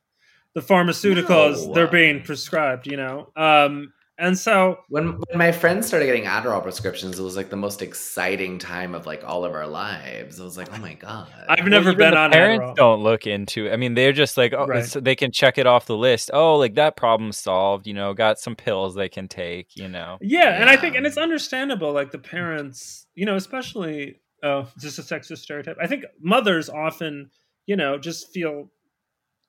the 0.53 0.61
pharmaceuticals 0.61 1.67
No. 1.67 1.73
they're 1.73 1.87
being 1.87 2.21
prescribed 2.21 2.87
you 2.87 2.95
know 2.97 3.27
um 3.35 3.91
and 4.21 4.37
so 4.37 4.77
When 4.87 5.13
when 5.27 5.37
my 5.37 5.51
friends 5.51 5.87
started 5.87 6.05
getting 6.05 6.23
Adderall 6.23 6.61
prescriptions, 6.63 7.19
it 7.19 7.23
was 7.23 7.35
like 7.35 7.49
the 7.49 7.57
most 7.57 7.81
exciting 7.81 8.59
time 8.59 8.93
of 8.95 9.05
like 9.05 9.23
all 9.25 9.43
of 9.43 9.53
our 9.53 9.67
lives. 9.67 10.39
I 10.39 10.43
was 10.43 10.55
like, 10.57 10.69
oh 10.73 10.77
my 10.79 10.93
god. 10.93 11.27
I've 11.49 11.65
never 11.65 11.89
even 11.89 11.97
been 11.97 12.15
on 12.15 12.31
parents 12.31 12.63
Adderall. 12.63 12.75
don't 12.75 13.01
look 13.03 13.25
into 13.27 13.65
it. 13.67 13.73
I 13.73 13.77
mean, 13.77 13.95
they're 13.95 14.13
just 14.13 14.37
like, 14.37 14.53
oh, 14.53 14.67
Right. 14.67 14.85
they 14.85 15.15
can 15.15 15.31
check 15.31 15.57
it 15.57 15.65
off 15.67 15.87
the 15.87 15.97
list. 15.97 16.29
Oh, 16.33 16.55
like 16.57 16.75
that 16.75 16.95
problem 16.95 17.31
solved. 17.31 17.87
You 17.87 17.93
know, 17.95 18.13
got 18.13 18.39
some 18.39 18.55
pills 18.55 18.93
they 18.95 19.09
can 19.09 19.27
take. 19.27 19.75
You 19.75 19.87
know, 19.87 20.19
Yeah, 20.21 20.61
and 20.61 20.69
I 20.69 20.77
think, 20.77 20.95
and 20.95 21.05
it's 21.07 21.17
understandable. 21.17 21.91
Like 21.91 22.11
the 22.11 22.19
parents, 22.19 23.07
you 23.15 23.25
know, 23.25 23.35
especially 23.35 24.21
oh, 24.43 24.67
just 24.79 24.99
a 24.99 25.01
sexist 25.01 25.39
stereotype. 25.39 25.77
I 25.81 25.87
think 25.87 26.05
mothers 26.21 26.69
often, 26.69 27.31
you 27.65 27.75
know, 27.75 27.97
just 27.97 28.31
feel 28.31 28.69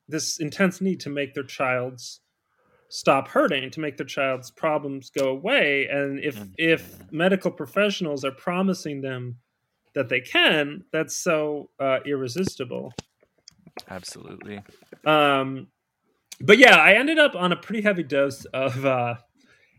this 0.09 0.40
intense 0.40 0.81
need 0.81 1.01
to 1.01 1.11
make 1.11 1.35
their 1.35 1.44
child's 1.44 2.20
stop 2.93 3.27
hurting, 3.27 3.70
to 3.70 3.81
make 3.81 3.97
their 3.97 4.06
child's 4.06 4.51
problems 4.51 5.09
go 5.09 5.31
away. 5.31 5.89
And 5.90 6.23
if 6.23 6.39
if 6.59 7.10
medical 7.10 7.51
professionals 7.51 8.23
are 8.23 8.32
promising 8.32 9.01
them 9.01 9.39
that 9.94 10.10
they 10.10 10.20
can, 10.20 10.85
that's 10.93 11.16
so 11.16 11.70
uh, 11.81 12.01
irresistible. 12.05 12.93
absolutely. 13.89 14.60
Um, 15.06 15.69
but 16.40 16.59
yeah, 16.59 16.77
I 16.77 16.93
ended 16.93 17.19
up 17.19 17.35
on 17.35 17.52
a 17.52 17.56
pretty 17.56 17.81
heavy 17.81 18.02
dose 18.02 18.44
of 18.47 18.85
uh, 18.85 19.14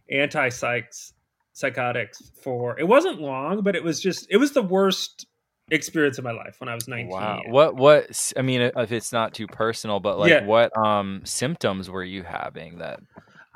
anti 0.09 0.49
psychs 0.49 1.13
psychotics 1.55 2.31
for 2.41 2.79
it 2.79 2.87
wasn't 2.87 3.21
long, 3.21 3.61
but 3.61 3.75
it 3.75 3.83
was 3.83 4.01
just 4.01 4.25
it 4.31 4.37
was 4.37 4.53
the 4.53 4.63
worst 4.63 5.27
experience 5.71 6.17
of 6.17 6.23
my 6.23 6.31
life 6.31 6.55
when 6.59 6.69
I 6.69 6.75
was 6.75 6.87
19. 6.87 7.09
Wow. 7.09 7.41
What? 7.47 7.75
What? 7.75 8.33
I 8.37 8.41
mean, 8.41 8.61
if 8.61 8.91
it's 8.91 9.11
not 9.11 9.33
too 9.33 9.47
personal, 9.47 9.99
but 9.99 10.19
like, 10.19 10.29
Yeah. 10.29 10.45
what 10.45 10.75
um 10.77 11.21
symptoms 11.23 11.89
were 11.89 12.03
you 12.03 12.23
having? 12.23 12.79
That 12.79 12.99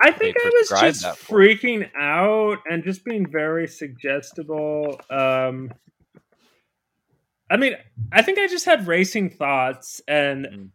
I 0.01 0.11
think 0.11 0.37
I 0.39 0.49
was 0.53 0.69
just 0.81 1.03
freaking 1.27 1.89
out 1.99 2.59
and 2.69 2.83
just 2.83 3.03
being 3.03 3.25
very 3.29 3.67
suggestible. 3.67 4.99
Um, 5.09 5.71
I 7.49 7.57
mean, 7.57 7.75
I 8.11 8.21
think 8.21 8.39
I 8.39 8.47
just 8.47 8.65
had 8.65 8.87
racing 8.87 9.29
thoughts 9.31 10.01
and 10.07 10.45
Mm. 10.45 10.69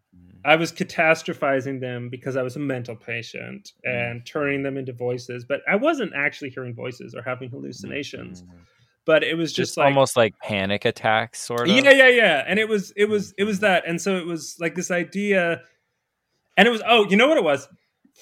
I 0.45 0.57
was 0.57 0.73
catastrophizing 0.73 1.81
them 1.81 2.09
because 2.09 2.37
I 2.37 2.43
was 2.43 2.57
a 2.57 2.59
mental 2.59 2.97
patient 2.97 3.71
and 3.85 4.27
turning 4.27 4.65
them 4.65 4.77
into 4.77 4.93
voices, 4.93 5.45
but 5.45 5.61
I 5.69 5.77
wasn't 5.77 6.13
actually 6.17 6.51
hearing 6.51 6.75
voices 6.75 7.15
or 7.15 7.23
having 7.23 7.49
hallucinations. 7.49 8.43
Mhm. 8.43 8.49
But 9.05 9.25
it 9.25 9.37
was 9.37 9.53
just, 9.53 9.71
just 9.71 9.79
like 9.79 9.87
almost 9.87 10.17
like 10.17 10.35
panic 10.41 10.85
attacks, 10.85 11.41
sort 11.41 11.63
of. 11.63 11.69
yeah, 11.69 11.91
yeah, 11.91 12.09
yeah. 12.09 12.45
And 12.47 12.59
it 12.59 12.69
was 12.69 12.93
it 12.97 13.07
was 13.07 13.35
it 13.37 13.45
was 13.45 13.61
that. 13.61 13.85
And 13.87 14.01
so 14.01 14.17
it 14.17 14.27
was 14.27 14.57
like 14.61 14.75
this 14.77 14.91
idea 14.91 15.61
and 16.57 16.69
it 16.69 16.71
was 16.71 16.83
oh, 16.87 17.07
you 17.09 17.17
know 17.17 17.29
what 17.29 17.37
it 17.37 17.45
was? 17.45 17.69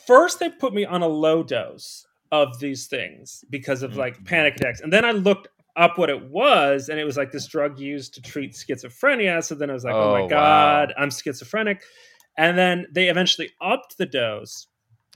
First 0.06 0.38
they 0.40 0.48
put 0.48 0.72
me 0.72 0.84
on 0.86 1.02
a 1.02 1.06
low 1.08 1.42
dose 1.42 2.06
of 2.32 2.58
these 2.60 2.86
things 2.86 3.44
because 3.50 3.82
of 3.82 3.96
like 3.96 4.18
Mhm. 4.20 4.24
panic 4.26 4.56
attacks. 4.56 4.80
And 4.80 4.92
then 4.92 5.04
I 5.04 5.10
looked 5.10 5.48
up 5.76 5.98
what 5.98 6.08
it 6.10 6.30
was 6.30 6.88
and 6.88 6.98
it 6.98 7.04
was 7.04 7.16
like 7.16 7.30
this 7.32 7.46
drug 7.46 7.78
used 7.78 8.14
to 8.14 8.22
treat 8.22 8.52
schizophrenia. 8.52 9.42
So 9.44 9.54
then 9.54 9.68
I 9.70 9.74
was 9.74 9.84
like, 9.84 9.94
"Oh, 9.96 10.04
Oh, 10.04 10.12
my 10.12 10.20
wow. 10.22 10.28
god, 10.28 10.94
I'm 10.96 11.10
schizophrenic." 11.10 11.82
And 12.38 12.56
then 12.56 12.86
they 12.92 13.08
eventually 13.08 13.50
upped 13.60 13.98
the 13.98 14.06
dose. 14.06 14.66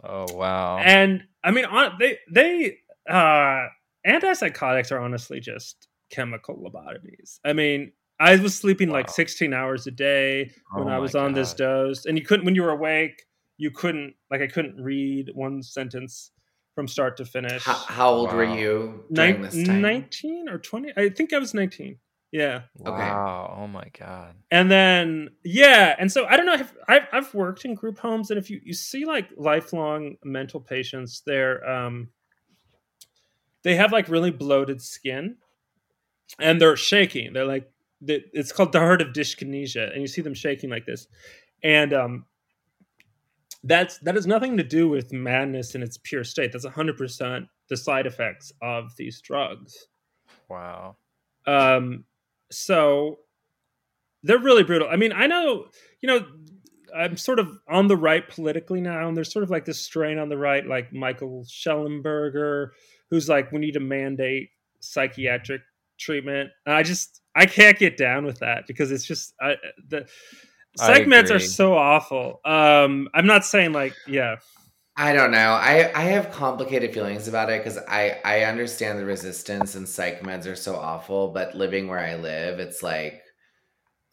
Oh 0.03 0.27
wow. 0.35 0.79
And 0.79 1.25
I 1.43 1.53
mean 1.53 1.65
on, 1.65 1.97
they 1.99 2.19
they 2.31 2.79
uh 3.09 3.69
antipsychotics 4.07 4.93
are 4.93 4.99
honestly 4.99 5.41
just 5.41 5.89
chemical 6.11 6.57
lobotomies. 6.57 7.39
I 7.45 7.53
mean, 7.53 7.93
I 8.21 8.37
was 8.37 8.55
sleeping 8.55 8.91
like 8.91 9.11
16 9.11 9.53
hours 9.53 9.87
a 9.87 9.91
day 9.91 10.51
when 10.75 10.89
Oh 10.89 10.93
I 10.93 10.99
was 10.99 11.15
on 11.15 11.33
this 11.35 11.53
dose, 11.55 12.07
and 12.07 12.17
you 12.19 12.25
couldn't 12.25 12.45
when 12.45 12.55
you 12.55 12.63
were 12.63 12.71
awake. 12.71 13.25
You 13.57 13.71
couldn't 13.71 14.15
like 14.31 14.41
I 14.41 14.47
couldn't 14.47 14.81
read 14.83 15.31
one 15.35 15.63
sentence 15.63 16.33
from 16.75 16.89
start 16.89 17.17
to 17.19 17.25
finish. 17.25 17.65
How, 17.65 17.75
how 17.87 18.11
old 18.11 18.33
were 18.33 18.45
you 18.45 19.05
during 19.13 19.33
Nin- 19.35 19.43
this 19.43 19.55
time? 19.55 19.81
19 19.81 20.49
or 20.49 20.59
20? 20.59 20.93
I 20.97 21.09
think 21.09 21.33
I 21.33 21.39
was 21.39 21.55
19. 21.55 21.99
Yeah. 22.33 22.63
Wow. 22.81 23.57
Oh 23.57 23.69
my 23.69 23.87
god. 23.97 24.35
And 24.51 24.69
then 24.71 25.31
yeah, 25.45 25.95
and 25.99 26.11
so 26.11 26.27
I 26.27 26.37
don't 26.37 26.47
know. 26.47 26.55
If, 26.55 26.75
I've 26.89 27.07
I've 27.13 27.35
worked 27.35 27.65
in 27.65 27.75
group 27.75 27.99
homes, 27.99 28.31
and 28.31 28.39
if 28.39 28.51
you 28.51 28.61
you 28.65 28.75
see 28.75 29.05
like 29.05 29.29
lifelong 29.37 30.17
mental 30.25 30.61
patients, 30.61 31.23
they're 31.25 31.65
um 31.69 32.09
they 33.65 33.75
have 33.75 33.93
like 33.93 34.09
really 34.09 34.31
bloated 34.31 34.81
skin, 34.81 35.37
and 36.39 36.61
they're 36.61 36.77
shaking. 36.77 37.33
They're 37.33 37.45
like 37.45 37.71
it's 38.07 38.53
called 38.53 38.73
the 38.73 38.79
tardive 38.79 39.13
dyskinesia, 39.13 39.93
and 39.93 40.01
you 40.01 40.07
see 40.07 40.23
them 40.23 40.35
shaking 40.35 40.71
like 40.71 40.87
this, 40.87 41.09
and 41.63 41.93
um 41.93 42.27
that's 43.65 43.99
that 44.01 44.15
has 44.15 44.27
nothing 44.27 44.59
to 44.59 44.63
do 44.63 44.89
with 44.89 45.13
madness 45.13 45.75
in 45.75 45.83
its 45.83 45.99
pure 45.99 46.23
state. 46.23 46.53
That's 46.53 46.67
hundred 46.67 46.97
percent 46.97 47.47
the 47.69 47.77
side 47.77 48.07
effects 48.07 48.53
of 48.63 48.95
these 48.97 49.21
drugs. 49.21 49.87
Wow. 50.49 50.97
Um, 51.47 52.05
so 52.51 53.21
they're 54.23 54.39
really 54.39 54.65
brutal. 54.65 54.89
I 54.91 54.97
mean, 54.97 55.13
I 55.13 55.27
know, 55.27 55.67
you 56.01 56.07
know, 56.07 56.27
I'm 56.97 57.17
sort 57.17 57.39
of 57.39 57.59
on 57.69 57.89
the 57.89 57.97
right 57.97 58.29
politically 58.29 58.81
now, 58.81 59.09
and 59.09 59.17
there's 59.17 59.33
sort 59.33 59.43
of 59.43 59.51
like 59.51 59.65
this 59.65 59.81
strain 59.81 60.19
on 60.19 60.29
the 60.29 60.39
right, 60.39 60.67
like 60.67 60.93
Michael 60.93 61.45
Shellenberger, 61.49 62.71
who's 63.15 63.29
like, 63.29 63.53
we 63.53 63.61
need 63.61 63.75
to 63.75 63.81
mandate 63.81 64.51
psychiatric 64.81 65.63
treatment. 65.99 66.51
And 66.67 66.75
I 66.75 66.83
just, 66.83 67.21
I 67.37 67.47
can't 67.47 67.79
get 67.79 67.97
down 67.97 68.27
with 68.27 68.41
that 68.41 68.67
because 68.67 68.91
it's 68.91 69.05
just 69.05 69.35
I, 69.41 69.55
the 69.89 70.07
I 70.81 70.87
segments 70.95 71.31
are 71.31 71.39
so 71.39 71.75
awful. 71.77 72.41
Um, 72.45 73.09
I'm 73.15 73.27
not 73.27 73.45
saying 73.45 73.73
like, 73.73 73.95
yeah, 74.07 74.37
I 74.97 75.13
don't 75.13 75.33
know. 75.33 75.53
I 75.53 75.91
I 75.95 76.03
have 76.05 76.31
complicated 76.31 76.95
feelings 76.95 77.27
about 77.27 77.51
it 77.51 77.63
because 77.63 77.79
I 77.89 78.21
I 78.25 78.45
understand 78.45 78.99
the 78.99 79.05
resistance 79.05 79.75
and 79.75 79.89
psych 79.89 80.23
meds 80.23 80.47
are 80.47 80.57
so 80.57 80.77
awful, 80.77 81.29
but 81.29 81.57
living 81.57 81.89
where 81.89 81.99
I 81.99 82.15
live, 82.15 82.61
it's 82.61 82.83
like 82.83 83.24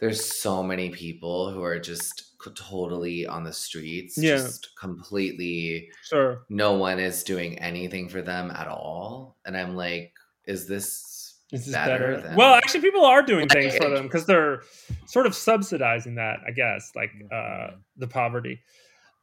there's 0.02 0.24
so 0.26 0.62
many 0.62 0.90
people 0.90 1.52
who 1.52 1.64
are 1.64 1.80
just 1.80 2.28
totally 2.58 3.26
on 3.28 3.44
the 3.44 3.54
streets, 3.54 4.18
Yeah. 4.18 4.38
just 4.38 4.76
completely. 4.76 5.90
Sure. 6.04 6.44
No 6.50 6.74
one 6.74 7.00
is 7.00 7.24
doing 7.24 7.58
anything 7.60 8.10
for 8.10 8.22
them 8.22 8.52
at 8.52 8.68
all, 8.68 9.38
and 9.46 9.56
I'm 9.56 9.76
like, 9.76 10.12
is 10.46 10.68
this 10.68 11.38
Is 11.52 11.66
this 11.66 11.74
better? 11.76 11.98
better? 12.16 12.22
than- 12.22 12.36
Well, 12.36 12.56
actually, 12.56 12.82
people 12.82 13.06
are 13.06 13.22
doing 13.22 13.48
Like, 13.48 13.52
things 13.52 13.78
for 13.78 13.90
them 13.90 14.04
because 14.08 14.26
they're 14.26 14.64
sort 15.06 15.28
of 15.28 15.36
subsidizing 15.36 16.16
that, 16.16 16.40
I 16.48 16.52
guess, 16.52 16.92
like 16.96 17.12
uh, 17.32 17.36
Mhm. 17.36 17.78
the 17.98 18.08
poverty. 18.08 18.60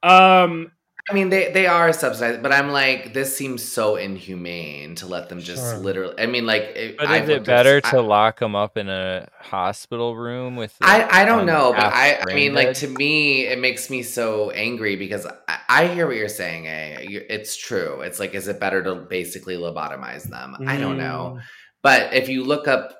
Um, 0.01 0.71
I 1.09 1.13
mean, 1.13 1.29
they 1.29 1.51
they 1.51 1.65
are 1.65 1.91
subsidized, 1.91 2.43
but 2.43 2.51
I'm 2.51 2.69
like, 2.69 3.13
this 3.13 3.35
seems 3.35 3.63
so 3.63 3.95
inhumane 3.95 4.95
to 4.95 5.07
let 5.07 5.27
them 5.29 5.39
just 5.39 5.63
Sure. 5.63 5.77
literally. 5.77 6.13
I 6.19 6.27
mean, 6.27 6.45
like, 6.45 6.61
it, 6.75 6.97
But 6.97 7.07
I've 7.07 7.23
is 7.23 7.29
it 7.29 7.33
looked 7.33 7.47
at- 7.49 7.55
better 7.57 7.81
I- 7.83 7.89
to 7.91 8.01
lock 8.01 8.39
them 8.39 8.55
up 8.55 8.77
in 8.77 8.89
a 8.89 9.27
hospital 9.39 10.15
room 10.15 10.55
with? 10.55 10.75
I, 10.81 11.21
I 11.21 11.25
don't 11.25 11.41
um, 11.41 11.45
know, 11.47 11.71
but 11.73 11.85
I, 11.93 12.19
I 12.19 12.23
brain 12.23 12.35
mean, 12.35 12.53
like 12.53 12.73
to 12.77 12.87
me, 12.87 13.45
it 13.47 13.59
makes 13.59 13.89
me 13.89 14.03
so 14.03 14.51
angry 14.51 14.95
because 14.97 15.25
I, 15.47 15.59
I 15.69 15.87
hear 15.87 16.05
what 16.05 16.15
you're 16.15 16.27
saying. 16.29 16.67
Eh? 16.67 16.97
It's 17.29 17.57
true. 17.57 18.01
It's 18.01 18.19
like, 18.19 18.35
is 18.35 18.47
it 18.47 18.59
better 18.59 18.83
to 18.83 18.95
basically 18.95 19.55
lobotomize 19.55 20.23
them? 20.29 20.55
I 20.67 20.77
don't 20.77 20.97
know. 20.97 21.37
mm, 21.37 21.43
But 21.81 22.13
if 22.13 22.29
you 22.29 22.43
look 22.43 22.67
up 22.67 22.95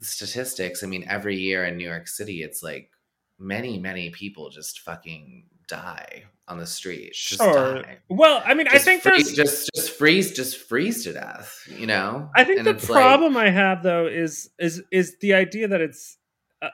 statistics, 0.00 0.82
I 0.82 0.86
mean, 0.86 1.04
every 1.08 1.36
year 1.36 1.64
in 1.64 1.76
New 1.76 1.86
York 1.88 2.08
City, 2.08 2.42
it's 2.42 2.62
like 2.62 2.90
many, 3.38 3.78
many 3.78 4.10
people 4.10 4.50
just 4.50 4.80
fucking 4.80 5.44
die 5.68 6.24
on 6.48 6.58
the 6.58 6.66
street. 6.66 7.12
Just 7.14 7.40
Sure. 7.42 7.82
die. 7.82 7.98
Well, 8.08 8.42
I 8.44 8.54
mean, 8.54 8.68
I 8.68 8.78
think 8.78 9.02
freeze- 9.02 9.34
there's. 9.34 9.48
just 9.48 9.70
just 9.74 9.90
freeze, 9.96 10.32
just 10.32 10.58
freeze 10.58 11.04
to 11.04 11.12
death. 11.12 11.58
You 11.68 11.86
know. 11.86 12.30
I 12.34 12.44
think 12.44 12.58
And 12.58 12.66
the 12.66 12.72
it's 12.72 12.88
like- 12.88 13.00
problem 13.02 13.36
I 13.36 13.50
have 13.50 13.82
though 13.82 14.06
is 14.06 14.50
is 14.58 14.82
is 14.90 15.16
the 15.20 15.34
idea 15.34 15.68
that 15.68 15.80
it's 15.80 16.18
a, 16.62 16.68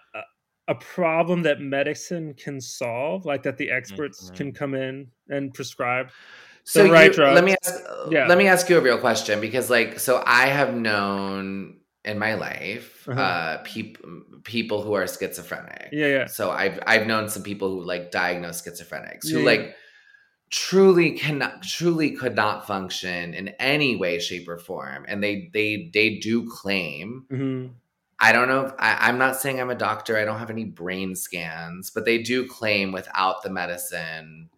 a, 0.68 0.74
problem 0.76 1.42
that 1.42 1.60
medicine 1.60 2.32
can 2.34 2.60
solve, 2.60 3.24
like 3.26 3.42
that 3.42 3.56
the 3.58 3.70
experts 3.72 4.30
Mhm. 4.30 4.36
can 4.36 4.52
come 4.52 4.74
in 4.74 5.08
and 5.28 5.52
prescribe. 5.52 6.10
so 6.62 6.84
the 6.84 6.90
right 6.92 7.16
you, 7.16 7.24
let 7.24 7.42
me 7.42 7.56
ask, 7.64 7.74
Yeah. 8.10 8.26
let 8.28 8.38
me 8.38 8.46
ask 8.46 8.68
you 8.68 8.76
a 8.78 8.80
real 8.80 8.98
question 8.98 9.40
because 9.40 9.70
like 9.70 9.98
so 9.98 10.22
i 10.26 10.46
have 10.46 10.74
known 10.74 11.79
in 12.04 12.18
my 12.18 12.34
life 12.34 13.06
Uh-huh. 13.08 13.20
uh 13.20 13.62
peop, 13.64 13.98
people 14.44 14.82
who 14.82 14.94
are 14.94 15.06
schizophrenic 15.06 15.88
Yeah, 15.92 16.06
yeah. 16.06 16.26
so 16.26 16.50
i've 16.50 16.78
i've 16.86 17.06
known 17.06 17.28
some 17.28 17.42
people 17.42 17.68
who 17.70 17.84
like 17.84 18.10
diagnose 18.10 18.62
schizophrenics 18.62 19.28
who 19.30 19.38
Yeah. 19.40 19.44
like 19.44 19.74
truly 20.50 21.12
cannot 21.12 21.62
truly 21.62 22.10
could 22.12 22.34
not 22.34 22.66
function 22.66 23.34
in 23.34 23.48
any 23.60 23.96
way 23.96 24.18
shape 24.18 24.48
or 24.48 24.58
form 24.58 25.04
and 25.08 25.22
they 25.22 25.48
they 25.52 25.90
they 25.92 26.18
do 26.18 26.48
claim 26.50 27.26
hmm 27.30 27.66
I 28.22 28.32
don't 28.32 28.48
know. 28.48 28.66
If, 28.66 28.72
I, 28.78 29.08
I'm 29.08 29.16
not 29.16 29.36
saying 29.36 29.58
I'm 29.58 29.70
a 29.70 29.74
doctor. 29.74 30.18
I 30.18 30.26
don't 30.26 30.38
have 30.38 30.50
any 30.50 30.64
brain 30.66 31.16
scans, 31.16 31.90
but 31.90 32.04
they 32.04 32.18
do 32.18 32.46
claim 32.46 32.92
without 32.92 33.42
the 33.42 33.48
medicine, 33.48 34.50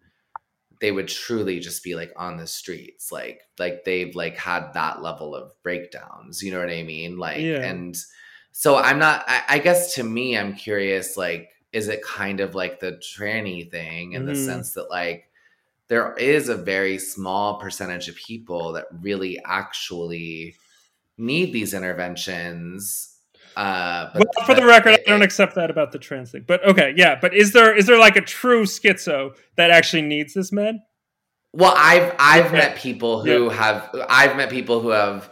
they 0.83 0.91
would 0.91 1.07
truly 1.07 1.61
just 1.61 1.81
be 1.83 1.95
like 1.95 2.11
on 2.17 2.37
the 2.37 2.45
streets, 2.45 3.11
like 3.11 3.41
like 3.57 3.85
they've 3.85 4.15
like 4.15 4.37
had 4.37 4.73
that 4.73 5.01
level 5.01 5.33
of 5.33 5.53
breakdowns. 5.63 6.43
You 6.43 6.51
know 6.51 6.59
what 6.59 6.69
I 6.69 6.83
mean? 6.83 7.17
Like, 7.17 7.41
Yeah. 7.41 7.63
and 7.63 7.97
so 8.51 8.77
I'm 8.77 8.99
not. 8.99 9.23
I, 9.27 9.43
I 9.49 9.59
guess 9.59 9.95
to 9.95 10.03
me, 10.03 10.37
I'm 10.37 10.55
curious. 10.55 11.17
Like, 11.17 11.51
is 11.71 11.87
it 11.87 12.03
kind 12.03 12.41
of 12.41 12.53
like 12.55 12.81
the 12.81 13.01
tranny 13.17 13.71
thing 13.71 14.13
in 14.13 14.25
the 14.25 14.33
Mhm. 14.33 14.45
sense 14.45 14.73
that 14.73 14.91
like 14.91 15.29
there 15.87 16.13
is 16.15 16.49
a 16.49 16.55
very 16.57 16.97
small 16.97 17.59
percentage 17.59 18.09
of 18.09 18.15
people 18.15 18.73
that 18.73 18.87
really 19.01 19.39
actually 19.45 20.55
need 21.17 21.53
these 21.53 21.73
interventions 21.73 23.12
uh, 23.55 24.09
Well, 24.15 24.23
but, 24.35 24.45
for 24.45 24.55
the 24.55 24.65
record, 24.65 24.93
it- 24.93 25.03
I 25.07 25.09
don't 25.11 25.21
accept 25.21 25.55
that 25.55 25.69
about 25.69 25.91
the 25.91 25.99
trans 25.99 26.31
thing. 26.31 26.43
But 26.47 26.63
okay, 26.65 26.93
yeah. 26.95 27.17
But 27.19 27.33
is 27.35 27.53
there 27.53 27.75
is 27.75 27.85
there 27.87 27.99
like 27.99 28.15
a 28.15 28.21
true 28.21 28.63
schizo 28.63 29.35
that 29.55 29.71
actually 29.71 30.03
needs 30.03 30.33
this 30.33 30.51
med? 30.51 30.79
Well, 31.53 31.73
I've 31.75 32.13
I've 32.19 32.45
Yeah. 32.51 32.57
met 32.59 32.75
people 32.77 33.23
who 33.23 33.49
have 33.49 33.89
I've 34.09 34.35
met 34.35 34.49
people 34.49 34.79
who 34.81 34.89
have 34.89 35.29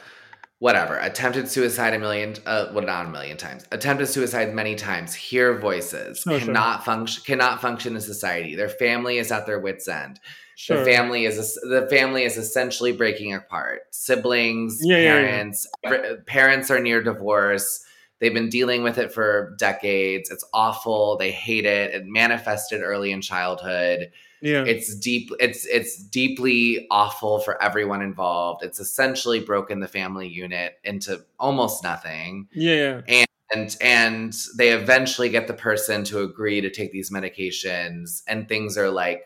whatever 0.60 0.96
attempted 0.98 1.48
suicide 1.50 1.92
a 1.96 1.98
million 1.98 2.36
uh 2.46 2.68
well 2.72 2.86
not 2.86 3.08
a 3.08 3.10
million 3.10 3.36
times 3.36 3.66
attempted 3.72 4.06
suicide 4.06 4.54
many 4.54 4.76
times 4.76 5.16
hear 5.16 5.58
voices 5.58 6.24
Oh, 6.28 6.38
sure. 6.38 6.46
cannot 6.46 6.86
function 6.86 7.24
cannot 7.26 7.60
function 7.60 7.96
in 7.96 8.02
society 8.02 8.54
their 8.56 8.70
family 8.70 9.18
is 9.18 9.32
at 9.32 9.48
their 9.48 9.60
wits 9.60 9.88
end 9.88 10.20
Sure. 10.56 10.78
the 10.78 10.86
family 10.86 11.26
is 11.26 11.56
the 11.64 11.88
family 11.90 12.26
is 12.26 12.38
essentially 12.38 12.92
breaking 12.92 13.34
apart 13.34 13.82
siblings 13.90 14.78
Yeah, 14.84 14.98
yeah, 14.98 15.04
yeah. 15.04 15.14
parents 15.28 15.68
every- 15.84 16.18
parents 16.28 16.70
are 16.70 16.80
near 16.80 17.02
divorce 17.02 17.84
they've 18.22 18.34
been 18.34 18.50
dealing 18.50 18.84
with 18.84 18.98
it 18.98 19.12
for 19.12 19.54
decades 19.58 20.30
it's 20.30 20.46
awful 20.54 21.18
they 21.18 21.32
hate 21.32 21.66
it 21.66 21.94
it 21.94 22.06
manifested 22.06 22.82
early 22.82 23.12
in 23.12 23.20
childhood 23.20 24.12
yeah. 24.42 24.64
it's 24.66 24.96
deep 24.96 25.32
it's 25.40 25.66
it's 25.66 26.02
deeply 26.02 26.88
awful 26.90 27.40
for 27.40 27.62
everyone 27.62 28.02
involved 28.02 28.64
it's 28.64 28.80
essentially 28.80 29.40
broken 29.40 29.80
the 29.80 29.88
family 29.88 30.28
unit 30.28 30.80
into 30.84 31.24
almost 31.40 31.84
nothing 31.84 32.48
yeah. 32.54 33.02
Yeah. 33.08 33.26
and 33.54 33.78
and 33.82 34.34
they 34.58 34.70
eventually 34.70 35.30
get 35.30 35.48
the 35.48 35.54
person 35.54 36.04
to 36.06 36.22
agree 36.22 36.62
to 36.62 36.70
take 36.70 36.92
these 36.92 37.12
medications 37.12 38.24
and 38.28 38.48
things 38.48 38.78
are 38.78 38.90
like 38.90 39.26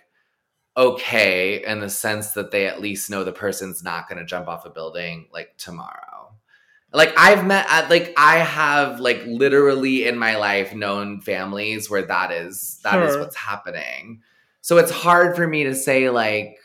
okay 0.77 1.63
in 1.65 1.79
the 1.79 1.89
sense 1.89 2.31
that 2.31 2.51
they 2.51 2.67
at 2.67 2.81
least 2.81 3.09
know 3.09 3.23
the 3.23 3.31
person's 3.31 3.83
not 3.83 4.09
going 4.09 4.19
to 4.19 4.25
jump 4.25 4.47
off 4.47 4.65
a 4.65 4.69
building 4.69 5.27
like 5.31 5.55
tomorrow 5.57 6.04
like 6.95 7.13
i've 7.17 7.45
met 7.45 7.65
uh, 7.69 7.85
like 7.89 8.13
i 8.17 8.37
have 8.37 8.99
like 8.99 9.21
literally 9.25 10.07
in 10.07 10.17
my 10.17 10.35
life 10.37 10.73
known 10.73 11.21
families 11.21 11.89
where 11.89 12.03
that 12.03 12.31
is 12.31 12.79
that 12.83 13.01
is 13.03 13.13
Sure. 13.13 13.21
what's 13.21 13.35
happening. 13.35 14.21
So 14.61 14.77
it's 14.77 14.91
hard 14.91 15.35
for 15.35 15.47
me 15.47 15.63
to 15.65 15.75
say 15.75 16.09
like 16.09 16.57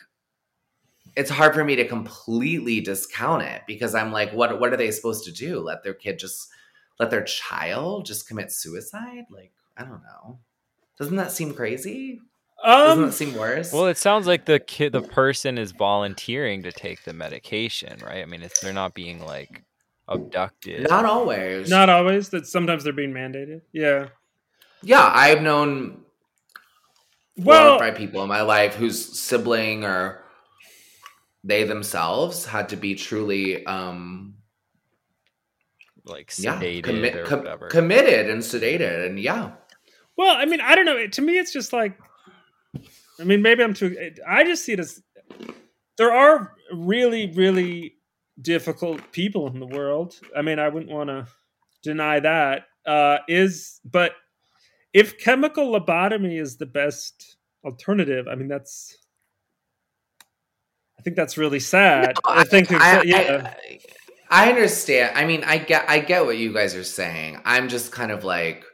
it's 1.16 1.30
hard 1.30 1.54
for 1.54 1.64
me 1.64 1.76
to 1.76 1.86
completely 1.86 2.80
discount 2.80 3.42
it 3.42 3.62
because 3.66 3.94
i'm 3.94 4.12
like 4.12 4.32
what 4.32 4.58
what 4.60 4.72
are 4.72 4.76
they 4.76 4.90
supposed 4.90 5.24
to 5.24 5.32
do? 5.32 5.60
Let 5.60 5.82
their 5.82 5.94
kid 5.94 6.18
just 6.18 6.48
let 6.98 7.10
their 7.10 7.24
child 7.24 8.06
just 8.06 8.28
commit 8.28 8.52
suicide? 8.52 9.24
Like 9.30 9.52
i 9.76 9.82
don't 9.82 10.02
know. 10.02 10.38
Doesn't 10.98 11.16
that 11.16 11.32
seem 11.32 11.54
crazy? 11.54 12.20
Um, 12.62 12.72
doesn't 12.88 13.04
that 13.06 13.12
seem 13.12 13.34
worse? 13.34 13.72
Well, 13.72 13.86
it 13.86 13.96
sounds 13.96 14.26
like 14.26 14.44
the 14.44 14.60
kid, 14.60 14.92
the 14.92 15.00
person 15.00 15.56
is 15.56 15.72
volunteering 15.72 16.62
to 16.64 16.72
take 16.72 17.04
the 17.04 17.14
medication, 17.14 17.98
right? 18.04 18.20
I 18.22 18.26
mean, 18.26 18.42
it's, 18.42 18.60
they're 18.60 18.74
not 18.74 18.92
being 18.92 19.24
like 19.24 19.62
abducted. 20.10 20.88
not 20.90 21.04
always 21.04 21.70
not 21.70 21.88
always. 21.88 22.28
That 22.30 22.46
sometimes 22.46 22.84
they're 22.84 22.92
being 22.92 23.12
mandated. 23.12 23.62
Yeah. 23.72 24.08
yeah 24.82 25.10
i've 25.14 25.40
known 25.42 26.02
Well, 27.36 27.74
or 27.76 27.78
five 27.78 27.94
people 27.96 28.22
in 28.22 28.28
my 28.28 28.42
life 28.42 28.74
whose 28.74 29.18
sibling 29.18 29.84
or 29.84 30.22
they 31.44 31.64
themselves 31.64 32.44
had 32.44 32.68
to 32.70 32.76
be 32.76 32.94
truly 32.96 33.64
um 33.66 34.34
like 36.04 36.32
yeah 36.38 36.58
sedated 36.60 36.82
commit, 36.84 37.14
or 37.16 37.24
com- 37.24 37.38
whatever. 37.40 37.68
committed 37.68 38.28
and 38.30 38.42
sedated 38.42 39.06
and 39.06 39.18
yeah 39.20 39.52
well, 40.16 40.36
I 40.36 40.44
mean, 40.44 40.60
I 40.60 40.74
don't 40.74 40.84
know. 40.84 40.98
It- 40.98 41.12
To 41.14 41.22
me, 41.22 41.38
it's 41.38 41.50
just 41.52 41.72
like, 41.72 41.96
I 43.18 43.24
mean, 43.24 43.40
maybe 43.40 43.62
I'm 43.62 43.72
too. 43.72 43.96
I 44.28 44.44
just 44.44 44.66
see 44.66 44.74
it 44.74 44.80
as 44.80 45.00
there 45.96 46.12
are 46.12 46.52
really, 46.74 47.32
really 47.32 47.94
difficult 48.40 49.12
people 49.12 49.46
in 49.48 49.60
the 49.60 49.66
world. 49.66 50.18
I 50.36 50.42
mean, 50.42 50.58
I 50.58 50.68
wouldn't 50.68 50.90
want 50.90 51.08
to 51.08 51.26
deny 51.82 52.20
that. 52.20 52.64
Uh, 52.86 53.18
is 53.28 53.80
but 53.84 54.12
if 54.92 55.18
chemical 55.18 55.70
lobotomy 55.72 56.40
is 56.40 56.56
the 56.56 56.66
best 56.66 57.36
alternative, 57.64 58.26
I 58.28 58.34
mean, 58.34 58.48
that's. 58.48 58.96
I 60.98 61.02
think 61.02 61.16
that's 61.16 61.38
really 61.38 61.60
sad. 61.60 62.12
I, 62.26 62.44
think, 62.44 62.70
I, 62.70 63.02
yeah. 63.04 63.54
I, 64.30 64.46
I 64.46 64.50
understand. 64.50 65.16
I 65.16 65.24
mean, 65.24 65.42
I 65.44 65.56
get 65.56 65.88
I 65.88 66.00
get 66.00 66.26
what 66.26 66.36
you 66.36 66.52
guys 66.52 66.74
are 66.74 66.84
saying. 66.84 67.40
I'm 67.46 67.68
just 67.68 67.90
kind 67.90 68.12
of 68.12 68.22
like 68.22 68.64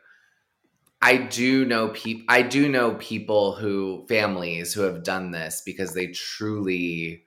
I 1.01 1.19
do 1.19 1.65
know 1.65 1.89
people 1.89 2.25
I 2.29 2.43
do 2.43 2.69
know 2.69 2.95
people 2.95 3.55
who 3.55 4.05
families 4.09 4.75
who 4.75 4.83
have 4.83 5.05
done 5.05 5.31
this 5.31 5.63
because 5.65 5.95
they 5.95 6.09
truly 6.09 7.26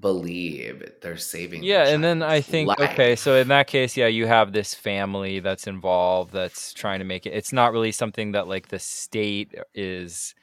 believe 0.00 0.82
they're 1.02 1.16
saving 1.16 1.60
their 1.68 1.68
yeah, 1.68 1.88
and 1.88 2.04
then 2.04 2.22
I 2.22 2.40
think 2.40 2.68
life. 2.68 2.90
okay, 2.92 3.16
so 3.16 3.36
in 3.36 3.48
that 3.48 3.66
case, 3.66 3.96
yeah, 3.96 4.06
you 4.08 4.26
have 4.26 4.52
this 4.52 4.74
family 4.74 5.40
that's 5.40 5.66
involved 5.66 6.32
that's 6.32 6.72
trying 6.74 6.98
to 6.98 7.04
make 7.04 7.26
it. 7.26 7.30
It's 7.34 7.52
not 7.52 7.72
really 7.72 7.92
something 7.92 8.32
that 8.32 8.46
like 8.48 8.68
the 8.68 8.78
state 8.78 9.54
is 9.74 10.34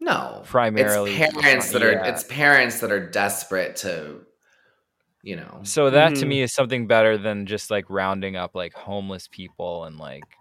no 0.00 0.42
primarily 0.44 1.16
it's 1.16 1.42
parents 1.42 1.70
that 1.72 1.82
are 1.82 1.92
yeah. 1.92 2.04
it's 2.04 2.24
parents 2.24 2.80
that 2.80 2.92
are 2.92 3.10
desperate 3.10 3.76
to 3.76 4.20
you 5.22 5.36
know 5.36 5.62
So 5.64 5.90
that 5.90 6.14
to 6.16 6.26
Mhm. 6.26 6.28
me 6.28 6.42
is 6.42 6.52
something 6.52 6.86
better 6.86 7.16
than 7.18 7.46
just 7.46 7.70
like 7.70 7.88
rounding 7.90 8.36
up 8.36 8.54
like 8.54 8.74
homeless 8.74 9.28
people 9.28 9.84
and 9.84 9.98
like 9.98 10.38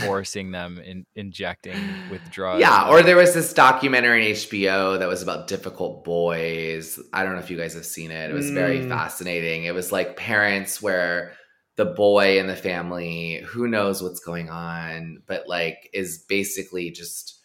forcing 0.00 0.50
them 0.50 0.78
in 0.78 1.06
injecting 1.14 1.98
with 2.06 2.28
drugs. 2.30 2.60
Yeah, 2.60 2.88
or 2.88 3.02
there 3.02 3.16
was 3.16 3.34
this 3.34 3.52
documentary 3.52 4.26
on 4.26 4.32
HBO 4.32 4.98
that 4.98 5.08
was 5.08 5.22
about 5.22 5.46
difficult 5.48 6.04
boys. 6.04 6.98
I 7.12 7.22
don't 7.22 7.32
know 7.34 7.38
if 7.40 7.50
you 7.50 7.56
guys 7.56 7.74
have 7.74 7.86
seen 7.86 8.10
it. 8.10 8.30
It 8.30 8.34
was 8.34 8.50
very 8.50 8.80
Mm. 8.80 8.88
fascinating. 8.88 9.64
It 9.64 9.74
was 9.74 9.92
like 9.92 10.16
parents 10.16 10.82
where 10.82 11.32
the 11.76 11.84
boy 11.86 12.38
in 12.38 12.46
the 12.46 12.54
family, 12.56 13.42
who 13.46 13.66
knows 13.68 14.02
what's 14.02 14.20
going 14.20 14.48
on, 14.50 15.22
but 15.26 15.48
like 15.48 15.90
is 15.92 16.18
basically 16.28 16.90
just 16.90 17.40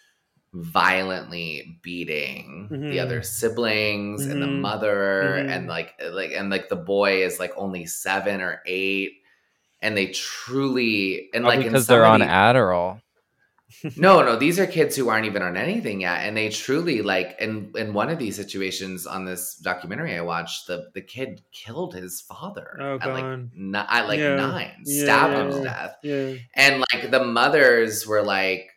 violently 0.54 1.80
beating 1.84 2.68
the 2.70 2.78
Mhm. 2.98 3.02
other 3.02 3.22
siblings 3.22 4.26
and 4.26 4.42
the 4.42 4.48
Mhm. 4.48 4.60
mother 4.62 5.36
Mhm. 5.38 5.50
and 5.50 5.68
like 5.68 5.94
like 6.12 6.32
and 6.32 6.50
like 6.50 6.70
the 6.70 6.76
boy 6.76 7.24
is 7.24 7.40
like 7.40 7.52
only 7.56 7.86
7 7.86 8.42
or 8.42 8.62
8 8.66 9.19
and 9.82 9.96
they 9.96 10.08
truly 10.08 11.30
and 11.34 11.44
Probably 11.44 11.58
like 11.58 11.66
in 11.66 11.72
because 11.72 11.88
they're 11.88 12.06
on 12.06 12.22
Adderall. 12.22 13.02
no, 13.98 14.24
no, 14.24 14.36
these 14.36 14.60
are 14.60 14.66
kids 14.66 14.96
who 14.96 15.10
aren't 15.10 15.28
even 15.28 15.42
on 15.44 15.56
anything 15.56 16.02
yet, 16.02 16.22
and 16.26 16.36
they 16.36 16.50
truly 16.50 17.02
like. 17.02 17.36
In 17.40 17.72
in 17.78 17.94
one 17.94 18.10
of 18.10 18.18
these 18.18 18.36
situations 18.36 19.06
on 19.06 19.26
this 19.26 19.56
documentary 19.56 20.16
I 20.18 20.22
watched, 20.22 20.68
the 20.68 20.90
the 20.96 21.02
kid 21.02 21.44
killed 21.52 21.94
his 21.94 22.20
father 22.20 22.76
Oh, 22.80 22.96
at 23.00 23.08
like 23.14 23.24
God. 23.24 23.50
ni- 23.56 23.78
at 23.78 24.08
like 24.08 24.20
Yeah. 24.20 24.36
nine, 24.36 24.72
Yeah, 24.86 25.04
stabbed 25.04 25.34
yeah, 25.34 25.42
him 25.44 25.52
to 25.52 25.64
death, 25.64 25.96
Yeah. 26.04 26.34
and 26.56 26.84
like 26.92 27.12
the 27.12 27.24
mothers 27.24 28.08
were 28.08 28.24
like, 28.24 28.70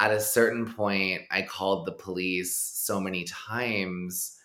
at 0.00 0.12
a 0.12 0.20
certain 0.20 0.72
point, 0.72 1.22
I 1.32 1.42
called 1.42 1.84
the 1.84 1.92
police 1.92 2.54
so 2.56 3.00
many 3.00 3.24
times 3.24 4.36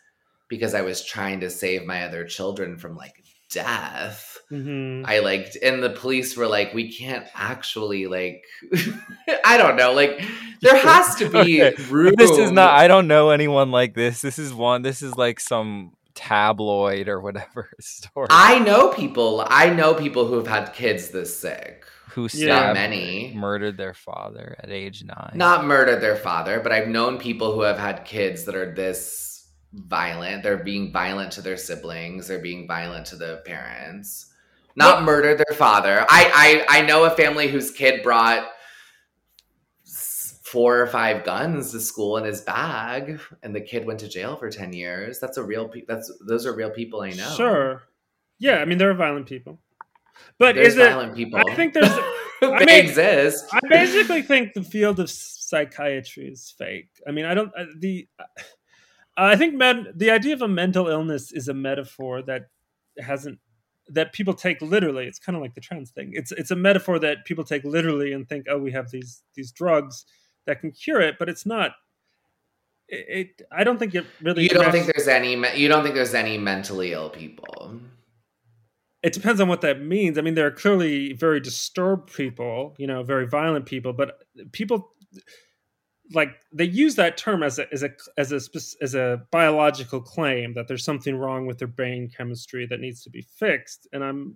because 0.49 0.73
I 0.73 0.81
was 0.81 1.05
trying 1.05 1.39
to 1.41 1.49
save 1.51 1.85
my 1.85 2.03
other 2.03 2.25
children 2.25 2.77
from 2.77 2.97
like 2.97 3.23
death. 3.51 4.32
Hmm 4.53 5.03
I 5.05 5.19
like, 5.19 5.55
and 5.63 5.81
the 5.83 5.89
police 5.89 6.37
were 6.37 6.47
like, 6.47 6.73
we 6.73 6.91
can't 6.91 7.25
actually 7.33 8.05
like, 8.07 8.43
I 9.45 9.57
don't 9.57 9.75
know, 9.75 9.93
like 9.93 10.21
there 10.61 10.77
has 10.77 11.15
to 11.15 11.29
be 11.29 11.61
Okay, 11.63 11.83
room. 11.89 12.13
This 12.17 12.31
is 12.31 12.51
not. 12.51 12.71
I 12.75 12.87
don't 12.87 13.07
know 13.07 13.31
anyone 13.31 13.71
like 13.71 13.95
this. 13.95 14.21
This 14.21 14.37
is 14.39 14.53
one. 14.53 14.81
This 14.81 15.01
is 15.01 15.15
like 15.17 15.39
some 15.39 15.93
tabloid 16.13 17.07
or 17.09 17.19
whatever 17.19 17.69
story. 17.81 18.27
I 18.29 18.59
know 18.59 18.89
people. 18.89 19.45
I 19.49 19.69
know 19.69 19.93
people 19.93 20.27
who 20.27 20.35
have 20.35 20.47
had 20.47 20.73
kids 20.73 21.09
this 21.09 21.37
sick. 21.37 21.85
who 22.11 22.29
Yeah. 22.31 22.71
many. 22.73 23.33
murdered 23.35 23.75
their 23.77 23.95
father 23.95 24.55
at 24.59 24.69
age 24.69 25.03
nine. 25.03 25.31
Not 25.33 25.65
murdered 25.65 25.99
their 26.01 26.15
father, 26.15 26.59
but 26.59 26.71
I've 26.71 26.87
known 26.87 27.17
people 27.17 27.53
who 27.53 27.61
have 27.61 27.79
had 27.79 28.05
kids 28.05 28.45
that 28.45 28.55
are 28.55 28.73
this 28.73 29.47
violent. 29.73 30.43
They're 30.43 30.63
being 30.63 30.91
violent 30.93 31.31
to 31.33 31.41
their 31.41 31.57
siblings. 31.57 32.27
They're 32.27 32.37
being 32.39 32.67
violent 32.67 33.07
to 33.07 33.15
the 33.15 33.41
parents. 33.45 34.29
Not 34.75 35.03
murdered 35.03 35.37
their 35.37 35.55
father. 35.55 36.05
I, 36.09 36.65
I 36.69 36.79
I 36.79 36.81
know 36.81 37.03
a 37.03 37.11
family 37.11 37.47
whose 37.47 37.69
kid 37.71 38.01
brought 38.01 38.47
four 40.53 40.79
or 40.79 40.87
five 40.87 41.23
guns 41.23 41.71
to 41.71 41.79
school 41.79 42.17
in 42.17 42.23
his 42.25 42.41
bag, 42.41 43.19
and 43.41 43.55
the 43.55 43.61
kid 43.61 43.85
went 43.85 43.99
to 43.99 44.07
jail 44.07 44.35
for 44.35 44.49
ten 44.49 44.73
years. 44.73 45.19
That's 45.19 45.37
a 45.37 45.43
real. 45.43 45.67
Pe- 45.67 45.85
that's 45.87 46.11
those 46.27 46.45
are 46.45 46.55
real 46.55 46.69
people 46.69 47.01
I 47.01 47.11
know. 47.11 47.33
Sure. 47.35 47.83
Yeah, 48.39 48.57
I 48.57 48.65
mean 48.65 48.77
they're 48.77 48.93
violent 48.93 49.27
people, 49.27 49.59
but 50.37 50.55
There's 50.55 50.69
is 50.69 50.77
it? 50.77 50.89
violent 50.89 51.15
people. 51.15 51.39
I 51.39 51.55
think 51.55 51.73
there's. 51.73 51.89
they 52.41 52.51
I 52.51 52.59
mean, 52.65 52.69
exist. 52.69 53.45
I 53.51 53.59
basically 53.69 54.21
think 54.21 54.53
the 54.53 54.63
field 54.63 54.99
of 54.99 55.09
psychiatry 55.09 56.27
is 56.27 56.53
fake. 56.57 56.89
I 57.07 57.11
mean, 57.11 57.25
I 57.25 57.33
don't 57.33 57.51
uh, 57.57 57.65
the. 57.77 58.07
I 59.15 59.35
think 59.35 59.53
men, 59.53 59.93
the 59.95 60.09
idea 60.09 60.33
of 60.33 60.41
a 60.41 60.47
mental 60.47 60.87
illness 60.87 61.31
is 61.31 61.47
a 61.47 61.53
metaphor 61.53 62.23
that 62.23 62.49
hasn't 62.99 63.39
that 63.89 64.13
people 64.13 64.33
take 64.33 64.61
literally. 64.61 65.05
It's 65.05 65.19
kind 65.19 65.35
of 65.35 65.41
like 65.41 65.55
the 65.55 65.61
trans 65.61 65.91
thing. 65.91 66.11
It's 66.13 66.31
it's 66.31 66.51
a 66.51 66.55
metaphor 66.55 66.99
that 66.99 67.25
people 67.25 67.43
take 67.43 67.63
literally 67.63 68.13
and 68.13 68.27
think, 68.27 68.45
oh, 68.49 68.57
we 68.57 68.71
have 68.71 68.91
these 68.91 69.23
these 69.35 69.51
drugs 69.51 70.05
that 70.45 70.59
can 70.59 70.71
cure 70.71 71.01
it, 71.01 71.15
but 71.19 71.29
it's 71.29 71.45
not. 71.45 71.71
It, 72.87 73.05
it 73.39 73.41
I 73.51 73.63
don't 73.63 73.77
think 73.77 73.95
it 73.95 74.05
really. 74.21 74.43
You 74.43 74.49
don't 74.49 74.71
think 74.71 74.87
there's 74.87 75.07
any? 75.07 75.31
You 75.57 75.67
don't 75.67 75.83
think 75.83 75.95
there's 75.95 76.13
any 76.13 76.37
mentally 76.37 76.93
ill 76.93 77.09
people? 77.09 77.79
it 79.03 79.11
depends 79.11 79.41
on 79.41 79.49
what 79.49 79.61
that 79.61 79.81
means. 79.81 80.17
I 80.17 80.21
mean, 80.21 80.33
there 80.33 80.47
are 80.47 80.51
clearly 80.51 81.11
very 81.11 81.41
disturbed 81.41 82.13
people, 82.13 82.73
you 82.77 82.87
know, 82.87 83.03
very 83.03 83.27
violent 83.27 83.65
people, 83.65 83.91
but 83.91 84.23
people 84.53 84.93
like 86.13 86.29
they 86.51 86.65
use 86.65 86.95
that 86.95 87.17
term 87.17 87.43
as 87.43 87.59
a 87.59 87.71
as 87.73 87.83
a 87.83 87.89
as 88.17 88.31
a 88.31 88.39
as 88.81 88.95
a 88.95 89.21
biological 89.31 90.01
claim 90.01 90.53
that 90.53 90.67
there's 90.67 90.85
something 90.85 91.15
wrong 91.15 91.45
with 91.45 91.57
their 91.57 91.67
brain 91.67 92.09
chemistry 92.15 92.65
that 92.67 92.79
needs 92.79 93.03
to 93.03 93.09
be 93.09 93.21
fixed. 93.21 93.87
And 93.91 94.03
I'm 94.03 94.35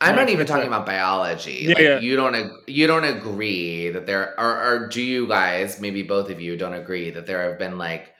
I'm 0.00 0.16
not 0.16 0.28
even 0.28 0.46
talking 0.46 0.66
about 0.66 0.86
biology. 0.86 1.60
Yeah, 1.62 1.68
like 1.68 1.78
yeah. 1.78 2.00
you 2.00 2.16
don't 2.16 2.34
ag- 2.34 2.50
you 2.66 2.86
don't 2.86 3.04
agree 3.04 3.90
that 3.90 4.06
there 4.06 4.38
are 4.38 4.74
or 4.74 4.88
do 4.88 5.00
you 5.00 5.26
guys, 5.26 5.80
maybe 5.80 6.02
both 6.02 6.30
of 6.30 6.40
you 6.40 6.56
don't 6.56 6.74
agree 6.74 7.10
that 7.10 7.26
there 7.26 7.48
have 7.48 7.58
been 7.58 7.78
like 7.78 8.12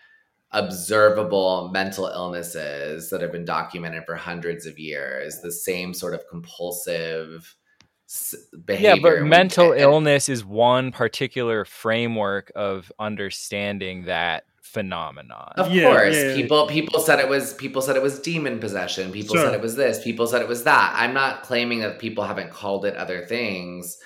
observable 0.53 1.71
mental 1.73 2.07
illnesses 2.07 3.11
that 3.11 3.21
have 3.21 3.33
been 3.33 3.45
documented 3.45 4.05
for 4.07 4.15
hundreds 4.15 4.67
of 4.67 4.79
years, 4.79 5.41
the 5.41 5.51
same 5.51 5.93
sort 5.93 6.15
of 6.15 6.23
compulsive 6.31 7.55
behavior. 8.67 8.89
yeah, 8.89 8.97
but 9.03 9.13
and 9.15 9.25
we- 9.25 9.29
mental 9.31 9.73
and- 9.73 9.81
illness 9.81 10.29
is 10.29 10.45
one 10.45 10.93
particular 10.93 11.65
framework 11.65 12.53
of 12.55 12.93
understanding 12.99 14.05
that 14.05 14.45
phenomenon. 14.63 15.53
Of 15.57 15.73
Yeah, 15.73 15.85
course, 15.85 16.17
yeah, 16.17 16.29
yeah. 16.31 16.35
people 16.35 16.67
people 16.67 17.01
said 17.01 17.21
it 17.21 17.29
was 17.29 17.55
people 17.55 17.81
said 17.81 17.97
it 17.97 18.03
was 18.03 18.19
demon 18.19 18.59
possession. 18.59 19.13
People 19.13 19.37
Sure. 19.37 19.45
said 19.45 19.55
it 19.55 19.61
was 19.61 19.77
this. 19.77 20.03
People 20.03 20.27
said 20.27 20.43
it 20.43 20.49
was 20.49 20.65
that. 20.65 20.93
I'm 20.97 21.15
not 21.15 21.43
claiming 21.45 21.81
that 21.81 21.99
people 21.99 22.25
haven't 22.25 22.51
called 22.51 22.85
it 22.85 22.97
other 22.97 23.25
things, 23.25 23.99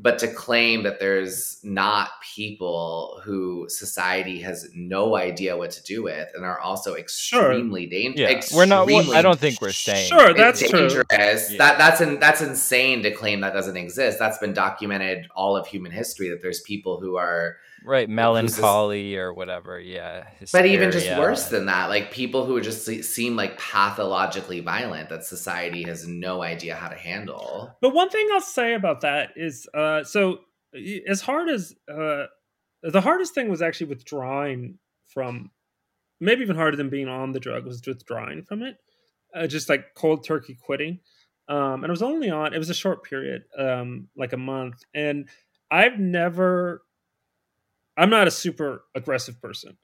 but 0.00 0.18
to 0.20 0.28
claim 0.28 0.84
that 0.84 1.00
there's 1.00 1.58
not 1.64 2.10
people 2.34 3.20
who 3.24 3.66
society 3.68 4.40
has 4.40 4.70
no 4.72 5.16
idea 5.16 5.56
what 5.56 5.72
to 5.72 5.82
do 5.82 6.04
with 6.04 6.28
and 6.34 6.44
are 6.44 6.60
also 6.60 6.94
extremely 6.94 7.86
dangerous. 7.86 8.52
Yeah, 8.52 8.56
we're 8.56 8.66
not. 8.66 8.88
I 8.88 9.22
don't 9.22 9.38
think 9.38 9.60
we're 9.60 9.72
saying. 9.72 10.08
sure 10.08 10.30
It's 10.30 10.38
that's 10.38 10.60
true. 10.70 10.88
dangerous. 10.88 11.50
Yeah. 11.50 11.58
That 11.58 11.78
that's 11.78 12.00
in, 12.00 12.20
that's 12.20 12.40
insane 12.40 13.02
to 13.02 13.10
claim 13.10 13.40
that 13.40 13.52
doesn't 13.52 13.76
exist. 13.76 14.20
That's 14.20 14.38
been 14.38 14.52
documented 14.54 15.26
all 15.34 15.56
of 15.56 15.66
human 15.66 15.90
history 15.90 16.28
that 16.30 16.42
there's 16.42 16.60
people 16.60 17.00
who 17.00 17.16
are 17.16 17.56
right 17.88 18.06
this- 18.08 18.14
melancholy 18.14 19.16
or 19.16 19.32
whatever 19.32 19.80
yeah 19.80 20.28
But 20.52 20.66
even 20.66 20.90
just 20.92 21.10
worse 21.18 21.48
than 21.48 21.66
that, 21.66 21.88
like 21.88 22.10
people 22.10 22.44
who 22.46 22.60
just 22.60 22.84
seem 23.04 23.36
like 23.36 23.58
pathologically 23.58 24.60
violent 24.60 25.08
that 25.08 25.24
society 25.24 25.82
has 25.84 26.06
no 26.06 26.42
idea 26.42 26.74
how 26.74 26.88
to 26.88 26.96
handle. 26.96 27.74
But 27.80 27.94
one 27.94 28.10
thing 28.10 28.28
I'll 28.32 28.40
say 28.40 28.74
about 28.74 29.00
that 29.00 29.30
is, 29.36 29.66
uh, 29.74 30.04
so 30.04 30.40
as 31.06 31.20
hard 31.20 31.48
as 31.48 31.74
uh, 31.90 32.26
the 32.82 33.00
hardest 33.00 33.34
thing 33.34 33.48
was 33.48 33.62
actually 33.62 33.88
withdrawing 33.88 34.78
from, 35.06 35.50
maybe 36.20 36.42
even 36.42 36.56
harder 36.56 36.76
than 36.76 36.90
being 36.90 37.08
on 37.08 37.32
the 37.32 37.40
drug 37.40 37.64
was 37.64 37.82
withdrawing 37.86 38.42
from 38.42 38.62
it, 38.62 38.76
uh, 39.34 39.46
just 39.46 39.68
like 39.68 39.94
cold 39.94 40.24
turkey 40.24 40.56
quitting. 40.60 41.00
Um, 41.48 41.82
and 41.82 41.86
it 41.86 41.90
was 41.90 42.02
only 42.02 42.30
on; 42.30 42.52
it 42.52 42.58
was 42.58 42.70
a 42.70 42.74
short 42.74 43.04
period, 43.04 43.44
um, 43.56 44.08
like 44.16 44.34
a 44.34 44.36
month. 44.36 44.82
And 44.92 45.28
I've 45.70 45.98
never, 45.98 46.82
I'm 47.98 48.10
not 48.10 48.26
a 48.28 48.30
super 48.30 48.84
aggressive 48.94 49.40
person, 49.42 49.76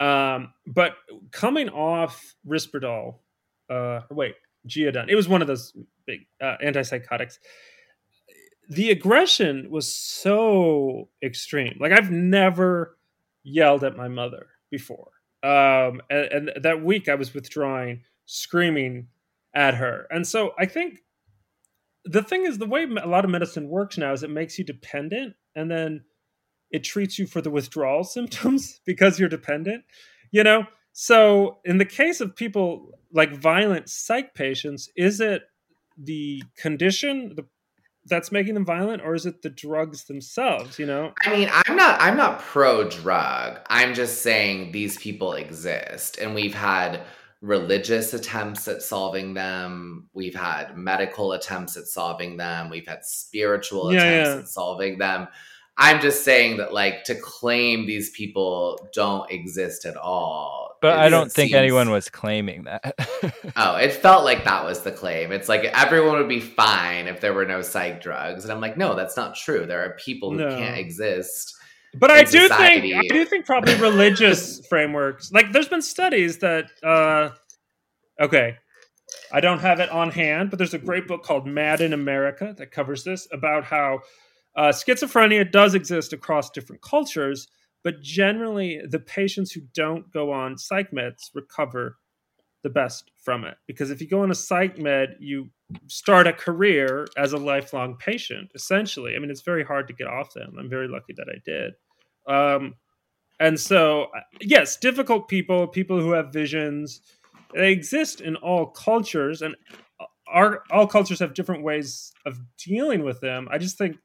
um, 0.00 0.52
but 0.66 0.92
coming 1.32 1.68
off 1.68 2.34
Risperdal, 2.46 3.16
uh, 3.70 4.00
wait, 4.10 4.34
Geodon, 4.68 5.08
it 5.08 5.14
was 5.14 5.28
one 5.28 5.42
of 5.42 5.48
those 5.48 5.72
big 6.06 6.20
uh, 6.42 6.56
antipsychotics. 6.62 7.38
The 8.68 8.90
aggression 8.90 9.68
was 9.70 9.94
so 9.94 11.08
extreme. 11.22 11.76
Like 11.80 11.92
I've 11.92 12.10
never 12.10 12.96
yelled 13.42 13.84
at 13.84 13.96
my 13.96 14.08
mother 14.08 14.46
before. 14.70 15.10
Um, 15.42 16.00
and, 16.08 16.50
and 16.50 16.62
that 16.62 16.82
week 16.82 17.08
I 17.08 17.14
was 17.14 17.34
withdrawing, 17.34 18.02
screaming 18.24 19.08
at 19.54 19.74
her. 19.74 20.06
And 20.10 20.26
so 20.26 20.52
I 20.58 20.66
think 20.66 21.00
the 22.04 22.22
thing 22.22 22.44
is 22.44 22.58
the 22.58 22.66
way 22.66 22.84
a 22.84 23.06
lot 23.06 23.24
of 23.24 23.30
medicine 23.30 23.68
works 23.68 23.98
now 23.98 24.12
is 24.12 24.22
it 24.22 24.30
makes 24.30 24.58
you 24.58 24.64
dependent 24.64 25.34
and 25.54 25.70
then 25.70 26.04
it 26.74 26.82
treats 26.82 27.20
you 27.20 27.26
for 27.26 27.40
the 27.40 27.50
withdrawal 27.50 28.02
symptoms 28.16 28.80
because 28.84 29.18
you're 29.20 29.28
dependent, 29.28 29.84
you 30.32 30.42
know? 30.42 30.66
So 30.92 31.58
in 31.64 31.78
the 31.78 31.84
case 31.84 32.20
of 32.20 32.34
people 32.36 32.98
like 33.12 33.32
violent 33.32 33.88
psych 33.88 34.34
patients, 34.34 34.90
is 34.96 35.20
it 35.20 35.42
the 35.96 36.42
condition 36.56 37.34
the, 37.36 37.46
that's 38.06 38.32
making 38.32 38.54
them 38.54 38.64
violent 38.64 39.02
or 39.02 39.14
is 39.14 39.24
it 39.24 39.42
the 39.42 39.50
drugs 39.50 40.04
themselves, 40.04 40.78
you 40.78 40.86
know? 40.86 41.12
I 41.24 41.30
mean, 41.36 41.48
I'm 41.52 41.76
not 41.76 42.00
I'm 42.00 42.16
not 42.16 42.40
pro 42.40 42.88
drug. 42.88 43.60
I'm 43.68 43.94
just 43.94 44.22
saying 44.22 44.72
these 44.72 44.98
people 44.98 45.32
exist 45.34 46.18
and 46.18 46.34
we've 46.34 46.54
had 46.54 47.02
religious 47.40 48.14
attempts 48.14 48.66
at 48.68 48.82
solving 48.82 49.34
them. 49.34 50.08
We've 50.12 50.34
had 50.34 50.76
medical 50.76 51.32
attempts 51.32 51.76
at 51.76 51.86
solving 51.86 52.36
them. 52.36 52.70
We've 52.70 52.86
had 52.86 53.04
spiritual 53.04 53.92
Yeah, 53.92 54.00
attempts 54.02 54.28
yeah. 54.34 54.40
at 54.40 54.48
solving 54.48 54.98
them. 54.98 55.28
I'm 55.76 56.00
just 56.00 56.24
saying 56.24 56.58
that 56.58 56.72
like 56.72 57.04
to 57.04 57.14
claim 57.16 57.86
these 57.86 58.10
people 58.10 58.88
don't 58.94 59.28
exist 59.30 59.84
at 59.86 59.96
all 59.96 60.76
But 60.80 60.98
I 60.98 61.08
don't 61.08 61.32
think 61.32 61.48
seems- 61.50 61.58
anyone 61.58 61.90
was 61.90 62.08
claiming 62.08 62.64
that. 62.64 62.94
Oh, 63.56 63.76
it 63.76 63.92
felt 63.92 64.24
like 64.24 64.44
that 64.44 64.64
was 64.64 64.80
the 64.82 64.90
claim. 64.92 65.30
It's 65.32 65.48
like 65.48 65.64
everyone 65.64 66.16
would 66.18 66.28
be 66.28 66.40
fine 66.40 67.06
if 67.08 67.20
there 67.20 67.32
were 67.34 67.44
no 67.46 67.62
psych 67.62 68.00
drugs, 68.02 68.44
and 68.44 68.52
I'm 68.52 68.60
like, 68.60 68.76
no, 68.76 68.94
that's 68.94 69.16
not 69.16 69.34
true. 69.36 69.64
There 69.66 69.84
are 69.84 69.96
people 69.96 70.30
who 70.32 70.38
No. 70.38 70.56
can't 70.56 70.76
exist. 70.76 71.54
But 71.96 72.10
I 72.10 72.24
do 72.24 72.40
society. 72.48 72.90
think 72.92 73.12
I 73.12 73.14
do 73.14 73.24
think 73.24 73.46
probably 73.46 73.74
religious 73.76 74.64
frameworks 74.68 75.30
like 75.32 75.52
there's 75.52 75.68
been 75.68 75.82
studies 75.82 76.38
that 76.38 76.70
uh 76.82 77.30
okay 78.20 78.56
I 79.32 79.40
don't 79.40 79.60
have 79.60 79.78
it 79.78 79.88
on 79.90 80.10
hand 80.10 80.50
but 80.50 80.58
there's 80.58 80.74
a 80.74 80.78
great 80.78 81.06
book 81.06 81.22
called 81.22 81.46
Mad 81.46 81.80
in 81.80 81.92
America 81.92 82.52
that 82.58 82.72
covers 82.72 83.04
this 83.04 83.28
about 83.32 83.62
how 83.64 84.00
uh, 84.56 84.68
schizophrenia 84.68 85.50
does 85.50 85.74
exist 85.74 86.12
across 86.12 86.50
different 86.50 86.82
cultures 86.82 87.48
but 87.84 88.00
generally 88.00 88.80
the 88.88 88.98
patients 88.98 89.52
who 89.52 89.60
don't 89.74 90.10
go 90.10 90.32
on 90.32 90.58
psych 90.58 90.90
meds 90.90 91.30
recover 91.34 91.98
the 92.64 92.70
best 92.70 93.10
from 93.22 93.44
it. 93.44 93.56
Because 93.66 93.90
if 93.90 94.00
you 94.00 94.08
go 94.08 94.22
on 94.22 94.32
a 94.32 94.34
psych 94.34 94.78
med 94.78 95.16
you 95.20 95.50
start 95.86 96.26
a 96.26 96.32
career 96.32 97.06
as 97.16 97.32
a 97.32 97.38
lifelong 97.38 97.96
patient 97.96 98.50
essentially. 98.54 99.14
I 99.14 99.18
mean 99.20 99.30
it's 99.30 99.42
very 99.42 99.64
hard 99.64 99.86
to 99.88 99.94
get 99.94 100.08
off 100.08 100.32
them. 100.34 100.56
I'm 100.58 100.68
very 100.68 100.88
lucky 100.88 101.14
that 101.16 101.28
i 101.28 101.38
did. 101.44 101.74
Um, 102.26 102.74
and 103.38 103.60
so 103.60 104.04
uh, 104.16 104.20
yes 104.40 104.76
difficult 104.76 105.28
people 105.28 105.68
people 105.68 106.00
who 106.00 106.12
have 106.12 106.32
visions. 106.32 107.02
They 107.54 107.70
exist 107.70 108.20
in 108.20 108.34
all 108.36 108.66
cultures 108.66 109.42
and 109.42 109.54
our 110.26 110.62
all 110.70 110.86
cultures 110.86 111.18
have 111.20 111.34
different 111.34 111.62
ways 111.62 112.12
of 112.24 112.40
dealing 112.56 113.04
with 113.04 113.20
them. 113.20 113.46
I 113.50 113.58
just 113.58 113.76
think 113.76 113.98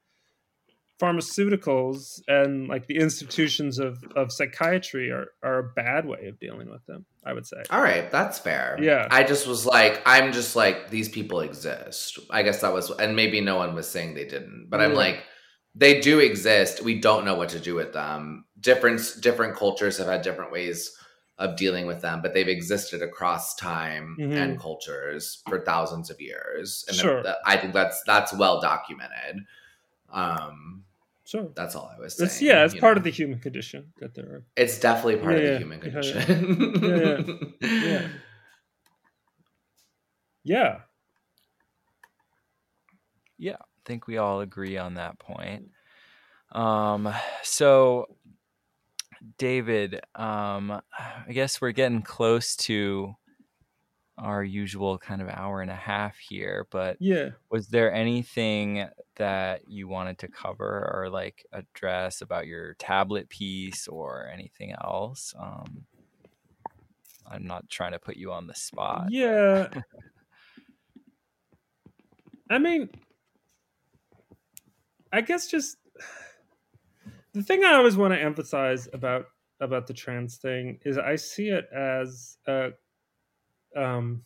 pharmaceuticals 1.00 2.20
and 2.28 2.68
like 2.68 2.86
the 2.86 2.96
institutions 2.96 3.78
of, 3.78 4.02
of 4.16 4.30
psychiatry 4.32 5.10
are, 5.10 5.28
are 5.42 5.58
a 5.58 5.64
bad 5.74 6.06
way 6.06 6.26
of 6.26 6.38
dealing 6.38 6.70
with 6.70 6.84
them 6.86 7.04
i 7.24 7.32
would 7.32 7.46
say 7.46 7.56
All 7.70 7.82
right, 7.82 8.10
that's 8.10 8.38
fair. 8.38 8.76
Yeah. 8.80 9.06
I 9.10 9.22
just 9.24 9.46
was 9.46 9.66
like, 9.66 10.02
I'm 10.06 10.32
just 10.32 10.56
like, 10.56 10.90
these 10.90 11.08
people 11.08 11.40
exist. 11.40 12.18
I 12.30 12.42
guess 12.42 12.60
that 12.62 12.72
was, 12.72 12.90
and 12.90 13.14
maybe 13.16 13.40
no 13.40 13.56
one 13.56 13.74
was 13.74 13.88
saying 13.88 14.14
they 14.14 14.24
didn't, 14.24 14.68
but 14.70 14.80
I'm 14.80 14.94
like, 14.94 15.24
they 15.74 16.00
do 16.00 16.18
exist. 16.18 16.82
We 16.82 16.98
don't 17.00 17.24
know 17.24 17.34
what 17.34 17.50
to 17.50 17.60
do 17.60 17.74
with 17.74 17.92
them. 17.92 18.44
Different 18.58 19.00
different 19.20 19.56
cultures 19.56 19.98
have 19.98 20.08
had 20.08 20.22
different 20.22 20.50
ways 20.52 20.90
of 21.38 21.56
dealing 21.56 21.86
with 21.86 22.00
them, 22.02 22.20
but 22.22 22.34
they've 22.34 22.48
existed 22.48 23.02
across 23.02 23.54
time 23.54 24.16
Mhm. 24.18 24.34
and 24.36 24.58
cultures 24.60 25.42
for 25.48 25.60
thousands 25.64 26.10
of 26.10 26.20
years. 26.20 26.84
And 26.88 26.96
Sure. 26.96 27.22
I 27.46 27.56
think 27.56 27.72
that's 27.74 28.02
that's 28.04 28.32
well 28.32 28.60
documented. 28.60 29.44
Um, 30.12 30.84
sure 31.30 31.48
that's 31.54 31.74
all 31.76 31.90
I 31.96 32.00
was 32.00 32.16
saying. 32.16 32.26
it's, 32.28 32.42
yeah 32.42 32.64
it's 32.64 32.74
part 32.74 32.96
know. 32.96 33.00
of 33.00 33.04
the 33.04 33.10
human 33.10 33.38
condition 33.38 33.92
that 34.00 34.14
there 34.14 34.24
are 34.26 34.44
It's 34.56 34.78
definitely 34.80 35.16
part 35.16 35.34
Yeah, 35.34 35.38
of 35.38 35.44
the 35.44 35.50
yeah. 35.52 35.58
human 35.58 35.80
Yeah, 35.80 36.00
yeah. 36.02 36.24
condition. 36.24 37.54
yeah 37.82 38.08
yeah 40.44 40.76
Yeah, 43.38 43.56
I 43.60 43.80
think 43.86 44.06
we 44.06 44.18
all 44.18 44.40
agree 44.42 44.76
on 44.76 44.94
that 44.94 45.18
point. 45.18 45.70
Um, 46.52 47.08
so, 47.42 48.04
David, 49.38 50.00
um, 50.14 50.70
I 50.98 51.32
guess 51.32 51.58
we're 51.60 51.72
getting 51.72 52.02
close 52.02 52.54
to 52.56 53.14
our 54.20 54.44
usual 54.44 54.98
kind 54.98 55.22
of 55.22 55.28
hour 55.28 55.62
and 55.62 55.70
a 55.70 55.74
half 55.74 56.18
here, 56.18 56.66
but 56.70 56.96
yeah 57.00 57.30
was 57.50 57.68
there 57.68 57.92
anything 57.92 58.86
that 59.16 59.68
you 59.68 59.88
wanted 59.88 60.18
to 60.18 60.28
cover 60.28 60.90
or 60.94 61.10
like 61.10 61.44
address 61.52 62.22
about 62.22 62.46
your 62.46 62.74
tablet 62.74 63.28
piece 63.28 63.88
or 63.88 64.30
anything 64.32 64.72
else? 64.72 65.34
Um, 65.38 65.84
I'm 67.28 67.46
not 67.46 67.68
trying 67.68 67.92
to 67.92 67.98
put 67.98 68.16
you 68.16 68.32
on 68.32 68.46
the 68.46 68.54
spot. 68.54 69.08
Yeah. 69.10 69.68
I 72.50 72.58
mean, 72.58 72.88
I 75.12 75.20
guess 75.20 75.48
just 75.48 75.76
the 77.32 77.42
thing 77.42 77.64
I 77.64 77.74
always 77.74 77.96
want 77.96 78.14
to 78.14 78.20
emphasize 78.20 78.88
about 78.92 79.26
about 79.60 79.86
the 79.86 79.92
trans 79.92 80.38
thing 80.38 80.78
is 80.86 80.96
I 80.96 81.16
see 81.16 81.48
it 81.48 81.66
as 81.76 82.38
a 82.46 82.70
um 83.76 84.22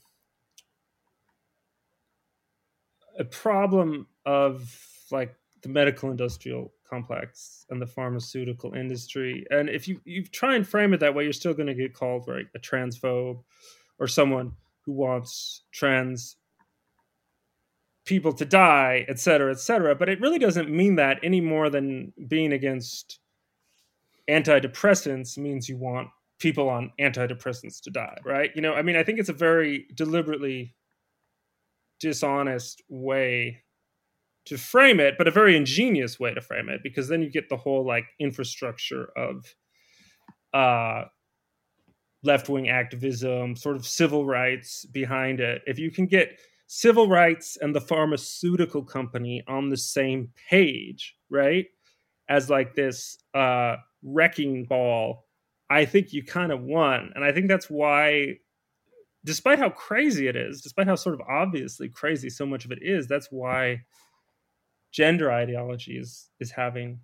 a 3.19 3.25
problem 3.25 4.07
of 4.27 4.77
like 5.11 5.35
the 5.63 5.69
medical 5.69 6.11
industrial 6.11 6.73
complex 6.89 7.65
and 7.71 7.81
the 7.81 7.87
pharmaceutical 7.87 8.75
industry. 8.75 9.47
And 9.51 9.69
if 9.69 9.89
you, 9.89 10.01
you 10.05 10.25
try 10.25 10.57
and 10.57 10.67
frame 10.67 10.93
it 10.93 11.01
that 11.01 11.15
way, 11.15 11.25
you're 11.25 11.33
still 11.33 11.55
going 11.55 11.69
to 11.69 11.75
get 11.75 11.95
called 11.95 12.25
right 12.29 12.47
a 12.55 12.59
transphobe 12.59 13.43
or 13.99 14.07
someone 14.07 14.53
who 14.85 14.93
wants 14.93 15.63
trans 15.73 16.37
people 18.05 18.33
to 18.35 18.45
die, 18.45 19.07
et 19.09 19.19
cetera, 19.19 19.51
et 19.51 19.61
cetera. 19.61 19.95
But 19.95 20.09
it 20.09 20.21
really 20.21 20.39
doesn't 20.39 20.71
mean 20.71 20.97
that 20.97 21.21
any 21.23 21.41
more 21.41 21.71
than 21.71 22.13
being 22.29 22.53
against 22.53 23.19
antidepressants 24.29 25.39
means 25.39 25.69
you 25.69 25.77
want 25.77 26.09
people 26.39 26.69
on 26.69 26.91
antidepressants 27.01 27.81
to 27.83 27.91
die, 27.91 28.19
right? 28.25 28.51
You 28.55 28.63
know, 28.63 28.75
I 28.75 28.83
mean, 28.83 28.97
I 28.97 29.03
think 29.03 29.19
it's 29.19 29.29
a 29.29 29.35
very 29.35 29.87
deliberately 29.95 30.75
dishonest 32.01 32.83
way 32.89 33.63
to 34.47 34.59
frame 34.59 35.01
it, 35.01 35.15
but 35.17 35.27
a 35.27 35.31
very 35.31 35.57
ingenious 35.57 36.21
way 36.21 36.35
to 36.35 36.41
frame 36.41 36.69
it 36.69 36.83
because 36.83 37.09
then 37.09 37.23
you 37.23 37.31
get 37.31 37.49
the 37.49 37.57
whole 37.57 37.87
like 37.87 38.05
infrastructure 38.21 39.09
of 39.17 39.55
uh 40.53 41.05
left-wing 42.23 42.69
activism, 42.69 43.55
sort 43.55 43.77
of 43.77 43.87
civil 43.87 44.25
rights 44.25 44.87
behind 44.87 45.41
it. 45.41 45.61
If 45.67 45.79
you 45.79 45.91
can 45.91 46.07
get 46.07 46.39
civil 46.67 47.07
rights 47.07 47.59
and 47.61 47.75
the 47.75 47.83
pharmaceutical 47.83 48.83
company 48.83 49.43
on 49.47 49.69
the 49.69 49.77
same 49.77 50.31
page, 50.49 51.15
right? 51.31 51.67
As 52.29 52.51
like 52.51 52.75
this 52.75 53.17
uh 53.35 53.77
wrecking 54.03 54.65
ball, 54.65 55.27
I 55.71 55.85
think 55.85 56.13
you 56.13 56.23
kind 56.23 56.53
of 56.53 56.63
won. 56.63 57.13
And 57.15 57.25
I 57.25 57.33
think 57.33 57.49
that's 57.49 57.71
why 57.71 58.39
despite 59.25 59.59
how 59.59 59.71
crazy 59.71 60.29
it 60.29 60.37
is, 60.37 60.61
despite 60.61 60.87
how 60.87 60.95
sort 60.95 61.15
of 61.15 61.23
obviously 61.29 61.89
crazy 61.89 62.29
so 62.29 62.45
much 62.45 62.65
of 62.65 62.73
it 62.73 62.81
is, 62.83 63.07
that's 63.07 63.29
why 63.31 63.83
gender 64.93 65.33
ideology 65.33 65.99
is 65.99 66.29
is 66.39 66.53
having 66.53 67.01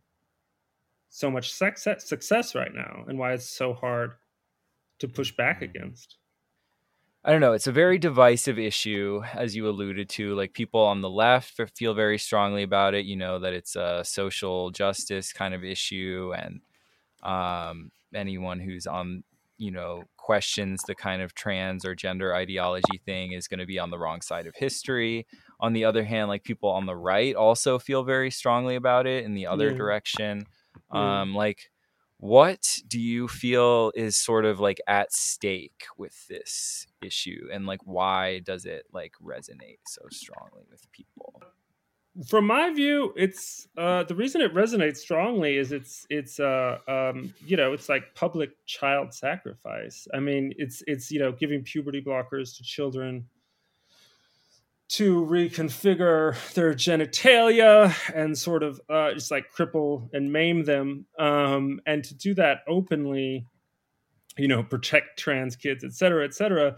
so 1.09 1.29
much 1.31 1.53
success 1.53 2.09
success 2.09 2.55
right 2.55 2.73
now 2.73 3.05
and 3.09 3.19
why 3.19 3.33
it's 3.33 3.49
so 3.49 3.75
hard 3.75 4.13
to 5.01 5.09
push 5.09 5.33
back 5.33 5.57
mm-hmm. 5.57 5.77
against. 5.77 6.17
I 7.23 7.33
don't 7.33 7.43
know. 7.43 7.53
It's 7.53 7.67
a 7.67 7.73
very 7.73 7.99
divisive 7.99 8.59
issue, 8.59 9.21
as 9.35 9.55
you 9.55 9.69
alluded 9.69 10.09
to. 10.11 10.35
Like 10.35 10.55
people 10.55 10.81
on 10.81 11.03
the 11.03 11.11
left 11.11 11.61
feel 11.77 11.93
very 11.93 12.17
strongly 12.17 12.63
about 12.63 12.95
it. 12.95 13.05
You 13.05 13.17
know 13.17 13.39
that 13.41 13.53
it's 13.53 13.77
a 13.77 14.03
social 14.05 14.71
justice 14.71 15.31
kind 15.31 15.53
of 15.53 15.63
issue, 15.63 16.33
and 16.35 16.61
um, 17.23 17.91
anyone 18.15 18.61
who's 18.61 18.87
on, 18.87 19.25
you 19.59 19.71
know, 19.71 20.05
questions 20.17 20.85
the 20.87 20.95
kind 20.95 21.23
of 21.23 21.35
trans 21.35 21.85
or 21.85 21.95
gender 21.95 22.35
ideology 22.35 22.99
thing 23.05 23.33
is 23.33 23.49
going 23.49 23.61
to 23.61 23.67
be 23.67 23.79
on 23.79 23.91
the 23.91 23.99
wrong 23.99 24.21
side 24.23 24.47
of 24.47 24.55
history. 24.57 25.27
On 25.61 25.73
the 25.73 25.85
other 25.85 26.05
hand, 26.05 26.29
like 26.29 26.43
people 26.45 26.71
on 26.71 26.87
the 26.87 26.97
right 26.97 27.35
also 27.35 27.79
feel 27.79 28.03
very 28.03 28.31
strongly 28.31 28.75
about 28.77 29.07
it 29.07 29.25
in 29.25 29.35
the 29.35 29.47
other 29.47 29.71
Yeah. 29.71 29.77
direction. 29.77 30.47
Yeah. 30.93 31.21
Um, 31.23 31.35
like 31.35 31.71
what 32.19 32.79
do 32.87 33.01
you 33.01 33.29
feel 33.29 33.93
is 33.95 34.17
sort 34.17 34.45
of 34.45 34.61
like 34.61 34.81
at 34.87 35.13
stake 35.13 35.87
with 35.97 36.27
this 36.29 36.87
issue 37.01 37.49
and 37.53 37.65
like 37.67 37.81
why 37.85 38.41
does 38.41 38.67
it 38.67 38.85
like 38.93 39.15
resonate 39.23 39.79
so 39.87 40.03
strongly 40.11 40.65
with 40.71 40.91
people 40.93 41.41
From 42.27 42.47
my 42.47 42.71
view, 42.71 43.15
it's 43.17 43.67
uh, 43.79 44.03
the 44.03 44.15
reason 44.15 44.43
it 44.43 44.53
resonates 44.55 44.99
strongly 44.99 45.57
is 45.57 45.73
it's 45.73 46.07
it's 46.11 46.39
uh, 46.39 46.79
um, 46.87 47.33
you 47.47 47.57
know 47.57 47.73
it's 47.73 47.89
like 47.89 48.15
public 48.15 48.51
child 48.67 49.15
sacrifice. 49.15 50.07
I 50.13 50.21
mean, 50.21 50.53
it's 50.59 50.83
it's 50.87 51.11
you 51.11 51.19
know 51.19 51.33
giving 51.33 51.63
puberty 51.63 52.03
blockers 52.03 52.57
to 52.59 52.63
children 52.63 53.27
to 54.91 55.25
reconfigure 55.25 56.35
their 56.55 56.75
genitalia 56.75 57.95
and 58.13 58.37
sort 58.37 58.65
of 58.65 58.81
uh, 58.91 59.15
just 59.15 59.31
like 59.31 59.47
cripple 59.57 60.09
and 60.13 60.33
maim 60.33 60.65
them, 60.65 61.07
um, 61.19 61.81
and 61.87 62.03
to 62.05 62.15
do 62.15 62.35
that 62.35 62.59
openly, 62.69 63.47
you 64.37 64.49
know, 64.49 64.65
protect 64.65 65.19
trans 65.19 65.55
kids, 65.55 65.85
et 65.85 65.93
cetera, 65.93 66.25
et 66.25 66.35
cetera, 66.35 66.77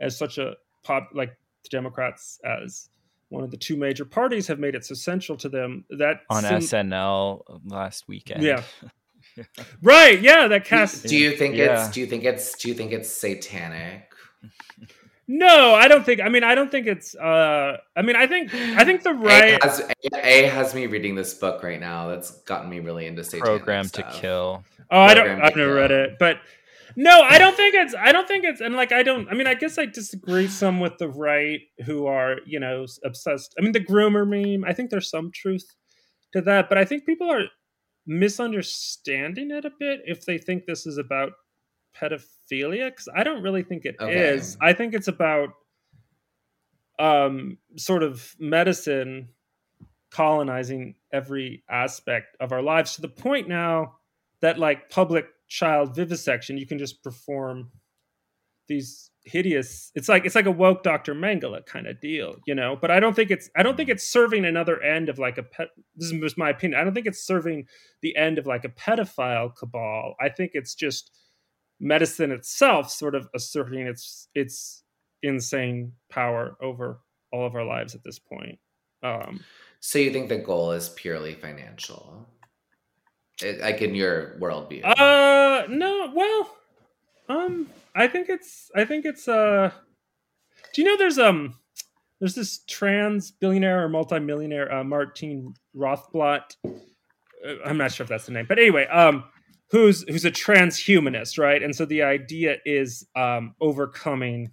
as 0.00 0.16
such 0.16 0.38
a 0.38 0.54
pop 0.84 1.10
like 1.12 1.36
the 1.64 1.68
Democrats 1.70 2.38
as 2.44 2.88
one 3.30 3.42
of 3.42 3.50
the 3.50 3.56
two 3.56 3.76
major 3.76 4.04
parties 4.04 4.46
have 4.48 4.58
made 4.58 4.74
it 4.74 4.84
so 4.84 4.94
central 4.94 5.38
to 5.38 5.48
them 5.48 5.84
that 5.90 6.20
on 6.28 6.42
sim- 6.42 6.58
SNL 6.90 7.60
last 7.66 8.06
weekend 8.06 8.42
Yeah. 8.42 8.62
right 9.82 10.20
yeah 10.20 10.48
that 10.48 10.64
cast 10.64 11.06
do 11.06 11.16
you 11.16 11.36
think 11.36 11.54
Yeah. 11.54 11.84
it's 11.84 11.90
do 11.94 12.00
you 12.00 12.06
think 12.06 12.24
it's 12.24 12.54
do 12.56 12.68
you 12.68 12.74
think 12.74 12.92
it's 12.92 13.08
satanic? 13.08 14.12
no 15.28 15.74
i 15.74 15.86
don't 15.86 16.04
think 16.04 16.20
i 16.20 16.28
mean 16.28 16.42
i 16.42 16.54
don't 16.56 16.70
think 16.72 16.86
it's 16.88 17.14
uh 17.14 17.76
i 17.96 18.02
mean 18.02 18.16
i 18.16 18.26
think 18.26 18.52
i 18.54 18.84
think 18.84 19.02
the 19.04 19.12
right 19.14 19.62
A 19.62 19.66
has, 19.68 19.80
A, 19.80 20.44
A 20.44 20.48
has 20.48 20.74
me 20.74 20.86
reading 20.86 21.14
this 21.14 21.34
book 21.34 21.62
right 21.62 21.78
now. 21.78 22.08
That's 22.08 22.32
gotten 22.42 22.68
me 22.68 22.80
really 22.80 23.06
into 23.06 23.22
satanic 23.22 23.44
program 23.44 23.88
to 23.90 24.02
kill 24.12 24.64
oh 24.90 25.00
i 25.00 25.14
don't 25.14 25.28
i've 25.40 25.54
never 25.54 25.70
to 25.74 25.80
read 25.80 25.90
it 25.92 26.18
but 26.18 26.38
No, 26.96 27.22
I 27.22 27.38
don't 27.38 27.56
think 27.56 27.74
it's. 27.74 27.94
I 27.94 28.12
don't 28.12 28.28
think 28.28 28.44
it's. 28.44 28.60
And 28.60 28.74
like, 28.74 28.92
I 28.92 29.02
don't. 29.02 29.28
I 29.28 29.34
mean, 29.34 29.46
I 29.46 29.54
guess 29.54 29.78
I 29.78 29.86
disagree 29.86 30.48
some 30.48 30.80
with 30.80 30.98
the 30.98 31.08
right 31.08 31.60
who 31.86 32.06
are, 32.06 32.36
you 32.46 32.60
know, 32.60 32.86
obsessed. 33.04 33.54
I 33.58 33.62
mean, 33.62 33.72
the 33.72 33.84
groomer 33.84 34.26
meme. 34.26 34.64
I 34.68 34.72
think 34.72 34.90
there's 34.90 35.10
some 35.10 35.30
truth 35.32 35.64
to 36.32 36.40
that, 36.42 36.68
but 36.68 36.78
I 36.78 36.84
think 36.84 37.06
people 37.06 37.30
are 37.30 37.44
misunderstanding 38.06 39.50
it 39.50 39.64
a 39.64 39.70
bit 39.78 40.00
if 40.04 40.24
they 40.24 40.38
think 40.38 40.66
this 40.66 40.86
is 40.86 40.98
about 40.98 41.32
pedophilia 41.96 42.90
because 42.90 43.08
I 43.14 43.22
don't 43.22 43.42
really 43.42 43.62
think 43.62 43.84
it 43.84 43.96
is. 44.00 44.56
Okay. 44.56 44.70
I 44.70 44.72
think 44.72 44.94
it's 44.94 45.08
about 45.08 45.50
um 46.98 47.58
sort 47.76 48.02
of 48.02 48.34
medicine 48.38 49.28
colonizing 50.10 50.96
every 51.12 51.62
aspect 51.68 52.36
of 52.40 52.52
our 52.52 52.62
lives 52.62 52.94
to 52.96 53.00
the 53.00 53.08
point 53.08 53.48
now 53.48 53.94
that 54.40 54.58
like 54.58 54.90
public 54.90 55.26
child 55.50 55.94
vivisection 55.94 56.56
you 56.56 56.66
can 56.66 56.78
just 56.78 57.02
perform 57.02 57.70
these 58.68 59.10
hideous 59.24 59.90
it's 59.94 60.08
like 60.08 60.24
it's 60.24 60.34
like 60.34 60.46
a 60.46 60.50
woke 60.50 60.82
dr 60.82 61.12
Mengele 61.14 61.66
kind 61.66 61.86
of 61.86 62.00
deal 62.00 62.36
you 62.46 62.54
know? 62.54 62.78
But 62.80 62.90
i 62.90 62.98
don't 63.00 63.14
think 63.14 63.30
it's 63.30 63.50
i 63.54 63.62
don't 63.62 63.76
think 63.76 63.90
it's 63.90 64.06
serving 64.06 64.46
another 64.46 64.80
end 64.82 65.10
of 65.10 65.18
like 65.18 65.36
a 65.36 65.42
pet 65.42 65.68
this 65.96 66.10
is 66.10 66.38
my 66.38 66.48
opinion 66.48 66.80
i 66.80 66.84
don't 66.84 66.94
think 66.94 67.06
it's 67.06 67.22
serving 67.22 67.66
the 68.00 68.16
end 68.16 68.38
of 68.38 68.46
like 68.46 68.64
a 68.64 68.68
pedophile 68.68 69.54
cabal. 69.54 70.14
I 70.20 70.28
think 70.28 70.52
it's 70.54 70.74
just 70.74 71.10
medicine 71.78 72.30
itself 72.30 72.90
sort 72.90 73.14
of 73.14 73.28
asserting 73.34 73.86
its 73.86 74.28
its 74.34 74.82
insane 75.22 75.92
power 76.10 76.56
over 76.62 77.00
all 77.32 77.46
of 77.46 77.54
our 77.54 77.64
lives 77.64 77.94
at 77.94 78.04
this 78.04 78.18
point. 78.18 78.58
Um 79.02 79.40
So 79.80 79.98
you 79.98 80.12
think 80.12 80.28
the 80.28 80.38
goal 80.38 80.72
is 80.72 80.90
purely 80.90 81.34
financial? 81.34 82.26
Like 83.42 83.82
in 83.82 83.94
your 83.94 84.36
worldview? 84.38 84.84
Uh 84.84 85.66
no, 85.68 86.12
well, 86.14 86.56
um 87.28 87.68
I 87.94 88.06
think 88.06 88.28
it's 88.28 88.70
I 88.76 88.84
think 88.84 89.04
it's 89.04 89.28
uh 89.28 89.70
Do 90.72 90.82
you 90.82 90.88
know 90.88 90.96
there's 90.96 91.18
um 91.18 91.54
there's 92.18 92.34
this 92.34 92.58
trans 92.68 93.30
billionaire 93.30 93.84
or 93.84 93.88
multimillionaire 93.88 94.72
uh 94.72 94.84
Martine 94.84 95.54
Rothblatt 95.76 96.56
uh, 96.64 97.54
I'm 97.64 97.78
not 97.78 97.92
sure 97.92 98.04
if 98.04 98.08
that's 98.08 98.26
the 98.26 98.32
name. 98.32 98.46
But 98.46 98.58
anyway, 98.58 98.86
um 98.86 99.24
who's 99.70 100.02
who's 100.08 100.24
a 100.24 100.30
transhumanist, 100.30 101.38
right? 101.38 101.62
And 101.62 101.74
so 101.74 101.84
the 101.84 102.02
idea 102.02 102.56
is 102.64 103.06
um 103.16 103.54
overcoming 103.60 104.52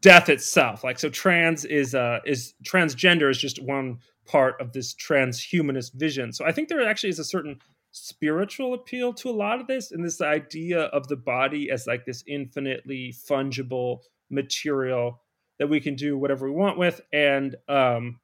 death 0.00 0.30
itself. 0.30 0.82
Like 0.82 0.98
so 0.98 1.10
trans 1.10 1.64
is 1.64 1.94
uh 1.94 2.20
is 2.24 2.54
transgender 2.64 3.30
is 3.30 3.38
just 3.38 3.62
one 3.62 3.98
part 4.30 4.60
of 4.60 4.72
this 4.72 4.94
transhumanist 4.94 5.94
vision. 5.94 6.32
So 6.32 6.44
I 6.44 6.52
think 6.52 6.68
there 6.68 6.86
actually 6.86 7.10
is 7.10 7.18
a 7.18 7.24
certain 7.24 7.58
spiritual 7.92 8.74
appeal 8.74 9.12
to 9.12 9.28
a 9.28 9.32
lot 9.32 9.60
of 9.60 9.66
this 9.66 9.90
and 9.90 10.04
this 10.04 10.20
idea 10.20 10.82
of 10.82 11.08
the 11.08 11.16
body 11.16 11.70
as 11.70 11.86
like 11.86 12.04
this 12.06 12.22
infinitely 12.28 13.12
fungible 13.28 13.98
material 14.30 15.20
that 15.58 15.68
we 15.68 15.80
can 15.80 15.96
do 15.96 16.16
whatever 16.16 16.46
we 16.46 16.52
want 16.52 16.78
with. 16.78 17.00
And 17.12 17.56
um 17.68 18.20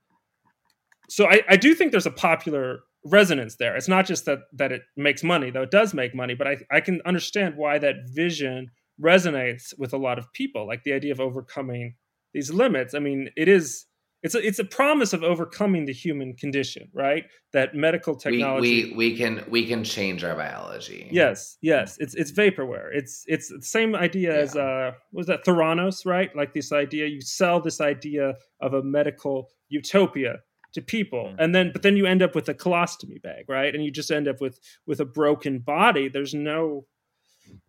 so 1.08 1.26
I, 1.26 1.42
I 1.48 1.56
do 1.56 1.74
think 1.74 1.90
there's 1.90 2.06
a 2.06 2.10
popular 2.10 2.80
resonance 3.04 3.56
there. 3.56 3.76
It's 3.76 3.88
not 3.88 4.06
just 4.06 4.24
that 4.26 4.40
that 4.52 4.70
it 4.70 4.82
makes 4.96 5.24
money 5.24 5.50
though 5.50 5.62
it 5.62 5.70
does 5.72 5.94
make 5.94 6.14
money 6.14 6.34
but 6.34 6.46
i 6.46 6.56
i 6.70 6.80
can 6.80 7.00
understand 7.04 7.56
why 7.56 7.78
that 7.78 7.96
vision 8.06 8.70
resonates 9.02 9.76
with 9.78 9.92
a 9.92 9.98
lot 9.98 10.18
of 10.18 10.32
people 10.32 10.66
like 10.66 10.84
the 10.84 10.92
idea 10.92 11.12
of 11.12 11.20
overcoming 11.20 11.96
these 12.32 12.52
limits. 12.52 12.94
I 12.94 13.00
mean 13.00 13.30
it 13.36 13.48
is 13.48 13.86
it's 14.26 14.34
a, 14.38 14.40
it's 14.48 14.58
a 14.58 14.64
promise 14.80 15.12
of 15.16 15.22
overcoming 15.32 15.84
the 15.86 15.92
human 16.04 16.30
condition 16.42 16.84
right 17.04 17.24
that 17.52 17.68
medical 17.74 18.14
technology 18.14 18.90
we 18.90 18.96
we 19.02 19.16
can 19.20 19.32
we 19.54 19.62
can 19.70 19.82
change 19.84 20.20
our 20.28 20.36
biology. 20.44 21.02
Yes, 21.10 21.56
yes. 21.72 21.96
It's 22.02 22.14
it's 22.20 22.32
vaporware. 22.32 22.88
It's 23.00 23.14
it's 23.34 23.48
the 23.48 23.62
same 23.62 23.90
idea 24.06 24.30
as 24.44 24.50
uh 24.56 24.92
what 25.10 25.20
was 25.20 25.26
that 25.28 25.44
Theranos, 25.46 25.98
right? 26.14 26.30
Like 26.40 26.52
this 26.52 26.70
idea 26.84 27.06
you 27.06 27.20
sell 27.22 27.58
this 27.68 27.80
idea 27.80 28.34
of 28.60 28.70
a 28.74 28.82
medical 28.82 29.36
utopia 29.78 30.32
to 30.74 30.82
people 30.82 31.24
Mm. 31.26 31.36
and 31.42 31.50
then 31.54 31.66
but 31.74 31.82
then 31.82 31.96
you 31.96 32.06
end 32.14 32.22
up 32.26 32.34
with 32.34 32.48
a 32.48 32.54
colostomy 32.64 33.18
bag, 33.22 33.44
right? 33.48 33.72
And 33.74 33.82
you 33.84 33.90
just 34.00 34.10
end 34.18 34.28
up 34.28 34.40
with 34.44 34.56
with 34.88 35.00
a 35.00 35.08
broken 35.20 35.54
body. 35.60 36.08
There's 36.08 36.34
no 36.34 36.86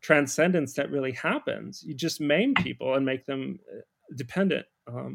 transcendence 0.01 0.73
that 0.73 0.91
really 0.91 1.13
happens. 1.29 1.83
You 1.87 1.93
just 2.07 2.19
maim 2.19 2.53
people 2.55 2.95
and 2.95 3.05
make 3.05 3.25
them 3.25 3.59
uh, 3.71 3.81
dependent 4.23 4.65
um 4.87 5.13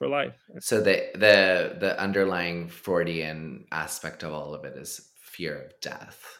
for 0.00 0.08
life. 0.08 0.34
So 0.60 0.80
the 0.80 1.10
the 1.12 1.76
the 1.78 2.00
underlying 2.00 2.68
Freudian 2.68 3.66
aspect 3.70 4.22
of 4.22 4.32
all 4.32 4.54
of 4.54 4.64
it 4.64 4.74
is 4.76 5.10
fear 5.20 5.66
of 5.66 5.72
death. 5.82 6.38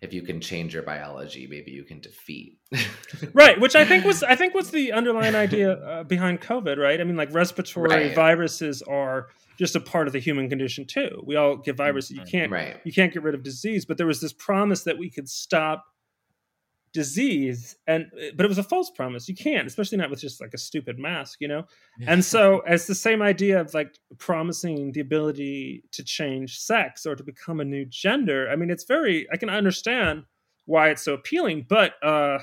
If 0.00 0.14
you 0.14 0.22
can 0.22 0.40
change 0.40 0.72
your 0.72 0.82
biology, 0.82 1.46
maybe 1.46 1.72
you 1.72 1.84
can 1.84 2.00
defeat. 2.00 2.58
right 3.32 3.60
which 3.60 3.76
i 3.76 3.84
think 3.84 4.04
was 4.04 4.22
i 4.32 4.34
think 4.34 4.54
was 4.54 4.70
the 4.70 4.92
underlying 4.92 5.34
idea 5.36 5.72
uh, 5.72 6.02
behind 6.02 6.40
covid 6.40 6.78
right 6.78 7.00
i 7.00 7.04
mean 7.04 7.16
like 7.16 7.32
respiratory 7.32 7.88
Right. 7.88 8.14
viruses 8.14 8.82
are 8.82 9.28
just 9.56 9.76
a 9.76 9.80
part 9.80 10.08
of 10.08 10.12
the 10.12 10.18
human 10.18 10.48
condition 10.48 10.84
too 10.84 11.22
we 11.24 11.36
all 11.36 11.56
get 11.56 11.76
viruses 11.76 12.16
you 12.16 12.24
can't 12.24 12.50
right. 12.50 12.76
you 12.84 12.92
can't 12.92 13.12
get 13.12 13.22
rid 13.22 13.34
of 13.36 13.42
disease 13.44 13.84
but 13.84 13.98
there 13.98 14.06
was 14.06 14.20
this 14.20 14.32
promise 14.32 14.82
that 14.82 14.98
we 14.98 15.08
could 15.10 15.28
stop 15.28 15.84
disease 16.96 17.76
and 17.86 18.06
but 18.34 18.46
it 18.46 18.48
was 18.48 18.56
a 18.56 18.62
false 18.62 18.90
promise. 18.90 19.28
You 19.28 19.34
can't 19.34 19.66
especially 19.66 19.98
not 19.98 20.08
with 20.08 20.18
just 20.18 20.40
like 20.40 20.54
a 20.54 20.58
stupid 20.58 20.98
mask 20.98 21.42
you 21.42 21.48
know? 21.48 21.64
And 22.06 22.24
so 22.24 22.62
it's 22.66 22.86
the 22.86 22.94
same 22.94 23.20
idea 23.20 23.60
of 23.60 23.74
like 23.74 23.98
promising 24.16 24.92
the 24.92 25.00
ability 25.00 25.84
to 25.92 26.02
change 26.02 26.58
sex 26.58 27.04
or 27.04 27.14
to 27.14 27.22
become 27.22 27.60
a 27.60 27.66
new 27.66 27.84
gender. 27.84 28.48
I 28.50 28.56
mean 28.56 28.70
it's 28.70 28.84
very 28.84 29.26
i 29.30 29.36
can 29.36 29.50
understand 29.50 30.24
why 30.64 30.88
it's 30.88 31.02
so 31.02 31.12
appealing 31.12 31.66
but 31.68 32.02
uh 32.02 32.38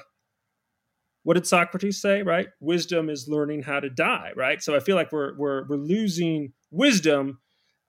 what 1.23 1.34
did 1.34 1.47
socrates 1.47 1.99
say 1.99 2.21
right? 2.21 2.49
Wisdom 2.59 3.09
is 3.09 3.27
learning 3.27 3.63
how 3.63 3.80
to 3.80 3.89
die 3.89 4.34
right? 4.35 4.61
So 4.61 4.75
i 4.75 4.80
feel 4.80 4.95
like 4.95 5.11
we're 5.11 5.35
we're, 5.35 5.65
we're 5.67 5.77
losing 5.77 6.53
wisdom 6.69 7.39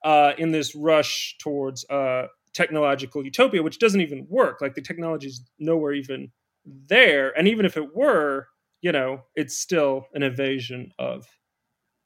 uh 0.02 0.32
in 0.38 0.50
this 0.50 0.74
rush 0.74 1.36
towards 1.42 1.84
uh 1.90 2.28
technological 2.54 3.22
utopia 3.22 3.62
which 3.62 3.78
doesn't 3.78 4.00
even 4.00 4.26
work. 4.30 4.62
Like 4.62 4.74
the 4.74 4.80
technology 4.80 5.26
is 5.26 5.42
nowhere 5.58 5.92
even 5.92 6.30
there 6.64 7.36
and 7.38 7.48
even 7.48 7.66
if 7.66 7.76
it 7.76 7.94
were 7.94 8.48
you 8.80 8.92
know 8.92 9.22
it's 9.34 9.58
still 9.58 10.06
an 10.14 10.22
evasion 10.22 10.90
of 10.98 11.26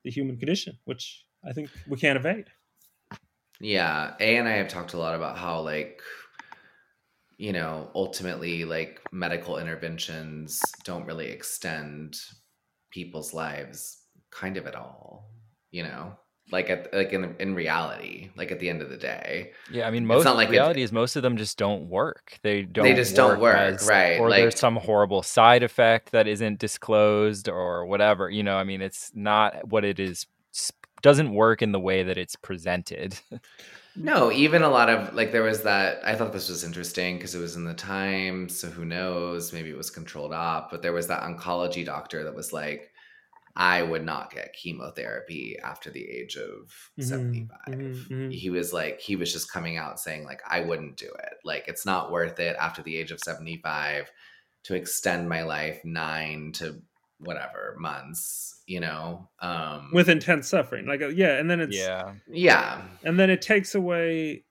the 0.05 0.11
human 0.11 0.37
condition 0.37 0.79
which 0.85 1.25
i 1.49 1.53
think 1.53 1.71
we 1.89 1.97
can't 1.97 2.17
evade 2.17 2.47
Yeah, 3.61 4.15
A 4.21 4.37
and 4.37 4.49
I 4.49 4.53
have 4.53 4.69
talked 4.69 4.95
a 4.95 4.99
lot 4.99 5.17
about 5.17 5.37
how 5.37 5.61
like 5.61 6.01
you 7.39 7.53
know, 7.53 7.91
ultimately 7.95 8.65
like 8.65 9.01
medical 9.13 9.59
interventions 9.59 10.61
don't 10.85 11.07
really 11.07 11.29
extend 11.29 12.17
people's 12.91 13.33
lives 13.33 14.03
kind 14.31 14.57
of 14.57 14.67
at 14.67 14.75
all, 14.75 15.31
you 15.71 15.85
know? 15.85 16.19
Like 16.51 16.71
at 16.71 16.93
like 16.95 17.13
in 17.13 17.35
in 17.39 17.55
reality, 17.55 18.31
like 18.37 18.51
at 18.51 18.59
the 18.59 18.71
end 18.71 18.81
of 18.81 18.89
the 18.89 18.97
day. 18.97 19.53
Yeah, 19.71 19.87
I 19.87 19.91
mean, 19.91 20.05
It's 20.05 20.09
most 20.09 20.25
not 20.25 20.37
like 20.37 20.49
it- 20.49 20.53
reality 20.53 20.83
is 20.83 20.93
most 20.93 21.15
of 21.17 21.23
them 21.23 21.37
just 21.37 21.59
don't 21.59 21.89
work. 21.89 22.39
They 22.43 22.63
don't. 22.63 22.85
They 22.85 22.95
just 22.95 23.15
don't 23.15 23.39
work, 23.39 23.83
right, 23.87 24.19
Or 24.19 24.31
like- 24.31 24.41
there's 24.43 24.59
some 24.59 24.77
horrible 24.77 25.23
side 25.23 25.63
effect 25.63 26.13
that 26.13 26.27
isn't 26.27 26.59
disclosed, 26.59 27.49
or 27.49 27.85
whatever. 27.87 28.31
You 28.31 28.43
know, 28.43 28.57
I 28.57 28.65
mean, 28.65 28.81
it's 28.81 29.11
not 29.15 29.69
what 29.69 29.85
it 29.85 30.01
is. 30.01 30.27
Doesn't 31.03 31.33
work 31.33 31.63
in 31.63 31.73
the 31.73 31.79
way 31.81 32.03
that 32.03 32.17
it's 32.19 32.35
presented. 32.37 33.19
No, 34.01 34.31
even 34.31 34.63
a 34.63 34.69
lot 34.69 34.89
of 34.89 35.13
like 35.15 35.33
there 35.33 35.43
was 35.43 35.63
that 35.65 36.01
I 36.05 36.15
thought 36.15 36.33
this 36.33 36.49
was 36.49 36.63
interesting 36.63 37.17
because 37.17 37.35
it 37.35 37.41
was 37.41 37.57
in 37.57 37.65
the 37.65 37.75
Times, 37.75 38.57
so 38.59 38.69
who 38.69 38.85
knows, 38.85 39.53
maybe 39.53 39.71
it 39.71 39.77
was 39.77 39.91
controlled 39.91 40.33
op, 40.33 40.71
but 40.71 40.83
there 40.83 40.93
was 40.93 41.09
that 41.09 41.23
oncology 41.25 41.85
doctor 41.85 42.23
that 42.25 42.35
was 42.35 42.53
like 42.53 42.93
I 43.61 43.83
would 43.83 44.05
not 44.05 44.31
get 44.31 44.53
chemotherapy 44.53 45.59
after 45.63 45.91
the 45.91 46.09
age 46.09 46.37
of 46.37 46.73
Mhm, 46.97 47.05
75. 47.05 47.75
mhm, 47.75 48.09
mhm. 48.09 48.33
He 48.33 48.51
was 48.51 48.73
like 48.73 49.01
he 49.01 49.17
was 49.17 49.33
just 49.33 49.51
coming 49.53 49.77
out 49.77 49.99
saying 49.99 50.25
like 50.25 50.41
I 50.49 50.61
wouldn't 50.61 50.97
do 50.97 51.07
it. 51.09 51.35
Like 51.45 51.67
it's 51.67 51.85
not 51.85 52.13
worth 52.13 52.39
it 52.39 52.57
after 52.61 52.83
the 52.83 52.97
age 52.97 53.11
of 53.11 53.19
75 53.19 54.11
to 54.65 54.75
extend 54.75 55.29
my 55.29 55.43
life 55.43 55.85
9 55.85 56.53
to 56.53 56.81
whatever 57.19 57.75
months, 57.81 58.63
you 58.67 58.79
know. 58.79 59.29
Um 59.41 59.91
with 59.93 60.09
intense 60.09 60.47
suffering 60.49 60.87
like 60.87 61.03
uh, 61.03 61.09
yeah 61.09 61.37
and 61.39 61.51
then 61.51 61.59
it's 61.61 61.77
yeah, 61.77 62.15
yeah. 62.29 62.83
and 63.03 63.19
then 63.19 63.29
it 63.29 63.43
takes 63.43 63.75
away 63.75 64.45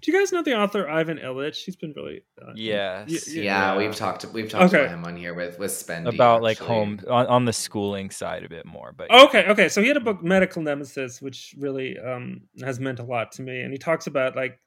do 0.00 0.10
you 0.12 0.18
guys 0.18 0.32
know 0.32 0.42
the 0.42 0.54
author 0.54 0.88
ivan 0.88 1.18
illich 1.18 1.56
he's 1.64 1.76
been 1.76 1.92
really 1.96 2.22
uh, 2.42 2.52
yes, 2.54 3.08
y- 3.10 3.18
Yeah, 3.34 3.42
yeah. 3.42 3.76
we've 3.76 3.94
talked 3.94 4.24
we've 4.26 4.48
talked 4.48 4.74
Okay. 4.74 4.84
about 4.84 4.94
him 4.94 5.04
on 5.04 5.16
here 5.16 5.34
with 5.34 5.58
with 5.58 5.70
Spendy 5.70 6.14
about 6.14 6.42
like 6.42 6.58
home 6.58 7.00
on, 7.08 7.26
on 7.26 7.44
the 7.44 7.52
schooling 7.52 8.10
side 8.10 8.44
a 8.44 8.48
bit 8.48 8.66
more, 8.66 8.92
but 8.96 9.10
Okay, 9.10 9.46
okay. 9.48 9.68
So 9.68 9.80
he 9.82 9.88
had 9.88 9.96
a 9.96 10.00
book, 10.00 10.22
Medical 10.22 10.62
Nemesis, 10.62 11.20
which 11.22 11.54
really 11.58 11.98
um, 11.98 12.42
has 12.64 12.78
meant 12.80 12.98
a 12.98 13.04
lot 13.04 13.32
to 13.32 13.42
me. 13.42 13.60
And 13.60 13.72
he 13.72 13.78
talks 13.78 14.06
about 14.06 14.36
like 14.36 14.58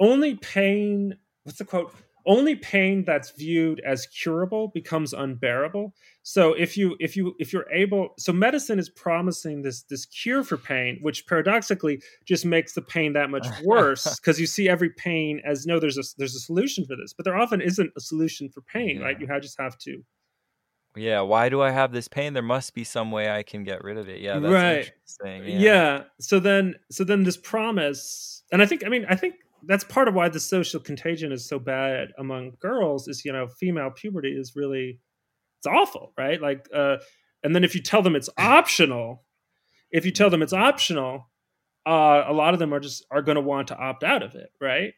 only 0.00 0.34
pain. 0.36 1.16
What's 1.44 1.58
the 1.58 1.64
quote? 1.64 1.92
Only 2.26 2.54
pain 2.56 3.04
that's 3.04 3.30
viewed 3.32 3.80
as 3.80 4.06
curable 4.06 4.68
becomes 4.68 5.12
unbearable 5.12 5.94
so 6.22 6.54
if 6.54 6.76
you 6.76 6.96
if 7.00 7.16
you 7.16 7.34
if 7.38 7.52
you're 7.52 7.70
able 7.70 8.14
so 8.18 8.32
medicine 8.32 8.78
is 8.78 8.88
promising 8.88 9.62
this 9.62 9.82
this 9.84 10.06
cure 10.06 10.42
for 10.42 10.56
pain 10.56 10.98
which 11.02 11.26
paradoxically 11.26 12.00
just 12.24 12.44
makes 12.46 12.72
the 12.72 12.82
pain 12.82 13.12
that 13.12 13.28
much 13.30 13.46
worse 13.64 14.18
because 14.20 14.40
you 14.40 14.46
see 14.46 14.68
every 14.68 14.90
pain 14.90 15.40
as 15.44 15.66
no 15.66 15.78
there's 15.78 15.98
a 15.98 16.02
there's 16.16 16.34
a 16.34 16.40
solution 16.40 16.84
for 16.84 16.96
this 16.96 17.12
but 17.12 17.24
there 17.24 17.36
often 17.36 17.60
isn't 17.60 17.90
a 17.96 18.00
solution 18.00 18.48
for 18.48 18.60
pain 18.62 19.00
right 19.00 19.20
you 19.20 19.26
Yeah. 19.28 19.38
just 19.38 19.60
have 19.60 19.76
to 19.78 20.02
Yeah, 20.96 21.22
why 21.22 21.48
do 21.48 21.60
I 21.60 21.70
have 21.72 21.90
this 21.92 22.06
pain? 22.06 22.34
There 22.34 22.42
must 22.56 22.72
be 22.72 22.84
some 22.84 23.10
way 23.10 23.28
I 23.28 23.42
can 23.42 23.64
get 23.64 23.82
rid 23.82 23.96
of 23.98 24.08
it. 24.08 24.20
Yeah, 24.20 24.38
that's 24.38 24.52
Right. 24.52 24.92
interesting. 25.18 25.60
yeah. 25.60 26.04
so 26.20 26.38
then 26.38 26.76
so 26.90 27.02
then 27.04 27.24
this 27.24 27.36
promise 27.36 28.44
and 28.52 28.62
i 28.62 28.66
think 28.66 28.84
i 28.86 28.88
mean 28.88 29.04
i 29.08 29.16
think 29.16 29.34
that's 29.66 29.84
part 29.84 30.08
of 30.08 30.14
why 30.14 30.28
the 30.28 30.40
social 30.40 30.80
contagion 30.80 31.32
is 31.32 31.48
so 31.48 31.58
bad 31.58 32.08
among 32.18 32.52
girls 32.60 33.08
is 33.08 33.24
you 33.24 33.32
know 33.32 33.46
female 33.46 33.90
puberty 33.90 34.30
is 34.30 34.54
really 34.56 35.00
it's 35.58 35.66
awful 35.66 36.12
right 36.18 36.40
like 36.40 36.68
uh 36.74 36.96
and 37.42 37.54
then 37.54 37.64
if 37.64 37.74
you 37.74 37.82
tell 37.82 38.02
them 38.02 38.16
it's 38.16 38.30
optional 38.38 39.24
if 39.90 40.04
you 40.04 40.10
tell 40.10 40.30
them 40.30 40.42
it's 40.42 40.52
optional 40.52 41.30
uh 41.86 42.24
a 42.26 42.32
lot 42.32 42.54
of 42.54 42.58
them 42.58 42.72
are 42.72 42.80
just 42.80 43.04
are 43.10 43.22
going 43.22 43.36
to 43.36 43.42
want 43.42 43.68
to 43.68 43.76
opt 43.76 44.04
out 44.04 44.22
of 44.22 44.34
it 44.34 44.50
right 44.60 44.94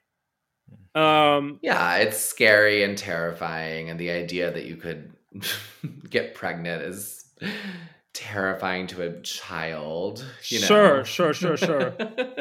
um 0.94 1.58
Yeah, 1.62 1.96
it's 1.96 2.18
scary 2.18 2.82
and 2.82 2.96
terrifying, 2.96 3.90
and 3.90 4.00
the 4.00 4.10
idea 4.10 4.50
that 4.50 4.64
you 4.64 4.76
could 4.76 5.12
get 6.10 6.34
pregnant 6.34 6.82
is 6.82 7.24
terrifying 8.14 8.86
to 8.88 9.02
a 9.02 9.20
child. 9.20 10.24
You 10.44 10.60
know? 10.60 10.66
Sure, 10.66 11.04
sure, 11.04 11.34
sure, 11.34 11.56
sure. 11.56 11.94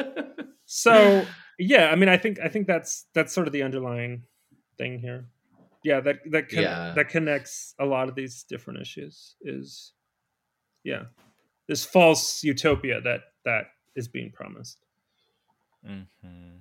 so 0.64 1.26
yeah 1.58 1.88
i 1.90 1.96
mean 1.96 2.08
i 2.08 2.16
think 2.16 2.38
i 2.40 2.48
think 2.48 2.66
that's 2.66 3.06
that's 3.14 3.32
sort 3.32 3.46
of 3.46 3.52
the 3.52 3.62
underlying 3.62 4.22
thing 4.78 4.98
here 4.98 5.26
yeah 5.82 6.00
that 6.00 6.16
that 6.30 6.48
con- 6.48 6.62
Yeah. 6.62 6.92
that 6.94 7.08
connects 7.08 7.74
a 7.78 7.84
lot 7.84 8.08
of 8.08 8.14
these 8.14 8.44
different 8.44 8.80
issues 8.80 9.36
is 9.40 9.92
yeah 10.84 11.04
this 11.68 11.84
false 11.84 12.42
utopia 12.44 13.00
that 13.00 13.20
that 13.44 13.66
is 13.94 14.08
being 14.08 14.30
promised 14.32 14.78
mm-hmm. 15.86 16.56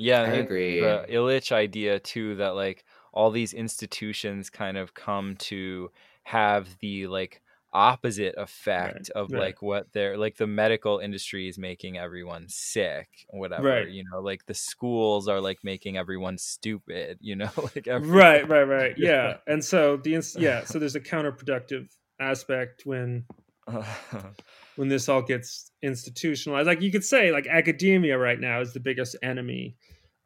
Yeah, 0.00 0.22
I 0.22 0.28
and 0.28 0.38
agree. 0.38 0.80
The 0.80 1.04
Illich 1.10 1.52
idea 1.52 2.00
too 2.00 2.34
that 2.36 2.54
like 2.54 2.84
all 3.12 3.30
these 3.30 3.52
institutions 3.52 4.48
kind 4.48 4.78
of 4.78 4.94
come 4.94 5.36
to 5.36 5.90
have 6.22 6.78
the 6.80 7.06
like 7.06 7.42
opposite 7.72 8.34
effect 8.36 9.10
of 9.10 9.30
right. 9.30 9.40
like 9.40 9.62
what 9.62 9.86
they're 9.92 10.16
like 10.18 10.36
the 10.36 10.46
medical 10.46 10.98
industry 10.98 11.48
is 11.48 11.56
making 11.58 11.96
everyone 11.96 12.46
sick 12.48 13.08
whatever 13.30 13.68
Right. 13.68 13.88
you 13.88 14.02
know 14.10 14.20
like 14.20 14.44
the 14.46 14.54
schools 14.54 15.28
are 15.28 15.40
like 15.40 15.58
making 15.62 15.96
everyone 15.96 16.36
stupid 16.38 17.18
you 17.20 17.36
know 17.36 17.50
like 17.74 17.86
every- 17.86 18.08
right 18.08 18.48
right 18.48 18.64
right 18.64 18.94
yeah 18.96 19.36
and 19.46 19.64
so 19.64 19.96
the 19.96 20.10
yeah 20.38 20.64
so 20.64 20.78
there's 20.78 20.96
a 20.96 21.00
counterproductive 21.00 21.88
aspect 22.18 22.82
when 22.84 23.24
when 24.76 24.88
this 24.88 25.08
all 25.08 25.22
gets 25.22 25.70
institutionalized 25.82 26.66
like 26.66 26.80
you 26.82 26.90
could 26.90 27.04
say 27.04 27.30
like 27.30 27.46
academia 27.46 28.18
right 28.18 28.40
now 28.40 28.60
is 28.60 28.72
the 28.72 28.80
biggest 28.80 29.16
enemy 29.22 29.76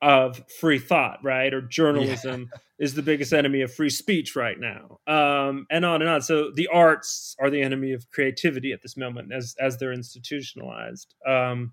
of 0.04 0.42
free 0.60 0.78
thought 0.78 1.18
right 1.24 1.54
or 1.54 1.62
journalism 1.62 2.50
is 2.78 2.92
the 2.92 3.02
biggest 3.02 3.32
enemy 3.32 3.62
of 3.62 3.72
free 3.72 3.88
speech 3.88 4.36
right 4.36 4.58
now 4.60 4.98
um 5.06 5.66
and 5.70 5.82
on 5.84 6.02
and 6.02 6.10
on 6.10 6.20
so 6.20 6.50
the 6.54 6.68
arts 6.68 7.34
are 7.40 7.48
the 7.48 7.62
enemy 7.62 7.92
of 7.92 8.10
creativity 8.10 8.70
at 8.70 8.82
this 8.82 8.98
moment 8.98 9.32
as 9.32 9.54
as 9.58 9.78
they're 9.78 9.94
institutionalized 9.94 11.14
um 11.26 11.72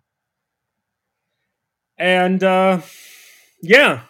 and 1.98 2.42
uh 2.42 2.80
yeah 3.62 4.04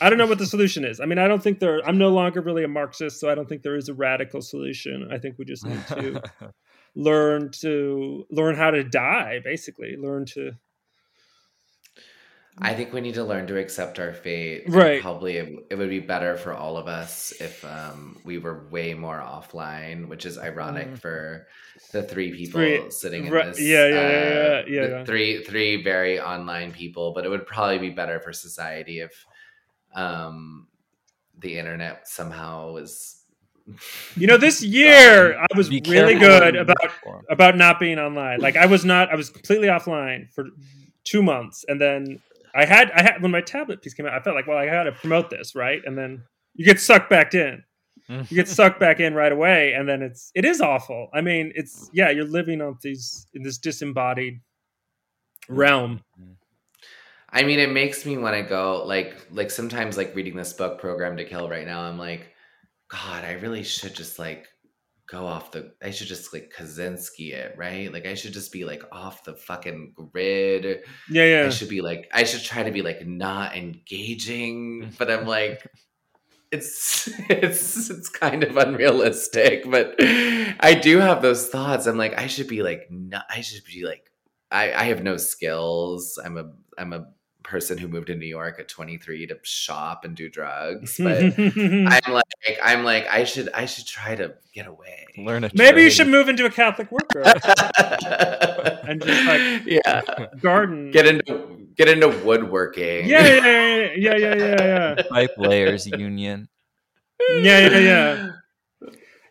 I 0.00 0.08
don't 0.08 0.18
know 0.18 0.26
what 0.26 0.38
the 0.38 0.46
solution 0.54 0.84
is. 0.84 1.00
I 1.00 1.04
mean, 1.06 1.18
I 1.18 1.26
don't 1.26 1.42
think 1.42 1.58
there. 1.58 1.80
I'm 1.84 1.98
no 1.98 2.10
longer 2.10 2.40
really 2.40 2.62
a 2.62 2.68
Marxist, 2.68 3.18
so 3.18 3.28
I 3.28 3.34
don't 3.34 3.48
think 3.48 3.64
there 3.64 3.74
is 3.74 3.88
a 3.88 3.94
radical 3.94 4.40
solution. 4.40 5.08
I 5.10 5.18
think 5.18 5.36
we 5.36 5.44
just 5.44 5.66
need 5.66 5.84
to 5.88 6.22
learn 6.94 7.50
to 7.62 8.24
learn 8.30 8.54
how 8.54 8.70
to 8.70 8.84
die 8.84 9.40
basically 9.42 9.96
learn 9.96 10.24
to 10.26 10.52
I 12.58 12.74
think 12.74 12.92
we 12.92 13.00
need 13.00 13.14
to 13.14 13.24
learn 13.24 13.46
to 13.46 13.58
accept 13.58 13.98
our 13.98 14.12
fate. 14.12 14.64
Right. 14.68 15.00
Probably 15.00 15.36
it, 15.38 15.66
it 15.70 15.74
would 15.76 15.88
be 15.88 16.00
better 16.00 16.36
for 16.36 16.52
all 16.52 16.76
of 16.76 16.88
us 16.88 17.32
if 17.40 17.64
um, 17.64 18.18
we 18.24 18.36
were 18.38 18.66
way 18.70 18.92
more 18.92 19.18
offline, 19.18 20.08
which 20.08 20.26
is 20.26 20.36
ironic 20.36 20.88
Mm. 20.88 20.98
for 20.98 21.46
the 21.92 22.02
three 22.02 22.32
people 22.32 22.60
Three- 22.60 22.90
sitting 22.90 23.26
in 23.26 23.32
right, 23.32 23.46
this. 23.46 23.60
yeah, 23.60 23.86
yeah, 23.86 23.94
yeah, 23.94 24.00
uh, 24.00 24.10
yeah, 24.10 24.62
yeah, 24.66 24.86
the 24.86 24.88
yeah. 24.98 25.04
Three 25.04 25.42
three 25.44 25.82
very 25.82 26.20
online 26.20 26.72
people, 26.72 27.12
but 27.14 27.24
it 27.24 27.28
would 27.30 27.46
probably 27.46 27.78
be 27.78 27.90
better 27.90 28.20
for 28.20 28.32
society 28.32 29.00
if 29.00 29.24
um, 29.94 30.66
the 31.38 31.58
internet 31.58 32.06
somehow 32.08 32.72
was. 32.72 33.24
you 34.16 34.26
know 34.26 34.36
this 34.36 34.62
year 34.78 35.38
i 35.38 35.46
was 35.56 35.68
Be 35.68 35.80
really 35.86 36.16
good 36.16 36.56
about 36.56 36.76
about 37.30 37.56
not 37.56 37.78
being 37.78 37.98
online 38.00 38.40
like 38.40 38.56
i 38.56 38.66
was 38.66 38.84
not 38.84 39.10
i 39.12 39.14
was 39.14 39.30
completely 39.30 39.68
offline 39.68 40.28
for 40.32 40.46
two 41.04 41.22
months 41.22 41.64
and 41.68 41.80
then 41.80 42.20
i 42.54 42.64
had 42.64 42.90
i 42.92 43.02
had 43.02 43.22
when 43.22 43.30
my 43.30 43.40
tablet 43.40 43.82
piece 43.82 43.94
came 43.94 44.06
out 44.06 44.14
i 44.14 44.20
felt 44.20 44.36
like 44.36 44.46
well 44.46 44.58
i 44.58 44.66
gotta 44.66 44.92
promote 44.92 45.30
this 45.30 45.54
right? 45.54 45.80
And 45.84 45.96
then 45.96 46.22
you 46.54 46.64
get 46.64 46.80
sucked 46.80 47.10
back 47.10 47.34
in. 47.34 47.62
Mm. 48.08 48.28
You 48.30 48.36
get 48.36 48.48
sucked 48.48 48.80
back 48.80 48.98
in 48.98 49.14
right 49.14 49.30
away 49.30 49.72
and 49.72 49.88
then 49.88 50.02
it's 50.02 50.32
it 50.34 50.44
is 50.44 50.60
awful. 50.60 51.08
I 51.14 51.20
mean 51.20 51.52
it's 51.54 51.90
yeah 51.92 52.10
you're 52.10 52.24
living 52.24 52.60
on 52.60 52.76
these 52.82 53.26
in 53.34 53.42
this 53.42 53.58
disembodied 53.58 54.40
realm. 55.48 56.00
Mm. 56.20 56.34
I 57.32 57.44
mean, 57.44 57.60
it 57.60 57.70
makes 57.70 58.04
me 58.04 58.18
want 58.18 58.34
to 58.34 58.42
go 58.42 58.82
like 58.84 59.16
like 59.30 59.50
sometimes 59.50 59.96
like 59.96 60.16
reading 60.16 60.36
this 60.36 60.52
book, 60.52 60.80
Programmed 60.80 61.18
to 61.18 61.24
Kill. 61.24 61.48
Right 61.48 61.66
now, 61.66 61.82
I'm 61.82 61.98
like, 61.98 62.32
God, 62.88 63.24
I 63.24 63.34
really 63.34 63.62
should 63.62 63.94
just 63.94 64.18
like 64.18 64.48
go 65.10 65.26
off 65.26 65.50
the. 65.50 65.72
I 65.82 65.90
should 65.90 66.06
just 66.06 66.32
like 66.32 66.52
Kaczynski 66.56 67.32
it, 67.32 67.54
right? 67.56 67.92
Like 67.92 68.06
I 68.06 68.14
should 68.14 68.32
just 68.32 68.52
be 68.52 68.64
like 68.64 68.84
off 68.92 69.24
the 69.24 69.34
fucking 69.34 69.94
grid. 69.94 70.84
yeah 71.10 71.24
yeah 71.24 71.46
I 71.46 71.50
should 71.50 71.68
be 71.68 71.80
like, 71.80 72.08
I 72.12 72.24
should 72.24 72.42
try 72.42 72.62
to 72.62 72.70
be 72.70 72.82
like 72.82 73.06
not 73.06 73.56
engaging, 73.56 74.92
but 74.98 75.10
I'm 75.10 75.26
like. 75.26 75.66
It's 76.52 77.08
it's 77.30 77.90
it's 77.90 78.08
kind 78.08 78.42
of 78.42 78.56
unrealistic, 78.56 79.70
but 79.70 79.94
I 80.00 80.76
do 80.82 80.98
have 80.98 81.22
those 81.22 81.46
thoughts. 81.46 81.86
I'm 81.86 81.96
like, 81.96 82.18
I 82.18 82.26
should 82.26 82.48
be 82.48 82.64
like, 82.64 82.88
no, 82.90 83.20
I 83.30 83.40
should 83.40 83.62
be 83.62 83.86
like, 83.86 84.10
I 84.50 84.72
I 84.72 84.84
have 84.86 85.04
no 85.04 85.16
skills. 85.16 86.18
I'm 86.20 86.36
a 86.36 86.50
I'm 86.76 86.92
a 86.92 87.06
person 87.42 87.78
who 87.78 87.88
moved 87.88 88.08
to 88.08 88.14
New 88.14 88.26
York 88.26 88.58
at 88.58 88.68
23 88.68 89.26
to 89.28 89.38
shop 89.42 90.04
and 90.04 90.14
do 90.16 90.28
drugs, 90.28 90.98
but 90.98 91.22
I'm 91.38 92.12
like 92.12 92.58
I'm 92.62 92.84
like 92.84 93.06
I 93.08 93.24
should 93.24 93.50
I 93.52 93.66
should 93.66 93.86
try 93.86 94.14
to 94.14 94.34
get 94.52 94.66
away. 94.66 95.06
learn 95.18 95.44
a 95.44 95.50
Maybe 95.54 95.82
you 95.82 95.90
should 95.90 96.08
move 96.08 96.28
into 96.28 96.44
a 96.44 96.50
Catholic 96.50 96.90
worker 96.92 97.22
and 97.24 99.02
just, 99.02 99.24
like- 99.26 99.62
yeah, 99.66 100.02
garden. 100.40 100.90
get 100.90 101.06
into 101.06 101.66
get 101.76 101.88
into 101.88 102.08
woodworking. 102.24 103.06
yeah, 103.06 103.26
yeah, 103.26 103.46
yeah, 103.46 103.92
yeah, 103.96 104.16
yeah, 104.16 104.34
yeah, 104.34 104.94
yeah, 104.96 105.02
pipe 105.10 105.32
layers 105.38 105.86
union 105.86 106.48
yeah, 107.28 107.68
yeah, 107.68 107.78
yeah. 107.78 108.30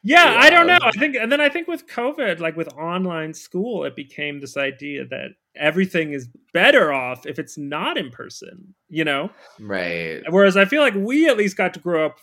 Yeah, 0.02 0.36
I 0.40 0.49
don't 0.49 0.65
know. 0.68 0.80
I 0.81 0.91
think, 0.91 1.15
and 1.15 1.31
then 1.31 1.41
I 1.41 1.49
think 1.49 1.68
with 1.68 1.86
COVID, 1.88 2.40
like 2.40 2.56
with 2.56 2.69
online 2.69 3.34
school, 3.34 3.84
it 3.84 3.95
became 3.95 4.40
this 4.40 4.56
idea 4.56 5.06
that 5.06 5.31
everything 5.55 6.13
is 6.13 6.30
better 6.53 6.91
off 6.91 7.26
if 7.26 7.39
it's 7.39 7.57
not 7.57 7.97
in 7.97 8.11
person. 8.11 8.76
You 8.88 9.03
know, 9.03 9.30
right. 9.59 10.21
whereas 10.30 10.57
I 10.57 10.65
feel 10.65 10.81
like 10.81 10.95
we 10.95 11.27
at 11.27 11.38
least 11.38 11.57
got 11.57 11.73
to 11.76 11.80
grow 11.80 12.05
up 12.05 12.19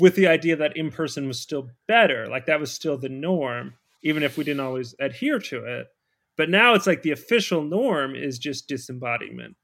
with 0.00 0.16
the 0.16 0.26
idea 0.26 0.56
that 0.56 0.76
in 0.76 0.90
person 0.90 1.26
was 1.26 1.40
still 1.40 1.70
better. 1.86 2.28
Like 2.28 2.46
that 2.46 2.60
was 2.60 2.72
still 2.72 2.98
the 2.98 3.08
norm, 3.08 3.74
even 4.02 4.22
if 4.22 4.36
we 4.36 4.44
didn't 4.44 4.60
always 4.60 4.94
adhere 5.00 5.38
to 5.38 5.64
it. 5.64 5.88
But 6.36 6.50
now 6.50 6.74
it's 6.74 6.86
like 6.86 7.02
the 7.02 7.12
official 7.12 7.62
norm 7.62 8.14
is 8.16 8.38
just 8.38 8.68
disembodiment. 8.68 9.56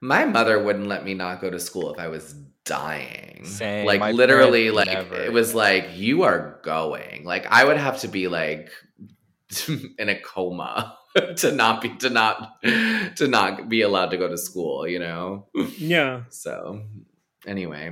My 0.00 0.24
mother 0.24 0.60
wouldn't 0.60 0.88
let 0.88 1.04
me 1.04 1.14
not 1.14 1.40
go 1.40 1.48
to 1.50 1.60
school 1.60 1.92
if 1.92 2.00
I 2.00 2.08
was 2.08 2.34
dying. 2.64 3.44
Same. 3.44 3.86
Like 3.86 4.00
My 4.00 4.10
literally, 4.10 4.72
like 4.72 4.88
never. 4.88 5.14
it 5.14 5.32
was 5.32 5.54
like 5.54 5.90
you 5.94 6.22
are 6.22 6.60
going. 6.64 7.24
Like 7.24 7.46
I 7.48 7.64
would 7.64 7.76
have 7.76 8.00
to 8.00 8.08
be 8.08 8.26
like 8.26 8.70
in 9.68 10.08
a 10.08 10.18
coma 10.20 10.98
to 11.36 11.52
not 11.52 11.80
be 11.82 11.90
to 11.96 12.10
not 12.10 12.62
to 12.62 13.28
not 13.28 13.68
be 13.68 13.82
allowed 13.82 14.10
to 14.10 14.16
go 14.16 14.28
to 14.28 14.38
school. 14.38 14.86
You 14.86 14.98
know. 14.98 15.46
Yeah, 15.78 16.22
So 16.30 16.82
anyway, 17.46 17.90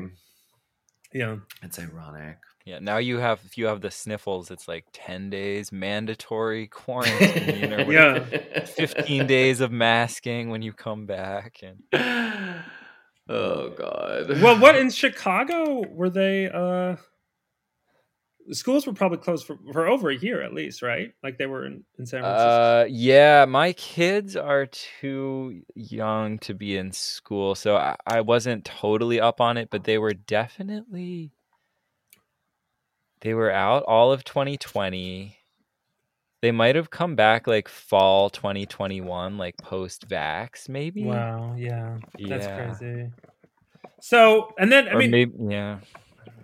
yeah. 1.13 1.37
it's 1.63 1.79
ironic. 1.79 2.39
yeah 2.65 2.79
now 2.79 2.99
you 2.99 3.19
have 3.19 3.41
if 3.45 3.59
you 3.59 3.67
have 3.67 3.81
the 3.81 3.91
sniffles 3.91 4.51
it's 4.51 4.69
like 4.69 4.85
10 4.93 5.31
days 5.31 5.73
mandatory 5.73 6.67
quarantine 6.69 7.73
or 7.73 7.91
Yeah. 7.99 8.25
15 8.65 9.27
days 9.27 9.61
of 9.61 9.73
masking 9.73 10.51
when 10.51 10.63
you 10.63 10.73
come 10.73 11.07
back 11.07 11.63
and 11.63 11.83
Oh 13.29 13.71
God. 13.71 14.41
Well, 14.43 14.59
what 14.59 14.75
in 14.77 14.91
Chicago 14.91 15.85
were 15.89 16.11
they? 16.11 16.49
uh 16.49 16.97
the 16.97 17.10
schools 18.52 18.86
were 18.86 18.93
probably 18.93 19.18
closed 19.18 19.47
for, 19.47 19.59
for 19.72 19.86
over 19.86 20.10
a 20.10 20.16
year 20.16 20.43
at 20.43 20.52
least, 20.52 20.82
right? 20.82 21.12
Like 21.22 21.39
they 21.39 21.47
were 21.47 21.66
in, 21.66 21.85
in 21.98 22.06
San 22.06 22.22
Francisco. 22.22 22.48
Uh, 22.48 22.86
yeah, 22.89 23.44
my 23.47 23.72
kids 23.72 24.36
are 24.36 24.66
too 24.66 25.62
young 25.74 26.39
to 26.40 26.55
be 26.55 26.77
in 26.77 26.93
school, 26.93 27.55
so 27.55 27.77
I, 27.77 27.97
I 28.06 28.20
wasn't 28.20 28.64
totally 28.64 29.20
up 29.20 29.40
on 29.40 29.56
it, 29.56 29.68
but 29.70 29.85
they 29.85 29.98
were 29.98 30.14
definitely 30.14 31.32
they 33.20 33.35
were 33.35 33.51
out 33.51 33.82
all 33.85 34.12
of 34.12 34.24
2020. 34.24 35.36
They 36.43 36.52
might 36.52 36.74
have 36.77 36.90
come 36.90 37.16
back 37.16 37.47
like 37.47 37.68
fall 37.68 38.31
2021, 38.31 39.36
like 39.36 39.56
post 39.59 40.09
vax, 40.09 40.68
maybe. 40.68 41.02
wow, 41.02 41.55
yeah, 41.59 41.98
that's 42.28 42.47
Yeah. 42.47 42.74
crazy. 42.77 43.10
So, 44.01 44.55
and 44.59 44.72
then 44.72 44.89
I 44.89 44.94
Or 44.94 44.98
mean, 44.98 45.10
maybe, 45.10 45.32
yeah. 45.39 45.78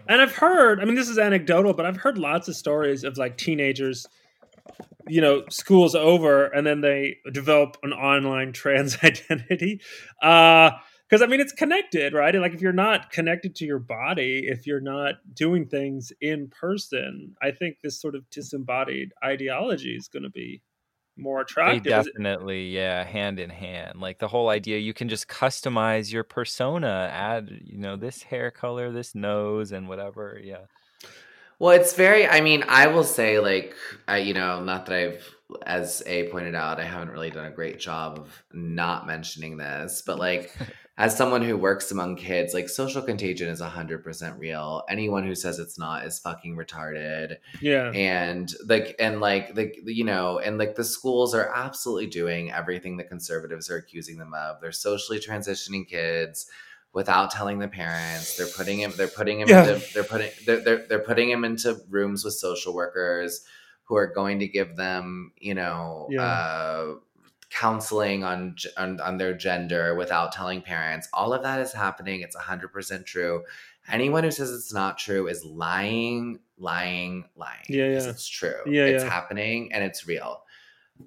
And 0.09 0.21
I've 0.21 0.35
heard, 0.35 0.81
I 0.81 0.85
mean, 0.85 0.95
this 0.95 1.09
is 1.09 1.19
anecdotal, 1.19 1.75
but 1.75 1.87
I've 1.87 1.97
heard 1.97 2.19
lots 2.19 2.49
of 2.49 2.57
stories 2.57 3.05
of 3.05 3.17
like 3.17 3.37
teenagers, 3.37 4.07
you 5.09 5.21
know, 5.21 5.45
school's 5.51 5.95
over 5.95 6.47
and 6.47 6.67
then 6.67 6.81
they 6.81 7.17
develop 7.33 7.77
an 7.83 7.93
online 7.93 8.53
trans 8.55 8.97
identity. 9.03 9.81
Uh, 10.23 10.71
because 11.09 11.23
I 11.23 11.27
mean, 11.27 11.41
it's 11.41 11.53
connected, 11.53 12.15
right? 12.15 12.35
Like, 12.35 12.53
if 12.53 12.61
you're 12.61 12.73
not 12.73 13.11
connected 13.11 13.55
to 13.57 13.65
your 13.65 13.79
body, 13.79 14.45
if 14.49 14.67
you're 14.67 14.81
not 14.81 15.15
doing 15.33 15.67
things 15.67 16.13
in 16.21 16.49
person, 16.49 17.37
I 17.41 17.53
think 17.53 17.77
this 17.81 18.01
sort 18.01 18.17
of 18.17 18.29
disembodied 18.31 19.13
ideology 19.25 19.95
is 19.95 20.09
going 20.09 20.25
to 20.25 20.31
be 20.31 20.63
more 21.17 21.41
attractive. 21.41 21.87
Is 21.87 22.07
it- 22.07 22.13
definitely, 22.13 22.69
yeah, 22.69 23.05
hand 23.05 23.39
in 23.39 23.51
hand. 23.51 24.01
Like 24.01 24.19
the 24.19 24.29
whole 24.29 24.49
idea, 24.49 24.79
you 24.79 24.93
can 24.95 25.09
just 25.09 25.29
customize 25.29 26.13
your 26.13 26.25
persona, 26.25 27.11
add, 27.13 27.51
you 27.65 27.79
know, 27.79 27.97
this 27.97 28.23
hair 28.23 28.51
color, 28.51 28.93
this 28.93 29.15
nose, 29.15 29.73
and 29.73 29.89
whatever. 29.89 30.41
Yeah. 30.43 30.67
Well, 31.59 31.73
it's 31.73 31.95
very. 31.95 32.27
I 32.27 32.41
mean, 32.43 32.65
I 32.69 32.89
will 32.89 33.05
say, 33.05 33.39
like, 33.39 33.75
I, 34.07 34.19
you 34.19 34.35
know, 34.35 34.63
not 34.63 34.87
that 34.87 34.95
I've, 34.95 35.35
as 35.65 36.03
A 36.07 36.29
pointed 36.29 36.55
out, 36.55 36.79
I 36.79 36.85
haven't 36.85 37.11
really 37.11 37.31
done 37.31 37.47
a 37.47 37.51
great 37.51 37.79
job 37.79 38.19
of 38.19 38.45
not 38.53 39.07
mentioning 39.07 39.57
this, 39.57 40.03
but 40.05 40.19
like, 40.19 40.55
as 40.99 41.15
someone 41.15 41.43
who 41.43 41.59
works 41.59 41.91
among 41.91 42.17
kids, 42.17 42.55
like, 42.55 42.71
social 42.71 43.03
contagion 43.03 43.49
is 43.49 43.61
hundred 43.61 44.03
percent 44.03 44.39
real. 44.39 44.83
Anyone 44.89 45.27
who 45.27 45.35
says 45.35 45.59
it's 45.59 45.79
not 45.79 46.07
is 46.07 46.19
fucking 46.19 46.57
retarded. 46.57 47.37
yeah. 47.61 47.91
and 47.91 48.51
like 48.67 48.97
and 48.99 49.21
like 49.21 49.55
the 49.55 49.73
you 49.85 50.05
know 50.05 50.39
and 50.39 50.57
like 50.59 50.75
the 50.75 50.85
schools 50.85 51.35
are 51.35 51.51
absolutely 51.55 52.07
doing 52.07 52.51
everything 52.51 52.97
the 52.97 53.05
conservatives 53.05 53.69
are 53.71 53.77
accusing 53.77 54.17
them 54.19 54.33
of 54.35 54.61
they're 54.61 54.73
socially 54.73 55.19
transitioning 55.19 55.87
kids 55.87 56.47
without 56.95 57.31
telling 57.31 57.59
the 57.59 57.69
parents 57.69 58.37
they're 58.39 58.47
putting 58.57 58.81
him 58.81 58.91
they're 58.97 59.07
putting 59.09 59.41
him 59.41 59.49
Yeah. 59.51 59.67
into 59.75 59.93
they're 59.93 60.05
putting 60.05 60.31
they're, 60.47 60.61
they're, 60.65 60.87
they're 60.89 60.99
putting 61.05 61.29
him 61.29 61.45
into 61.45 61.79
rooms 61.91 62.25
with 62.25 62.33
social 62.35 62.73
workers 62.75 63.43
who 63.85 63.97
are 63.97 64.07
going 64.07 64.39
to 64.39 64.49
give 64.49 64.77
them 64.77 65.33
you 65.39 65.55
know 65.55 66.07
Yeah. 66.11 66.23
uh 66.23 66.95
counseling 67.61 68.23
on, 68.23 68.55
on 68.77 69.01
on 69.01 69.17
their 69.17 69.33
gender 69.35 69.95
without 69.95 70.31
telling 70.33 70.61
parents 70.61 71.09
all 71.15 71.33
of 71.33 71.43
that 71.43 71.59
is 71.61 71.73
happening 71.73 72.21
it's 72.21 72.37
100% 72.37 73.05
true 73.07 73.43
anyone 73.89 74.25
who 74.25 74.31
says 74.31 74.51
it's 74.53 74.75
not 74.75 74.99
true 74.99 75.27
is 75.27 75.43
lying 75.45 76.39
lying 76.59 77.25
lying 77.35 77.65
Yeah, 77.69 77.87
yeah. 77.87 78.09
it's 78.11 78.29
true 78.29 78.61
Yeah, 78.67 78.85
it's 78.87 79.05
yeah. 79.05 79.11
happening 79.11 79.73
and 79.73 79.83
it's 79.83 80.07
real 80.07 80.43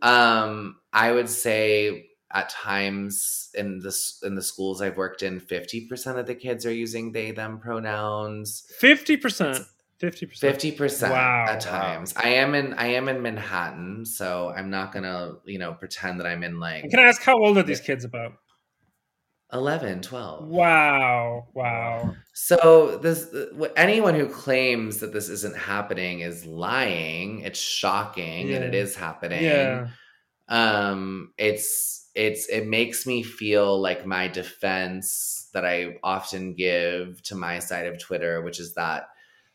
um 0.02 0.78
i 0.94 1.12
would 1.12 1.30
say 1.30 2.08
at 2.32 2.50
times 2.50 3.50
in 3.56 3.80
this 3.80 4.22
in 4.24 4.34
the 4.36 4.42
schools 4.42 4.82
i've 4.82 4.98
worked 4.98 5.22
in 5.24 5.40
50% 5.40 6.18
of 6.20 6.26
the 6.28 6.36
kids 6.36 6.66
are 6.66 6.74
using 6.74 7.12
they 7.12 7.32
them 7.32 7.60
pronouns 7.60 8.66
50%. 8.82 9.20
50%. 9.22 9.66
Fifty 10.00 10.26
percent 10.72 11.12
Wow. 11.14 11.46
at 11.50 11.60
times. 11.60 12.14
I 12.16 12.30
am 12.30 12.56
in 12.56 12.74
I 12.74 12.88
am 12.88 13.10
in 13.10 13.22
Manhattan, 13.22 14.06
so 14.06 14.50
I'm 14.56 14.70
not 14.70 14.94
gonna, 14.94 15.34
you 15.46 15.60
know, 15.60 15.74
pretend 15.74 16.20
that 16.20 16.28
I'm 16.28 16.42
in 16.44 16.60
like 16.60 16.90
Can 16.90 17.00
I 17.00 17.04
ask 17.04 17.22
how 17.22 17.38
old 17.38 17.58
are 17.58 17.64
these 17.64 17.82
kids 17.82 18.06
about? 18.06 18.34
11, 19.52 20.02
12. 20.04 20.48
Wow. 20.48 21.48
Wow. 21.56 22.16
So 22.34 22.98
this 22.98 23.28
anyone 23.76 24.14
who 24.14 24.28
claims 24.30 25.00
that 25.00 25.12
this 25.12 25.28
isn't 25.28 25.58
happening 25.58 26.20
is 26.20 26.46
lying. 26.46 27.40
It's 27.40 27.60
shocking 27.60 28.54
and 28.54 28.64
it 28.64 28.76
is 28.76 28.96
happening. 28.96 29.44
Yeah. 29.44 29.88
um 30.50 31.34
it's 31.38 32.10
it's 32.16 32.48
it 32.48 32.68
makes 32.68 33.06
me 33.06 33.22
feel 33.24 33.80
like 33.80 34.04
my 34.06 34.28
defense 34.28 35.48
that 35.54 35.64
i 35.64 35.96
often 36.04 36.56
give 36.56 37.22
to 37.22 37.36
my 37.36 37.60
side 37.60 37.86
of 37.86 38.00
twitter 38.00 38.42
which 38.42 38.60
is 38.60 38.74
that 38.74 39.10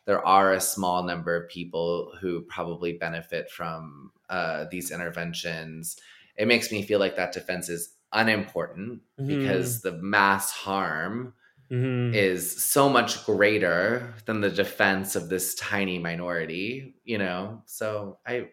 there 0.06 0.24
are 0.26 0.52
a 0.52 0.60
small 0.60 1.02
number 1.02 1.36
of 1.36 1.48
people 1.48 2.12
who 2.20 2.42
probably 2.42 2.92
benefit 2.94 3.50
from 3.50 4.12
uh, 4.28 4.66
these 4.70 4.90
interventions. 4.90 5.96
It 6.36 6.48
makes 6.48 6.70
me 6.72 6.82
feel 6.82 6.98
like 7.00 7.16
that 7.16 7.32
defense 7.32 7.68
is 7.68 7.94
unimportant 8.12 9.02
because 9.26 9.80
the 9.82 9.92
mass 9.92 10.50
harm 10.52 11.34
Mhm. 11.70 12.14
is 12.14 12.62
so 12.64 12.88
much 12.88 13.24
greater 13.26 14.14
than 14.26 14.40
the 14.40 14.50
defense 14.50 15.16
of 15.16 15.28
this 15.30 15.54
tiny 15.56 15.98
minority 15.98 16.94
you 17.04 17.18
know? 17.18 17.62
So 17.66 18.18
i 18.26 18.50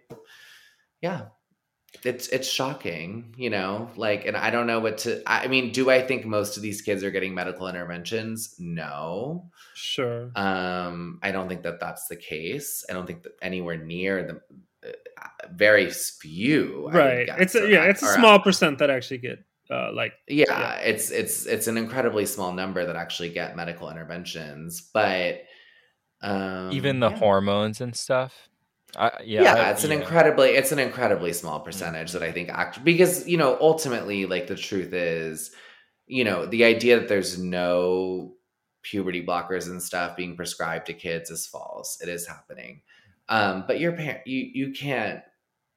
yeah 1.01 1.29
it's 2.03 2.27
it's 2.29 2.47
shocking 2.49 3.33
you 3.37 3.49
know 3.49 3.89
like 3.95 4.25
and 4.25 4.35
i 4.35 4.49
don't 4.49 4.65
know 4.67 4.79
what 4.79 4.97
to 4.97 5.21
i 5.27 5.47
mean 5.47 5.71
do 5.71 5.89
i 5.89 6.01
think 6.01 6.25
most 6.25 6.57
of 6.57 6.63
these 6.63 6.81
kids 6.81 7.03
are 7.03 7.11
getting 7.11 7.33
medical 7.33 7.67
interventions 7.67 8.55
no 8.59 9.49
Sure. 9.75 10.31
um 10.35 11.19
i 11.21 11.31
don't 11.31 11.47
think 11.47 11.63
that 11.63 11.79
that's 11.79 12.07
the 12.07 12.15
case 12.15 12.83
i 12.89 12.93
don't 12.93 13.05
think 13.05 13.23
that 13.23 13.33
anywhere 13.41 13.77
near 13.77 14.23
the 14.23 14.89
uh, 14.89 15.27
very 15.51 15.91
few 15.91 16.89
right. 16.91 17.27
guess, 17.27 17.37
It's 17.39 17.55
a, 17.55 17.69
yeah, 17.69 17.83
it's 17.83 18.01
a 18.01 18.07
are 18.07 18.15
small 18.15 18.39
percent 18.39 18.79
that 18.79 18.89
actually 18.89 19.19
get 19.19 19.43
uh 19.69 19.91
like 19.93 20.13
yeah, 20.27 20.45
Yeah. 20.49 20.73
it's 20.77 21.11
it's 21.11 21.45
it's 21.45 21.67
an 21.67 21.77
incredibly 21.77 22.25
small 22.25 22.51
number 22.51 22.83
that 22.85 22.95
actually 22.95 23.29
get 23.29 23.55
medical 23.55 23.89
interventions 23.91 24.81
but 24.93 25.43
um 26.23 26.71
Even 26.71 26.99
the 26.99 27.09
yeah. 27.09 27.17
hormones 27.17 27.81
and 27.81 27.95
stuff. 27.95 28.49
I, 28.97 29.11
yeah. 29.23 29.43
yeah, 29.43 29.53
I- 29.53 29.71
it's 29.71 29.83
an 29.83 29.91
yeah. 29.91 29.97
incredibly 29.97 30.49
it's 30.49 30.71
an 30.71 30.79
incredibly 30.79 31.33
small 31.33 31.59
percentage 31.59 32.11
that 32.11 32.23
i 32.23 32.31
think 32.31 32.49
act 32.49 32.83
because 32.83 33.27
you 33.27 33.37
know 33.37 33.57
ultimately 33.61 34.25
like 34.25 34.47
the 34.47 34.55
truth 34.55 34.93
is 34.93 35.51
you 36.07 36.23
know 36.23 36.45
the 36.45 36.63
idea 36.65 36.99
that 36.99 37.07
there's 37.07 37.37
no 37.39 38.33
puberty 38.83 39.25
blockers 39.25 39.67
and 39.67 39.81
stuff 39.81 40.17
being 40.17 40.35
prescribed 40.35 40.87
to 40.87 40.93
kids 40.93 41.29
is 41.29 41.45
false 41.47 41.99
it 42.01 42.09
is 42.09 42.27
happening 42.27 42.81
um 43.29 43.63
but 43.67 43.79
your 43.79 43.93
parent 43.93 44.25
you 44.25 44.49
you 44.53 44.71
can't 44.73 45.21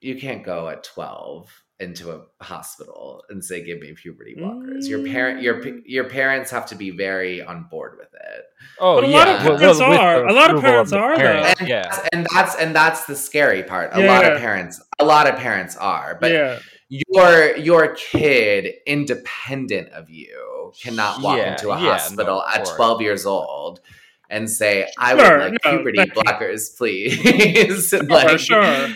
you 0.00 0.16
can't 0.18 0.42
go 0.44 0.68
at 0.68 0.82
12 0.84 1.63
into 1.84 2.10
a 2.10 2.22
hospital 2.42 3.22
and 3.28 3.44
say 3.44 3.62
give 3.62 3.78
me 3.80 3.92
puberty 3.94 4.34
blockers 4.38 4.88
your 4.88 5.04
parent 5.06 5.40
your 5.42 5.56
Mm. 5.62 5.82
your 5.84 6.04
parents 6.08 6.50
have 6.50 6.66
to 6.66 6.74
be 6.74 6.90
very 6.90 7.42
on 7.42 7.66
board 7.70 7.92
with 7.98 8.12
it 8.14 8.42
Oh, 8.80 8.96
But 8.96 9.04
a 9.04 9.08
yeah. 9.08 9.16
lot 9.18 9.28
of 9.28 9.34
well, 9.46 9.58
parents 9.58 9.78
well, 9.78 9.90
with 9.90 9.98
are. 10.00 10.26
A 10.26 10.32
lot 10.32 10.54
of 10.54 10.60
parents 10.62 10.90
the 10.90 10.98
are, 10.98 11.16
though. 11.16 11.22
parents, 11.22 11.60
and, 11.60 11.68
Yeah. 11.68 11.82
that's, 11.82 12.08
and 12.12 12.26
that's 12.34 12.54
and 12.56 12.74
that's 12.74 13.04
the 13.04 13.14
scary 13.16 13.62
part 13.62 13.90
a 13.92 14.00
lot 14.06 14.24
of 14.24 14.38
parents 14.38 14.80
a 14.98 15.04
lot 15.04 15.26
of 15.28 15.36
parents 15.36 15.76
are 15.76 16.16
but 16.20 16.32
yeah. 16.32 16.58
your 16.88 17.56
your 17.56 17.94
kid 17.94 18.72
independent 18.86 19.90
of 19.90 20.08
you 20.10 20.72
cannot 20.82 21.20
walk 21.22 21.38
Yeah, 21.38 21.52
into 21.52 21.70
a 21.70 21.76
yeah, 21.76 21.82
no, 21.84 21.92
hospital 21.92 22.40
of 22.42 22.54
at 22.54 22.64
course. 22.64 22.76
12 22.76 23.00
years 23.02 23.26
old 23.26 23.80
and 24.30 24.48
say 24.50 24.88
i 24.98 25.10
Sure, 25.16 25.38
would 25.38 25.52
like 25.52 25.60
no, 25.64 25.70
puberty 25.76 25.98
Becky. 25.98 26.10
blockers 26.12 26.76
please 26.78 27.92
like 27.92 28.38
sure. 28.38 28.88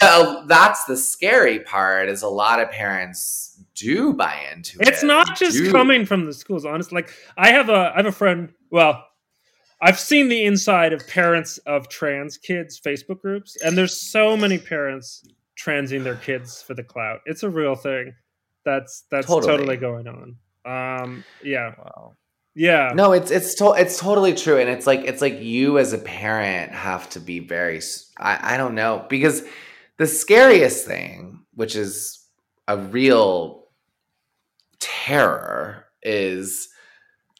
Uh, 0.00 0.46
that's 0.46 0.84
the 0.84 0.96
scary 0.96 1.60
part 1.60 2.08
is 2.08 2.22
a 2.22 2.28
lot 2.28 2.60
of 2.60 2.70
parents 2.70 3.60
do 3.74 4.12
buy 4.12 4.38
into 4.52 4.78
it 4.80 4.88
It's 4.88 5.02
not 5.02 5.36
just 5.36 5.56
do- 5.56 5.72
coming 5.72 6.04
from 6.06 6.26
the 6.26 6.32
schools, 6.32 6.64
honestly. 6.64 6.94
Like 6.96 7.10
I 7.36 7.50
have 7.50 7.68
a 7.68 7.92
I 7.92 7.96
have 7.96 8.06
a 8.06 8.12
friend, 8.12 8.52
well, 8.70 9.04
I've 9.80 9.98
seen 9.98 10.28
the 10.28 10.44
inside 10.44 10.92
of 10.92 11.06
parents 11.08 11.58
of 11.66 11.88
trans 11.88 12.38
kids 12.38 12.80
Facebook 12.80 13.20
groups, 13.20 13.56
and 13.64 13.76
there's 13.76 14.00
so 14.00 14.36
many 14.36 14.58
parents 14.58 15.24
transing 15.56 16.04
their 16.04 16.14
kids 16.16 16.62
for 16.62 16.74
the 16.74 16.84
clout. 16.84 17.20
It's 17.26 17.42
a 17.42 17.50
real 17.50 17.74
thing. 17.74 18.14
That's 18.64 19.04
that's 19.10 19.26
Totally. 19.26 19.56
totally, 19.56 19.76
going 19.76 20.06
on. 20.06 20.36
Um 20.64 21.24
yeah. 21.42 21.74
Wow. 21.78 22.12
Yeah. 22.54 22.92
No, 22.94 23.12
it's 23.12 23.30
it's 23.32 23.54
to- 23.56 23.72
it's 23.76 23.98
totally 23.98 24.34
true, 24.34 24.58
and 24.58 24.68
it's 24.70 24.86
like 24.86 25.00
it's 25.00 25.20
like 25.20 25.40
you 25.40 25.78
as 25.78 25.92
a 25.92 25.98
parent 25.98 26.70
have 26.72 27.08
to 27.10 27.18
be 27.20 27.40
very. 27.40 27.80
I 28.18 28.54
I 28.54 28.56
don't 28.56 28.74
know 28.76 29.04
because 29.08 29.42
the 29.98 30.06
scariest 30.06 30.86
thing, 30.86 31.44
which 31.54 31.76
is 31.76 32.26
a 32.68 32.76
real 32.78 33.68
terror, 34.80 35.86
is 36.02 36.68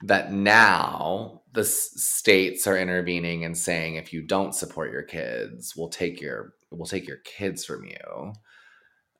that 0.05 0.33
now 0.33 1.43
the 1.53 1.65
states 1.65 2.67
are 2.67 2.79
intervening 2.79 3.45
and 3.45 3.57
saying 3.57 3.95
if 3.95 4.13
you 4.13 4.23
don't 4.23 4.55
support 4.55 4.91
your 4.91 5.03
kids, 5.03 5.75
we'll 5.77 5.89
take 5.89 6.21
your 6.21 6.55
we'll 6.71 6.87
take 6.87 7.07
your 7.07 7.19
kids 7.19 7.65
from 7.65 7.85
you. 7.85 8.33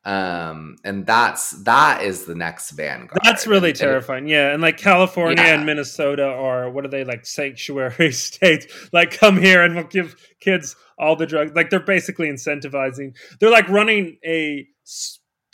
Um, 0.05 0.77
and 0.85 1.07
that's 1.07 1.51
that 1.63 2.03
is 2.03 2.25
the 2.25 2.35
next 2.35 2.73
vanguard. 2.73 3.21
That's 3.23 3.47
really 3.47 3.71
And- 3.71 3.81
and- 3.81 3.89
terrifying. 3.91 4.27
Yeah, 4.29 4.53
and 4.53 4.61
like 4.61 4.77
California 4.77 5.43
Yeah. 5.43 5.55
and 5.55 5.65
Minnesota 5.67 6.25
are 6.25 6.69
what 6.71 6.85
are 6.85 6.89
they 6.89 7.05
like 7.05 7.25
sanctuary 7.25 8.11
states? 8.29 8.67
Like 8.93 9.17
come 9.17 9.41
here 9.41 9.63
and 9.63 9.75
we'll 9.77 9.85
give 9.85 10.17
kids 10.41 10.75
all 10.99 11.15
the 11.15 11.27
drugs. 11.27 11.53
Like 11.55 11.71
they're 11.71 11.79
basically 11.81 12.29
incentivizing. 12.29 13.15
They're 13.39 13.51
like 13.51 13.69
running 13.69 14.19
a 14.25 14.67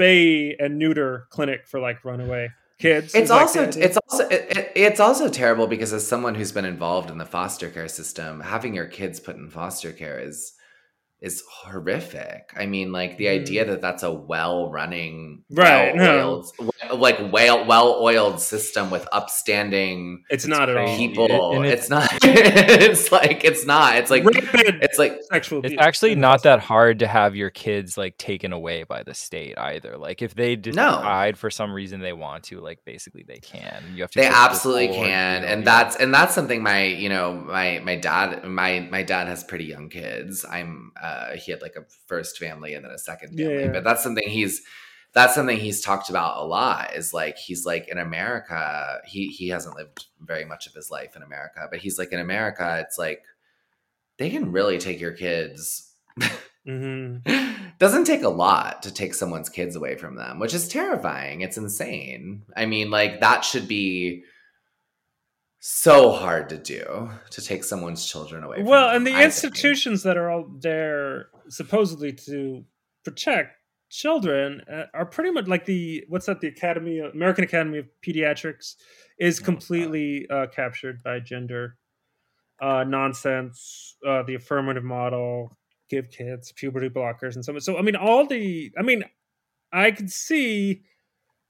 spay 0.00 0.54
and 0.58 0.78
neuter 0.78 1.26
clinic 1.30 1.66
for 1.66 1.80
like 1.80 2.04
runaway 2.04 2.48
kids. 2.78 3.14
It's 3.14 3.24
is, 3.24 3.30
like, 3.30 3.40
also 3.42 3.64
it's 3.64 3.98
also 4.08 4.28
it- 4.28 4.72
it's 4.74 5.00
also 5.00 5.28
terrible 5.28 5.66
because 5.66 5.92
as 5.92 6.06
someone 6.06 6.34
who's 6.34 6.52
been 6.52 6.64
involved 6.64 7.10
in 7.10 7.18
the 7.18 7.26
foster 7.26 7.68
care 7.68 7.88
system, 7.88 8.40
having 8.40 8.74
your 8.74 8.86
kids 8.86 9.20
put 9.20 9.36
in 9.36 9.50
foster 9.50 9.92
care 9.92 10.18
is 10.18 10.52
is 11.20 11.42
horrific. 11.50 12.52
I 12.56 12.66
mean, 12.66 12.92
like 12.92 13.16
the 13.18 13.26
Mm. 13.26 13.40
idea 13.40 13.64
that 13.64 13.80
that's 13.80 14.02
a 14.04 14.12
well 14.12 14.70
running, 14.70 15.42
Right, 15.50 15.94
no. 15.94 16.02
well-oiled, 16.02 17.00
like 17.00 17.32
well 17.32 17.64
well 17.66 17.98
oiled 18.00 18.40
system 18.40 18.90
with 18.90 19.06
upstanding 19.12 20.22
it's 20.30 20.46
not 20.46 20.68
at 20.68 20.76
all. 20.76 20.84
crazy. 20.86 21.08
people. 21.08 21.56
and 21.56 21.66
it's, 21.66 21.88
not. 21.90 22.08
it's 22.22 23.10
like 23.10 23.44
it's 23.44 23.66
not. 23.66 23.96
It's 23.96 24.10
like 24.10 24.22
it's 24.26 24.98
like 24.98 25.18
sexual 25.32 25.60
It's 25.64 25.74
actually 25.78 26.14
not 26.14 26.42
that 26.44 26.60
hard 26.60 26.98
to 27.00 27.06
have 27.06 27.34
your 27.34 27.50
kids 27.50 27.96
like 27.98 28.16
taken 28.18 28.52
away 28.52 28.84
by 28.84 29.02
the 29.02 29.14
state 29.14 29.58
either. 29.58 29.96
Like 29.96 30.22
if 30.22 30.34
they 30.34 30.56
decide 30.56 31.36
for 31.38 31.50
some 31.50 31.72
reason 31.72 32.00
they 32.00 32.12
want 32.12 32.44
to, 32.44 32.60
like 32.60 32.84
basically 32.84 33.24
they 33.26 33.38
can. 33.38 33.82
You 33.94 34.02
have 34.02 34.10
to. 34.12 34.20
they 34.20 34.26
go 34.26 34.30
the 34.32 34.36
absolutely 34.38 34.88
can 34.88 35.36
ordeal, 35.42 35.52
and 35.52 35.66
that's 35.66 35.96
and 35.96 36.12
that's 36.14 36.34
something 36.34 36.62
my 36.62 36.84
you 36.84 37.08
know 37.08 37.32
my 37.32 37.80
my 37.84 37.96
dad 37.96 38.44
my 38.44 38.86
my 38.90 39.02
dad 39.02 39.26
has 39.28 39.42
pretty 39.44 39.64
young 39.64 39.88
kids 39.88 40.44
i'm 40.50 40.92
uh 41.02 41.07
he 41.34 41.50
had 41.50 41.62
like 41.62 41.76
a 41.76 41.84
first 42.06 42.38
family 42.38 42.74
and 42.74 42.84
then 42.84 42.92
a 42.92 42.98
second 42.98 43.36
family 43.36 43.64
yeah. 43.64 43.72
but 43.72 43.84
that's 43.84 44.02
something 44.02 44.28
he's 44.28 44.62
that's 45.14 45.34
something 45.34 45.58
he's 45.58 45.80
talked 45.80 46.10
about 46.10 46.42
a 46.42 46.44
lot 46.44 46.94
is 46.94 47.14
like 47.14 47.36
he's 47.36 47.64
like 47.64 47.88
in 47.88 47.98
america 47.98 49.00
he 49.06 49.28
he 49.28 49.48
hasn't 49.48 49.76
lived 49.76 50.06
very 50.20 50.44
much 50.44 50.66
of 50.66 50.74
his 50.74 50.90
life 50.90 51.16
in 51.16 51.22
america 51.22 51.66
but 51.70 51.80
he's 51.80 51.98
like 51.98 52.12
in 52.12 52.20
america 52.20 52.82
it's 52.86 52.98
like 52.98 53.22
they 54.18 54.30
can 54.30 54.52
really 54.52 54.78
take 54.78 55.00
your 55.00 55.12
kids 55.12 55.94
mm-hmm. 56.66 57.54
doesn't 57.78 58.04
take 58.04 58.22
a 58.22 58.28
lot 58.28 58.82
to 58.82 58.92
take 58.92 59.14
someone's 59.14 59.48
kids 59.48 59.76
away 59.76 59.96
from 59.96 60.16
them, 60.16 60.38
which 60.38 60.54
is 60.54 60.68
terrifying. 60.68 61.40
It's 61.40 61.56
insane. 61.56 62.42
I 62.56 62.66
mean, 62.66 62.90
like 62.90 63.20
that 63.20 63.44
should 63.44 63.68
be 63.68 64.24
so 65.60 66.12
hard 66.12 66.48
to 66.50 66.58
do 66.58 67.10
to 67.30 67.42
take 67.42 67.64
someone's 67.64 68.06
children 68.06 68.44
away. 68.44 68.58
From 68.58 68.66
Well, 68.66 68.86
them, 68.88 68.96
and 68.96 69.06
the 69.06 69.10
I 69.12 69.14
think. 69.14 69.26
institutions 69.26 70.02
that 70.04 70.16
are 70.16 70.30
all 70.30 70.46
there 70.60 71.26
supposedly 71.48 72.12
to 72.12 72.64
protect 73.04 73.54
children 73.90 74.60
uh, 74.72 74.84
are 74.94 75.06
pretty 75.06 75.30
much 75.30 75.46
like 75.46 75.64
the 75.64 76.04
what's 76.08 76.26
that? 76.26 76.40
The 76.40 76.48
Academy, 76.48 76.98
American 77.00 77.44
Academy 77.44 77.78
of 77.78 77.86
Pediatrics, 78.06 78.74
is 79.18 79.40
Oh, 79.40 79.44
completely 79.44 80.26
uh, 80.30 80.46
captured 80.46 81.02
by 81.02 81.20
gender 81.20 81.76
uh, 82.60 82.84
nonsense. 82.84 83.96
Uh, 84.06 84.22
the 84.24 84.34
affirmative 84.34 84.84
model, 84.84 85.56
give 85.90 86.10
kids 86.10 86.52
puberty 86.52 86.88
blockers, 86.88 87.34
and 87.34 87.44
so 87.44 87.54
on. 87.54 87.60
So, 87.60 87.78
I 87.78 87.82
mean, 87.82 87.96
all 87.96 88.26
the, 88.26 88.70
I 88.78 88.82
mean, 88.82 89.04
I 89.72 89.90
could 89.90 90.10
see, 90.10 90.82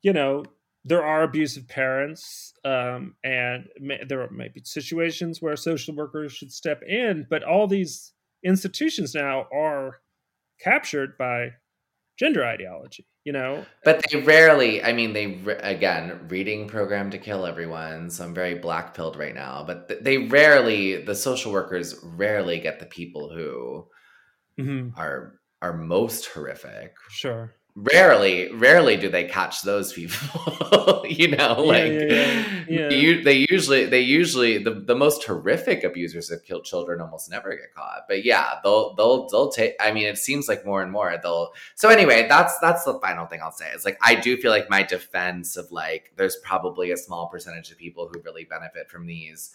you 0.02 0.12
know, 0.12 0.44
there 0.88 1.04
are 1.04 1.22
abusive 1.22 1.68
parents, 1.68 2.54
um, 2.64 3.16
and 3.24 3.68
may, 3.80 4.02
there 4.04 4.22
are 4.22 4.30
maybe 4.30 4.62
situations 4.64 5.42
where 5.42 5.56
social 5.56 5.94
workers 5.94 6.32
should 6.32 6.52
step 6.52 6.82
in, 6.82 7.26
but 7.30 7.42
all 7.44 7.66
these 7.66 8.12
institutions 8.44 9.14
now 9.14 9.46
are 9.52 10.00
captured 10.60 11.18
by 11.18 11.52
gender 12.18 12.44
ideology. 12.44 13.06
You 13.24 13.32
know, 13.32 13.66
But 13.84 14.04
they 14.10 14.20
rarely, 14.22 14.82
I 14.82 14.92
mean, 14.92 15.12
they, 15.12 15.26
re- 15.26 15.58
again, 15.62 16.26
reading 16.28 16.68
Programmed 16.68 17.12
to 17.12 17.18
Kill 17.18 17.46
Everyone. 17.46 18.10
So 18.10 18.24
I'm 18.24 18.34
very 18.34 18.54
black 18.54 18.94
pilled 18.94 19.16
right 19.16 19.34
now. 19.34 19.64
But 19.64 19.88
th- 19.88 20.02
they 20.02 20.18
rarely, 20.18 21.02
the 21.02 21.14
social 21.14 21.52
workers 21.52 21.98
rarely 22.02 22.58
get 22.60 22.80
the 22.80 22.86
people 22.86 23.30
who 23.32 23.88
Mhm, 24.58 24.96
are 24.96 25.40
are 25.62 25.72
most 25.76 26.26
horrific. 26.26 26.94
sure. 27.06 27.57
Rarely 27.80 28.50
rarely 28.54 28.96
do 28.96 29.08
they 29.08 29.22
catch 29.22 29.62
those 29.62 29.92
people 29.92 31.04
you 31.08 31.28
know 31.28 31.62
like 31.62 31.92
yeah, 31.92 32.00
yeah, 32.00 32.44
yeah. 32.68 32.88
You, 32.88 33.22
they 33.22 33.46
usually 33.48 33.86
they 33.86 34.00
usually 34.00 34.58
the, 34.58 34.72
the 34.72 34.96
most 34.96 35.22
horrific 35.22 35.84
abusers 35.84 36.28
of 36.30 36.42
killed 36.44 36.64
children 36.64 37.00
almost 37.00 37.30
never 37.30 37.50
get 37.50 37.72
caught 37.72 38.02
but 38.08 38.24
yeah 38.24 38.54
they'll 38.64 38.94
they'll 38.96 39.28
they'll 39.28 39.50
take 39.50 39.74
i 39.80 39.92
mean 39.92 40.06
it 40.06 40.18
seems 40.18 40.48
like 40.48 40.66
more 40.66 40.82
and 40.82 40.90
more 40.90 41.14
they'll 41.22 41.50
so 41.76 41.88
anyway 41.88 42.26
that's 42.28 42.58
that's 42.58 42.82
the 42.82 42.98
final 42.98 43.26
thing 43.26 43.40
i'll 43.42 43.52
say 43.52 43.70
is 43.70 43.84
like 43.84 43.98
i 44.02 44.14
do 44.14 44.36
feel 44.36 44.50
like 44.50 44.68
my 44.68 44.82
defense 44.82 45.56
of 45.56 45.70
like 45.70 46.10
there's 46.16 46.36
probably 46.42 46.90
a 46.90 46.96
small 46.96 47.28
percentage 47.28 47.70
of 47.70 47.78
people 47.78 48.10
who 48.12 48.20
really 48.22 48.44
benefit 48.44 48.90
from 48.90 49.06
these 49.06 49.52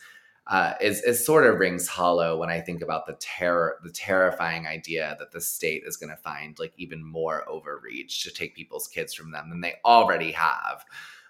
uh, 0.47 0.73
is 0.81 1.01
is 1.01 1.25
sort 1.25 1.45
of 1.45 1.59
rings 1.59 1.87
hollow 1.87 2.37
when 2.37 2.49
I 2.49 2.59
think 2.59 2.81
about 2.81 3.05
the 3.05 3.13
terror, 3.13 3.79
the 3.83 3.91
terrifying 3.91 4.67
idea 4.67 5.15
that 5.19 5.31
the 5.31 5.39
state 5.39 5.83
is 5.85 5.95
going 5.95 6.09
to 6.09 6.17
find 6.17 6.59
like 6.59 6.73
even 6.77 7.03
more 7.03 7.47
overreach 7.47 8.23
to 8.23 8.31
take 8.31 8.55
people's 8.55 8.87
kids 8.87 9.13
from 9.13 9.31
them 9.31 9.49
than 9.49 9.61
they 9.61 9.75
already 9.85 10.33
have, 10.33 10.83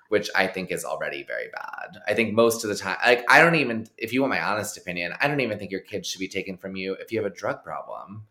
which 0.10 0.30
I 0.35 0.48
think 0.48 0.72
is 0.72 0.84
already 0.84 1.23
very 1.23 1.49
bad. 1.53 2.02
I 2.07 2.15
think 2.15 2.34
most 2.34 2.64
of 2.64 2.72
the 2.72 2.76
time, 2.76 2.98
like 3.06 3.23
I 3.30 3.40
don't 3.40 3.56
even, 3.56 3.85
if 3.98 4.14
you 4.14 4.22
want 4.22 4.34
my 4.34 4.41
honest 4.41 4.77
opinion, 4.77 5.14
I 5.22 5.27
don't 5.27 5.41
even 5.41 5.60
think 5.60 5.72
your 5.72 5.81
kids 5.81 6.07
should 6.07 6.19
be 6.19 6.27
taken 6.27 6.57
from 6.57 6.76
you 6.76 6.94
if 6.94 7.11
you 7.11 7.22
have 7.22 7.31
a 7.31 7.35
drug 7.35 7.64
problem. 7.64 8.26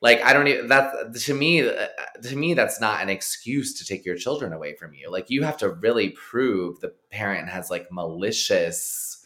Like 0.00 0.22
I 0.22 0.32
don't 0.32 0.48
even 0.48 0.68
that 0.68 1.14
to 1.14 1.34
me 1.34 1.60
uh, 1.60 1.86
to 2.22 2.36
me 2.36 2.54
that's 2.54 2.80
not 2.80 3.02
an 3.02 3.10
excuse 3.10 3.78
to 3.78 3.84
take 3.84 4.04
your 4.04 4.16
children 4.16 4.54
away 4.54 4.74
from 4.74 4.94
you. 4.94 5.10
Like 5.12 5.28
you 5.28 5.42
have 5.42 5.58
to 5.58 5.68
really 5.68 6.08
prove 6.08 6.80
the 6.80 6.94
parent 7.10 7.50
has 7.50 7.70
like 7.70 7.86
malicious 7.92 9.21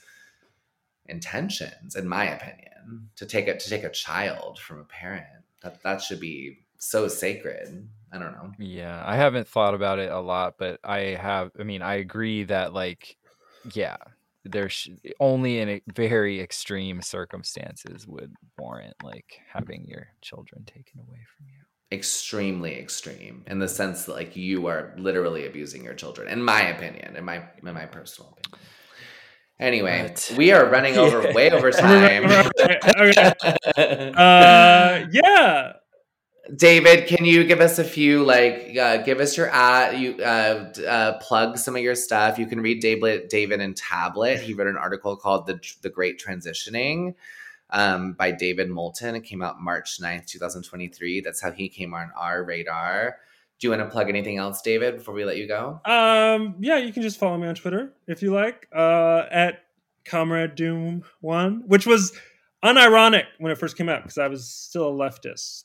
intentions 1.09 1.97
in 1.97 2.09
my 2.09 2.25
opinion 2.25 3.09
to 3.17 3.27
take 3.27 3.47
it 3.49 3.61
to 3.61 3.71
take 3.71 3.85
a 3.85 3.91
child 3.91 4.59
from 4.59 4.81
a 4.81 4.85
parent 4.85 5.45
that 5.63 5.83
that 5.83 6.01
should 6.03 6.21
be 6.21 6.59
so 6.79 7.09
sacred 7.09 7.89
i 8.13 8.19
don't 8.19 8.33
know 8.33 8.53
Yeah, 8.59 9.03
I 9.05 9.17
haven't 9.17 9.49
thought 9.49 9.75
about 9.75 9.99
it 9.99 10.11
a 10.11 10.21
lot, 10.21 10.55
but 10.59 10.81
I 10.83 10.99
have. 11.21 11.51
I 11.59 11.63
mean, 11.65 11.83
I 11.83 11.95
agree 11.97 12.45
that 12.45 12.73
like, 12.73 13.17
yeah, 13.65 13.97
there's 14.45 14.89
only 15.21 15.59
in 15.61 15.81
very 15.95 16.41
extreme 16.41 17.03
circumstances 17.03 18.07
would 18.07 18.35
warrant 18.57 18.95
like 19.03 19.41
having 19.53 19.85
your 19.87 20.09
children 20.23 20.65
taken 20.65 21.01
away 21.01 21.21
from 21.37 21.47
you. 21.49 21.61
extremely 21.93 22.77
extreme 22.79 23.45
in 23.47 23.61
the 23.61 23.69
sense 23.69 24.05
that 24.07 24.13
like 24.13 24.35
you 24.35 24.67
are 24.67 24.93
literally 24.99 25.47
abusing 25.47 25.85
your 25.85 25.95
children 25.95 26.27
in 26.27 26.43
my 26.43 26.63
opinion 26.63 27.15
in 27.17 27.25
my 27.25 27.37
in 27.37 27.75
my 27.75 27.87
personal 27.87 28.31
opinion 28.33 28.59
anyway 29.59 30.15
we 30.37 30.53
are 30.53 30.67
running 30.69 30.97
over 30.99 31.23
Yeah. 31.23 31.33
way 31.35 31.51
over 31.51 31.71
time 31.71 32.25
Okay. 32.99 33.33
Uh, 34.17 35.07
yeah. 35.11 35.73
David, 36.55 37.09
can 37.09 37.25
you 37.25 37.43
give 37.43 37.61
us 37.61 37.81
a 37.81 37.85
few 37.85 38.23
like 38.25 38.77
uh, 38.81 38.99
give 38.99 39.19
us 39.19 39.37
your 39.37 39.51
ad 39.51 39.99
you 39.99 40.15
uh, 40.23 40.73
uh, 40.87 41.19
plug 41.19 41.59
some 41.59 41.75
of 41.75 41.83
your 41.83 41.97
stuff. 41.97 42.39
You 42.39 42.47
can 42.47 42.61
read 42.61 42.81
David 42.81 43.29
David 43.29 43.61
in 43.61 43.75
Tablet. 43.75 44.39
He 44.41 44.55
wrote 44.55 44.69
an 44.69 44.77
article 44.77 45.17
called 45.17 45.47
The 45.49 45.59
The 45.83 45.91
Great 45.91 46.23
Transitioning 46.25 47.15
um, 47.71 48.13
by 48.13 48.31
David 48.31 48.71
Moulton. 48.71 49.17
It 49.17 49.23
came 49.25 49.43
out 49.43 49.61
March 49.61 49.99
9th, 50.01 50.27
2023. 50.27 51.21
That's 51.21 51.41
how 51.43 51.51
he 51.51 51.69
came 51.69 51.93
on 51.95 52.13
our 52.17 52.45
radar. 52.45 53.17
Do 53.59 53.67
you 53.67 53.71
want 53.71 53.83
to 53.83 53.89
plug 53.89 54.09
anything 54.09 54.37
else, 54.37 54.61
David, 54.61 54.97
before 54.97 55.15
we 55.15 55.25
let 55.25 55.39
you 55.39 55.49
go? 55.49 55.81
Um, 55.85 56.57
yeah, 56.61 56.77
you 56.77 56.93
can 56.93 57.03
just 57.03 57.19
follow 57.19 57.39
me 57.39 57.49
on 57.49 57.55
Twitter 57.55 57.95
if 58.07 58.23
you 58.23 58.33
like, 58.33 58.69
uh, 58.75 59.25
at 59.31 59.65
Comrade 60.05 60.55
Doom 60.55 61.05
One, 61.21 61.63
which 61.67 61.87
was 61.87 62.13
unironic 62.65 63.25
when 63.39 63.53
it 63.53 63.59
first 63.59 63.77
came 63.77 63.89
out 63.89 64.03
because 64.03 64.19
I 64.19 64.29
was 64.29 64.49
still 64.49 64.89
a 64.89 64.93
leftist 64.93 65.65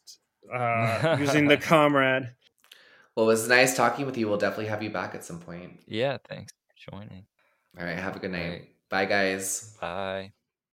uh, 0.54 1.18
using 1.20 1.48
the 1.48 1.58
Comrade. 1.58 2.32
Well, 3.16 3.26
it 3.26 3.34
was 3.34 3.48
nice 3.50 3.76
talking 3.76 4.06
with 4.06 4.18
you. 4.18 4.28
We'll 4.28 4.38
definitely 4.38 4.68
have 4.68 4.82
you 4.82 4.90
back 4.90 5.14
at 5.14 5.26
some 5.26 5.40
point. 5.40 5.82
Yeah, 5.86 6.18
thanks 6.30 6.54
for 6.54 6.92
joining. 6.92 7.26
All 7.78 7.86
right, 7.86 7.98
have 7.98 8.16
a 8.16 8.20
good 8.20 8.32
night. 8.32 8.50
right. 8.50 8.68
Bye, 8.90 9.06
guys. 9.06 9.76
Bye. 9.80 10.32